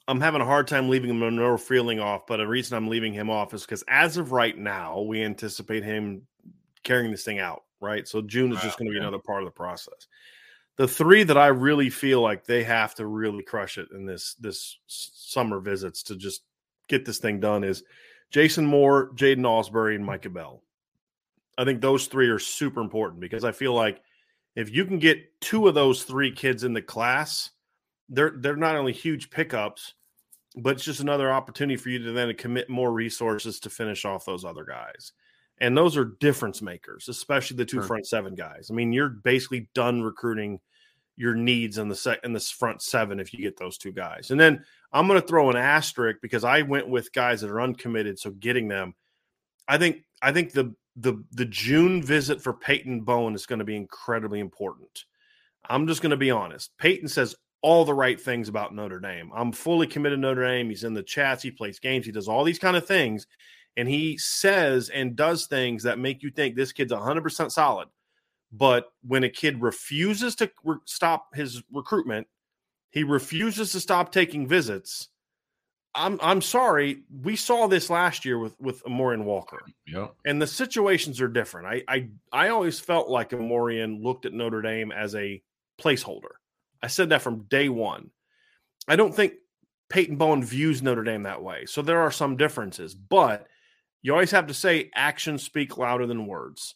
I'm 0.08 0.22
having 0.22 0.42
a 0.42 0.46
hard 0.46 0.68
time 0.68 0.90
leaving 0.90 1.18
Monroe 1.18 1.58
Freeling 1.58 2.00
off, 2.00 2.28
but 2.28 2.38
the 2.38 2.48
reason 2.48 2.78
I'm 2.78 2.88
leaving 2.88 3.14
him 3.14 3.30
off 3.30 3.54
is 3.54 3.62
because 3.64 3.84
as 3.88 4.18
of 4.18 4.32
right 4.32 4.58
now, 4.58 5.02
we 5.02 5.24
anticipate 5.24 5.84
him 5.84 6.24
carrying 6.84 7.12
this 7.12 7.24
thing 7.24 7.40
out. 7.40 7.64
Right, 7.80 8.08
so 8.08 8.24
June 8.24 8.52
is 8.52 8.62
just 8.62 8.80
going 8.80 8.88
to 8.88 8.92
be 8.92 8.98
another 8.98 9.20
part 9.20 9.44
of 9.44 9.46
the 9.46 9.52
process. 9.52 10.08
The 10.78 10.88
three 10.88 11.22
that 11.22 11.38
I 11.38 11.48
really 11.48 11.92
feel 11.92 12.22
like 12.22 12.44
they 12.44 12.64
have 12.64 12.96
to 12.96 13.06
really 13.06 13.44
crush 13.44 13.78
it 13.78 13.90
in 13.94 14.08
this 14.08 14.34
this 14.40 14.80
summer 14.88 15.60
visits 15.60 16.02
to 16.04 16.16
just 16.16 16.42
get 16.88 17.06
this 17.06 17.20
thing 17.20 17.40
done 17.40 17.64
is 17.64 17.84
Jason 18.32 18.66
Moore, 18.66 19.12
Jaiden 19.16 19.40
Ausberry, 19.40 19.96
and 19.96 20.06
Micah 20.06 20.30
Bell. 20.30 20.62
I 21.58 21.66
think 21.66 21.82
those 21.82 22.08
three 22.08 22.30
are 22.30 22.40
super 22.40 22.82
important 22.82 23.20
because 23.20 23.44
I 23.44 23.52
feel 23.52 23.74
like 23.74 24.02
if 24.56 24.74
you 24.74 24.86
can 24.86 25.00
get 25.00 25.40
two 25.40 25.68
of 25.68 25.76
those 25.76 26.04
three 26.04 26.32
kids 26.32 26.64
in 26.64 26.74
the 26.74 26.82
class, 26.82 27.52
they're 28.10 28.34
they're 28.38 28.56
not 28.56 28.76
only 28.76 28.94
huge 28.94 29.30
pickups, 29.30 29.94
but 30.56 30.76
it's 30.76 30.84
just 30.84 31.00
another 31.00 31.32
opportunity 31.32 31.78
for 31.78 31.90
you 31.90 32.00
to 32.00 32.12
then 32.12 32.34
commit 32.36 32.70
more 32.70 32.92
resources 32.92 33.60
to 33.62 33.70
finish 33.70 34.06
off 34.06 34.26
those 34.26 34.46
other 34.46 34.66
guys. 34.66 35.14
And 35.60 35.76
those 35.76 35.98
are 35.98 36.16
difference 36.20 36.62
makers, 36.62 37.10
especially 37.10 37.58
the 37.58 37.66
two 37.66 37.78
sure. 37.78 37.84
front 37.84 38.08
seven 38.08 38.36
guys. 38.36 38.70
I 38.70 38.74
mean, 38.74 38.94
you're 38.94 39.10
basically 39.10 39.70
done 39.74 40.02
recruiting 40.04 40.60
your 41.16 41.34
needs 41.34 41.80
in 41.80 41.90
the 41.90 41.96
set 41.96 42.24
in 42.24 42.32
this 42.32 42.52
front 42.52 42.82
seven 42.82 43.20
if 43.20 43.34
you 43.34 43.40
get 43.40 43.58
those 43.58 43.78
two 43.78 43.92
guys. 43.92 44.30
And 44.30 44.40
then 44.40 44.64
I'm 44.92 45.08
going 45.08 45.20
to 45.22 45.28
throw 45.28 45.50
an 45.50 45.58
asterisk 45.58 46.20
because 46.22 46.44
I 46.44 46.62
went 46.62 46.88
with 46.88 47.14
guys 47.14 47.42
that 47.42 47.50
are 47.50 47.62
uncommitted, 47.62 48.20
so 48.20 48.32
getting 48.32 48.68
them. 48.68 48.94
I 49.68 49.78
think 49.78 50.04
I 50.22 50.32
think 50.32 50.54
the 50.54 50.74
the 50.96 51.24
the 51.32 51.46
June 51.46 52.02
visit 52.02 52.42
for 52.42 52.54
Peyton 52.54 53.02
Bowen 53.02 53.36
is 53.36 53.46
going 53.46 53.60
to 53.60 53.66
be 53.66 53.76
incredibly 53.76 54.40
important. 54.40 55.06
I'm 55.70 55.88
just 55.88 56.02
going 56.02 56.12
to 56.12 56.18
be 56.18 56.32
honest. 56.32 56.72
Peyton 56.78 57.10
says 57.10 57.36
all 57.62 57.84
the 57.84 57.94
right 57.94 58.20
things 58.20 58.48
about 58.48 58.74
Notre 58.74 59.00
Dame. 59.00 59.32
I'm 59.36 59.52
fully 59.52 59.88
committed 59.88 60.18
to 60.18 60.22
Notre 60.22 60.46
Dame. 60.46 60.70
He's 60.70 60.84
in 60.84 60.94
the 60.94 61.04
chats, 61.04 61.44
he 61.44 61.52
plays 61.52 61.80
games, 61.80 62.06
he 62.06 62.12
does 62.12 62.28
all 62.28 62.44
these 62.44 62.60
kind 62.60 62.78
of 62.78 62.86
things 62.86 63.28
and 63.78 63.88
he 63.88 64.18
says 64.18 64.90
and 64.90 65.16
does 65.16 65.46
things 65.46 65.84
that 65.84 66.00
make 66.00 66.24
you 66.24 66.32
think 66.32 66.56
this 66.56 66.74
kid's 66.74 66.92
100% 66.92 67.52
solid. 67.52 67.88
But 68.52 68.88
when 69.06 69.24
a 69.24 69.30
kid 69.30 69.62
refuses 69.62 70.36
to 70.38 70.50
re- 70.64 70.78
stop 70.86 71.36
his 71.36 71.62
recruitment, 71.72 72.28
he 72.92 73.04
refuses 73.04 73.72
to 73.72 73.80
stop 73.80 74.12
taking 74.12 74.48
visits. 74.48 75.10
I'm 75.96 76.20
I'm 76.22 76.42
sorry. 76.42 77.04
We 77.12 77.36
saw 77.36 77.68
this 77.68 77.90
last 77.90 78.24
year 78.24 78.38
with 78.38 78.60
with 78.60 78.86
Amorion 78.86 79.26
Walker. 79.26 79.66
Yeah. 79.88 80.08
And 80.26 80.42
the 80.42 80.48
situations 80.48 81.20
are 81.22 81.28
different. 81.28 81.68
I 81.68 81.84
I 81.88 82.10
I 82.32 82.50
always 82.50 82.80
felt 82.80 83.10
like 83.10 83.34
Amorion 83.34 84.04
looked 84.04 84.26
at 84.26 84.34
Notre 84.34 84.62
Dame 84.62 84.92
as 84.92 85.16
a 85.16 85.42
placeholder. 85.82 86.36
I 86.82 86.88
said 86.88 87.10
that 87.10 87.24
from 87.24 87.44
day 87.44 87.70
one. 87.70 88.12
I 88.88 88.96
don't 88.96 89.16
think 89.16 89.34
Peyton 89.90 90.18
Bowen 90.18 90.44
views 90.44 90.84
Notre 90.84 91.04
Dame 91.04 91.24
that 91.24 91.42
way. 91.42 91.66
So 91.66 91.82
there 91.82 92.02
are 92.02 92.12
some 92.12 92.38
differences, 92.38 92.94
but 92.94 93.48
you 94.02 94.14
always 94.14 94.32
have 94.32 94.48
to 94.48 94.54
say 94.54 94.92
actions 94.94 95.44
speak 95.44 95.78
louder 95.78 96.06
than 96.06 96.28
words. 96.28 96.76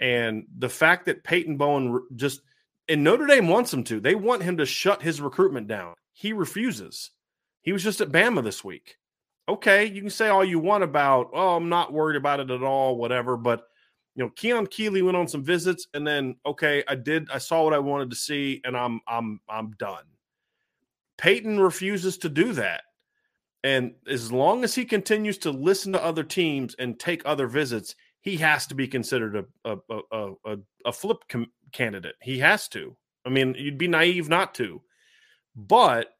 And 0.00 0.46
the 0.56 0.68
fact 0.68 1.06
that 1.06 1.24
Peyton 1.24 1.56
Bowen 1.56 2.02
just 2.16 2.40
and 2.90 3.04
Notre 3.04 3.26
Dame 3.26 3.46
wants 3.46 3.72
him 3.72 3.84
to. 3.84 4.00
They 4.00 4.16
want 4.16 4.42
him 4.42 4.56
to 4.56 4.66
shut 4.66 5.00
his 5.00 5.20
recruitment 5.20 5.68
down. 5.68 5.94
He 6.12 6.32
refuses. 6.32 7.12
He 7.62 7.72
was 7.72 7.84
just 7.84 8.00
at 8.00 8.10
Bama 8.10 8.42
this 8.42 8.64
week. 8.64 8.96
Okay, 9.48 9.86
you 9.86 10.00
can 10.00 10.10
say 10.10 10.28
all 10.28 10.44
you 10.44 10.58
want 10.58 10.84
about, 10.84 11.30
oh, 11.32 11.56
I'm 11.56 11.68
not 11.68 11.92
worried 11.92 12.16
about 12.16 12.40
it 12.40 12.50
at 12.50 12.62
all, 12.62 12.96
whatever. 12.96 13.36
But 13.36 13.62
you 14.16 14.24
know, 14.24 14.30
Keon 14.30 14.66
Keeley 14.66 15.02
went 15.02 15.16
on 15.16 15.28
some 15.28 15.44
visits, 15.44 15.86
and 15.94 16.04
then 16.06 16.34
okay, 16.44 16.82
I 16.88 16.96
did, 16.96 17.30
I 17.30 17.38
saw 17.38 17.62
what 17.62 17.74
I 17.74 17.78
wanted 17.78 18.10
to 18.10 18.16
see, 18.16 18.60
and 18.64 18.76
I'm 18.76 19.00
I'm 19.06 19.40
I'm 19.48 19.70
done. 19.78 20.04
Peyton 21.16 21.60
refuses 21.60 22.18
to 22.18 22.28
do 22.28 22.52
that. 22.54 22.82
And 23.62 23.92
as 24.08 24.32
long 24.32 24.64
as 24.64 24.74
he 24.74 24.84
continues 24.84 25.38
to 25.38 25.50
listen 25.50 25.92
to 25.92 26.02
other 26.02 26.24
teams 26.24 26.74
and 26.78 26.98
take 26.98 27.22
other 27.24 27.46
visits, 27.46 27.94
he 28.20 28.36
has 28.38 28.66
to 28.66 28.74
be 28.74 28.86
considered 28.86 29.46
a 29.64 29.70
a 29.70 29.96
a, 30.12 30.32
a, 30.44 30.56
a 30.86 30.92
flip 30.92 31.18
com- 31.28 31.52
candidate. 31.72 32.16
He 32.22 32.38
has 32.38 32.68
to. 32.68 32.96
I 33.24 33.28
mean, 33.28 33.54
you'd 33.58 33.78
be 33.78 33.88
naive 33.88 34.28
not 34.28 34.54
to. 34.54 34.82
But 35.54 36.14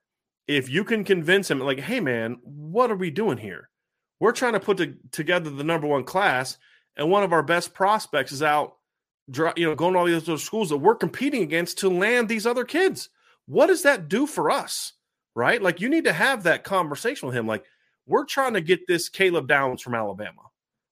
if 0.47 0.69
you 0.69 0.85
can 0.85 1.05
convince 1.05 1.51
him, 1.51 1.61
like, 1.61 1.81
hey, 1.81 2.01
man, 2.01 2.39
what 2.43 2.91
are 2.91 2.97
we 2.97 3.11
doing 3.11 3.39
here? 3.39 3.71
We're 4.19 4.33
trying 4.33 4.55
to 4.55 4.61
put 4.61 4.79
to, 4.79 4.95
together 5.13 5.51
the 5.51 5.65
number 5.65 5.87
one 5.87 6.05
class, 6.05 6.59
and 6.97 7.11
one 7.11 7.23
of 7.23 7.33
our 7.33 7.43
best 7.43 7.73
prospects 7.73 8.33
is 8.33 8.43
out, 8.43 8.77
you 9.57 9.67
know, 9.67 9.75
going 9.75 9.95
to 9.95 9.99
all 10.01 10.07
these 10.07 10.29
other 10.29 10.37
schools 10.37 10.69
that 10.71 10.77
we're 10.79 10.97
competing 10.97 11.43
against 11.43 11.79
to 11.79 11.89
land 11.89 12.29
these 12.29 12.47
other 12.47 12.65
kids. 12.65 13.09
What 13.47 13.69
does 13.69 13.83
that 13.83 14.09
do 14.09 14.27
for 14.27 14.51
us? 14.51 14.93
Right? 15.37 15.63
Like, 15.63 15.81
you 15.81 15.89
need 15.89 16.05
to 16.05 16.13
have 16.13 16.43
that 16.43 16.65
conversation 16.65 17.29
with 17.29 17.37
him. 17.37 17.47
Like, 17.47 17.65
we're 18.07 18.25
trying 18.27 18.55
to 18.55 18.61
get 18.61 18.81
this 18.89 19.09
Caleb 19.09 19.47
Downs 19.47 19.81
from 19.81 19.95
Alabama, 19.95 20.43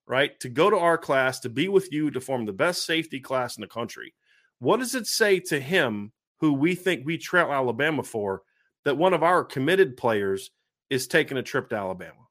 right? 0.09 0.37
To 0.39 0.49
go 0.49 0.71
to 0.71 0.77
our 0.77 0.97
class, 0.97 1.39
to 1.41 1.49
be 1.49 1.69
with 1.69 1.93
you, 1.93 2.09
to 2.11 2.19
form 2.19 2.45
the 2.45 2.51
best 2.51 2.85
safety 2.85 3.19
class 3.19 3.55
in 3.55 3.61
the 3.61 3.67
country. 3.67 4.15
What 4.57 4.79
does 4.79 4.95
it 4.95 5.05
say 5.05 5.39
to 5.41 5.59
him, 5.59 6.11
who 6.39 6.51
we 6.51 6.73
think 6.73 7.05
we 7.05 7.17
trail 7.17 7.53
Alabama 7.53 8.01
for, 8.03 8.41
that 8.85 8.97
one 8.97 9.13
of 9.13 9.21
our 9.21 9.43
committed 9.43 9.95
players 9.95 10.49
is 10.89 11.07
taking 11.07 11.37
a 11.37 11.43
trip 11.43 11.69
to 11.69 11.75
Alabama? 11.75 12.27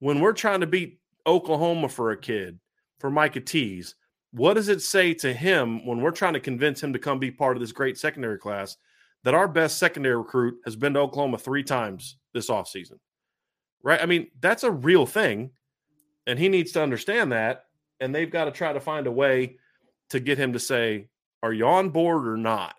When 0.00 0.20
we're 0.20 0.32
trying 0.32 0.60
to 0.60 0.66
beat 0.66 0.98
Oklahoma 1.26 1.90
for 1.90 2.10
a 2.10 2.16
kid, 2.16 2.58
for 2.98 3.10
Micah 3.10 3.40
Tease, 3.40 3.94
what 4.32 4.54
does 4.54 4.68
it 4.68 4.80
say 4.80 5.12
to 5.14 5.32
him 5.32 5.86
when 5.86 6.00
we're 6.00 6.10
trying 6.10 6.34
to 6.34 6.40
convince 6.40 6.82
him 6.82 6.94
to 6.94 6.98
come 6.98 7.18
be 7.18 7.30
part 7.30 7.56
of 7.56 7.60
this 7.60 7.72
great 7.72 7.98
secondary 7.98 8.38
class 8.38 8.76
that 9.24 9.34
our 9.34 9.48
best 9.48 9.78
secondary 9.78 10.16
recruit 10.16 10.56
has 10.64 10.74
been 10.74 10.94
to 10.94 11.00
Oklahoma 11.00 11.36
three 11.36 11.62
times 11.62 12.16
this 12.32 12.48
offseason? 12.48 12.98
Right? 13.82 14.00
I 14.02 14.06
mean, 14.06 14.28
that's 14.40 14.62
a 14.62 14.70
real 14.70 15.04
thing. 15.04 15.50
And 16.28 16.38
he 16.38 16.48
needs 16.48 16.70
to 16.72 16.82
understand 16.82 17.32
that. 17.32 17.64
And 18.00 18.14
they've 18.14 18.30
got 18.30 18.44
to 18.44 18.52
try 18.52 18.72
to 18.72 18.78
find 18.78 19.08
a 19.08 19.12
way 19.12 19.56
to 20.10 20.20
get 20.20 20.38
him 20.38 20.52
to 20.52 20.60
say, 20.60 21.08
Are 21.42 21.52
you 21.52 21.66
on 21.66 21.90
board 21.90 22.28
or 22.28 22.36
not? 22.36 22.76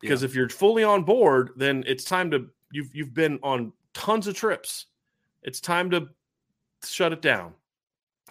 Because 0.00 0.22
yeah. 0.22 0.26
if 0.26 0.34
you're 0.36 0.48
fully 0.48 0.84
on 0.84 1.02
board, 1.02 1.50
then 1.56 1.82
it's 1.86 2.04
time 2.04 2.30
to 2.30 2.46
you've 2.70 2.94
you've 2.94 3.14
been 3.14 3.40
on 3.42 3.72
tons 3.94 4.28
of 4.28 4.36
trips. 4.36 4.86
It's 5.42 5.60
time 5.60 5.90
to 5.90 6.08
shut 6.84 7.12
it 7.12 7.22
down. 7.22 7.54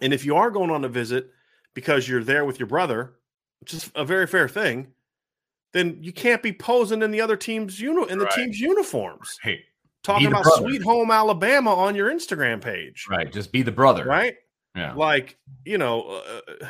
And 0.02 0.14
if 0.14 0.26
you 0.26 0.36
are 0.36 0.52
going 0.52 0.72
on 0.72 0.86
a 0.86 0.90
visit 0.90 1.32
because 1.74 2.08
you're 2.08 2.24
there 2.24 2.46
with 2.46 2.60
your 2.60 2.68
brother, 2.68 3.16
which 3.60 3.74
is 3.74 3.92
a 3.96 4.06
very 4.06 4.28
fair 4.28 4.48
thing, 4.48 4.88
then 5.74 5.98
you 6.02 6.14
can't 6.14 6.44
be 6.44 6.54
posing 6.54 7.02
in 7.02 7.12
the 7.12 7.22
other 7.22 7.36
team's 7.36 7.80
uni- 7.80 8.10
in 8.10 8.20
the 8.20 8.26
right. 8.26 8.34
team's 8.34 8.60
uniforms. 8.60 9.38
Hey, 9.42 9.64
talking 10.06 10.28
about 10.28 10.44
brother. 10.44 10.62
Sweet 10.62 10.82
Home 10.84 11.12
Alabama 11.12 11.74
on 11.74 11.96
your 11.96 12.12
Instagram 12.12 12.62
page. 12.62 13.06
Right, 13.10 13.32
just 13.32 13.52
be 13.52 13.62
the 13.62 13.72
brother. 13.72 14.06
Right? 14.06 14.36
Yeah. 14.76 14.94
Like, 14.94 15.38
you 15.64 15.78
know, 15.78 16.22
uh, 16.62 16.68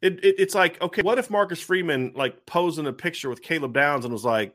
it, 0.00 0.24
it, 0.24 0.36
it's 0.38 0.54
like, 0.54 0.80
okay, 0.80 1.02
what 1.02 1.18
if 1.18 1.30
Marcus 1.30 1.60
Freeman 1.60 2.12
like 2.14 2.46
posing 2.46 2.84
in 2.84 2.90
a 2.90 2.92
picture 2.92 3.28
with 3.28 3.42
Caleb 3.42 3.74
Downs 3.74 4.04
and 4.04 4.12
was 4.12 4.24
like, 4.24 4.54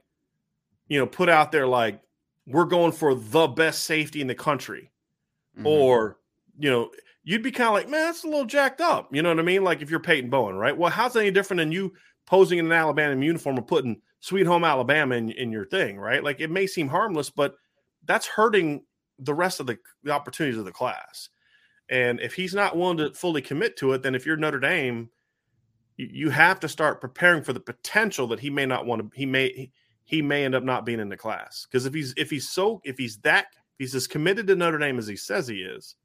you 0.88 1.00
know, 1.00 1.06
put 1.06 1.30
out 1.30 1.52
there 1.52 1.68
like, 1.68 2.02
we're 2.46 2.66
going 2.66 2.92
for 2.92 3.16
the 3.16 3.48
best 3.48 3.84
safety 3.84 4.20
in 4.20 4.28
the 4.28 4.36
country. 4.36 4.92
Mm-hmm. 5.58 5.68
Or, 5.68 6.18
you 6.60 6.70
know, 6.70 6.92
you'd 7.24 7.44
be 7.44 7.52
kind 7.52 7.68
of 7.68 7.74
like, 7.74 7.88
man, 7.88 8.08
that's 8.08 8.24
a 8.24 8.28
little 8.28 8.46
jacked 8.46 8.82
up. 8.82 9.16
You 9.16 9.22
know 9.22 9.30
what 9.30 9.40
I 9.40 9.44
mean? 9.44 9.64
Like 9.64 9.82
if 9.82 9.90
you're 9.90 10.00
Peyton 10.00 10.30
Bowen, 10.30 10.56
right? 10.56 10.78
Well, 10.78 10.92
how's 10.92 11.14
that 11.14 11.22
any 11.22 11.32
different 11.32 11.60
than 11.60 11.72
you 11.72 11.94
posing 12.26 12.60
in 12.60 12.66
an 12.66 12.72
Alabama 12.72 13.24
uniform 13.24 13.58
and 13.58 13.68
putting 13.68 14.02
Sweet 14.24 14.48
Home 14.48 14.64
Alabama 14.64 15.16
in, 15.16 15.32
in 15.32 15.52
your 15.52 15.66
thing, 15.66 16.00
right? 16.00 16.24
Like 16.24 16.40
it 16.40 16.50
may 16.50 16.66
seem 16.66 16.88
harmless, 16.88 17.30
but 17.30 17.56
that's 18.06 18.26
hurting 18.26 18.86
the 19.20 19.34
rest 19.34 19.60
of 19.60 19.68
the, 19.68 19.78
the 20.06 20.12
opportunities 20.12 20.58
of 20.58 20.64
the 20.64 20.72
class. 20.72 21.28
And 21.90 22.22
if 22.22 22.34
he's 22.34 22.54
not 22.54 22.78
willing 22.78 22.96
to 23.00 23.14
fully 23.14 23.42
commit 23.42 23.76
to 23.78 23.92
it, 23.92 24.02
then 24.02 24.16
if 24.16 24.26
you're 24.26 24.38
Notre 24.38 24.62
Dame, 24.62 25.10
you, 25.98 26.08
you 26.10 26.30
have 26.30 26.62
to 26.62 26.70
start 26.70 27.02
preparing 27.02 27.44
for 27.44 27.52
the 27.52 27.60
potential 27.60 28.26
that 28.28 28.40
he 28.40 28.50
may 28.50 28.66
not 28.66 28.86
want 28.86 29.02
to. 29.02 29.12
He 29.14 29.26
may 29.26 29.70
he 30.06 30.22
may 30.22 30.46
end 30.46 30.56
up 30.56 30.64
not 30.64 30.86
being 30.86 31.02
in 31.02 31.10
the 31.10 31.18
class 31.18 31.68
because 31.70 31.86
if 31.86 31.94
he's 31.94 32.14
if 32.16 32.30
he's 32.30 32.48
so 32.48 32.80
if 32.86 32.98
he's 32.98 33.18
that 33.18 33.48
if 33.54 33.80
he's 33.80 33.94
as 33.94 34.08
committed 34.08 34.48
to 34.48 34.56
Notre 34.56 34.78
Dame 34.78 35.00
as 35.00 35.08
he 35.08 35.18
says 35.18 35.50
he 35.50 35.64
is, 35.64 35.96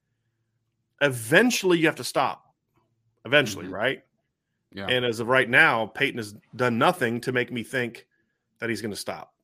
eventually 1.00 1.78
you 1.78 1.86
have 1.86 1.94
to 1.94 2.04
stop. 2.04 2.52
Eventually, 3.24 3.66
mm-hmm. 3.66 3.74
right? 3.74 4.02
Yeah. 4.74 4.86
And 4.86 5.04
as 5.04 5.20
of 5.20 5.28
right 5.28 5.48
now, 5.48 5.86
Peyton 5.86 6.18
has 6.18 6.34
done 6.56 6.78
nothing 6.78 7.20
to 7.20 7.30
make 7.30 7.52
me 7.52 7.62
think 7.62 8.07
that 8.60 8.70
he's 8.70 8.82
going 8.82 8.92
to 8.92 8.96
stop. 8.96 9.34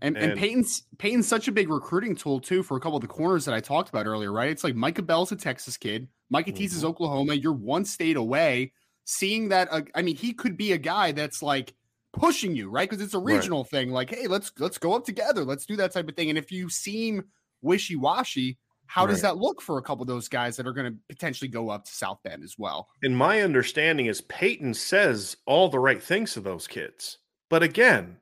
And, 0.00 0.16
and, 0.16 0.32
and 0.32 0.40
Peyton's 0.40 0.82
Peyton's 0.98 1.26
such 1.26 1.48
a 1.48 1.52
big 1.52 1.70
recruiting 1.70 2.14
tool 2.14 2.40
too 2.40 2.62
for 2.62 2.76
a 2.76 2.80
couple 2.80 2.96
of 2.96 3.02
the 3.02 3.08
corners 3.08 3.44
that 3.46 3.54
I 3.54 3.60
talked 3.60 3.88
about 3.88 4.06
earlier, 4.06 4.32
right? 4.32 4.50
It's 4.50 4.64
like 4.64 4.74
Micah 4.74 5.02
Bell's 5.02 5.32
a 5.32 5.36
Texas 5.36 5.76
kid, 5.76 6.08
Micah 6.30 6.50
mm-hmm. 6.50 6.58
Tease 6.58 6.74
is 6.74 6.84
Oklahoma. 6.84 7.34
You're 7.34 7.52
one 7.52 7.84
state 7.84 8.16
away. 8.16 8.72
Seeing 9.04 9.50
that, 9.50 9.68
uh, 9.70 9.82
I 9.94 10.02
mean, 10.02 10.16
he 10.16 10.32
could 10.32 10.56
be 10.56 10.72
a 10.72 10.78
guy 10.78 11.12
that's 11.12 11.42
like 11.42 11.74
pushing 12.12 12.56
you, 12.56 12.70
right? 12.70 12.88
Because 12.88 13.04
it's 13.04 13.14
a 13.14 13.18
regional 13.18 13.62
right. 13.62 13.70
thing. 13.70 13.90
Like, 13.90 14.10
hey, 14.10 14.26
let's 14.26 14.50
let's 14.58 14.78
go 14.78 14.94
up 14.94 15.04
together. 15.04 15.44
Let's 15.44 15.66
do 15.66 15.76
that 15.76 15.92
type 15.92 16.08
of 16.08 16.16
thing. 16.16 16.30
And 16.30 16.38
if 16.38 16.50
you 16.50 16.70
seem 16.70 17.24
wishy 17.60 17.96
washy, 17.96 18.58
how 18.86 19.04
right. 19.04 19.10
does 19.10 19.22
that 19.22 19.36
look 19.36 19.60
for 19.60 19.78
a 19.78 19.82
couple 19.82 20.02
of 20.02 20.08
those 20.08 20.28
guys 20.28 20.56
that 20.56 20.66
are 20.66 20.72
going 20.72 20.92
to 20.92 20.98
potentially 21.08 21.48
go 21.48 21.68
up 21.68 21.84
to 21.84 21.92
South 21.92 22.18
Bend 22.22 22.42
as 22.42 22.56
well? 22.58 22.88
And 23.02 23.16
my 23.16 23.42
understanding 23.42 24.06
is 24.06 24.22
Peyton 24.22 24.74
says 24.74 25.36
all 25.46 25.68
the 25.68 25.78
right 25.78 26.02
things 26.02 26.32
to 26.34 26.40
those 26.40 26.66
kids. 26.66 27.18
But 27.50 27.62
again, 27.62 28.16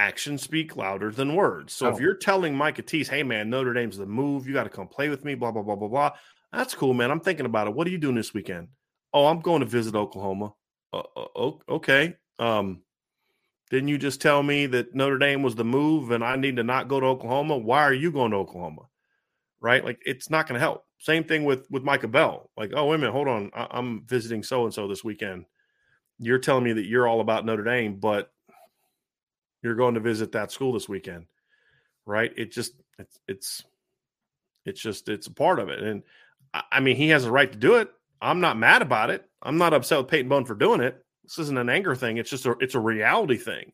actions 0.00 0.42
speak 0.42 0.76
louder 0.76 1.10
than 1.10 1.36
words. 1.36 1.74
So 1.74 1.86
oh. 1.86 1.90
if 1.90 2.00
you're 2.00 2.14
telling 2.14 2.54
Micah 2.54 2.82
Tease, 2.82 3.08
hey 3.08 3.22
man, 3.22 3.50
Notre 3.50 3.74
Dame's 3.74 3.98
the 3.98 4.06
move, 4.06 4.46
you 4.46 4.54
got 4.54 4.64
to 4.64 4.70
come 4.70 4.88
play 4.88 5.10
with 5.10 5.24
me, 5.24 5.34
blah, 5.34 5.52
blah, 5.52 5.62
blah, 5.62 5.76
blah, 5.76 5.88
blah. 5.88 6.10
That's 6.52 6.74
cool, 6.74 6.94
man. 6.94 7.10
I'm 7.10 7.20
thinking 7.20 7.46
about 7.46 7.68
it. 7.68 7.74
What 7.74 7.86
are 7.86 7.90
you 7.90 7.98
doing 7.98 8.16
this 8.16 8.34
weekend? 8.34 8.68
Oh, 9.12 9.26
I'm 9.26 9.40
going 9.40 9.60
to 9.60 9.66
visit 9.66 9.94
Oklahoma. 9.94 10.54
Uh, 10.92 11.02
uh, 11.14 11.50
okay. 11.68 12.16
Um, 12.38 12.82
didn't 13.70 13.88
you 13.88 13.98
just 13.98 14.20
tell 14.20 14.42
me 14.42 14.66
that 14.66 14.94
Notre 14.94 15.18
Dame 15.18 15.42
was 15.42 15.54
the 15.54 15.64
move 15.64 16.10
and 16.10 16.24
I 16.24 16.34
need 16.36 16.56
to 16.56 16.64
not 16.64 16.88
go 16.88 16.98
to 16.98 17.06
Oklahoma? 17.06 17.58
Why 17.58 17.82
are 17.82 17.92
you 17.92 18.10
going 18.10 18.32
to 18.32 18.38
Oklahoma? 18.38 18.82
Right? 19.60 19.84
Like 19.84 20.00
it's 20.04 20.30
not 20.30 20.48
going 20.48 20.54
to 20.54 20.60
help. 20.60 20.86
Same 20.98 21.24
thing 21.24 21.44
with 21.44 21.70
with 21.70 21.84
Micah 21.84 22.08
Bell. 22.08 22.50
Like, 22.56 22.72
oh 22.74 22.86
wait 22.86 22.96
a 22.96 22.98
minute, 22.98 23.12
hold 23.12 23.28
on, 23.28 23.50
I, 23.54 23.68
I'm 23.70 24.04
visiting 24.06 24.42
so 24.42 24.64
and 24.64 24.74
so 24.74 24.88
this 24.88 25.04
weekend. 25.04 25.44
You're 26.18 26.38
telling 26.38 26.64
me 26.64 26.72
that 26.74 26.86
you're 26.86 27.08
all 27.08 27.20
about 27.20 27.46
Notre 27.46 27.64
Dame, 27.64 27.96
but 27.96 28.30
you're 29.62 29.74
going 29.74 29.94
to 29.94 30.00
visit 30.00 30.32
that 30.32 30.50
school 30.50 30.72
this 30.72 30.88
weekend, 30.88 31.26
right? 32.06 32.32
It 32.36 32.52
just 32.52 32.74
it's 32.98 33.18
it's 33.28 33.64
it's 34.64 34.80
just 34.80 35.08
it's 35.08 35.26
a 35.26 35.32
part 35.32 35.58
of 35.58 35.68
it, 35.68 35.80
and 35.80 36.02
I 36.52 36.80
mean 36.80 36.96
he 36.96 37.08
has 37.08 37.24
a 37.24 37.32
right 37.32 37.50
to 37.50 37.58
do 37.58 37.76
it. 37.76 37.90
I'm 38.22 38.40
not 38.40 38.58
mad 38.58 38.82
about 38.82 39.10
it. 39.10 39.24
I'm 39.42 39.58
not 39.58 39.72
upset 39.72 39.98
with 39.98 40.08
Peyton 40.08 40.28
Bowen 40.28 40.44
for 40.44 40.54
doing 40.54 40.80
it. 40.80 41.02
This 41.24 41.38
isn't 41.38 41.58
an 41.58 41.70
anger 41.70 41.94
thing. 41.94 42.18
It's 42.18 42.30
just 42.30 42.46
a 42.46 42.56
it's 42.60 42.74
a 42.74 42.80
reality 42.80 43.36
thing. 43.36 43.72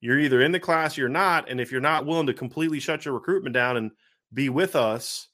You're 0.00 0.20
either 0.20 0.42
in 0.42 0.52
the 0.52 0.60
class, 0.60 0.98
you're 0.98 1.08
not, 1.08 1.48
and 1.48 1.60
if 1.60 1.72
you're 1.72 1.80
not 1.80 2.04
willing 2.04 2.26
to 2.26 2.34
completely 2.34 2.78
shut 2.78 3.06
your 3.06 3.14
recruitment 3.14 3.54
down 3.54 3.78
and 3.78 3.90
be 4.34 4.50
with 4.50 4.76
us, 4.76 5.28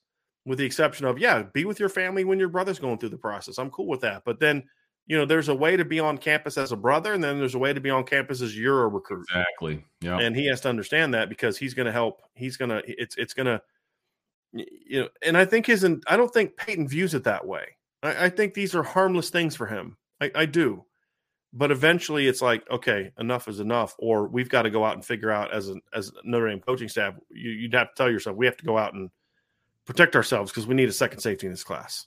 with 0.47 0.59
the 0.59 0.65
exception 0.65 1.07
of 1.07 1.19
yeah, 1.19 1.43
be 1.43 1.65
with 1.65 1.81
your 1.81 1.89
family 1.89 2.25
when 2.25 2.39
your 2.39 2.49
brother's 2.49 2.79
going 2.79 2.99
through 2.99 3.09
the 3.09 3.19
process. 3.19 3.59
I'm 3.59 3.71
cool 3.71 3.89
with 3.89 4.03
that. 4.03 4.23
But 4.25 4.39
then 4.41 4.65
you 5.07 5.17
know, 5.17 5.25
there's 5.25 5.49
a 5.49 5.55
way 5.55 5.77
to 5.77 5.85
be 5.85 5.99
on 5.99 6.19
campus 6.19 6.57
as 6.57 6.73
a 6.73 6.77
brother, 6.77 7.13
and 7.13 7.23
then 7.23 7.39
there's 7.39 7.55
a 7.55 7.59
way 7.59 7.73
to 7.73 7.81
be 7.81 7.91
on 7.91 8.05
campus 8.05 8.41
as 8.41 8.57
you're 8.57 8.85
a 8.85 8.89
recruit. 8.89 9.27
Exactly. 9.31 9.85
Yeah. 10.01 10.19
And 10.19 10.37
he 10.37 10.47
has 10.47 10.61
to 10.63 10.69
understand 10.69 11.15
that 11.15 11.29
because 11.29 11.59
he's 11.59 11.75
going 11.75 11.87
to 11.87 11.93
help. 11.93 12.23
He's 12.35 12.57
going 12.57 12.71
to. 12.71 12.83
It's 12.87 13.17
it's 13.17 13.35
going 13.35 13.47
to. 13.47 13.61
You 14.53 15.03
know, 15.03 15.09
and 15.23 15.37
I 15.37 15.45
think 15.45 15.67
his. 15.67 15.85
I 16.07 16.17
don't 16.17 16.33
think 16.33 16.57
Peyton 16.57 16.89
views 16.89 17.15
it 17.15 17.25
that 17.25 17.47
way. 17.47 17.77
I, 18.03 18.27
I 18.27 18.29
think 18.29 18.55
these 18.55 18.75
are 18.75 18.83
harmless 18.83 19.31
things 19.31 19.57
for 19.57 19.67
him. 19.67 19.97
I, 20.21 20.31
I 20.35 20.47
do, 20.47 20.85
but 21.53 21.71
eventually 21.71 22.27
it's 22.27 22.43
like, 22.43 22.69
okay, 22.71 23.13
enough 23.19 23.49
is 23.49 23.61
enough, 23.61 23.95
or 23.99 24.29
we've 24.29 24.49
got 24.49 24.63
to 24.63 24.71
go 24.71 24.85
out 24.85 24.95
and 24.95 25.05
figure 25.05 25.31
out 25.31 25.53
as 25.53 25.69
a 25.69 25.77
as 25.93 26.13
Notre 26.25 26.49
Dame 26.49 26.61
coaching 26.61 26.89
staff. 26.89 27.15
You, 27.31 27.51
you'd 27.51 27.75
have 27.75 27.89
to 27.89 27.95
tell 27.97 28.11
yourself 28.11 28.37
we 28.37 28.47
have 28.47 28.57
to 28.59 28.65
go 28.65 28.79
out 28.79 28.95
and 28.95 29.11
protect 29.87 30.15
ourselves 30.15 30.53
because 30.53 30.67
we 30.67 30.75
need 30.75 30.89
a 30.89 30.93
second 30.93 31.21
safety 31.21 31.47
in 31.47 31.53
this 31.53 31.65
class. 31.65 32.07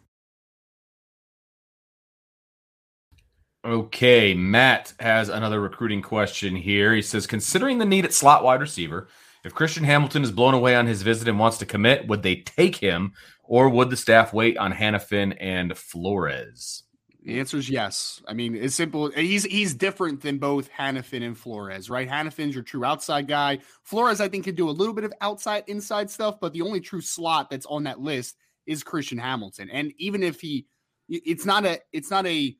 Okay, 3.63 4.33
Matt 4.33 4.93
has 4.99 5.29
another 5.29 5.61
recruiting 5.61 6.01
question 6.01 6.55
here. 6.55 6.95
He 6.95 7.01
says, 7.01 7.27
considering 7.27 7.77
the 7.77 7.85
need 7.85 8.05
at 8.05 8.13
slot 8.13 8.43
wide 8.43 8.59
receiver, 8.59 9.07
if 9.43 9.53
Christian 9.53 9.83
Hamilton 9.83 10.23
is 10.23 10.31
blown 10.31 10.55
away 10.55 10.75
on 10.75 10.87
his 10.87 11.03
visit 11.03 11.27
and 11.27 11.37
wants 11.37 11.59
to 11.59 11.65
commit, 11.65 12.07
would 12.07 12.23
they 12.23 12.37
take 12.37 12.75
him, 12.75 13.13
or 13.43 13.69
would 13.69 13.91
the 13.91 13.97
staff 13.97 14.33
wait 14.33 14.57
on 14.57 14.71
Hannafin 14.73 15.37
and 15.39 15.77
Flores? 15.77 16.83
The 17.23 17.39
answer 17.39 17.57
is 17.57 17.69
yes. 17.69 18.21
I 18.27 18.33
mean, 18.33 18.55
it's 18.55 18.73
simple. 18.73 19.11
He's 19.11 19.43
he's 19.43 19.75
different 19.75 20.21
than 20.21 20.39
both 20.39 20.69
Hannafin 20.71 21.23
and 21.23 21.37
Flores, 21.37 21.87
right? 21.87 22.09
Hannafin's 22.09 22.55
your 22.55 22.63
true 22.63 22.83
outside 22.83 23.27
guy. 23.27 23.59
Flores, 23.83 24.19
I 24.19 24.27
think, 24.27 24.45
can 24.45 24.55
do 24.55 24.69
a 24.69 24.71
little 24.71 24.93
bit 24.93 25.03
of 25.03 25.13
outside 25.21 25.63
inside 25.67 26.09
stuff, 26.09 26.39
but 26.41 26.51
the 26.51 26.63
only 26.63 26.79
true 26.79 27.01
slot 27.01 27.51
that's 27.51 27.67
on 27.67 27.83
that 27.83 27.99
list 27.99 28.37
is 28.65 28.83
Christian 28.83 29.19
Hamilton. 29.19 29.69
And 29.69 29.93
even 29.97 30.23
if 30.23 30.41
he 30.41 30.65
It's 31.09 31.45
not 31.45 31.65
a 31.65 31.79
it's 31.91 32.09
not 32.09 32.25
a 32.25 32.55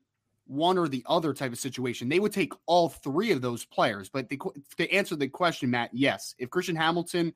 one 0.51 0.77
or 0.77 0.89
the 0.89 1.03
other 1.05 1.33
type 1.33 1.53
of 1.53 1.57
situation. 1.57 2.09
They 2.09 2.19
would 2.19 2.33
take 2.33 2.51
all 2.65 2.89
three 2.89 3.31
of 3.31 3.41
those 3.41 3.63
players. 3.63 4.09
But 4.09 4.27
the, 4.27 4.39
to 4.77 4.91
answer 4.91 5.15
the 5.15 5.29
question, 5.29 5.71
Matt, 5.71 5.91
yes, 5.93 6.35
if 6.37 6.49
Christian 6.49 6.75
Hamilton, 6.75 7.33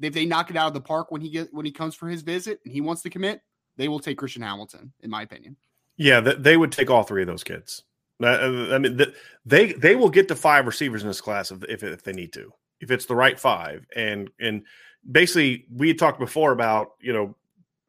if 0.00 0.12
they 0.12 0.26
knock 0.26 0.50
it 0.50 0.56
out 0.56 0.66
of 0.66 0.74
the 0.74 0.80
park 0.80 1.12
when 1.12 1.20
he 1.20 1.30
get 1.30 1.54
when 1.54 1.64
he 1.64 1.70
comes 1.70 1.94
for 1.94 2.08
his 2.08 2.22
visit 2.22 2.60
and 2.64 2.72
he 2.72 2.80
wants 2.80 3.02
to 3.02 3.10
commit, 3.10 3.40
they 3.76 3.86
will 3.86 4.00
take 4.00 4.18
Christian 4.18 4.42
Hamilton, 4.42 4.92
in 5.00 5.10
my 5.10 5.22
opinion. 5.22 5.56
Yeah, 5.96 6.20
they 6.20 6.56
would 6.56 6.72
take 6.72 6.90
all 6.90 7.04
three 7.04 7.22
of 7.22 7.28
those 7.28 7.44
kids. 7.44 7.84
Uh, 8.22 8.74
I 8.74 8.78
mean, 8.78 9.00
they 9.44 9.72
they 9.72 9.94
will 9.94 10.10
get 10.10 10.26
to 10.28 10.34
five 10.34 10.66
receivers 10.66 11.02
in 11.02 11.08
this 11.08 11.20
class 11.20 11.52
if, 11.52 11.62
if 11.64 11.84
if 11.84 12.02
they 12.02 12.12
need 12.12 12.32
to, 12.32 12.52
if 12.80 12.90
it's 12.90 13.06
the 13.06 13.14
right 13.14 13.38
five. 13.38 13.86
And 13.94 14.28
and 14.40 14.64
basically, 15.08 15.66
we 15.72 15.94
talked 15.94 16.18
before 16.18 16.50
about 16.50 16.94
you 17.00 17.12
know 17.12 17.36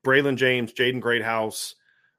Braylon 0.06 0.36
James, 0.36 0.72
Jaden 0.72 1.02
Greathouse, 1.02 1.76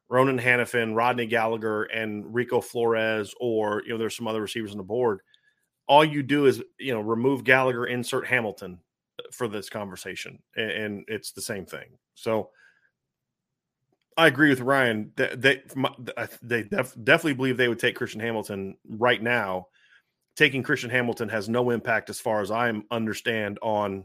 Ronan 0.08 0.38
Hannafin, 0.38 0.94
Rodney 0.94 1.26
Gallagher, 1.26 1.84
and 1.84 2.34
Rico 2.34 2.60
Flores, 2.60 3.34
or 3.40 3.82
you 3.84 3.90
know, 3.90 3.98
there's 3.98 4.16
some 4.16 4.28
other 4.28 4.40
receivers 4.40 4.72
on 4.72 4.78
the 4.78 4.84
board. 4.84 5.20
All 5.86 6.04
you 6.04 6.22
do 6.22 6.46
is 6.46 6.62
you 6.78 6.92
know 6.92 7.00
remove 7.00 7.44
Gallagher, 7.44 7.86
insert 7.86 8.26
Hamilton 8.26 8.78
uh, 9.18 9.28
for 9.32 9.48
this 9.48 9.68
conversation, 9.68 10.38
and, 10.56 10.70
and 10.70 11.04
it's 11.08 11.32
the 11.32 11.42
same 11.42 11.66
thing. 11.66 11.98
So 12.14 12.50
I 14.18 14.26
agree 14.26 14.50
with 14.50 14.60
Ryan. 14.60 15.12
They 15.14 15.34
they, 15.36 15.62
they 16.42 16.62
def, 16.64 16.96
definitely 17.04 17.34
believe 17.34 17.56
they 17.56 17.68
would 17.68 17.78
take 17.78 17.94
Christian 17.94 18.20
Hamilton 18.20 18.76
right 18.88 19.22
now. 19.22 19.68
Taking 20.36 20.62
Christian 20.62 20.90
Hamilton 20.90 21.28
has 21.28 21.48
no 21.48 21.70
impact, 21.70 22.10
as 22.10 22.20
far 22.20 22.40
as 22.40 22.50
I 22.50 22.72
understand, 22.90 23.58
on 23.62 24.04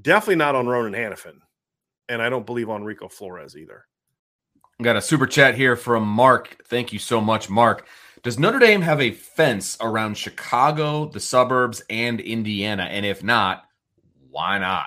definitely 0.00 0.36
not 0.36 0.54
on 0.54 0.66
Ronan 0.66 0.92
Hannafin, 0.92 1.38
and 2.08 2.20
I 2.20 2.28
don't 2.28 2.46
believe 2.46 2.68
on 2.70 2.84
Rico 2.84 3.08
Flores 3.08 3.56
either. 3.56 3.87
Got 4.80 4.94
a 4.94 5.02
super 5.02 5.26
chat 5.26 5.56
here 5.56 5.74
from 5.74 6.06
Mark. 6.06 6.64
Thank 6.66 6.92
you 6.92 7.00
so 7.00 7.20
much, 7.20 7.50
Mark. 7.50 7.86
Does 8.22 8.38
Notre 8.38 8.60
Dame 8.60 8.82
have 8.82 9.00
a 9.00 9.10
fence 9.10 9.76
around 9.80 10.16
Chicago, 10.16 11.06
the 11.06 11.18
suburbs, 11.18 11.82
and 11.90 12.20
Indiana? 12.20 12.84
And 12.84 13.04
if 13.04 13.24
not, 13.24 13.64
why 14.30 14.58
not? 14.58 14.86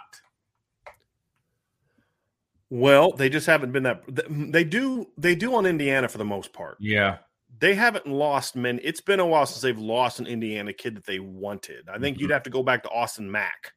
Well, 2.70 3.12
they 3.12 3.28
just 3.28 3.48
haven't 3.48 3.74
been 3.74 3.84
that. 3.84 4.04
They 4.30 4.64
do. 4.64 5.10
They 5.18 5.36
do 5.36 5.56
on 5.56 5.66
Indiana 5.66 6.08
for 6.08 6.20
the 6.20 6.26
most 6.26 6.54
part. 6.54 6.78
Yeah, 6.80 7.18
they 7.60 7.76
haven't 7.76 8.08
lost 8.08 8.56
men. 8.56 8.80
It's 8.82 9.02
been 9.02 9.20
a 9.20 9.26
while 9.26 9.46
since 9.46 9.60
they've 9.60 9.78
lost 9.78 10.22
an 10.22 10.28
Indiana 10.28 10.72
kid 10.72 10.96
that 10.96 11.06
they 11.06 11.20
wanted. 11.20 11.90
I 11.90 11.98
think 11.98 12.16
mm-hmm. 12.16 12.22
you'd 12.22 12.32
have 12.32 12.44
to 12.44 12.50
go 12.50 12.64
back 12.64 12.84
to 12.84 12.90
Austin 12.90 13.30
Mack 13.30 13.74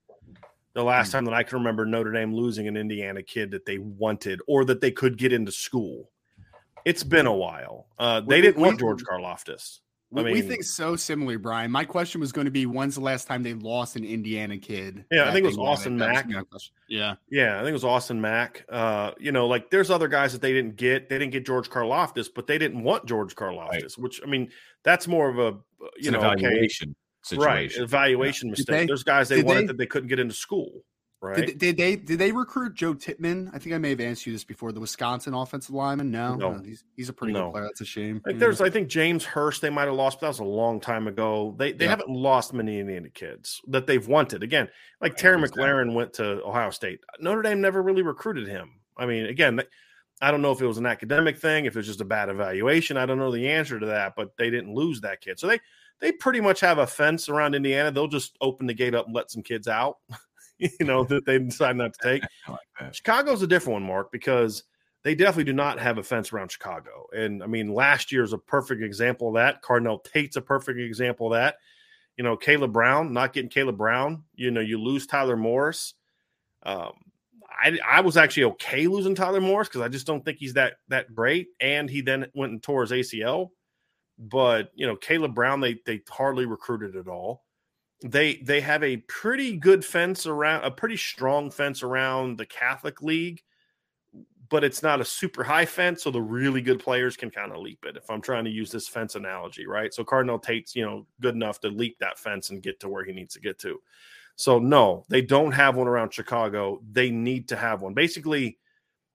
the 0.75 0.85
last 0.85 1.12
time 1.12 1.25
that 1.25 1.35
I 1.35 1.43
can 1.43 1.59
remember 1.59 1.87
Notre 1.87 2.12
Dame 2.12 2.35
losing 2.35 2.68
an 2.68 2.77
Indiana 2.77 3.22
kid 3.22 3.51
that 3.53 3.64
they 3.64 3.79
wanted 3.79 4.41
or 4.47 4.64
that 4.66 4.81
they 4.81 4.91
could 4.91 5.16
get 5.16 5.33
into 5.33 5.53
school. 5.53 6.11
It's 6.85 7.03
been 7.03 7.27
a 7.27 7.35
while. 7.35 7.87
Uh, 7.99 8.20
they 8.20 8.37
we, 8.37 8.43
didn't 8.43 8.57
we, 8.57 8.68
want 8.68 8.81
George 8.81 9.05
Karlaftis. 9.05 9.79
I 10.16 10.22
mean, 10.22 10.35
we 10.35 10.43
think 10.43 10.62
so 10.62 10.95
similarly, 10.95 11.37
Bryan. 11.37 11.70
My 11.70 11.85
question 11.85 12.20
was 12.20 12.31
going 12.31 12.45
to 12.45 12.51
be, 12.51 12.66
when's 12.66 12.95
the 12.95 13.01
last 13.01 13.27
time 13.27 13.43
they 13.43 13.55
lost 13.55 13.97
an 13.97 14.05
Indiana 14.05 14.59
kid? 14.59 15.05
Yeah, 15.11 15.29
I 15.29 15.33
think 15.33 15.45
it 15.45 15.49
was 15.49 15.59
Austin 15.59 15.97
Mack. 15.97 16.29
Yeah, 16.89 17.16
yeah, 17.31 17.57
I 17.57 17.59
think 17.59 17.70
it 17.70 17.72
was 17.72 17.85
Austin 17.85 18.20
Mack. 18.20 18.64
Uh, 18.68 19.12
you 19.18 19.33
know, 19.33 19.49
like 19.49 19.70
there's 19.70 19.91
other 19.91 20.07
guys 20.07 20.33
that 20.33 20.41
they 20.41 20.53
didn't 20.53 20.77
get. 20.77 21.09
They 21.09 21.18
didn't 21.18 21.33
get 21.33 21.45
George 21.45 21.68
Karlaftis, 21.68 22.29
but 22.33 22.47
they 22.47 22.59
didn't 22.59 22.83
want 22.85 23.07
George 23.07 23.35
Karlaftis, 23.35 23.70
right. 23.70 23.99
which 23.99 24.20
I 24.22 24.27
mean, 24.27 24.51
that's 24.85 25.09
more 25.09 25.29
of 25.29 25.39
a 25.39 25.59
you 25.81 25.91
it's 25.97 26.11
know 26.11 26.18
evaluation. 26.18 26.91
Okay, 26.91 26.99
situation. 27.25 27.81
Right, 27.81 27.85
evaluation 27.85 28.49
yeah. 28.49 28.53
mistake. 28.53 28.66
They, 28.66 28.87
There's 28.87 29.03
guys 29.03 29.29
they 29.29 29.43
wanted 29.43 29.62
they, 29.62 29.66
that 29.68 29.79
they 29.79 29.87
couldn't 29.87 30.09
get 30.09 30.18
into 30.18 30.35
school. 30.35 30.85
Right? 31.25 31.47
Did, 31.47 31.59
did, 31.59 31.77
they 31.79 31.97
did 31.97 32.18
they 32.18 32.33
recruit 32.33 32.75
Joe 32.75 32.93
Tippmann? 32.93 33.51
I 33.55 33.59
think 33.59 33.75
I 33.75 33.79
may 33.79 33.89
have 33.89 34.01
answered 34.01 34.27
you 34.27 34.33
this 34.35 34.45
before. 34.45 34.72
The 34.72 34.81
Wisconsin 34.81 35.33
offensive 35.33 35.75
lineman. 35.75 36.11
No, 36.11 36.35
no, 36.35 36.53
no 36.53 36.62
he's 36.62 36.85
he's 36.97 37.09
a 37.09 37.14
pretty 37.14 37.33
no. 37.33 37.47
good 37.47 37.53
player. 37.53 37.64
That's 37.64 37.81
a 37.81 37.87
shame. 37.87 38.20
Like 38.27 38.39
there's, 38.39 38.61
I 38.61 38.68
think 38.68 38.89
James 38.89 39.25
Hurst 39.25 39.62
they 39.62 39.70
might 39.70 39.87
have 39.87 39.95
lost, 39.95 40.20
but 40.20 40.27
that 40.27 40.29
was 40.29 40.41
a 40.41 40.45
long 40.45 40.81
time 40.81 41.09
ago. 41.09 41.55
They 41.59 41.72
they 41.72 41.87
yeah. 41.87 41.91
haven't 41.93 42.11
lost 42.11 42.53
many 42.53 42.79
Indiana 42.79 43.09
kids 43.09 43.62
that 43.68 43.87
they've 43.87 44.07
wanted. 44.07 44.43
Again, 44.43 44.68
like 45.01 45.12
right, 45.12 45.18
Terry 45.18 45.39
McLaurin 45.39 45.95
went 45.95 46.12
to 46.14 46.45
Ohio 46.45 46.68
State. 46.68 47.01
Notre 47.20 47.41
Dame 47.41 47.62
never 47.62 47.83
really 47.83 48.03
recruited 48.03 48.47
him. 48.47 48.72
I 48.99 49.07
mean, 49.07 49.25
again, 49.25 49.62
I 50.20 50.31
don't 50.31 50.43
know 50.43 50.53
if 50.53 50.61
it 50.61 50.66
was 50.66 50.79
an 50.79 50.85
academic 50.87 51.39
thing, 51.39 51.64
if 51.64 51.75
it 51.75 51.79
was 51.79 51.87
just 51.87 52.03
a 52.03 52.05
bad 52.05 52.29
evaluation. 52.29 52.99
I 52.99 53.07
don't 53.07 53.18
know 53.18 53.33
the 53.33 53.49
answer 53.49 53.81
to 53.81 53.87
that, 53.87 54.12
but 54.14 54.37
they 54.37 54.51
didn't 54.51 54.75
lose 54.75 55.01
that 55.01 55.22
kid. 55.22 55.41
So 55.41 55.47
they 55.47 55.61
they 56.05 56.12
pretty 56.12 56.40
much 56.42 56.61
have 56.61 56.76
a 56.76 56.86
fence 56.86 57.30
around 57.30 57.55
Indiana. 57.55 57.90
They'll 57.90 58.07
just 58.07 58.36
open 58.42 58.66
the 58.66 58.74
gate 58.74 58.94
up 58.94 59.07
and 59.07 59.14
let 59.14 59.30
some 59.30 59.42
kids 59.42 59.66
out, 59.66 59.96
you 60.59 60.68
know, 60.80 61.02
that 61.05 61.24
they 61.24 61.38
decide 61.38 61.76
not 61.76 61.94
to 61.94 61.98
take. 62.02 62.22
Like 62.46 62.94
Chicago's 62.94 63.40
a 63.40 63.46
different 63.46 63.80
one, 63.80 63.84
Mark, 63.84 64.12
because 64.12 64.64
they 65.02 65.14
definitely 65.14 65.44
do 65.44 65.55
not 65.55 65.80
have 65.80 65.96
a 65.96 66.02
fence 66.02 66.30
around 66.30 66.52
Chicago. 66.52 67.07
And 67.16 67.42
I 67.42 67.46
mean, 67.46 67.72
last 67.72 68.12
year 68.12 68.22
is 68.22 68.34
a 68.34 68.38
perfect 68.38 68.82
example 68.82 69.28
of 69.28 69.34
that. 69.36 69.62
Carnell 69.62 70.05
Tate's 70.05 70.36
a 70.36 70.42
perfect 70.42 70.78
example 70.78 71.28
of 71.28 71.38
that. 71.38 71.57
You 72.18 72.24
know, 72.24 72.36
Caleb 72.36 72.74
Brown, 72.74 73.14
not 73.14 73.32
getting 73.32 73.48
Caleb 73.48 73.78
Brown, 73.78 74.24
you 74.34 74.50
know, 74.50 74.61
you 74.61 74.78
lose 74.78 75.07
Tyler 75.07 75.38
Morris. 75.38 75.94
Um, 76.64 76.92
I, 77.48 77.78
I 77.88 78.02
was 78.02 78.18
actually 78.18 78.44
okay 78.44 78.88
losing 78.88 79.14
Tyler 79.14 79.40
Morris 79.40 79.68
because 79.68 79.80
I 79.80 79.88
just 79.88 80.07
don't 80.07 80.22
think 80.22 80.36
he's 80.36 80.52
that 80.52 80.74
that 80.88 81.14
great. 81.14 81.48
And 81.62 81.88
he 81.88 82.02
then 82.02 82.26
went 82.34 82.52
and 82.52 82.62
tore 82.62 82.82
his 82.82 82.90
ACL. 82.90 83.48
But 84.18 84.70
you 84.74 84.86
know, 84.86 84.96
Caleb 84.96 85.34
Brown, 85.34 85.60
they 85.60 85.78
they 85.86 86.02
hardly 86.08 86.46
recruited 86.46 86.96
at 86.96 87.08
all. 87.08 87.44
They 88.02 88.36
they 88.36 88.60
have 88.60 88.82
a 88.82 88.98
pretty 88.98 89.56
good 89.56 89.84
fence 89.84 90.26
around 90.26 90.64
a 90.64 90.70
pretty 90.70 90.96
strong 90.96 91.50
fence 91.50 91.82
around 91.82 92.38
the 92.38 92.46
Catholic 92.46 93.02
League, 93.02 93.42
but 94.48 94.62
it's 94.62 94.82
not 94.82 95.00
a 95.00 95.04
super 95.04 95.42
high 95.42 95.64
fence, 95.64 96.02
so 96.02 96.10
the 96.10 96.22
really 96.22 96.60
good 96.60 96.78
players 96.78 97.16
can 97.16 97.30
kind 97.30 97.50
of 97.50 97.58
leap 97.58 97.84
it. 97.84 97.96
If 97.96 98.10
I'm 98.10 98.20
trying 98.20 98.44
to 98.44 98.50
use 98.50 98.70
this 98.70 98.86
fence 98.86 99.14
analogy, 99.14 99.66
right? 99.66 99.92
So 99.92 100.04
Carnell 100.04 100.42
Tate's 100.42 100.76
you 100.76 100.84
know 100.84 101.06
good 101.20 101.34
enough 101.34 101.60
to 101.60 101.68
leap 101.68 101.98
that 101.98 102.18
fence 102.18 102.50
and 102.50 102.62
get 102.62 102.78
to 102.80 102.88
where 102.88 103.04
he 103.04 103.12
needs 103.12 103.34
to 103.34 103.40
get 103.40 103.58
to. 103.60 103.80
So 104.36 104.58
no, 104.58 105.04
they 105.08 105.22
don't 105.22 105.52
have 105.52 105.76
one 105.76 105.88
around 105.88 106.12
Chicago. 106.12 106.80
They 106.90 107.10
need 107.10 107.48
to 107.48 107.56
have 107.56 107.82
one. 107.82 107.94
Basically, 107.94 108.58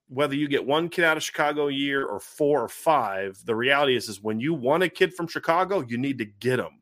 whether 0.10 0.36
you 0.36 0.48
get 0.48 0.66
one 0.66 0.90
kid 0.90 1.06
out 1.06 1.18
of 1.18 1.24
Chicago 1.24 1.68
a 1.68 1.72
year 1.72 2.06
or 2.06 2.20
four 2.20 2.62
or 2.64 2.68
five, 2.68 3.40
the 3.46 3.56
reality 3.56 3.96
is 3.96 4.10
is 4.10 4.22
when 4.22 4.40
you 4.40 4.54
want 4.54 4.84
a 4.84 4.90
kid 4.90 5.14
from 5.14 5.28
Chicago, 5.28 5.84
you 5.88 5.98
need 5.98 6.18
to 6.18 6.26
get 6.26 6.58
them. 6.58 6.82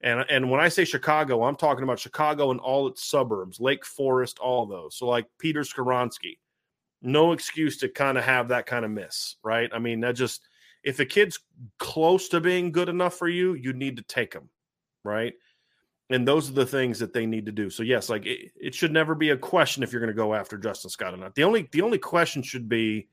And 0.00 0.24
and 0.28 0.50
when 0.50 0.60
I 0.60 0.68
say 0.68 0.84
Chicago, 0.84 1.44
I'm 1.44 1.56
talking 1.56 1.84
about 1.84 1.98
Chicago 1.98 2.50
and 2.50 2.60
all 2.60 2.88
its 2.88 3.04
suburbs, 3.04 3.60
Lake 3.60 3.84
Forest, 3.84 4.38
all 4.38 4.66
those. 4.66 4.96
So 4.96 5.06
like 5.06 5.26
Peter 5.38 5.60
Skoronski, 5.60 6.38
no 7.02 7.32
excuse 7.32 7.76
to 7.78 7.88
kind 7.88 8.16
of 8.16 8.24
have 8.24 8.48
that 8.48 8.66
kind 8.66 8.84
of 8.84 8.90
miss, 8.90 9.36
right? 9.44 9.70
I 9.72 9.78
mean, 9.78 10.00
that 10.00 10.14
just 10.14 10.48
if 10.82 11.00
a 11.00 11.06
kid's 11.06 11.38
close 11.78 12.28
to 12.28 12.40
being 12.40 12.72
good 12.72 12.88
enough 12.88 13.14
for 13.14 13.28
you, 13.28 13.54
you 13.54 13.72
need 13.74 13.96
to 13.96 14.02
take 14.02 14.32
them, 14.32 14.48
right? 15.04 15.34
And 16.10 16.28
those 16.28 16.50
are 16.50 16.54
the 16.54 16.66
things 16.66 16.98
that 16.98 17.12
they 17.12 17.24
need 17.24 17.46
to 17.46 17.52
do. 17.52 17.70
So 17.70 17.82
yes, 17.82 18.10
like 18.10 18.26
it, 18.26 18.52
it 18.60 18.74
should 18.74 18.92
never 18.92 19.14
be 19.14 19.30
a 19.30 19.36
question 19.36 19.82
if 19.82 19.90
you're 19.90 20.00
going 20.00 20.14
to 20.14 20.14
go 20.14 20.34
after 20.34 20.58
Justin 20.58 20.90
Scott 20.90 21.14
or 21.14 21.16
not. 21.16 21.34
The 21.34 21.44
only 21.44 21.68
the 21.72 21.80
only 21.80 21.98
question 21.98 22.42
should 22.42 22.68
be, 22.68 23.08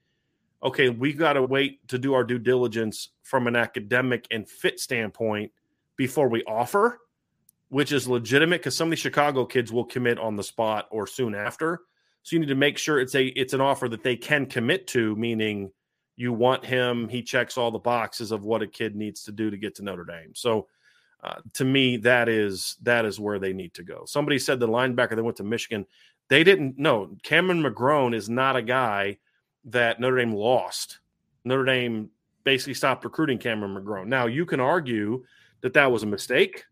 okay, 0.62 0.90
we 0.90 1.14
got 1.14 1.34
to 1.34 1.44
wait 1.44 1.88
to 1.88 1.98
do 1.98 2.14
our 2.14 2.24
due 2.24 2.40
diligence 2.40 3.10
from 3.24 3.48
an 3.48 3.56
academic 3.56 4.28
and 4.30 4.48
fit 4.48 4.80
standpoint 4.80 5.52
before 5.96 6.28
we 6.28 6.44
offer, 6.44 7.00
which 7.70 7.94
is 7.94 8.10
legitimate 8.10 8.60
because 8.60 8.76
some 8.76 8.88
of 8.88 8.92
the 8.92 8.98
Chicago 8.98 9.46
kids 9.46 9.72
will 9.72 9.86
commit 9.86 10.20
on 10.20 10.36
the 10.36 10.44
spot 10.44 10.88
or 10.92 11.08
soon 11.08 11.34
after. 11.34 11.82
So 12.24 12.36
you 12.36 12.42
need 12.42 12.50
to 12.50 12.56
make 12.56 12.78
sure 12.78 13.00
it's 13.00 13.16
a 13.16 13.28
it's 13.28 13.54
an 13.54 13.62
offer 13.62 13.88
that 13.88 14.04
they 14.04 14.18
can 14.18 14.46
commit 14.46 14.86
to, 14.88 15.16
meaning 15.16 15.72
you 16.18 16.34
want 16.34 16.66
him, 16.66 17.08
he 17.08 17.24
checks 17.24 17.58
all 17.58 17.72
the 17.72 17.80
boxes 17.80 18.32
of 18.32 18.44
what 18.44 18.62
a 18.62 18.68
kid 18.68 18.96
needs 18.96 19.24
to 19.24 19.32
do 19.32 19.50
to 19.50 19.58
get 19.58 19.76
to 19.76 19.84
Notre 19.84 20.04
Dame. 20.04 20.34
So 20.36 20.68
uh, 21.24 21.36
to 21.54 21.66
me, 21.66 21.98
that 21.98 22.28
is 22.30 22.78
that 22.82 23.06
is 23.06 23.20
where 23.20 23.40
they 23.40 23.54
need 23.54 23.74
to 23.76 23.84
go. 23.84 24.04
Somebody 24.06 24.40
said 24.40 24.60
the 24.60 24.68
linebacker 24.68 25.16
that 25.16 25.24
went 25.24 25.38
to 25.38 25.44
Michigan, 25.44 25.86
they 26.30 26.44
didn't 26.44 26.80
know 26.80 27.16
Cameron 27.24 27.62
McGrone 27.62 28.16
is 28.16 28.30
not 28.30 28.56
a 28.56 28.62
guy 28.62 29.18
that 29.66 30.00
Notre 30.00 30.18
Dame 30.18 30.34
lost. 30.34 31.00
Notre 31.46 31.66
Dame 31.66 32.10
basically 32.44 32.74
stopped 32.74 33.04
recruiting 33.04 33.38
Cameron 33.38 33.76
McGrone. 33.76 34.08
Now 34.08 34.26
you 34.26 34.46
can 34.46 34.60
argue 34.60 35.24
that 35.62 35.74
that 35.74 35.92
was 35.92 36.02
a 36.02 36.08
mistake, 36.08 36.66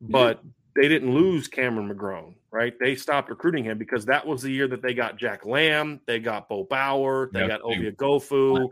but 0.00 0.40
yeah. 0.42 0.50
they 0.76 0.88
didn't 0.88 1.12
lose 1.12 1.46
Cameron 1.48 1.94
McGrone, 1.94 2.34
right? 2.50 2.72
They 2.80 2.94
stopped 2.94 3.28
recruiting 3.28 3.64
him 3.64 3.76
because 3.76 4.06
that 4.06 4.26
was 4.26 4.40
the 4.40 4.50
year 4.50 4.68
that 4.68 4.80
they 4.80 4.94
got 4.94 5.18
Jack 5.18 5.44
Lamb, 5.44 6.00
they 6.06 6.18
got 6.18 6.48
Bo 6.48 6.64
Bauer, 6.64 7.28
they 7.32 7.40
yep. 7.40 7.48
got 7.48 7.60
Ovie 7.62 7.92
Oghoufo, 7.92 8.68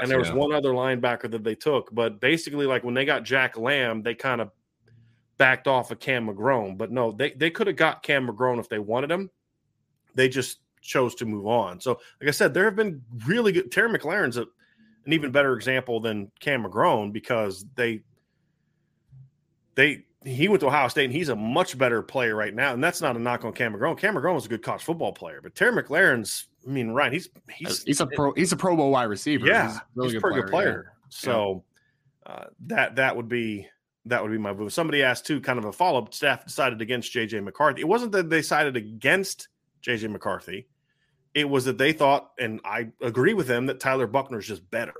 and 0.00 0.08
there 0.10 0.18
was 0.18 0.28
yeah. 0.28 0.34
one 0.34 0.52
other 0.52 0.70
linebacker 0.70 1.28
that 1.30 1.42
they 1.42 1.56
took. 1.56 1.92
But 1.92 2.20
basically, 2.20 2.66
like 2.66 2.84
when 2.84 2.94
they 2.94 3.04
got 3.04 3.24
Jack 3.24 3.58
Lamb, 3.58 4.02
they 4.02 4.14
kind 4.14 4.40
of 4.40 4.50
backed 5.40 5.66
off 5.66 5.90
of 5.90 5.98
Cam 5.98 6.26
McGrone. 6.26 6.76
But 6.76 6.92
no, 6.92 7.12
they, 7.12 7.30
they 7.30 7.48
could 7.48 7.66
have 7.66 7.76
got 7.76 8.02
Cam 8.02 8.28
McGrone 8.28 8.60
if 8.60 8.68
they 8.68 8.78
wanted 8.78 9.10
him. 9.10 9.30
They 10.14 10.28
just 10.28 10.60
chose 10.82 11.14
to 11.14 11.24
move 11.24 11.46
on. 11.46 11.80
So, 11.80 11.98
like 12.20 12.28
I 12.28 12.30
said, 12.30 12.52
there 12.52 12.66
have 12.66 12.76
been 12.76 13.00
really 13.26 13.52
good. 13.52 13.72
Terry 13.72 13.88
McLaurin's 13.88 14.36
a, 14.36 14.42
an 14.42 15.12
even 15.14 15.32
better 15.32 15.54
example 15.56 15.98
than 15.98 16.30
Cam 16.40 16.64
McGrone 16.64 17.10
because 17.10 17.64
they 17.74 18.02
they 19.76 20.04
he 20.26 20.46
went 20.48 20.60
to 20.60 20.66
Ohio 20.66 20.88
State 20.88 21.06
and 21.06 21.14
he's 21.14 21.30
a 21.30 21.36
much 21.36 21.78
better 21.78 22.02
player 22.02 22.36
right 22.36 22.54
now. 22.54 22.74
And 22.74 22.84
that's 22.84 23.00
not 23.00 23.16
a 23.16 23.18
knock 23.18 23.46
on 23.46 23.54
Cam 23.54 23.72
McGrone. 23.72 23.96
Cam 23.96 24.16
McGrone 24.16 24.34
was 24.34 24.44
a 24.44 24.50
good 24.50 24.62
college 24.62 24.82
football 24.82 25.12
player, 25.12 25.40
but 25.42 25.54
Terry 25.54 25.72
McLaurin's. 25.72 26.48
I 26.66 26.70
mean, 26.70 26.90
Ryan, 26.90 27.14
he's 27.14 27.30
he's 27.50 27.82
he's 27.84 28.00
a 28.02 28.06
pro 28.06 28.34
he's 28.34 28.52
a 28.52 28.56
Pro 28.58 28.76
Bowl 28.76 28.90
wide 28.90 29.04
receiver. 29.04 29.46
Yeah, 29.46 29.68
he's, 29.68 29.80
really 29.94 30.08
he's 30.08 30.12
a 30.12 30.20
good 30.20 30.20
pretty 30.20 30.50
player, 30.50 30.64
good 30.64 30.72
player. 30.72 30.92
So 31.08 31.64
uh, 32.26 32.44
that 32.66 32.96
that 32.96 33.16
would 33.16 33.30
be 33.30 33.66
that 34.06 34.22
would 34.22 34.32
be 34.32 34.38
my 34.38 34.52
move. 34.52 34.72
Somebody 34.72 35.02
asked 35.02 35.26
too, 35.26 35.40
kind 35.40 35.58
of 35.58 35.64
a 35.64 35.72
follow 35.72 36.02
up. 36.02 36.14
Staff 36.14 36.46
decided 36.46 36.80
against 36.80 37.12
JJ 37.12 37.42
McCarthy. 37.44 37.80
It 37.82 37.88
wasn't 37.88 38.12
that 38.12 38.30
they 38.30 38.38
decided 38.38 38.76
against 38.76 39.48
JJ 39.82 40.10
McCarthy. 40.10 40.66
It 41.34 41.48
was 41.48 41.64
that 41.66 41.78
they 41.78 41.92
thought, 41.92 42.30
and 42.38 42.60
I 42.64 42.88
agree 43.00 43.34
with 43.34 43.46
them, 43.46 43.66
that 43.66 43.78
Tyler 43.78 44.06
Buchner 44.06 44.38
is 44.38 44.46
just 44.46 44.68
better 44.70 44.94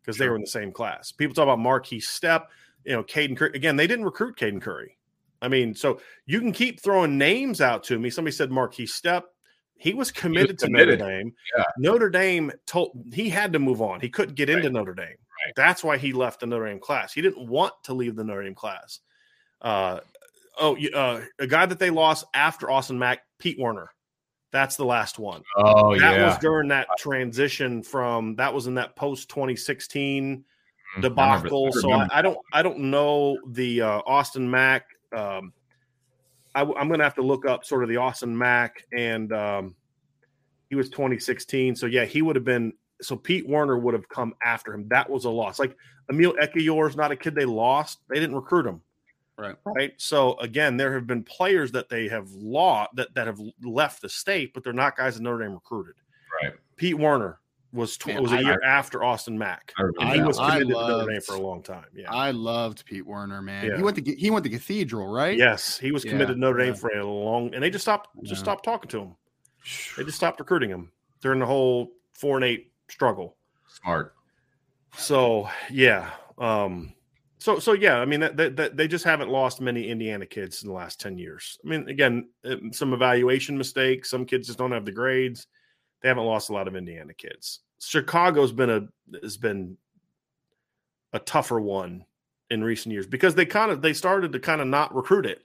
because 0.00 0.18
they 0.18 0.28
were 0.28 0.36
in 0.36 0.42
the 0.42 0.46
same 0.46 0.72
class. 0.72 1.10
People 1.10 1.34
talk 1.34 1.42
about 1.44 1.58
Markese 1.58 2.02
Stepp, 2.02 2.46
you 2.84 2.92
know, 2.92 3.02
Caden 3.02 3.36
Curry. 3.36 3.50
Again, 3.54 3.76
they 3.76 3.86
didn't 3.86 4.04
recruit 4.04 4.36
Caden 4.36 4.62
Curry. 4.62 4.96
I 5.42 5.48
mean, 5.48 5.74
so 5.74 6.00
you 6.26 6.40
can 6.40 6.52
keep 6.52 6.80
throwing 6.80 7.18
names 7.18 7.60
out 7.60 7.84
to 7.84 7.98
me. 7.98 8.10
Somebody 8.10 8.34
said 8.34 8.50
Markese 8.50 8.88
Stepp. 8.88 9.22
He 9.76 9.94
was 9.94 10.10
committed, 10.10 10.58
committed. 10.58 10.98
to 10.98 11.04
Notre 11.04 11.18
Dame. 11.18 11.32
Yeah. 11.56 11.64
Notre 11.78 12.10
Dame 12.10 12.52
told 12.66 13.04
he 13.12 13.28
had 13.28 13.52
to 13.52 13.58
move 13.58 13.80
on. 13.80 14.00
He 14.00 14.08
couldn't 14.08 14.34
get 14.34 14.48
into 14.48 14.70
Notre 14.70 14.94
Dame. 14.94 15.16
Right. 15.46 15.54
That's 15.56 15.84
why 15.84 15.98
he 15.98 16.12
left 16.12 16.40
the 16.40 16.46
Notre 16.46 16.66
Dame 16.66 16.80
class. 16.80 17.12
He 17.12 17.22
didn't 17.22 17.48
want 17.48 17.72
to 17.84 17.94
leave 17.94 18.16
the 18.16 18.24
Notre 18.24 18.42
Dame 18.42 18.54
class. 18.54 19.00
Uh, 19.60 20.00
oh, 20.60 20.76
uh, 20.94 21.22
a 21.38 21.46
guy 21.46 21.66
that 21.66 21.78
they 21.78 21.90
lost 21.90 22.24
after 22.34 22.70
Austin 22.70 22.98
Mack, 22.98 23.20
Pete 23.38 23.58
Werner. 23.58 23.90
That's 24.50 24.76
the 24.76 24.84
last 24.84 25.18
one. 25.18 25.42
Oh 25.56 25.98
that 25.98 26.16
yeah. 26.16 26.26
was 26.26 26.38
during 26.38 26.68
that 26.68 26.88
transition 26.98 27.82
from 27.82 28.34
that 28.36 28.54
was 28.54 28.66
in 28.66 28.74
that 28.76 28.96
post 28.96 29.28
2016 29.28 30.44
Mhm. 30.96 31.02
debacle. 31.02 31.66
I 31.66 31.80
so 31.80 31.92
I. 31.92 32.08
I 32.10 32.22
don't 32.22 32.38
I 32.52 32.62
don't 32.62 32.78
know 32.78 33.38
the 33.48 33.82
uh, 33.82 34.00
Austin 34.06 34.50
Mack. 34.50 34.86
Um, 35.14 35.52
I, 36.54 36.62
am 36.62 36.88
going 36.88 36.98
to 36.98 37.04
have 37.04 37.14
to 37.16 37.22
look 37.22 37.46
up 37.46 37.64
sort 37.64 37.82
of 37.82 37.88
the 37.88 37.98
Austin 37.98 38.36
Mack, 38.36 38.84
and 38.92 39.32
um, 39.32 39.76
he 40.68 40.76
was 40.76 40.88
2016. 40.90 41.76
So 41.76 41.86
yeah, 41.86 42.04
he 42.04 42.22
would 42.22 42.36
have 42.36 42.44
been. 42.44 42.72
So 43.00 43.16
Pete 43.16 43.48
Werner 43.48 43.78
would 43.78 43.94
have 43.94 44.08
come 44.08 44.34
after 44.42 44.72
him. 44.74 44.88
That 44.88 45.08
was 45.08 45.24
a 45.24 45.30
loss. 45.30 45.58
Like 45.58 45.76
Emil 46.10 46.34
Ekiyor 46.42 46.88
is 46.88 46.96
not 46.96 47.12
a 47.12 47.16
kid 47.16 47.34
they 47.34 47.44
lost. 47.44 48.00
They 48.08 48.18
didn't 48.18 48.36
recruit 48.36 48.66
him. 48.66 48.80
Right. 49.36 49.54
Right. 49.64 49.92
So 49.98 50.36
again, 50.40 50.76
there 50.76 50.92
have 50.94 51.06
been 51.06 51.22
players 51.22 51.70
that 51.72 51.88
they 51.88 52.08
have 52.08 52.28
lost 52.32 52.90
that, 52.96 53.14
that 53.14 53.28
have 53.28 53.40
left 53.62 54.02
the 54.02 54.08
state, 54.08 54.52
but 54.52 54.64
they're 54.64 54.72
not 54.72 54.96
guys 54.96 55.14
that 55.14 55.22
Notre 55.22 55.44
Dame 55.44 55.52
recruited. 55.54 55.94
Right. 56.42 56.54
Pete 56.76 56.98
Werner 56.98 57.38
was 57.72 57.96
tw- 57.96 58.08
Man, 58.08 58.22
was 58.22 58.32
a 58.32 58.36
I- 58.36 58.40
year 58.40 58.60
after 58.64 59.04
Austin 59.04 59.38
Mack. 59.38 59.72
I 60.00 60.14
he 60.14 60.22
was 60.22 60.38
I 60.40 60.58
committed 60.58 60.74
to 60.74 60.88
Notre 60.88 61.12
Dame 61.12 61.20
for 61.20 61.34
a 61.36 61.40
long 61.40 61.62
time. 61.62 61.84
Yeah. 61.94 62.12
I 62.12 62.32
loved 62.32 62.84
Pete 62.84 63.06
Werner, 63.06 63.40
man. 63.40 63.66
Yeah. 63.66 63.76
He 63.76 63.82
went 63.82 63.96
to 64.04 64.14
he 64.14 64.30
went 64.30 64.42
to 64.44 64.50
Cathedral, 64.50 65.06
right? 65.06 65.36
Yes, 65.38 65.78
he 65.78 65.92
was 65.92 66.02
committed 66.02 66.30
Yeah, 66.30 66.34
to 66.34 66.40
Notre 66.40 66.58
Dame 66.58 66.68
yeah. 66.74 66.80
for 66.80 66.90
a 66.98 67.06
long, 67.06 67.54
and 67.54 67.62
they 67.62 67.70
just 67.70 67.84
stopped 67.84 68.08
just 68.24 68.40
stopped 68.40 68.64
talking 68.64 68.88
to 68.90 69.00
him. 69.02 69.16
They 69.96 70.02
just 70.04 70.16
stopped 70.16 70.40
recruiting 70.40 70.70
him 70.70 70.90
during 71.20 71.38
the 71.38 71.46
whole 71.46 71.92
four 72.14 72.36
and 72.36 72.44
eight 72.44 72.72
struggle. 72.88 73.36
Smart. 73.66 74.14
So 74.96 75.48
yeah, 75.70 76.10
um, 76.38 76.94
so 77.38 77.58
so 77.58 77.72
yeah, 77.72 77.98
I 77.98 78.04
mean 78.04 78.20
that, 78.20 78.36
that, 78.36 78.56
that 78.56 78.76
they 78.76 78.88
just 78.88 79.04
haven't 79.04 79.30
lost 79.30 79.60
many 79.60 79.88
Indiana 79.88 80.26
kids 80.26 80.62
in 80.62 80.68
the 80.68 80.74
last 80.74 81.00
ten 81.00 81.18
years. 81.18 81.58
I 81.64 81.68
mean, 81.68 81.88
again, 81.88 82.28
uh, 82.44 82.56
some 82.72 82.92
evaluation 82.92 83.56
mistakes. 83.56 84.10
Some 84.10 84.24
kids 84.24 84.46
just 84.46 84.58
don't 84.58 84.72
have 84.72 84.84
the 84.84 84.92
grades. 84.92 85.46
They 86.02 86.08
haven't 86.08 86.24
lost 86.24 86.50
a 86.50 86.52
lot 86.52 86.68
of 86.68 86.76
Indiana 86.76 87.14
kids. 87.14 87.60
Chicago's 87.80 88.52
been 88.52 88.70
a 88.70 88.88
has 89.22 89.36
been 89.36 89.76
a 91.12 91.18
tougher 91.18 91.60
one 91.60 92.04
in 92.50 92.64
recent 92.64 92.92
years 92.92 93.06
because 93.06 93.34
they 93.34 93.46
kind 93.46 93.70
of 93.70 93.82
they 93.82 93.92
started 93.92 94.32
to 94.32 94.40
kind 94.40 94.60
of 94.60 94.66
not 94.66 94.94
recruit 94.94 95.26
it. 95.26 95.42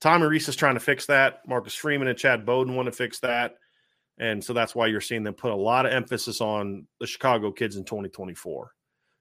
Tommy 0.00 0.26
Rees 0.26 0.48
is 0.48 0.56
trying 0.56 0.74
to 0.74 0.80
fix 0.80 1.06
that. 1.06 1.46
Marcus 1.46 1.74
Freeman 1.74 2.08
and 2.08 2.18
Chad 2.18 2.44
Bowden 2.44 2.74
want 2.74 2.86
to 2.86 2.92
fix 2.92 3.20
that. 3.20 3.56
And 4.18 4.42
so 4.42 4.52
that's 4.52 4.74
why 4.74 4.86
you're 4.86 5.00
seeing 5.00 5.22
them 5.22 5.34
put 5.34 5.52
a 5.52 5.56
lot 5.56 5.86
of 5.86 5.92
emphasis 5.92 6.40
on 6.40 6.86
the 7.00 7.06
Chicago 7.06 7.52
kids 7.52 7.76
in 7.76 7.84
2024. 7.84 8.72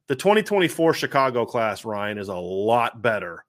The 0.07 0.15
2024 0.15 0.93
Chicago 0.93 1.45
class, 1.45 1.83
Ryan, 1.83 2.17
is 2.17 2.29
a 2.29 2.35
lot 2.35 3.01
better 3.01 3.43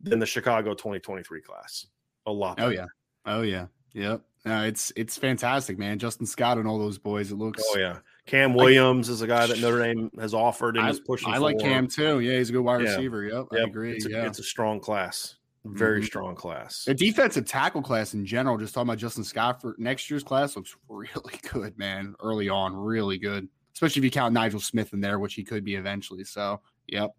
than 0.00 0.18
the 0.18 0.26
Chicago 0.26 0.74
2023 0.74 1.40
class. 1.40 1.86
A 2.26 2.32
lot. 2.32 2.60
Oh 2.60 2.68
yeah. 2.68 2.86
Oh 3.24 3.42
yeah. 3.42 3.66
Yep. 3.92 4.22
No, 4.44 4.64
it's 4.64 4.92
it's 4.96 5.16
fantastic, 5.18 5.78
man. 5.78 5.98
Justin 5.98 6.26
Scott 6.26 6.58
and 6.58 6.66
all 6.66 6.78
those 6.78 6.98
boys. 6.98 7.30
It 7.30 7.36
looks. 7.36 7.62
Oh 7.66 7.78
yeah. 7.78 7.98
Cam 8.26 8.54
Williams 8.54 9.08
is 9.08 9.22
a 9.22 9.26
guy 9.26 9.46
that 9.46 9.60
Notre 9.60 9.82
Dame 9.82 10.10
has 10.18 10.34
offered 10.34 10.76
and 10.76 10.86
I, 10.86 10.90
is 10.90 11.00
pushing. 11.00 11.32
I 11.32 11.38
like 11.38 11.58
for. 11.58 11.64
Cam 11.66 11.86
too. 11.86 12.20
Yeah, 12.20 12.38
he's 12.38 12.50
a 12.50 12.52
good 12.52 12.62
wide 12.62 12.82
Yeah. 12.82 12.90
receiver. 12.90 13.24
Yep, 13.24 13.46
I 13.52 13.58
agree. 13.58 13.92
It's 13.92 14.06
a, 14.06 14.10
yeah. 14.10 14.26
it's 14.26 14.38
a 14.38 14.42
strong 14.42 14.80
class. 14.80 15.36
Very 15.64 16.00
Mhm. 16.00 16.06
strong 16.06 16.34
class. 16.34 16.84
The 16.84 16.94
defensive 16.94 17.44
tackle 17.44 17.82
class 17.82 18.14
in 18.14 18.24
general, 18.24 18.56
just 18.56 18.72
talking 18.72 18.88
about 18.88 18.98
Justin 18.98 19.24
Scott 19.24 19.60
for 19.60 19.74
next 19.78 20.08
year's 20.10 20.22
class, 20.24 20.56
looks 20.56 20.74
really 20.88 21.38
good, 21.52 21.76
man. 21.78 22.14
Early 22.20 22.48
on, 22.48 22.74
really 22.74 23.18
good, 23.18 23.46
especially 23.74 24.00
if 24.00 24.04
you 24.04 24.10
count 24.10 24.32
Nigel 24.32 24.60
Smith 24.60 24.92
in 24.94 25.00
there, 25.00 25.18
which 25.18 25.34
he 25.34 25.44
could 25.44 25.62
be 25.64 25.74
eventually. 25.74 26.24
So, 26.24 26.62
yep. 26.86 27.10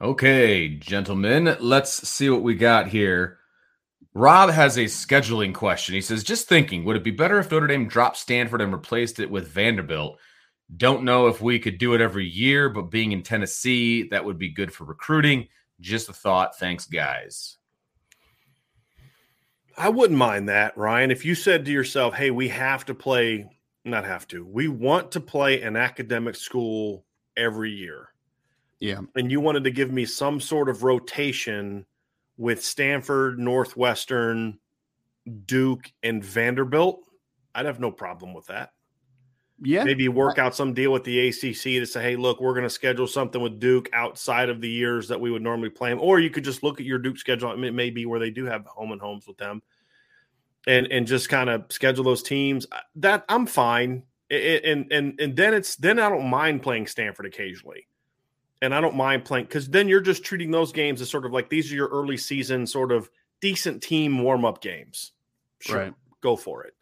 Okay, 0.00 0.68
gentlemen, 0.76 1.56
let's 1.60 2.08
see 2.08 2.30
what 2.30 2.42
we 2.42 2.54
got 2.54 2.88
here. 2.88 3.38
Rob 4.14 4.50
has 4.50 4.76
a 4.78 4.84
scheduling 4.86 5.52
question. 5.54 5.94
He 5.94 6.00
says, 6.00 6.24
just 6.24 6.48
thinking, 6.48 6.84
would 6.84 6.96
it 6.96 7.04
be 7.04 7.10
better 7.10 7.38
if 7.38 7.50
Notre 7.50 7.66
Dame 7.66 7.86
dropped 7.86 8.16
Stanford 8.16 8.60
and 8.60 8.72
replaced 8.72 9.20
it 9.20 9.30
with 9.30 9.48
Vanderbilt? 9.48 10.18
Don't 10.74 11.04
know 11.04 11.26
if 11.26 11.40
we 11.40 11.58
could 11.58 11.78
do 11.78 11.94
it 11.94 12.00
every 12.00 12.26
year, 12.26 12.68
but 12.70 12.90
being 12.90 13.12
in 13.12 13.22
Tennessee, 13.22 14.04
that 14.10 14.24
would 14.24 14.38
be 14.38 14.48
good 14.48 14.72
for 14.72 14.84
recruiting. 14.84 15.48
Just 15.80 16.08
a 16.08 16.12
thought. 16.12 16.58
Thanks, 16.58 16.86
guys. 16.86 17.56
I 19.76 19.88
wouldn't 19.88 20.18
mind 20.18 20.48
that, 20.48 20.76
Ryan. 20.76 21.10
If 21.10 21.24
you 21.24 21.34
said 21.34 21.64
to 21.64 21.72
yourself, 21.72 22.14
hey, 22.14 22.30
we 22.30 22.48
have 22.48 22.84
to 22.86 22.94
play, 22.94 23.48
not 23.84 24.04
have 24.04 24.28
to, 24.28 24.44
we 24.44 24.68
want 24.68 25.12
to 25.12 25.20
play 25.20 25.62
an 25.62 25.76
academic 25.76 26.36
school 26.36 27.06
every 27.36 27.70
year. 27.70 28.08
Yeah. 28.78 29.00
And 29.14 29.30
you 29.30 29.40
wanted 29.40 29.64
to 29.64 29.70
give 29.70 29.90
me 29.90 30.04
some 30.04 30.40
sort 30.40 30.68
of 30.68 30.82
rotation 30.82 31.86
with 32.36 32.64
Stanford, 32.64 33.38
Northwestern, 33.38 34.58
Duke, 35.44 35.92
and 36.02 36.24
Vanderbilt, 36.24 37.04
I'd 37.54 37.66
have 37.66 37.80
no 37.80 37.90
problem 37.90 38.32
with 38.32 38.46
that. 38.46 38.70
Yeah. 39.62 39.84
Maybe 39.84 40.08
work 40.08 40.38
uh, 40.38 40.42
out 40.42 40.54
some 40.54 40.72
deal 40.72 40.90
with 40.90 41.04
the 41.04 41.28
ACC 41.28 41.62
to 41.80 41.84
say, 41.86 42.02
hey, 42.02 42.16
look, 42.16 42.40
we're 42.40 42.54
going 42.54 42.64
to 42.64 42.70
schedule 42.70 43.06
something 43.06 43.42
with 43.42 43.60
Duke 43.60 43.90
outside 43.92 44.48
of 44.48 44.60
the 44.60 44.70
years 44.70 45.06
that 45.08 45.20
we 45.20 45.30
would 45.30 45.42
normally 45.42 45.68
play 45.68 45.90
them. 45.90 46.00
Or 46.00 46.18
you 46.18 46.30
could 46.30 46.44
just 46.44 46.62
look 46.62 46.80
at 46.80 46.86
your 46.86 46.98
Duke 46.98 47.18
schedule. 47.18 47.52
It 47.52 47.72
may 47.72 47.90
be 47.90 48.06
where 48.06 48.18
they 48.18 48.30
do 48.30 48.46
have 48.46 48.64
home 48.64 48.92
and 48.92 49.00
homes 49.00 49.26
with 49.26 49.36
them, 49.36 49.62
and 50.66 50.86
and 50.86 51.06
just 51.06 51.28
kind 51.28 51.50
of 51.50 51.64
schedule 51.68 52.04
those 52.04 52.22
teams. 52.22 52.66
That 52.96 53.24
I'm 53.28 53.46
fine. 53.46 54.04
And 54.30 54.90
and 54.92 55.20
and 55.20 55.36
then 55.36 55.52
it's 55.54 55.76
then 55.76 55.98
I 55.98 56.08
don't 56.08 56.30
mind 56.30 56.62
playing 56.62 56.86
Stanford 56.86 57.26
occasionally, 57.26 57.86
and 58.62 58.74
I 58.74 58.80
don't 58.80 58.96
mind 58.96 59.24
playing 59.24 59.46
because 59.46 59.68
then 59.68 59.88
you're 59.88 60.00
just 60.00 60.24
treating 60.24 60.50
those 60.50 60.72
games 60.72 61.02
as 61.02 61.10
sort 61.10 61.26
of 61.26 61.32
like 61.32 61.50
these 61.50 61.70
are 61.70 61.74
your 61.74 61.88
early 61.88 62.16
season 62.16 62.66
sort 62.66 62.92
of 62.92 63.10
decent 63.40 63.82
team 63.82 64.22
warm 64.22 64.44
up 64.44 64.62
games. 64.62 65.12
Sure, 65.58 65.78
Right. 65.78 65.94
go 66.22 66.36
for 66.36 66.62
it. 66.64 66.74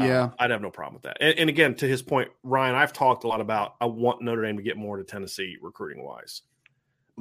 Uh, 0.00 0.04
Yeah. 0.04 0.30
I'd 0.38 0.50
have 0.50 0.62
no 0.62 0.70
problem 0.70 0.94
with 0.94 1.02
that. 1.02 1.18
And, 1.20 1.38
and 1.38 1.50
again, 1.50 1.74
to 1.76 1.86
his 1.86 2.02
point, 2.02 2.30
Ryan, 2.42 2.74
I've 2.74 2.92
talked 2.92 3.24
a 3.24 3.28
lot 3.28 3.40
about 3.40 3.74
I 3.80 3.86
want 3.86 4.22
Notre 4.22 4.42
Dame 4.42 4.56
to 4.56 4.62
get 4.62 4.76
more 4.76 4.96
to 4.96 5.04
Tennessee 5.04 5.56
recruiting 5.60 6.04
wise. 6.04 6.42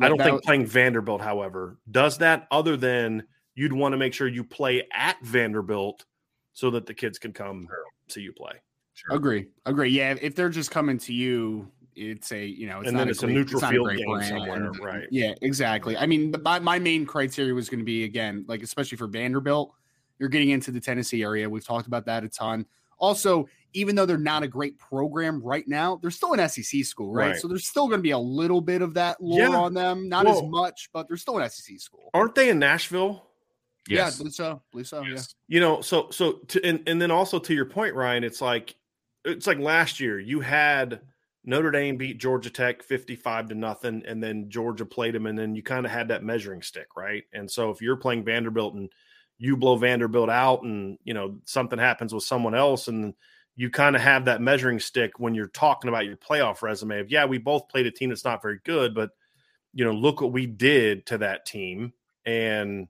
I 0.01 0.07
don't 0.07 0.21
think 0.21 0.43
playing 0.43 0.65
Vanderbilt, 0.65 1.19
however, 1.21 1.77
does 1.91 2.19
that 2.19 2.47
other 2.51 2.77
than 2.77 3.23
you'd 3.55 3.73
want 3.73 3.91
to 3.91 3.97
make 3.97 4.13
sure 4.13 4.27
you 4.27 4.43
play 4.45 4.87
at 4.93 5.17
Vanderbilt 5.21 6.05
so 6.53 6.71
that 6.71 6.85
the 6.85 6.93
kids 6.93 7.19
can 7.19 7.33
come 7.33 7.67
see 8.07 8.21
you 8.21 8.33
play. 8.33 8.53
Agree. 9.11 9.47
Agree. 9.65 9.89
Yeah. 9.89 10.15
If 10.21 10.35
they're 10.35 10.49
just 10.49 10.71
coming 10.71 10.97
to 10.99 11.13
you, 11.13 11.71
it's 11.95 12.31
a 12.31 12.45
you 12.45 12.67
know, 12.67 12.79
it's 12.79 12.89
And 12.89 12.97
then 12.97 13.07
a 13.07 13.11
it's 13.11 13.23
a 13.23 13.27
neutral 13.27 13.61
not 13.61 13.71
field 13.71 13.87
great 13.87 13.99
game 13.99 14.23
somewhere, 14.23 14.71
right. 14.81 15.07
Yeah, 15.11 15.33
exactly. 15.41 15.97
I 15.97 16.05
mean, 16.05 16.31
the, 16.31 16.37
my, 16.37 16.59
my 16.59 16.79
main 16.79 17.05
criteria 17.05 17.53
was 17.53 17.69
going 17.69 17.79
to 17.79 17.85
be 17.85 18.03
again, 18.03 18.45
like 18.47 18.63
especially 18.63 18.97
for 18.97 19.07
Vanderbilt, 19.07 19.73
you're 20.19 20.29
getting 20.29 20.49
into 20.49 20.71
the 20.71 20.79
Tennessee 20.79 21.23
area. 21.23 21.49
We've 21.49 21.65
talked 21.65 21.87
about 21.87 22.05
that 22.05 22.23
a 22.23 22.29
ton. 22.29 22.65
Also, 22.97 23.47
even 23.73 23.95
though 23.95 24.05
they're 24.05 24.17
not 24.17 24.43
a 24.43 24.47
great 24.47 24.77
program 24.77 25.41
right 25.41 25.67
now, 25.67 25.95
they're 26.01 26.11
still 26.11 26.33
an 26.33 26.49
SEC 26.49 26.83
school, 26.83 27.13
right? 27.13 27.31
Right. 27.31 27.35
So 27.37 27.47
there's 27.47 27.67
still 27.67 27.87
going 27.87 27.99
to 27.99 28.03
be 28.03 28.11
a 28.11 28.17
little 28.17 28.61
bit 28.61 28.81
of 28.81 28.93
that 28.95 29.21
lore 29.21 29.39
Yeah. 29.41 29.55
on 29.55 29.73
them, 29.73 30.09
not 30.09 30.27
as 30.27 30.41
much, 30.43 30.89
but 30.91 31.07
they're 31.07 31.15
still 31.17 31.37
an 31.37 31.49
SEC 31.49 31.79
school. 31.79 32.09
Aren't 32.13 32.35
they 32.35 32.49
in 32.49 32.59
Nashville? 32.59 33.25
Yeah, 33.87 34.01
I 34.01 34.05
Yes. 34.05 34.17
believe 34.17 34.33
so. 34.33 34.61
Believe 34.71 34.87
so. 34.87 35.01
Yes. 35.03 35.33
You 35.47 35.59
know, 35.61 35.81
so 35.81 36.09
so 36.11 36.33
to 36.49 36.63
and, 36.65 36.83
and 36.87 37.01
then 37.01 37.09
also 37.09 37.39
to 37.39 37.53
your 37.53 37.65
point, 37.65 37.95
Ryan, 37.95 38.23
it's 38.23 38.41
like 38.41 38.75
it's 39.23 39.47
like 39.47 39.59
last 39.59 39.99
year 39.99 40.19
you 40.19 40.41
had 40.41 41.01
Notre 41.45 41.71
Dame 41.71 41.95
beat 41.95 42.17
Georgia 42.19 42.49
Tech 42.49 42.83
55 42.83 43.49
to 43.49 43.55
nothing, 43.55 44.03
and 44.05 44.21
then 44.21 44.49
Georgia 44.49 44.85
played 44.85 45.15
them, 45.15 45.25
and 45.25 45.39
then 45.39 45.55
you 45.55 45.63
kind 45.63 45.85
of 45.85 45.91
had 45.91 46.09
that 46.09 46.23
measuring 46.23 46.61
stick, 46.61 46.87
right? 46.97 47.23
And 47.33 47.49
so 47.49 47.69
if 47.71 47.81
you're 47.81 47.95
playing 47.95 48.25
Vanderbilt 48.25 48.75
and 48.75 48.89
you 49.39 49.57
blow 49.57 49.77
Vanderbilt 49.77 50.29
out 50.29 50.61
and 50.63 50.97
you 51.03 51.13
know 51.13 51.39
something 51.45 51.79
happens 51.79 52.13
with 52.13 52.23
someone 52.23 52.53
else 52.53 52.87
and 52.87 53.13
you 53.55 53.69
kind 53.69 53.95
of 53.95 54.01
have 54.01 54.25
that 54.25 54.41
measuring 54.41 54.79
stick 54.79 55.19
when 55.19 55.33
you're 55.33 55.47
talking 55.47 55.89
about 55.89 56.05
your 56.05 56.15
playoff 56.15 56.61
resume 56.61 56.99
of 56.99 57.11
yeah, 57.11 57.25
we 57.25 57.37
both 57.37 57.67
played 57.67 57.87
a 57.87 57.91
team 57.91 58.09
that's 58.09 58.23
not 58.23 58.41
very 58.41 58.59
good, 58.63 58.93
but 58.93 59.11
you 59.73 59.83
know, 59.83 59.91
look 59.91 60.21
what 60.21 60.31
we 60.31 60.45
did 60.45 61.05
to 61.07 61.17
that 61.17 61.45
team. 61.45 61.93
And 62.25 62.87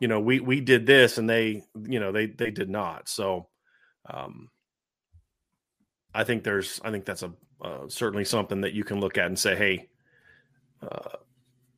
you 0.00 0.08
know, 0.08 0.20
we 0.20 0.40
we 0.40 0.60
did 0.60 0.86
this 0.86 1.18
and 1.18 1.28
they, 1.28 1.62
you 1.88 2.00
know, 2.00 2.12
they 2.12 2.26
they 2.26 2.50
did 2.50 2.70
not. 2.70 3.08
So 3.08 3.48
um, 4.08 4.48
I 6.14 6.24
think 6.24 6.44
there's 6.44 6.80
I 6.84 6.90
think 6.90 7.04
that's 7.04 7.22
a 7.22 7.32
uh, 7.62 7.88
certainly 7.88 8.24
something 8.24 8.62
that 8.62 8.72
you 8.72 8.84
can 8.84 8.98
look 8.98 9.18
at 9.18 9.26
and 9.26 9.38
say, 9.38 9.54
hey, 9.54 9.88
uh, 10.82 11.16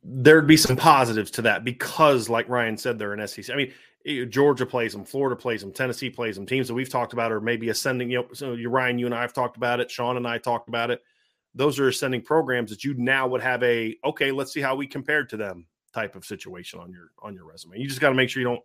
there'd 0.07 0.47
be 0.47 0.57
some 0.57 0.75
positives 0.75 1.31
to 1.31 1.41
that 1.43 1.63
because, 1.63 2.29
like 2.29 2.47
Ryan 2.47 2.77
said, 2.77 2.99
they're 2.99 3.13
an 3.13 3.27
SEC. 3.27 3.49
I 3.49 3.55
mean, 3.55 3.73
eh, 4.05 4.25
Georgia 4.25 4.65
plays 4.65 4.93
them, 4.93 5.03
Florida 5.03 5.35
plays 5.35 5.61
them, 5.61 5.71
Tennessee 5.71 6.09
plays 6.09 6.35
them. 6.35 6.45
Teams 6.45 6.67
that 6.67 6.75
we've 6.75 6.89
talked 6.89 7.13
about 7.13 7.31
are 7.31 7.41
maybe 7.41 7.69
ascending. 7.69 8.11
You 8.11 8.19
know, 8.19 8.27
so 8.33 8.55
Ryan, 8.55 8.99
you 8.99 9.07
and 9.07 9.15
I 9.15 9.21
have 9.21 9.33
talked 9.33 9.57
about 9.57 9.79
it. 9.79 9.89
Sean 9.89 10.17
and 10.17 10.27
I 10.27 10.37
talked 10.37 10.69
about 10.69 10.91
it. 10.91 11.01
Those 11.55 11.79
are 11.79 11.87
ascending 11.87 12.21
programs 12.21 12.69
that 12.69 12.83
you 12.83 12.93
now 12.95 13.27
would 13.27 13.41
have 13.41 13.63
a 13.63 13.95
okay. 14.05 14.31
Let's 14.31 14.53
see 14.53 14.61
how 14.61 14.75
we 14.75 14.87
compared 14.87 15.29
to 15.29 15.37
them 15.37 15.65
type 15.93 16.15
of 16.15 16.25
situation 16.25 16.79
on 16.79 16.91
your 16.91 17.11
on 17.19 17.33
your 17.33 17.45
resume. 17.45 17.79
You 17.79 17.87
just 17.87 18.01
got 18.01 18.09
to 18.09 18.15
make 18.15 18.29
sure 18.29 18.41
you 18.41 18.47
don't 18.47 18.63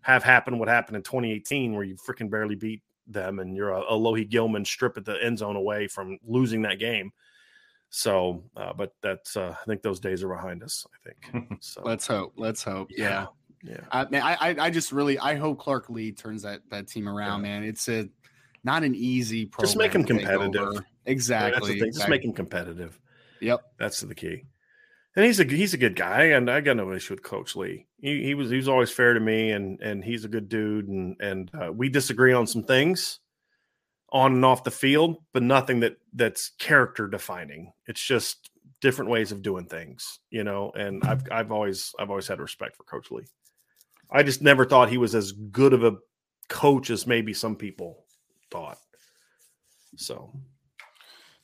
have 0.00 0.22
happen 0.22 0.58
what 0.58 0.68
happened 0.68 0.96
in 0.96 1.02
2018 1.02 1.74
where 1.74 1.84
you 1.84 1.96
freaking 1.96 2.30
barely 2.30 2.54
beat 2.54 2.82
them 3.08 3.40
and 3.40 3.56
you're 3.56 3.70
a, 3.70 3.80
a 3.80 3.92
Alohi 3.92 4.28
Gilman 4.28 4.64
strip 4.64 4.96
at 4.96 5.04
the 5.04 5.22
end 5.22 5.38
zone 5.38 5.56
away 5.56 5.88
from 5.88 6.18
losing 6.24 6.62
that 6.62 6.78
game. 6.78 7.10
So, 7.90 8.44
uh, 8.56 8.72
but 8.74 8.94
that's 9.02 9.36
uh, 9.36 9.54
I 9.60 9.64
think 9.64 9.82
those 9.82 10.00
days 10.00 10.22
are 10.22 10.28
behind 10.28 10.62
us. 10.62 10.86
I 10.94 11.08
think. 11.08 11.58
So 11.62 11.82
let's 11.84 12.06
hope. 12.06 12.34
Let's 12.36 12.62
hope. 12.62 12.88
Yeah. 12.90 13.26
Yeah. 13.62 13.72
yeah. 13.72 13.80
I, 13.90 14.06
man, 14.10 14.22
I 14.22 14.56
I 14.58 14.70
just 14.70 14.92
really 14.92 15.18
I 15.18 15.34
hope 15.34 15.58
Clark 15.58 15.88
Lea 15.88 16.12
turns 16.12 16.42
that 16.42 16.60
that 16.70 16.88
team 16.88 17.08
around, 17.08 17.44
yeah. 17.44 17.50
man. 17.50 17.64
It's 17.64 17.88
a 17.88 18.08
not 18.64 18.84
an 18.84 18.94
easy 18.94 19.46
program. 19.46 19.66
Just 19.66 19.76
make 19.76 19.92
them 19.92 20.04
competitive. 20.04 20.82
Exactly. 21.06 21.74
Just 21.74 21.86
exactly. 21.86 22.10
make 22.10 22.22
them 22.22 22.32
competitive. 22.32 23.00
Yep. 23.40 23.62
That's 23.78 24.00
the 24.00 24.14
key 24.14 24.44
and 25.18 25.26
he's 25.26 25.40
a 25.40 25.44
he's 25.44 25.74
a 25.74 25.78
good 25.78 25.96
guy, 25.96 26.26
and 26.26 26.48
I 26.48 26.60
got 26.60 26.76
no 26.76 26.92
issue 26.92 27.12
with 27.12 27.24
Coach 27.24 27.56
Lea. 27.56 27.88
He, 28.00 28.22
he 28.22 28.34
was 28.34 28.50
he 28.50 28.56
was 28.56 28.68
always 28.68 28.92
fair 28.92 29.14
to 29.14 29.20
me, 29.20 29.50
and 29.50 29.80
and 29.80 30.04
he's 30.04 30.24
a 30.24 30.28
good 30.28 30.48
dude, 30.48 30.86
and 30.86 31.16
and 31.20 31.50
uh, 31.60 31.72
we 31.72 31.88
disagree 31.88 32.32
on 32.32 32.46
some 32.46 32.62
things 32.62 33.18
on 34.10 34.34
and 34.34 34.44
off 34.44 34.64
the 34.64 34.70
field, 34.70 35.16
but 35.32 35.42
nothing 35.42 35.80
that 35.80 35.96
that's 36.14 36.50
character 36.58 37.06
defining. 37.06 37.72
It's 37.86 38.02
just 38.02 38.50
different 38.80 39.10
ways 39.10 39.32
of 39.32 39.42
doing 39.42 39.66
things, 39.66 40.20
you 40.30 40.44
know. 40.44 40.70
And 40.74 41.02
I've 41.04 41.22
I've 41.30 41.52
always 41.52 41.94
I've 41.98 42.10
always 42.10 42.28
had 42.28 42.40
respect 42.40 42.76
for 42.76 42.84
Coach 42.84 43.10
Lea. 43.10 43.26
I 44.10 44.22
just 44.22 44.40
never 44.40 44.64
thought 44.64 44.88
he 44.88 44.98
was 44.98 45.14
as 45.14 45.32
good 45.32 45.72
of 45.72 45.84
a 45.84 45.96
coach 46.48 46.90
as 46.90 47.06
maybe 47.06 47.34
some 47.34 47.56
people 47.56 48.04
thought. 48.50 48.78
So 49.96 50.32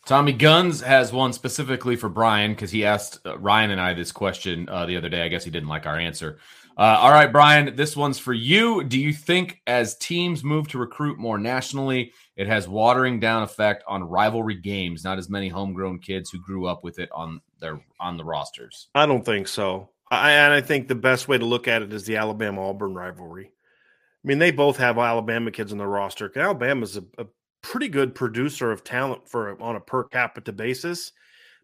Tommy 0.07 0.33
Guns 0.33 0.81
has 0.81 1.13
one 1.13 1.33
specifically 1.33 1.97
for 1.97 2.09
Bryan 2.09 2.53
because 2.53 2.71
he 2.71 2.85
asked 2.85 3.21
uh, 3.27 3.39
Ryan 3.39 3.71
and 3.71 3.81
I 3.81 3.95
this 3.95 4.13
question 4.13 4.69
uh, 4.69 4.87
the 4.87 4.97
other 4.97 5.09
day. 5.09 5.23
I 5.23 5.29
guess 5.29 5.45
he 5.45 5.51
didn't 5.51 5.69
like 5.69 5.87
our 5.87 5.99
answer. 5.99 6.39
Uh, 6.77 6.99
all 7.01 7.11
right, 7.11 7.31
Bryan, 7.31 7.77
this 7.77 7.97
one's 7.97 8.19
for 8.19 8.33
you. 8.33 8.83
Do 8.83 8.99
you 8.99 9.13
think 9.13 9.61
as 9.67 9.97
teams 9.97 10.43
move 10.43 10.67
to 10.69 10.79
recruit 10.79 11.19
more 11.19 11.39
nationally, 11.39 12.13
it 12.37 12.49
has 12.49 12.67
watering 12.67 13.21
down 13.21 13.45
effect 13.45 13.85
on 13.87 14.03
rivalry 14.03 14.57
games? 14.57 15.05
Not 15.05 15.19
as 15.19 15.31
many 15.31 15.49
homegrown 15.49 16.01
kids 16.01 16.31
who 16.31 16.41
grew 16.41 16.67
up 16.67 16.83
with 16.83 16.99
it 16.99 17.11
on 17.13 17.41
their 17.61 17.81
on 18.01 18.17
the 18.17 18.25
rosters. 18.25 18.89
I 18.95 19.07
don't 19.07 19.25
think 19.25 19.47
so. 19.47 19.91
I, 20.11 20.33
and 20.33 20.53
I 20.53 20.61
think 20.61 20.89
the 20.89 20.97
best 20.97 21.29
way 21.29 21.39
to 21.39 21.45
look 21.45 21.69
at 21.69 21.83
it 21.83 21.93
is 21.93 22.05
the 22.05 22.17
Alabama 22.17 22.69
Auburn 22.69 22.95
rivalry. 22.95 23.47
I 23.47 24.27
mean, 24.27 24.39
they 24.39 24.51
both 24.51 24.77
have 24.79 24.99
Alabama 24.99 25.51
kids 25.51 25.71
on 25.71 25.79
the 25.79 25.87
roster. 25.87 26.31
Alabama's 26.37 26.97
a, 26.97 27.05
a 27.19 27.27
pretty 27.63 27.89
good 27.89 28.15
producer 28.15 28.73
of 28.73 28.83
talent 28.83 29.29
for 29.29 29.61
on 29.63 29.77
a 29.77 29.81
per 29.81 30.05
capita 30.05 30.53
basis, 30.53 31.13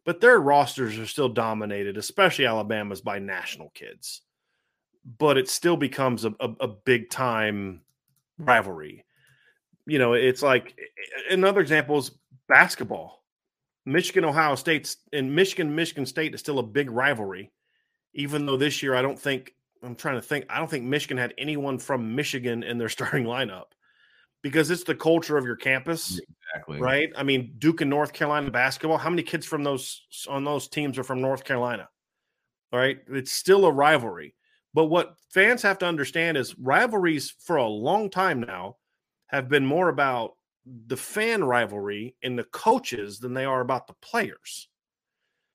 but 0.04 0.20
their 0.20 0.40
rosters 0.40 0.98
are 0.98 1.06
still 1.06 1.28
dominated, 1.28 1.96
especially 1.96 2.46
Alabama's 2.46 3.00
by 3.00 3.18
national 3.18 3.70
kids. 3.70 4.22
But 5.18 5.39
it 5.39 5.48
still 5.48 5.77
becomes 5.77 6.24
a, 6.24 6.35
a, 6.40 6.51
a 6.60 6.68
big 6.68 7.10
time 7.10 7.81
rivalry. 8.39 9.05
You 9.86 9.98
know, 9.98 10.12
it's 10.12 10.43
like 10.43 10.78
another 11.31 11.60
example 11.60 11.98
is 11.98 12.12
basketball. 12.48 13.24
Michigan, 13.86 14.24
Ohio 14.24 14.55
State's 14.55 14.98
and 15.12 15.35
Michigan, 15.35 15.74
Michigan 15.74 16.06
State 16.06 16.35
is 16.35 16.40
still 16.40 16.59
a 16.59 16.62
big 16.62 16.90
rivalry, 16.90 17.51
even 18.14 18.44
though 18.44 18.56
this 18.56 18.82
year 18.82 18.94
I 18.94 19.02
don't 19.02 19.18
think 19.18 19.55
I'm 19.82 19.94
trying 19.94 20.16
to 20.16 20.22
think. 20.22 20.44
I 20.51 20.59
don't 20.59 20.70
think 20.70 20.85
Michigan 20.85 21.16
had 21.16 21.35
anyone 21.39 21.78
from 21.78 22.14
Michigan 22.14 22.62
in 22.62 22.78
their 22.78 22.89
starting 22.90 23.24
lineup 23.24 23.66
because 24.43 24.70
it's 24.70 24.85
the 24.85 24.94
culture 24.94 25.36
of 25.36 25.44
your 25.44 25.56
campus. 25.56 26.20
Exactly. 26.52 26.81
Right. 26.81 27.10
I 27.16 27.22
mean, 27.22 27.55
Duke 27.59 27.81
and 27.81 27.90
North 27.90 28.12
Carolina 28.12 28.51
basketball. 28.51 28.98
How 28.98 29.10
many 29.10 29.22
kids 29.22 29.47
from 29.47 29.62
those 29.62 30.02
on 30.28 30.44
those 30.44 30.68
teams 30.68 30.98
are 30.98 31.05
from 31.05 31.20
North 31.20 31.44
Carolina? 31.44 31.89
All 32.72 32.78
right. 32.78 32.98
It's 33.09 33.32
still 33.32 33.64
a 33.64 33.72
rivalry. 33.72 34.35
But 34.72 34.86
what 34.86 35.16
fans 35.32 35.62
have 35.62 35.78
to 35.78 35.86
understand 35.86 36.36
is 36.36 36.59
rivalries 36.59 37.34
for 37.40 37.56
a 37.56 37.66
long 37.66 38.10
time 38.10 38.40
now 38.40 38.76
have 39.26 39.48
been 39.48 39.66
more 39.66 39.88
about 39.88 40.32
the 40.86 40.97
fan 40.97 41.42
rivalry 41.42 42.14
and 42.22 42.38
the 42.38 42.44
coaches 42.44 43.18
than 43.18 43.34
they 43.34 43.44
are 43.44 43.60
about 43.60 43.86
the 43.86 43.94
players. 44.02 44.68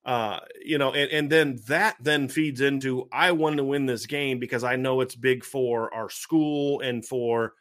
Uh, 0.06 0.40
you 0.64 0.78
know, 0.78 0.94
and, 0.94 1.12
and 1.12 1.32
then 1.32 1.58
that 1.68 1.96
then 2.00 2.28
feeds 2.28 2.62
into 2.62 3.08
I 3.12 3.32
want 3.32 3.58
to 3.58 3.64
win 3.64 3.88
this 3.88 4.06
game 4.06 4.40
because 4.40 4.64
I 4.64 4.76
know 4.76 5.02
it's 5.02 5.16
big 5.16 5.44
for 5.44 5.92
our 5.94 6.10
school 6.10 6.82
and 6.82 7.04
for 7.04 7.54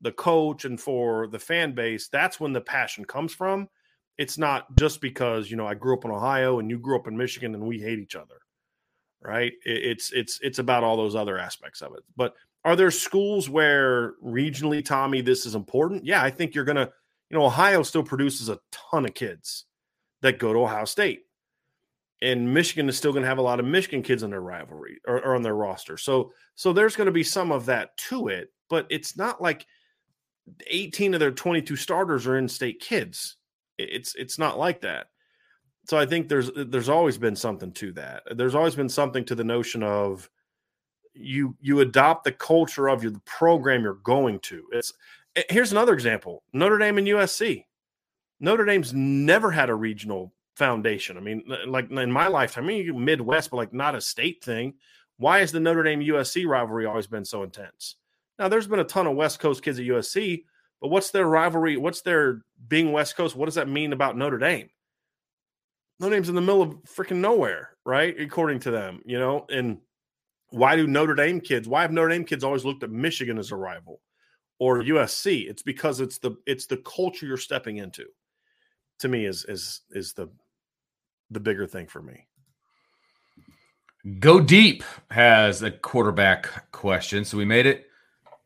the 0.00 0.10
coach 0.10 0.64
and 0.64 0.80
for 0.80 1.28
the 1.28 1.38
fan 1.38 1.74
base, 1.74 2.08
that's 2.08 2.40
when 2.40 2.52
the 2.52 2.60
passion 2.60 3.04
comes 3.04 3.32
from. 3.32 3.68
It's 4.18 4.36
not 4.36 4.66
just 4.76 5.00
because 5.00 5.50
you 5.50 5.56
know 5.56 5.66
I 5.66 5.74
grew 5.74 5.96
up 5.96 6.04
in 6.04 6.10
Ohio 6.10 6.58
and 6.58 6.68
you 6.68 6.78
grew 6.78 6.96
up 6.96 7.06
in 7.06 7.16
Michigan 7.16 7.54
and 7.54 7.64
we 7.64 7.78
hate 7.78 8.00
each 8.00 8.16
other, 8.16 8.40
right? 9.24 9.52
It's 9.64 10.12
it's 10.12 10.38
it's 10.42 10.58
about 10.58 10.84
all 10.84 10.96
those 10.96 11.14
other 11.14 11.38
aspects 11.38 11.82
of 11.82 11.94
it. 11.94 12.02
But 12.16 12.34
are 12.64 12.76
there 12.76 12.90
schools 12.90 13.48
where 13.48 14.14
regionally, 14.24 14.84
Tommy, 14.84 15.20
this 15.20 15.46
is 15.46 15.54
important? 15.54 16.04
Yeah, 16.04 16.22
I 16.22 16.30
think 16.30 16.54
you're 16.54 16.64
gonna. 16.64 16.90
You 17.30 17.38
know, 17.38 17.46
Ohio 17.46 17.82
still 17.82 18.02
produces 18.02 18.50
a 18.50 18.58
ton 18.70 19.06
of 19.06 19.14
kids 19.14 19.64
that 20.20 20.38
go 20.38 20.52
to 20.52 20.58
Ohio 20.58 20.84
State, 20.84 21.22
and 22.20 22.52
Michigan 22.52 22.88
is 22.88 22.96
still 22.96 23.12
to 23.24 23.28
have 23.28 23.38
a 23.38 23.42
lot 23.42 23.58
of 23.58 23.66
Michigan 23.66 24.02
kids 24.02 24.22
on 24.22 24.30
their 24.30 24.40
rivalry 24.40 25.00
or, 25.06 25.16
or 25.24 25.34
on 25.34 25.42
their 25.42 25.56
roster. 25.56 25.96
So, 25.96 26.32
so 26.54 26.72
there's 26.72 26.94
to 27.06 27.12
be 27.12 27.24
some 27.24 27.50
of 27.50 27.66
that 27.66 27.96
to 28.08 28.28
it, 28.28 28.52
but 28.68 28.86
it's 28.90 29.16
not 29.16 29.40
like 29.40 29.66
18 30.68 31.14
of 31.14 31.20
their 31.20 31.30
22 31.30 31.74
starters 31.76 32.26
are 32.26 32.36
in-state 32.36 32.80
kids. 32.80 33.36
It's 33.78 34.14
it's 34.14 34.38
not 34.38 34.58
like 34.58 34.82
that. 34.82 35.06
So 35.84 35.98
I 35.98 36.06
think 36.06 36.28
there's 36.28 36.50
there's 36.54 36.88
always 36.88 37.18
been 37.18 37.36
something 37.36 37.72
to 37.72 37.92
that. 37.92 38.22
There's 38.36 38.54
always 38.54 38.74
been 38.74 38.88
something 38.88 39.24
to 39.24 39.34
the 39.34 39.44
notion 39.44 39.82
of 39.82 40.30
you 41.14 41.56
you 41.60 41.80
adopt 41.80 42.24
the 42.24 42.32
culture 42.32 42.88
of 42.88 43.02
your 43.02 43.12
the 43.12 43.20
program 43.20 43.82
you're 43.82 43.94
going 43.94 44.38
to. 44.40 44.64
It's 44.72 44.92
eh, 45.36 45.42
here's 45.50 45.72
another 45.72 45.92
example: 45.92 46.42
Notre 46.52 46.78
Dame 46.78 46.98
and 46.98 47.06
USC. 47.06 47.64
Notre 48.40 48.64
Dame's 48.64 48.92
never 48.92 49.50
had 49.50 49.70
a 49.70 49.74
regional 49.74 50.32
foundation. 50.56 51.16
I 51.16 51.20
mean, 51.20 51.44
like 51.66 51.90
in 51.90 52.12
my 52.12 52.28
lifetime, 52.28 52.64
I 52.64 52.68
mean 52.68 53.04
Midwest, 53.04 53.50
but 53.50 53.56
like 53.56 53.72
not 53.72 53.94
a 53.94 54.00
state 54.00 54.42
thing. 54.42 54.74
Why 55.18 55.38
has 55.38 55.52
the 55.52 55.60
Notre 55.60 55.82
Dame 55.82 56.00
USC 56.00 56.46
rivalry 56.46 56.86
always 56.86 57.06
been 57.06 57.24
so 57.24 57.42
intense? 57.42 57.96
Now, 58.38 58.48
there's 58.48 58.66
been 58.66 58.80
a 58.80 58.84
ton 58.84 59.06
of 59.06 59.14
West 59.14 59.38
Coast 59.38 59.62
kids 59.62 59.78
at 59.78 59.84
USC, 59.84 60.44
but 60.80 60.88
what's 60.88 61.10
their 61.10 61.26
rivalry? 61.26 61.76
What's 61.76 62.02
their 62.02 62.42
being 62.66 62.90
West 62.90 63.16
Coast? 63.16 63.36
What 63.36 63.46
does 63.46 63.54
that 63.54 63.68
mean 63.68 63.92
about 63.92 64.16
Notre 64.16 64.38
Dame? 64.38 64.70
Notre 66.02 66.16
Dame's 66.16 66.28
in 66.28 66.34
the 66.34 66.40
middle 66.40 66.62
of 66.62 66.70
freaking 66.82 67.18
nowhere, 67.18 67.76
right? 67.86 68.18
According 68.20 68.58
to 68.60 68.72
them, 68.72 69.00
you 69.04 69.20
know. 69.20 69.46
And 69.48 69.78
why 70.50 70.74
do 70.74 70.88
Notre 70.88 71.14
Dame 71.14 71.40
kids? 71.40 71.68
Why 71.68 71.82
have 71.82 71.92
Notre 71.92 72.08
Dame 72.08 72.24
kids 72.24 72.42
always 72.42 72.64
looked 72.64 72.82
at 72.82 72.90
Michigan 72.90 73.38
as 73.38 73.52
a 73.52 73.56
rival 73.56 74.00
or 74.58 74.82
USC? 74.82 75.48
It's 75.48 75.62
because 75.62 76.00
it's 76.00 76.18
the 76.18 76.32
it's 76.44 76.66
the 76.66 76.78
culture 76.78 77.24
you're 77.24 77.36
stepping 77.36 77.76
into. 77.76 78.04
To 78.98 79.08
me, 79.08 79.26
is 79.26 79.44
is 79.44 79.82
is 79.92 80.12
the 80.12 80.28
the 81.30 81.38
bigger 81.38 81.68
thing 81.68 81.86
for 81.86 82.02
me. 82.02 82.26
Go 84.18 84.40
deep 84.40 84.82
has 85.12 85.62
a 85.62 85.70
quarterback 85.70 86.72
question. 86.72 87.24
So 87.24 87.38
we 87.38 87.44
made 87.44 87.66
it 87.66 87.86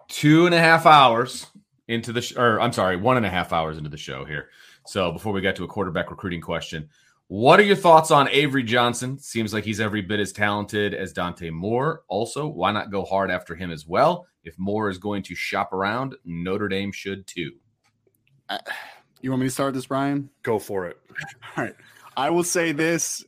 two 0.08 0.44
and 0.44 0.54
a 0.54 0.58
half 0.58 0.84
hours 0.84 1.46
into 1.88 2.12
the, 2.12 2.20
sh- 2.20 2.36
or 2.36 2.60
I'm 2.60 2.74
sorry, 2.74 2.96
one 2.96 3.16
and 3.16 3.24
a 3.24 3.30
half 3.30 3.54
hours 3.54 3.78
into 3.78 3.88
the 3.88 3.96
show 3.96 4.26
here. 4.26 4.50
So 4.86 5.10
before 5.10 5.32
we 5.32 5.40
get 5.40 5.56
to 5.56 5.64
a 5.64 5.68
quarterback 5.68 6.10
recruiting 6.10 6.42
question, 6.42 6.90
what 7.28 7.59
are 7.59 7.65
your 7.65 7.77
thoughts 7.77 8.11
on 8.11 8.28
Avery 8.28 8.62
Johnson? 8.62 9.19
Seems 9.19 9.53
like 9.53 9.65
he's 9.65 9.81
every 9.81 10.01
bit 10.01 10.20
as 10.20 10.32
talented 10.32 10.94
as 10.94 11.12
Dante 11.12 11.51
Moore. 11.51 12.03
Also, 12.09 12.47
why 12.47 12.70
not 12.70 12.90
go 12.90 13.05
hard 13.05 13.31
after 13.31 13.55
him 13.55 13.70
as 13.70 13.86
well? 13.86 14.27
If 14.44 14.57
Moore 14.59 14.89
is 14.89 14.98
going 14.98 15.24
to 15.24 15.35
shop 15.35 15.73
around, 15.73 16.15
Notre 16.24 16.69
Dame 16.69 16.93
should 16.93 17.27
too. 17.27 17.53
Uh, 18.48 18.59
you 19.23 19.31
want 19.31 19.40
me 19.40 19.48
to 19.48 19.51
start 19.51 19.74
this, 19.74 19.86
Bryan? 19.86 20.31
Go 20.44 20.61
for 20.61 20.86
it. 20.86 20.98
All 21.57 21.65
right. 21.65 21.74
I 22.16 22.31
will 22.31 22.44
say 22.44 22.70
this. 22.70 23.24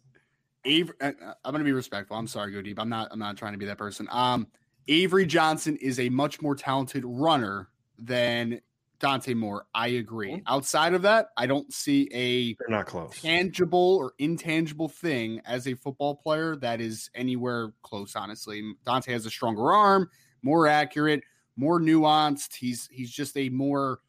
Avery, 0.64 0.94
uh, 1.00 1.12
I'm 1.44 1.52
going 1.52 1.58
to 1.58 1.64
be 1.64 1.72
respectful. 1.72 2.16
I'm 2.16 2.26
sorry, 2.28 2.52
go 2.52 2.62
deep. 2.62 2.78
I'm 2.78 2.88
not. 2.88 3.08
I'm 3.10 3.18
not 3.18 3.36
trying 3.36 3.52
to 3.52 3.58
be 3.58 3.66
that 3.66 3.78
person. 3.78 4.06
Um, 4.10 4.46
Avery 4.86 5.26
Johnson 5.26 5.76
is 5.80 5.98
a 5.98 6.08
much 6.08 6.40
more 6.40 6.54
talented 6.54 7.04
runner 7.04 7.68
than 7.98 8.60
Dante 9.00 9.34
Moore. 9.34 9.66
I 9.74 9.88
agree. 9.88 10.32
Mm-hmm. 10.32 10.52
Outside 10.52 10.94
of 10.94 11.02
that, 11.02 11.28
I 11.36 11.46
don't 11.46 11.72
see 11.72 12.08
a 12.12 12.54
They're 12.54 12.68
not 12.68 12.86
close. 12.86 13.20
tangible 13.20 13.96
or 13.96 14.12
intangible 14.18 14.88
thing 14.88 15.40
as 15.46 15.68
a 15.68 15.74
football 15.74 16.16
player 16.16 16.56
that 16.56 16.80
is 16.80 17.10
anywhere 17.14 17.72
close, 17.82 18.16
honestly. 18.16 18.74
Dante 18.84 19.12
has 19.12 19.26
a 19.26 19.30
stronger 19.30 19.72
arm, 19.72 20.10
more 20.42 20.66
accurate, 20.66 21.22
more 21.56 21.80
nuanced. 21.80 22.54
He's 22.54 22.88
he's 22.90 23.10
just 23.10 23.36
a 23.36 23.48
more 23.50 24.00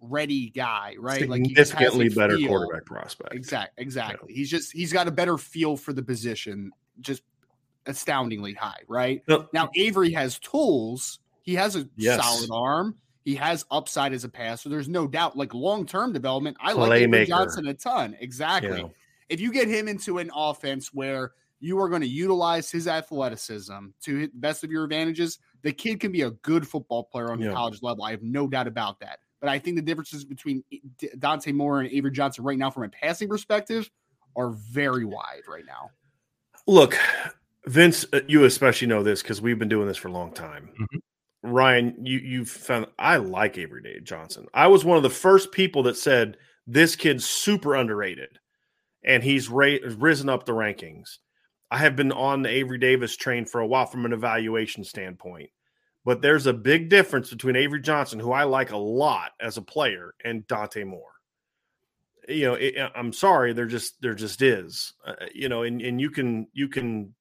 ready 0.00 0.50
guy, 0.50 0.94
right? 0.98 1.20
Significantly 1.20 2.08
like 2.08 2.16
better 2.16 2.36
feel. 2.36 2.48
quarterback 2.48 2.86
prospect. 2.86 3.34
Exactly, 3.34 3.82
exactly. 3.82 4.32
Yeah. 4.32 4.36
He's 4.38 4.50
just 4.50 4.72
he's 4.72 4.92
got 4.92 5.06
a 5.06 5.12
better 5.12 5.38
feel 5.38 5.76
for 5.76 5.92
the 5.92 6.02
position, 6.02 6.72
just 7.00 7.22
astoundingly 7.86 8.54
high, 8.54 8.80
right? 8.88 9.22
No. 9.28 9.48
Now 9.52 9.70
Avery 9.76 10.10
has 10.12 10.38
tools. 10.38 11.20
He 11.42 11.54
has 11.54 11.76
a 11.76 11.88
yes. 11.96 12.20
solid 12.22 12.50
arm. 12.52 12.96
He 13.28 13.34
has 13.34 13.66
upside 13.70 14.14
as 14.14 14.24
a 14.24 14.28
passer. 14.30 14.70
There's 14.70 14.88
no 14.88 15.06
doubt. 15.06 15.36
Like 15.36 15.52
long 15.52 15.84
term 15.84 16.14
development, 16.14 16.56
I 16.60 16.72
Playmaker. 16.72 16.78
like 16.78 17.02
Avery 17.02 17.26
Johnson 17.26 17.66
a 17.66 17.74
ton. 17.74 18.16
Exactly. 18.20 18.80
Yeah. 18.80 18.88
If 19.28 19.38
you 19.38 19.52
get 19.52 19.68
him 19.68 19.86
into 19.86 20.16
an 20.16 20.30
offense 20.34 20.94
where 20.94 21.32
you 21.60 21.78
are 21.78 21.90
going 21.90 22.00
to 22.00 22.08
utilize 22.08 22.70
his 22.70 22.88
athleticism 22.88 23.88
to 24.04 24.18
the 24.18 24.30
best 24.32 24.64
of 24.64 24.70
your 24.70 24.84
advantages, 24.84 25.40
the 25.60 25.72
kid 25.72 26.00
can 26.00 26.10
be 26.10 26.22
a 26.22 26.30
good 26.30 26.66
football 26.66 27.04
player 27.04 27.30
on 27.30 27.38
yeah. 27.38 27.48
the 27.48 27.54
college 27.54 27.82
level. 27.82 28.02
I 28.02 28.12
have 28.12 28.22
no 28.22 28.48
doubt 28.48 28.66
about 28.66 28.98
that. 29.00 29.18
But 29.42 29.50
I 29.50 29.58
think 29.58 29.76
the 29.76 29.82
differences 29.82 30.24
between 30.24 30.64
Dante 31.18 31.52
Moore 31.52 31.80
and 31.80 31.92
Avery 31.92 32.12
Johnson 32.12 32.44
right 32.44 32.56
now, 32.56 32.70
from 32.70 32.84
a 32.84 32.88
passing 32.88 33.28
perspective, 33.28 33.90
are 34.36 34.52
very 34.52 35.04
wide 35.04 35.42
right 35.46 35.66
now. 35.66 35.90
Look, 36.66 36.98
Vince, 37.66 38.06
uh, 38.14 38.20
you 38.26 38.44
especially 38.44 38.88
know 38.88 39.02
this 39.02 39.20
because 39.20 39.42
we've 39.42 39.58
been 39.58 39.68
doing 39.68 39.86
this 39.86 39.98
for 39.98 40.08
a 40.08 40.12
long 40.12 40.32
time. 40.32 40.70
Mm-hmm. 40.80 40.98
Ryan, 41.42 41.94
you 42.04 42.18
you've 42.18 42.50
found 42.50 42.86
I 42.98 43.16
like 43.16 43.58
Avery 43.58 43.82
Day 43.82 44.00
Johnson. 44.02 44.46
I 44.52 44.66
was 44.66 44.84
one 44.84 44.96
of 44.96 45.02
the 45.02 45.10
first 45.10 45.52
people 45.52 45.84
that 45.84 45.96
said 45.96 46.36
this 46.66 46.96
kid's 46.96 47.24
super 47.24 47.74
underrated, 47.74 48.38
and 49.04 49.22
he's 49.22 49.48
ra- 49.48 49.76
risen 49.96 50.28
up 50.28 50.44
the 50.44 50.52
rankings. 50.52 51.18
I 51.70 51.78
have 51.78 51.96
been 51.96 52.12
on 52.12 52.42
the 52.42 52.48
Avery 52.48 52.78
Davis 52.78 53.16
train 53.16 53.44
for 53.44 53.60
a 53.60 53.66
while 53.66 53.86
from 53.86 54.04
an 54.04 54.12
evaluation 54.12 54.84
standpoint. 54.84 55.50
But 56.04 56.22
there's 56.22 56.46
a 56.46 56.54
big 56.54 56.88
difference 56.88 57.30
between 57.30 57.56
Avery 57.56 57.82
Johnson, 57.82 58.18
who 58.18 58.32
I 58.32 58.44
like 58.44 58.70
a 58.70 58.76
lot 58.78 59.32
as 59.40 59.58
a 59.58 59.62
player, 59.62 60.14
and 60.24 60.46
Dante 60.46 60.84
Moore. 60.84 61.12
You 62.28 62.46
know, 62.46 62.54
it, 62.54 62.76
I'm 62.94 63.12
sorry, 63.12 63.52
there 63.52 63.66
just 63.66 64.00
there 64.00 64.14
just 64.14 64.42
is. 64.42 64.94
Uh, 65.06 65.14
you 65.34 65.48
know, 65.48 65.62
and 65.62 65.80
and 65.82 66.00
you 66.00 66.10
can 66.10 66.46
you 66.52 66.68
can 66.68 67.14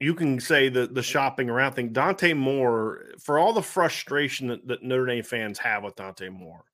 you 0.00 0.14
can 0.14 0.40
say 0.40 0.68
the 0.68 0.86
the 0.86 1.02
shopping 1.02 1.48
around 1.48 1.72
thing. 1.72 1.92
Dante 1.92 2.32
Moore, 2.32 3.06
for 3.18 3.38
all 3.38 3.52
the 3.52 3.62
frustration 3.62 4.48
that, 4.48 4.66
that 4.66 4.82
Notre 4.82 5.06
Dame 5.06 5.24
fans 5.24 5.58
have 5.58 5.84
with 5.84 5.96
Dante 5.96 6.28
Moore, 6.28 6.64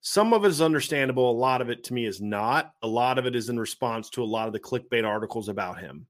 some 0.00 0.32
of 0.32 0.44
it 0.44 0.48
is 0.48 0.62
understandable. 0.62 1.30
A 1.30 1.32
lot 1.32 1.60
of 1.60 1.70
it 1.70 1.84
to 1.84 1.94
me 1.94 2.06
is 2.06 2.20
not. 2.20 2.74
A 2.82 2.88
lot 2.88 3.18
of 3.18 3.26
it 3.26 3.34
is 3.34 3.48
in 3.48 3.58
response 3.58 4.10
to 4.10 4.22
a 4.22 4.24
lot 4.24 4.46
of 4.46 4.52
the 4.52 4.60
clickbait 4.60 5.06
articles 5.06 5.48
about 5.48 5.80
him 5.80 6.06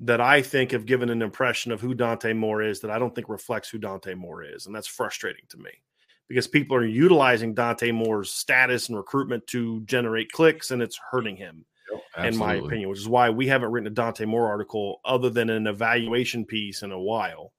that 0.00 0.20
I 0.20 0.42
think 0.42 0.72
have 0.72 0.86
given 0.86 1.08
an 1.08 1.22
impression 1.22 1.72
of 1.72 1.80
who 1.80 1.94
Dante 1.94 2.32
Moore 2.34 2.62
is 2.62 2.80
that 2.80 2.90
I 2.90 2.98
don't 2.98 3.14
think 3.14 3.28
reflects 3.28 3.70
who 3.70 3.78
Dante 3.78 4.14
Moore 4.14 4.44
is. 4.44 4.66
And 4.66 4.74
that's 4.74 4.86
frustrating 4.86 5.44
to 5.48 5.56
me 5.56 5.70
because 6.28 6.46
people 6.46 6.76
are 6.76 6.84
utilizing 6.84 7.54
Dante 7.54 7.92
Moore's 7.92 8.32
status 8.32 8.88
and 8.88 8.96
recruitment 8.96 9.46
to 9.48 9.80
generate 9.82 10.32
clicks 10.32 10.70
and 10.70 10.82
it's 10.82 11.00
hurting 11.10 11.36
him, 11.36 11.64
in 12.18 12.36
my 12.36 12.54
opinion, 12.54 12.88
which 12.88 12.98
is 12.98 13.08
why 13.08 13.30
we 13.30 13.46
haven't 13.46 13.70
written 13.70 13.86
a 13.86 13.90
Dante 13.90 14.24
Moore 14.24 14.48
article 14.48 15.00
other 15.04 15.30
than 15.30 15.50
an 15.50 15.66
evaluation 15.66 16.44
piece 16.44 16.82
in 16.82 16.92
a 16.92 17.00
while. 17.00 17.52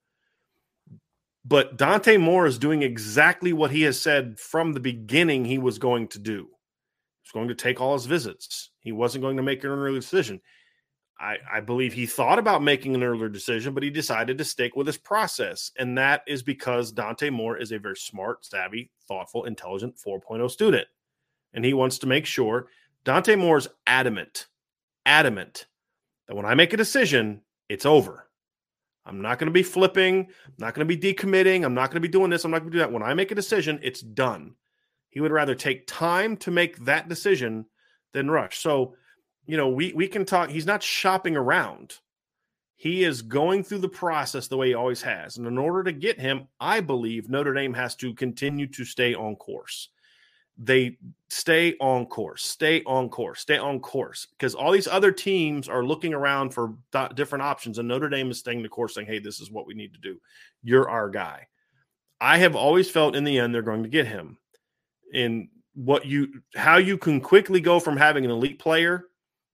But 1.44 1.78
Dante 1.78 2.18
Moore 2.18 2.46
is 2.46 2.58
doing 2.58 2.82
exactly 2.82 3.52
what 3.52 3.70
he 3.70 3.82
has 3.82 4.00
said 4.00 4.38
from 4.38 4.72
the 4.72 4.80
beginning 4.80 5.44
he 5.44 5.58
was 5.58 5.78
going 5.78 6.08
to 6.08 6.18
do. 6.18 6.40
He 6.42 7.26
was 7.26 7.32
going 7.32 7.48
to 7.48 7.54
take 7.54 7.80
all 7.80 7.94
his 7.94 8.06
visits. 8.06 8.70
He 8.80 8.92
wasn't 8.92 9.22
going 9.22 9.38
to 9.38 9.42
make 9.42 9.64
an 9.64 9.70
early 9.70 9.98
decision. 9.98 10.40
I, 11.20 11.38
I, 11.50 11.60
believe 11.60 11.92
he 11.92 12.06
thought 12.06 12.38
about 12.38 12.62
making 12.62 12.94
an 12.94 13.02
earlier 13.02 13.28
decision, 13.28 13.74
but 13.74 13.82
he 13.82 13.90
decided 13.90 14.38
to 14.38 14.44
stick 14.44 14.76
with 14.76 14.86
his 14.86 14.98
process. 14.98 15.72
And 15.76 15.98
that 15.98 16.22
is 16.28 16.44
because 16.44 16.92
Dante 16.92 17.28
Moore 17.28 17.56
is 17.56 17.72
a 17.72 17.78
very 17.78 17.96
smart, 17.96 18.44
savvy, 18.44 18.90
thoughtful, 19.08 19.44
intelligent 19.44 19.96
4.0 19.96 20.48
student. 20.50 20.86
And 21.54 21.64
he 21.64 21.74
wants 21.74 21.98
to 21.98 22.06
make 22.06 22.24
sure 22.24 22.68
Dante 23.04 23.36
Moore's 23.36 23.68
adamant, 23.86 24.46
adamant 25.06 25.66
that 26.26 26.34
when 26.34 26.46
I 26.46 26.54
make 26.54 26.72
a 26.72 26.76
decision, 26.76 27.42
it's 27.68 27.86
over. 27.86 28.28
I'm 29.06 29.22
not 29.22 29.38
going 29.38 29.46
to 29.46 29.52
be 29.52 29.62
flipping. 29.62 30.28
I'm 30.46 30.54
not 30.58 30.74
going 30.74 30.86
to 30.86 30.96
be 30.96 31.14
decommitting. 31.14 31.64
I'm 31.64 31.74
not 31.74 31.90
going 31.90 31.96
to 32.02 32.06
be 32.06 32.12
doing 32.12 32.30
this. 32.30 32.44
I'm 32.44 32.50
not 32.50 32.58
going 32.58 32.70
to 32.70 32.76
do 32.76 32.80
that. 32.80 32.92
When 32.92 33.02
I 33.02 33.14
make 33.14 33.30
a 33.30 33.34
decision, 33.34 33.80
it's 33.82 34.02
done. 34.02 34.54
He 35.08 35.20
would 35.20 35.32
rather 35.32 35.54
take 35.54 35.86
time 35.86 36.36
to 36.38 36.50
make 36.50 36.84
that 36.84 37.08
decision 37.08 37.64
than 38.12 38.30
rush. 38.30 38.58
So, 38.58 38.94
you 39.46 39.56
know, 39.56 39.68
we 39.68 39.94
we 39.94 40.08
can 40.08 40.26
talk. 40.26 40.50
He's 40.50 40.66
not 40.66 40.82
shopping 40.82 41.36
around. 41.36 41.94
He 42.76 43.02
is 43.02 43.22
going 43.22 43.64
through 43.64 43.78
the 43.78 43.88
process 43.88 44.46
the 44.46 44.56
way 44.56 44.68
he 44.68 44.74
always 44.74 45.02
has. 45.02 45.36
And 45.36 45.46
in 45.46 45.58
order 45.58 45.82
to 45.82 45.92
get 45.92 46.20
him, 46.20 46.46
I 46.60 46.80
believe 46.80 47.28
Notre 47.28 47.54
Dame 47.54 47.74
has 47.74 47.96
to 47.96 48.14
continue 48.14 48.68
to 48.68 48.84
stay 48.84 49.14
on 49.14 49.34
course. 49.36 49.88
They 50.58 50.98
stay 51.28 51.76
on 51.80 52.06
course, 52.06 52.44
stay 52.44 52.82
on 52.84 53.08
course, 53.08 53.40
stay 53.40 53.58
on 53.58 53.78
course, 53.78 54.26
because 54.32 54.54
all 54.54 54.72
these 54.72 54.88
other 54.88 55.12
teams 55.12 55.68
are 55.68 55.84
looking 55.84 56.12
around 56.12 56.50
for 56.50 56.74
th- 56.92 57.14
different 57.14 57.42
options, 57.42 57.78
and 57.78 57.86
Notre 57.86 58.08
Dame 58.08 58.30
is 58.30 58.38
staying 58.38 58.62
the 58.62 58.68
course, 58.68 58.94
saying, 58.94 59.06
"Hey, 59.06 59.20
this 59.20 59.40
is 59.40 59.50
what 59.50 59.66
we 59.66 59.74
need 59.74 59.94
to 59.94 60.00
do. 60.00 60.20
You're 60.62 60.88
our 60.88 61.08
guy." 61.08 61.46
I 62.20 62.38
have 62.38 62.56
always 62.56 62.90
felt 62.90 63.14
in 63.14 63.24
the 63.24 63.38
end 63.38 63.54
they're 63.54 63.62
going 63.62 63.84
to 63.84 63.88
get 63.88 64.06
him. 64.06 64.38
In 65.12 65.48
what 65.74 66.04
you, 66.04 66.42
how 66.54 66.78
you 66.78 66.98
can 66.98 67.20
quickly 67.20 67.60
go 67.60 67.78
from 67.78 67.96
having 67.96 68.24
an 68.24 68.30
elite 68.30 68.58
player 68.58 69.04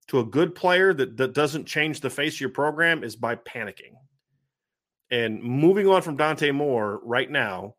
to 0.09 0.21
a 0.21 0.25
good 0.25 0.55
player 0.55 0.95
that, 0.95 1.17
that 1.17 1.35
doesn't 1.35 1.67
change 1.67 2.01
the 2.01 2.11
face 2.11 2.37
of 2.37 2.41
your 2.41 2.51
program 2.51 3.05
is 3.05 3.17
by 3.17 3.37
panicking. 3.37 3.95
And 5.11 5.43
moving 5.43 5.87
on 5.87 6.03
from 6.03 6.17
Dante 6.17 6.51
Moore 6.51 7.01
right 7.05 7.31
now 7.31 7.77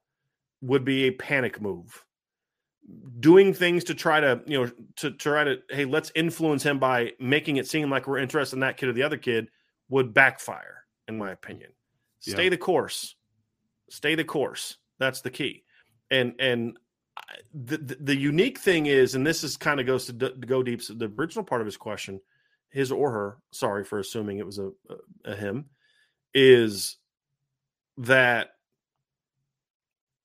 would 0.62 0.86
be 0.86 1.06
a 1.06 1.12
panic 1.12 1.60
move. 1.60 2.05
Doing 3.20 3.54
things 3.54 3.84
to 3.86 3.96
try 3.96 4.20
to, 4.20 4.42
you 4.46 4.60
know, 4.60 4.72
to, 4.98 5.10
to 5.10 5.18
try 5.18 5.44
to, 5.44 5.58
hey, 5.70 5.86
let's 5.86 6.12
influence 6.14 6.62
him 6.62 6.78
by 6.78 7.14
making 7.20 7.58
it 7.58 7.68
seem 7.68 7.90
like 7.90 8.08
we're 8.08 8.20
interested 8.20 8.56
in 8.56 8.60
that 8.60 8.78
kid 8.78 8.90
or 8.90 8.94
the 8.94 9.02
other 9.02 9.18
kid 9.18 9.50
would 9.90 10.14
backfire, 10.14 10.84
in 11.08 11.18
my 11.18 11.32
opinion. 11.32 11.72
Stay 12.20 12.44
yeah. 12.44 12.50
the 12.50 12.58
course. 12.58 13.16
Stay 13.90 14.16
the 14.16 14.24
course. 14.24 14.78
That's 15.00 15.22
the 15.22 15.32
key. 15.32 15.64
And 16.12 16.36
and 16.40 16.78
the, 17.54 17.78
the, 17.78 17.98
the 18.00 18.16
unique 18.16 18.60
thing 18.60 18.86
is, 18.86 19.16
and 19.16 19.26
this 19.26 19.44
is 19.44 19.58
kind 19.58 19.80
of 19.80 19.86
goes 19.88 20.06
to, 20.06 20.14
d- 20.14 20.34
to 20.40 20.48
go 20.48 20.62
deep. 20.62 20.82
So 20.82 20.94
the 20.94 21.12
original 21.18 21.46
part 21.46 21.62
of 21.62 21.66
his 21.66 21.78
question, 21.78 22.22
his 22.70 22.92
or 22.92 23.10
her, 23.12 23.38
sorry 23.52 23.84
for 23.84 24.00
assuming 24.00 24.38
it 24.38 24.46
was 24.46 24.60
a, 24.60 24.68
a, 24.90 25.32
a 25.32 25.36
him, 25.36 25.66
is 26.34 26.98
that 27.98 28.50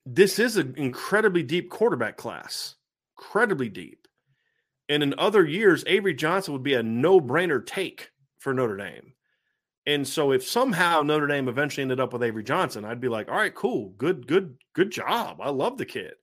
this 0.07 0.39
is 0.39 0.57
an 0.57 0.75
incredibly 0.77 1.43
deep 1.43 1.71
quarterback 1.71 2.17
class, 2.17 2.77
incredibly 3.17 3.69
deep. 3.69 4.07
And 4.89 5.03
in 5.03 5.15
other 5.19 5.45
years, 5.45 5.85
Avery 5.87 6.15
Johnson 6.15 6.53
would 6.53 6.63
be 6.63 6.75
a 6.75 6.83
no 6.83 7.21
brainer 7.21 7.65
take 7.65 8.11
for 8.39 8.53
Notre 8.53 8.77
Dame. 8.77 9.13
And 9.87 10.07
so 10.07 10.33
if 10.33 10.47
somehow 10.47 11.03
Notre 11.03 11.27
Dame 11.27 11.49
eventually 11.49 11.83
ended 11.83 12.01
up 12.01 12.13
with 12.13 12.23
Avery 12.23 12.43
Johnson, 12.43 12.85
I'd 12.85 13.01
be 13.01 13.09
like, 13.09 13.29
all 13.29 13.37
right, 13.37 13.55
cool, 13.55 13.91
good, 13.99 14.27
good, 14.27 14.57
good 14.73 14.91
job. 14.91 15.39
I 15.41 15.51
love 15.51 15.79
the 15.79 15.87
kid 15.87 16.15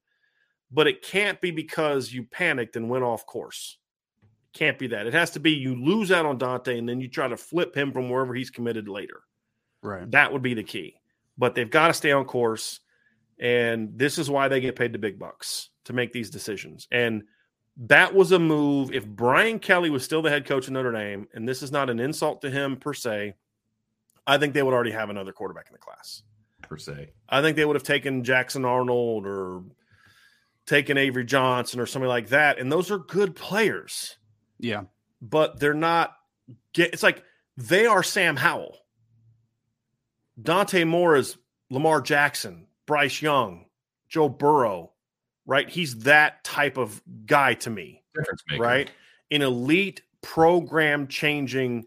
but 0.71 0.87
it 0.87 1.01
can't 1.01 1.39
be 1.41 1.51
because 1.51 2.11
you 2.11 2.23
panicked 2.23 2.75
and 2.75 2.89
went 2.89 3.03
off 3.03 3.25
course. 3.25 3.77
Can't 4.53 4.79
be 4.79 4.87
that. 4.87 5.07
It 5.07 5.13
has 5.13 5.31
to 5.31 5.39
be 5.39 5.51
you 5.51 5.75
lose 5.75 6.11
out 6.11 6.25
on 6.25 6.37
Dante 6.37 6.77
and 6.77 6.87
then 6.87 6.99
you 6.99 7.07
try 7.07 7.27
to 7.27 7.37
flip 7.37 7.75
him 7.75 7.91
from 7.91 8.09
wherever 8.09 8.33
he's 8.33 8.49
committed 8.49 8.87
later. 8.87 9.21
Right. 9.81 10.09
That 10.11 10.33
would 10.33 10.41
be 10.41 10.53
the 10.53 10.63
key. 10.63 10.95
But 11.37 11.53
they've 11.53 11.69
got 11.69 11.87
to 11.87 11.93
stay 11.93 12.11
on 12.11 12.25
course. 12.25 12.79
And 13.39 13.97
this 13.97 14.17
is 14.17 14.29
why 14.29 14.47
they 14.47 14.59
get 14.59 14.75
paid 14.75 14.93
the 14.93 14.99
big 14.99 15.19
bucks 15.19 15.69
to 15.85 15.93
make 15.93 16.11
these 16.11 16.29
decisions. 16.29 16.87
And 16.91 17.23
that 17.77 18.13
was 18.13 18.31
a 18.31 18.39
move. 18.39 18.91
If 18.91 19.05
Brian 19.05 19.59
Kelly 19.59 19.89
was 19.89 20.03
still 20.03 20.21
the 20.21 20.29
head 20.29 20.45
coach 20.45 20.67
of 20.67 20.73
Notre 20.73 20.91
Dame, 20.91 21.27
and 21.33 21.47
this 21.47 21.61
is 21.61 21.71
not 21.71 21.89
an 21.89 21.99
insult 21.99 22.41
to 22.41 22.49
him 22.49 22.77
per 22.77 22.93
se, 22.93 23.35
I 24.25 24.37
think 24.37 24.53
they 24.53 24.63
would 24.63 24.73
already 24.73 24.91
have 24.91 25.09
another 25.09 25.31
quarterback 25.31 25.67
in 25.67 25.73
the 25.73 25.79
class. 25.79 26.23
Per 26.63 26.77
se. 26.77 27.11
I 27.29 27.41
think 27.41 27.55
they 27.55 27.65
would 27.65 27.75
have 27.75 27.83
taken 27.83 28.23
Jackson 28.23 28.65
Arnold 28.65 29.27
or 29.27 29.61
taking 30.65 30.97
Avery 30.97 31.23
Johnson 31.23 31.79
or 31.79 31.85
somebody 31.85 32.09
like 32.09 32.29
that. 32.29 32.59
And 32.59 32.71
those 32.71 32.91
are 32.91 32.97
good 32.97 33.35
players. 33.35 34.17
Yeah. 34.59 34.83
But 35.21 35.59
they're 35.59 35.73
not 35.73 36.13
get 36.73 36.93
it's 36.93 37.03
like 37.03 37.23
they 37.55 37.85
are 37.85 38.03
Sam 38.03 38.35
Howell. 38.35 38.77
Dante 40.41 40.83
Moore 40.83 41.15
is 41.15 41.37
Lamar 41.69 42.01
Jackson, 42.01 42.67
Bryce 42.87 43.21
Young, 43.21 43.65
Joe 44.09 44.29
Burrow, 44.29 44.93
right? 45.45 45.69
He's 45.69 45.99
that 45.99 46.43
type 46.43 46.77
of 46.77 47.01
guy 47.25 47.53
to 47.55 47.69
me. 47.69 48.03
Right? 48.59 48.91
An 49.29 49.43
elite 49.43 50.01
program 50.21 51.07
changing 51.07 51.85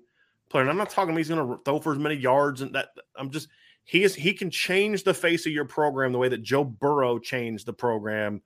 player. 0.50 0.62
And 0.62 0.70
I'm 0.70 0.76
not 0.76 0.90
talking 0.90 1.16
he's 1.16 1.28
gonna 1.28 1.58
throw 1.64 1.80
for 1.80 1.92
as 1.92 1.98
many 1.98 2.14
yards 2.14 2.60
and 2.60 2.74
that 2.74 2.90
I'm 3.16 3.30
just 3.30 3.48
he 3.84 4.04
is 4.04 4.14
he 4.14 4.32
can 4.32 4.50
change 4.50 5.02
the 5.02 5.14
face 5.14 5.46
of 5.46 5.52
your 5.52 5.64
program 5.64 6.12
the 6.12 6.18
way 6.18 6.28
that 6.28 6.42
Joe 6.42 6.64
Burrow 6.64 7.18
changed 7.18 7.66
the 7.66 7.72
program 7.72 8.42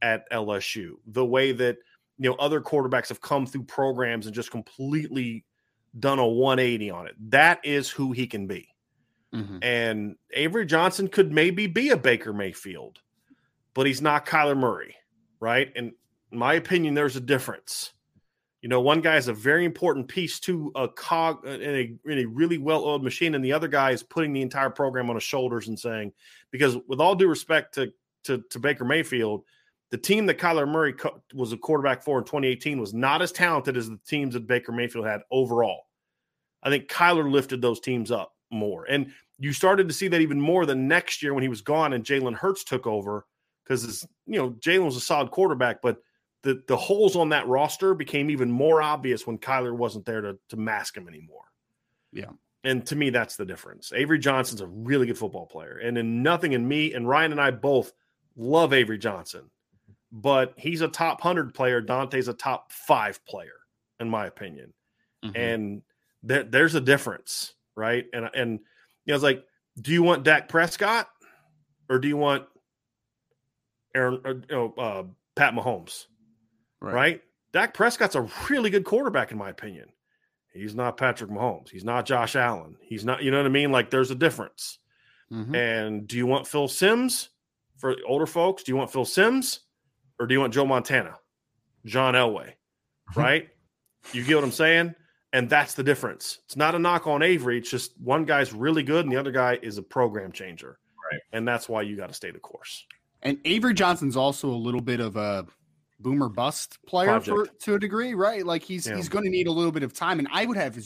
at 0.00 0.30
LSU. 0.30 0.92
The 1.06 1.24
way 1.24 1.52
that 1.52 1.76
you 2.18 2.30
know 2.30 2.36
other 2.36 2.60
quarterbacks 2.60 3.08
have 3.08 3.20
come 3.20 3.46
through 3.46 3.64
programs 3.64 4.26
and 4.26 4.34
just 4.34 4.50
completely 4.50 5.44
done 5.98 6.18
a 6.18 6.26
180 6.26 6.90
on 6.90 7.06
it. 7.06 7.14
That 7.30 7.60
is 7.64 7.90
who 7.90 8.12
he 8.12 8.26
can 8.26 8.46
be. 8.46 8.68
Mm-hmm. 9.34 9.58
And 9.62 10.16
Avery 10.32 10.66
Johnson 10.66 11.08
could 11.08 11.32
maybe 11.32 11.66
be 11.66 11.90
a 11.90 11.96
Baker 11.96 12.32
Mayfield, 12.32 13.00
but 13.74 13.86
he's 13.86 14.00
not 14.00 14.26
Kyler 14.26 14.56
Murray. 14.56 14.94
right? 15.40 15.72
And 15.76 15.92
in 16.32 16.38
my 16.38 16.54
opinion, 16.54 16.94
there's 16.94 17.16
a 17.16 17.20
difference. 17.20 17.92
You 18.62 18.68
know, 18.68 18.80
one 18.80 19.00
guy 19.00 19.16
is 19.16 19.28
a 19.28 19.32
very 19.32 19.64
important 19.64 20.08
piece 20.08 20.40
to 20.40 20.72
a 20.74 20.88
cog 20.88 21.46
uh, 21.46 21.50
in 21.50 21.74
a, 22.06 22.10
in 22.10 22.18
a 22.20 22.24
really 22.26 22.58
well 22.58 22.84
oiled 22.84 23.04
machine, 23.04 23.34
and 23.34 23.44
the 23.44 23.52
other 23.52 23.68
guy 23.68 23.90
is 23.90 24.02
putting 24.02 24.32
the 24.32 24.42
entire 24.42 24.70
program 24.70 25.08
on 25.10 25.16
his 25.16 25.22
shoulders 25.22 25.68
and 25.68 25.78
saying, 25.78 26.12
because 26.50 26.76
with 26.88 27.00
all 27.00 27.14
due 27.14 27.28
respect 27.28 27.74
to, 27.74 27.92
to, 28.24 28.42
to 28.50 28.58
Baker 28.58 28.84
Mayfield, 28.84 29.44
the 29.90 29.98
team 29.98 30.26
that 30.26 30.38
Kyler 30.38 30.66
Murray 30.66 30.94
co- 30.94 31.22
was 31.32 31.52
a 31.52 31.56
quarterback 31.56 32.02
for 32.02 32.18
in 32.18 32.24
2018 32.24 32.80
was 32.80 32.92
not 32.92 33.22
as 33.22 33.30
talented 33.30 33.76
as 33.76 33.88
the 33.88 34.00
teams 34.06 34.34
that 34.34 34.46
Baker 34.46 34.72
Mayfield 34.72 35.06
had 35.06 35.20
overall. 35.30 35.82
I 36.62 36.70
think 36.70 36.88
Kyler 36.88 37.30
lifted 37.30 37.62
those 37.62 37.78
teams 37.78 38.10
up 38.10 38.32
more. 38.50 38.84
And 38.84 39.12
you 39.38 39.52
started 39.52 39.88
to 39.88 39.94
see 39.94 40.08
that 40.08 40.20
even 40.20 40.40
more 40.40 40.66
the 40.66 40.74
next 40.74 41.22
year 41.22 41.34
when 41.34 41.42
he 41.42 41.48
was 41.48 41.60
gone 41.60 41.92
and 41.92 42.04
Jalen 42.04 42.34
Hurts 42.34 42.64
took 42.64 42.86
over 42.86 43.26
because, 43.64 44.06
you 44.26 44.38
know, 44.38 44.50
Jalen 44.50 44.84
was 44.84 44.96
a 44.96 45.00
solid 45.00 45.30
quarterback, 45.30 45.82
but 45.82 45.98
the, 46.42 46.62
the 46.68 46.76
holes 46.76 47.16
on 47.16 47.30
that 47.30 47.48
roster 47.48 47.94
became 47.94 48.30
even 48.30 48.50
more 48.50 48.80
obvious 48.80 49.26
when 49.26 49.38
Kyler 49.38 49.76
wasn't 49.76 50.06
there 50.06 50.20
to, 50.20 50.38
to 50.50 50.56
mask 50.56 50.96
him 50.96 51.08
anymore. 51.08 51.44
Yeah. 52.12 52.30
And 52.64 52.86
to 52.86 52.96
me, 52.96 53.10
that's 53.10 53.36
the 53.36 53.44
difference. 53.44 53.92
Avery 53.94 54.18
Johnson's 54.18 54.60
a 54.60 54.66
really 54.66 55.06
good 55.06 55.18
football 55.18 55.46
player. 55.46 55.78
And 55.78 55.98
in 55.98 56.22
nothing 56.22 56.52
in 56.52 56.66
me 56.66 56.94
and 56.94 57.08
Ryan 57.08 57.32
and 57.32 57.40
I 57.40 57.50
both 57.50 57.92
love 58.36 58.72
Avery 58.72 58.98
Johnson 58.98 59.50
but 60.12 60.54
he's 60.56 60.80
a 60.80 60.88
top 60.88 61.22
100 61.22 61.54
player. 61.54 61.80
Dante's 61.80 62.28
a 62.28 62.32
top 62.32 62.72
five 62.72 63.24
player, 63.26 63.58
in 64.00 64.08
my 64.08 64.26
opinion. 64.26 64.72
Mm-hmm. 65.24 65.36
And 65.36 65.82
there, 66.22 66.44
there's 66.44 66.74
a 66.74 66.80
difference, 66.80 67.54
right? 67.76 68.06
And, 68.12 68.28
and, 68.34 68.50
you 69.04 69.12
know, 69.12 69.14
it's 69.14 69.24
like, 69.24 69.44
do 69.80 69.92
you 69.92 70.02
want 70.02 70.24
Dak 70.24 70.48
Prescott 70.48 71.08
or 71.88 71.98
do 71.98 72.08
you 72.08 72.16
want 72.16 72.44
Aaron, 73.94 74.20
or, 74.24 74.32
you 74.32 74.42
know, 74.50 74.74
uh, 74.76 75.04
Pat 75.34 75.54
Mahomes? 75.54 76.06
Right. 76.80 76.94
right? 76.94 77.22
Dak 77.52 77.74
Prescott's 77.74 78.14
a 78.14 78.28
really 78.50 78.70
good 78.70 78.84
quarterback, 78.84 79.30
in 79.32 79.38
my 79.38 79.50
opinion. 79.50 79.88
He's 80.52 80.74
not 80.74 80.96
Patrick 80.96 81.30
Mahomes. 81.30 81.68
He's 81.68 81.84
not 81.84 82.06
Josh 82.06 82.34
Allen. 82.34 82.76
He's 82.80 83.04
not, 83.04 83.22
you 83.22 83.30
know 83.30 83.38
what 83.38 83.46
I 83.46 83.50
mean? 83.50 83.70
Like 83.70 83.90
there's 83.90 84.10
a 84.10 84.14
difference. 84.14 84.78
Mm-hmm. 85.32 85.54
And 85.54 86.08
do 86.08 86.16
you 86.16 86.26
want 86.26 86.46
Phil 86.46 86.68
Simms 86.68 87.30
for 87.76 87.96
older 88.06 88.26
folks? 88.26 88.62
Do 88.62 88.72
you 88.72 88.76
want 88.76 88.90
Phil 88.90 89.04
Simms 89.04 89.60
or 90.18 90.26
do 90.26 90.34
you 90.34 90.40
want 90.40 90.54
Joe 90.54 90.64
Montana, 90.64 91.18
John 91.84 92.14
Elway, 92.14 92.52
right? 93.16 93.48
you 94.12 94.24
get 94.24 94.36
what 94.36 94.44
I'm 94.44 94.52
saying? 94.52 94.94
And 95.36 95.50
that's 95.50 95.74
the 95.74 95.82
difference. 95.82 96.38
It's 96.46 96.56
not 96.56 96.74
a 96.74 96.78
knock 96.78 97.06
on 97.06 97.22
Avery. 97.22 97.58
It's 97.58 97.70
just 97.70 97.92
one 98.00 98.24
guy's 98.24 98.54
really 98.54 98.82
good 98.82 99.04
and 99.04 99.12
the 99.12 99.20
other 99.20 99.30
guy 99.30 99.58
is 99.60 99.76
a 99.76 99.82
program 99.82 100.32
changer. 100.32 100.78
Right. 101.12 101.20
And 101.34 101.46
that's 101.46 101.68
why 101.68 101.82
you 101.82 101.94
got 101.94 102.08
to 102.08 102.14
stay 102.14 102.30
the 102.30 102.38
course. 102.38 102.86
And 103.22 103.36
Avery 103.44 103.74
Johnson's 103.74 104.16
also 104.16 104.48
a 104.48 104.56
little 104.56 104.80
bit 104.80 104.98
of 104.98 105.16
a 105.16 105.44
boomer 106.00 106.30
bust 106.30 106.78
player 106.86 107.20
for, 107.20 107.46
to 107.46 107.74
a 107.74 107.78
degree, 107.78 108.14
right? 108.14 108.46
Like 108.46 108.62
he's 108.62 108.86
yeah. 108.86 108.96
he's 108.96 109.10
going 109.10 109.24
to 109.24 109.30
need 109.30 109.46
a 109.46 109.52
little 109.52 109.72
bit 109.72 109.82
of 109.82 109.92
time. 109.92 110.20
And 110.20 110.28
I 110.32 110.46
would 110.46 110.56
have 110.56 110.78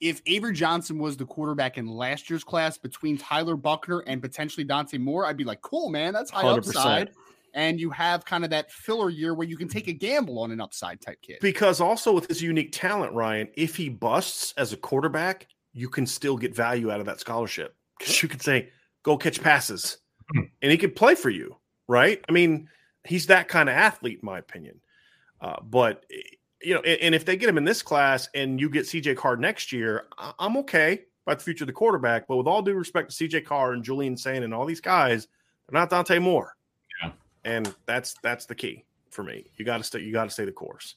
if 0.00 0.22
Avery 0.26 0.54
Johnson 0.54 1.00
was 1.00 1.16
the 1.16 1.26
quarterback 1.26 1.76
in 1.76 1.88
last 1.88 2.30
year's 2.30 2.44
class 2.44 2.78
between 2.78 3.18
Tyler 3.18 3.56
Buchner 3.56 4.04
and 4.06 4.22
potentially 4.22 4.62
Dante 4.62 4.98
Moore, 4.98 5.26
I'd 5.26 5.36
be 5.36 5.42
like, 5.44 5.62
cool, 5.62 5.90
man, 5.90 6.12
that's 6.12 6.30
high 6.30 6.44
100%. 6.44 6.58
upside 6.58 7.10
and 7.54 7.80
you 7.80 7.88
have 7.90 8.24
kind 8.24 8.44
of 8.44 8.50
that 8.50 8.70
filler 8.70 9.08
year 9.08 9.32
where 9.32 9.46
you 9.46 9.56
can 9.56 9.68
take 9.68 9.88
a 9.88 9.92
gamble 9.92 10.40
on 10.40 10.50
an 10.50 10.60
upside 10.60 11.00
type 11.00 11.22
kid. 11.22 11.38
Because 11.40 11.80
also 11.80 12.12
with 12.12 12.26
his 12.26 12.42
unique 12.42 12.72
talent, 12.72 13.12
Ryan, 13.12 13.48
if 13.54 13.76
he 13.76 13.88
busts 13.88 14.52
as 14.56 14.72
a 14.72 14.76
quarterback, 14.76 15.46
you 15.72 15.88
can 15.88 16.04
still 16.04 16.36
get 16.36 16.54
value 16.54 16.90
out 16.90 17.00
of 17.00 17.06
that 17.06 17.20
scholarship 17.20 17.76
because 17.98 18.22
you 18.22 18.28
could 18.28 18.42
say, 18.42 18.70
go 19.02 19.16
catch 19.16 19.40
passes 19.40 19.98
and 20.34 20.72
he 20.72 20.76
could 20.76 20.96
play 20.96 21.14
for 21.14 21.30
you, 21.30 21.56
right? 21.88 22.22
I 22.28 22.32
mean, 22.32 22.68
he's 23.04 23.26
that 23.26 23.48
kind 23.48 23.68
of 23.68 23.76
athlete, 23.76 24.20
in 24.22 24.26
my 24.26 24.38
opinion. 24.38 24.80
Uh, 25.40 25.56
but, 25.62 26.04
you 26.62 26.74
know, 26.74 26.80
and, 26.80 27.00
and, 27.00 27.14
if 27.14 27.24
they 27.24 27.36
get 27.36 27.48
him 27.48 27.58
in 27.58 27.64
this 27.64 27.82
class 27.82 28.28
and 28.34 28.58
you 28.58 28.70
get 28.70 28.86
CJ 28.86 29.16
Carr 29.16 29.36
next 29.36 29.72
year, 29.72 30.06
I, 30.16 30.32
I'm 30.38 30.56
okay 30.58 31.02
about 31.26 31.38
the 31.38 31.44
future 31.44 31.64
of 31.64 31.66
the 31.66 31.72
quarterback. 31.72 32.26
But 32.26 32.36
with 32.36 32.46
all 32.46 32.62
due 32.62 32.74
respect 32.74 33.10
to 33.10 33.28
CJ 33.28 33.44
Carr 33.44 33.72
and 33.72 33.84
Julian 33.84 34.16
Sayin 34.16 34.42
and 34.42 34.54
all 34.54 34.64
these 34.64 34.80
guys, 34.80 35.28
they're 35.68 35.78
not 35.78 35.90
Dante 35.90 36.18
Moore 36.18 36.56
and 37.44 37.74
that's 37.86 38.14
that's 38.22 38.46
the 38.46 38.54
key 38.54 38.84
for 39.10 39.22
me. 39.22 39.44
You 39.56 39.64
got 39.64 39.78
to 39.78 39.84
stay. 39.84 40.00
You 40.00 40.12
got 40.12 40.24
to 40.24 40.30
stay 40.30 40.44
the 40.44 40.52
course. 40.52 40.96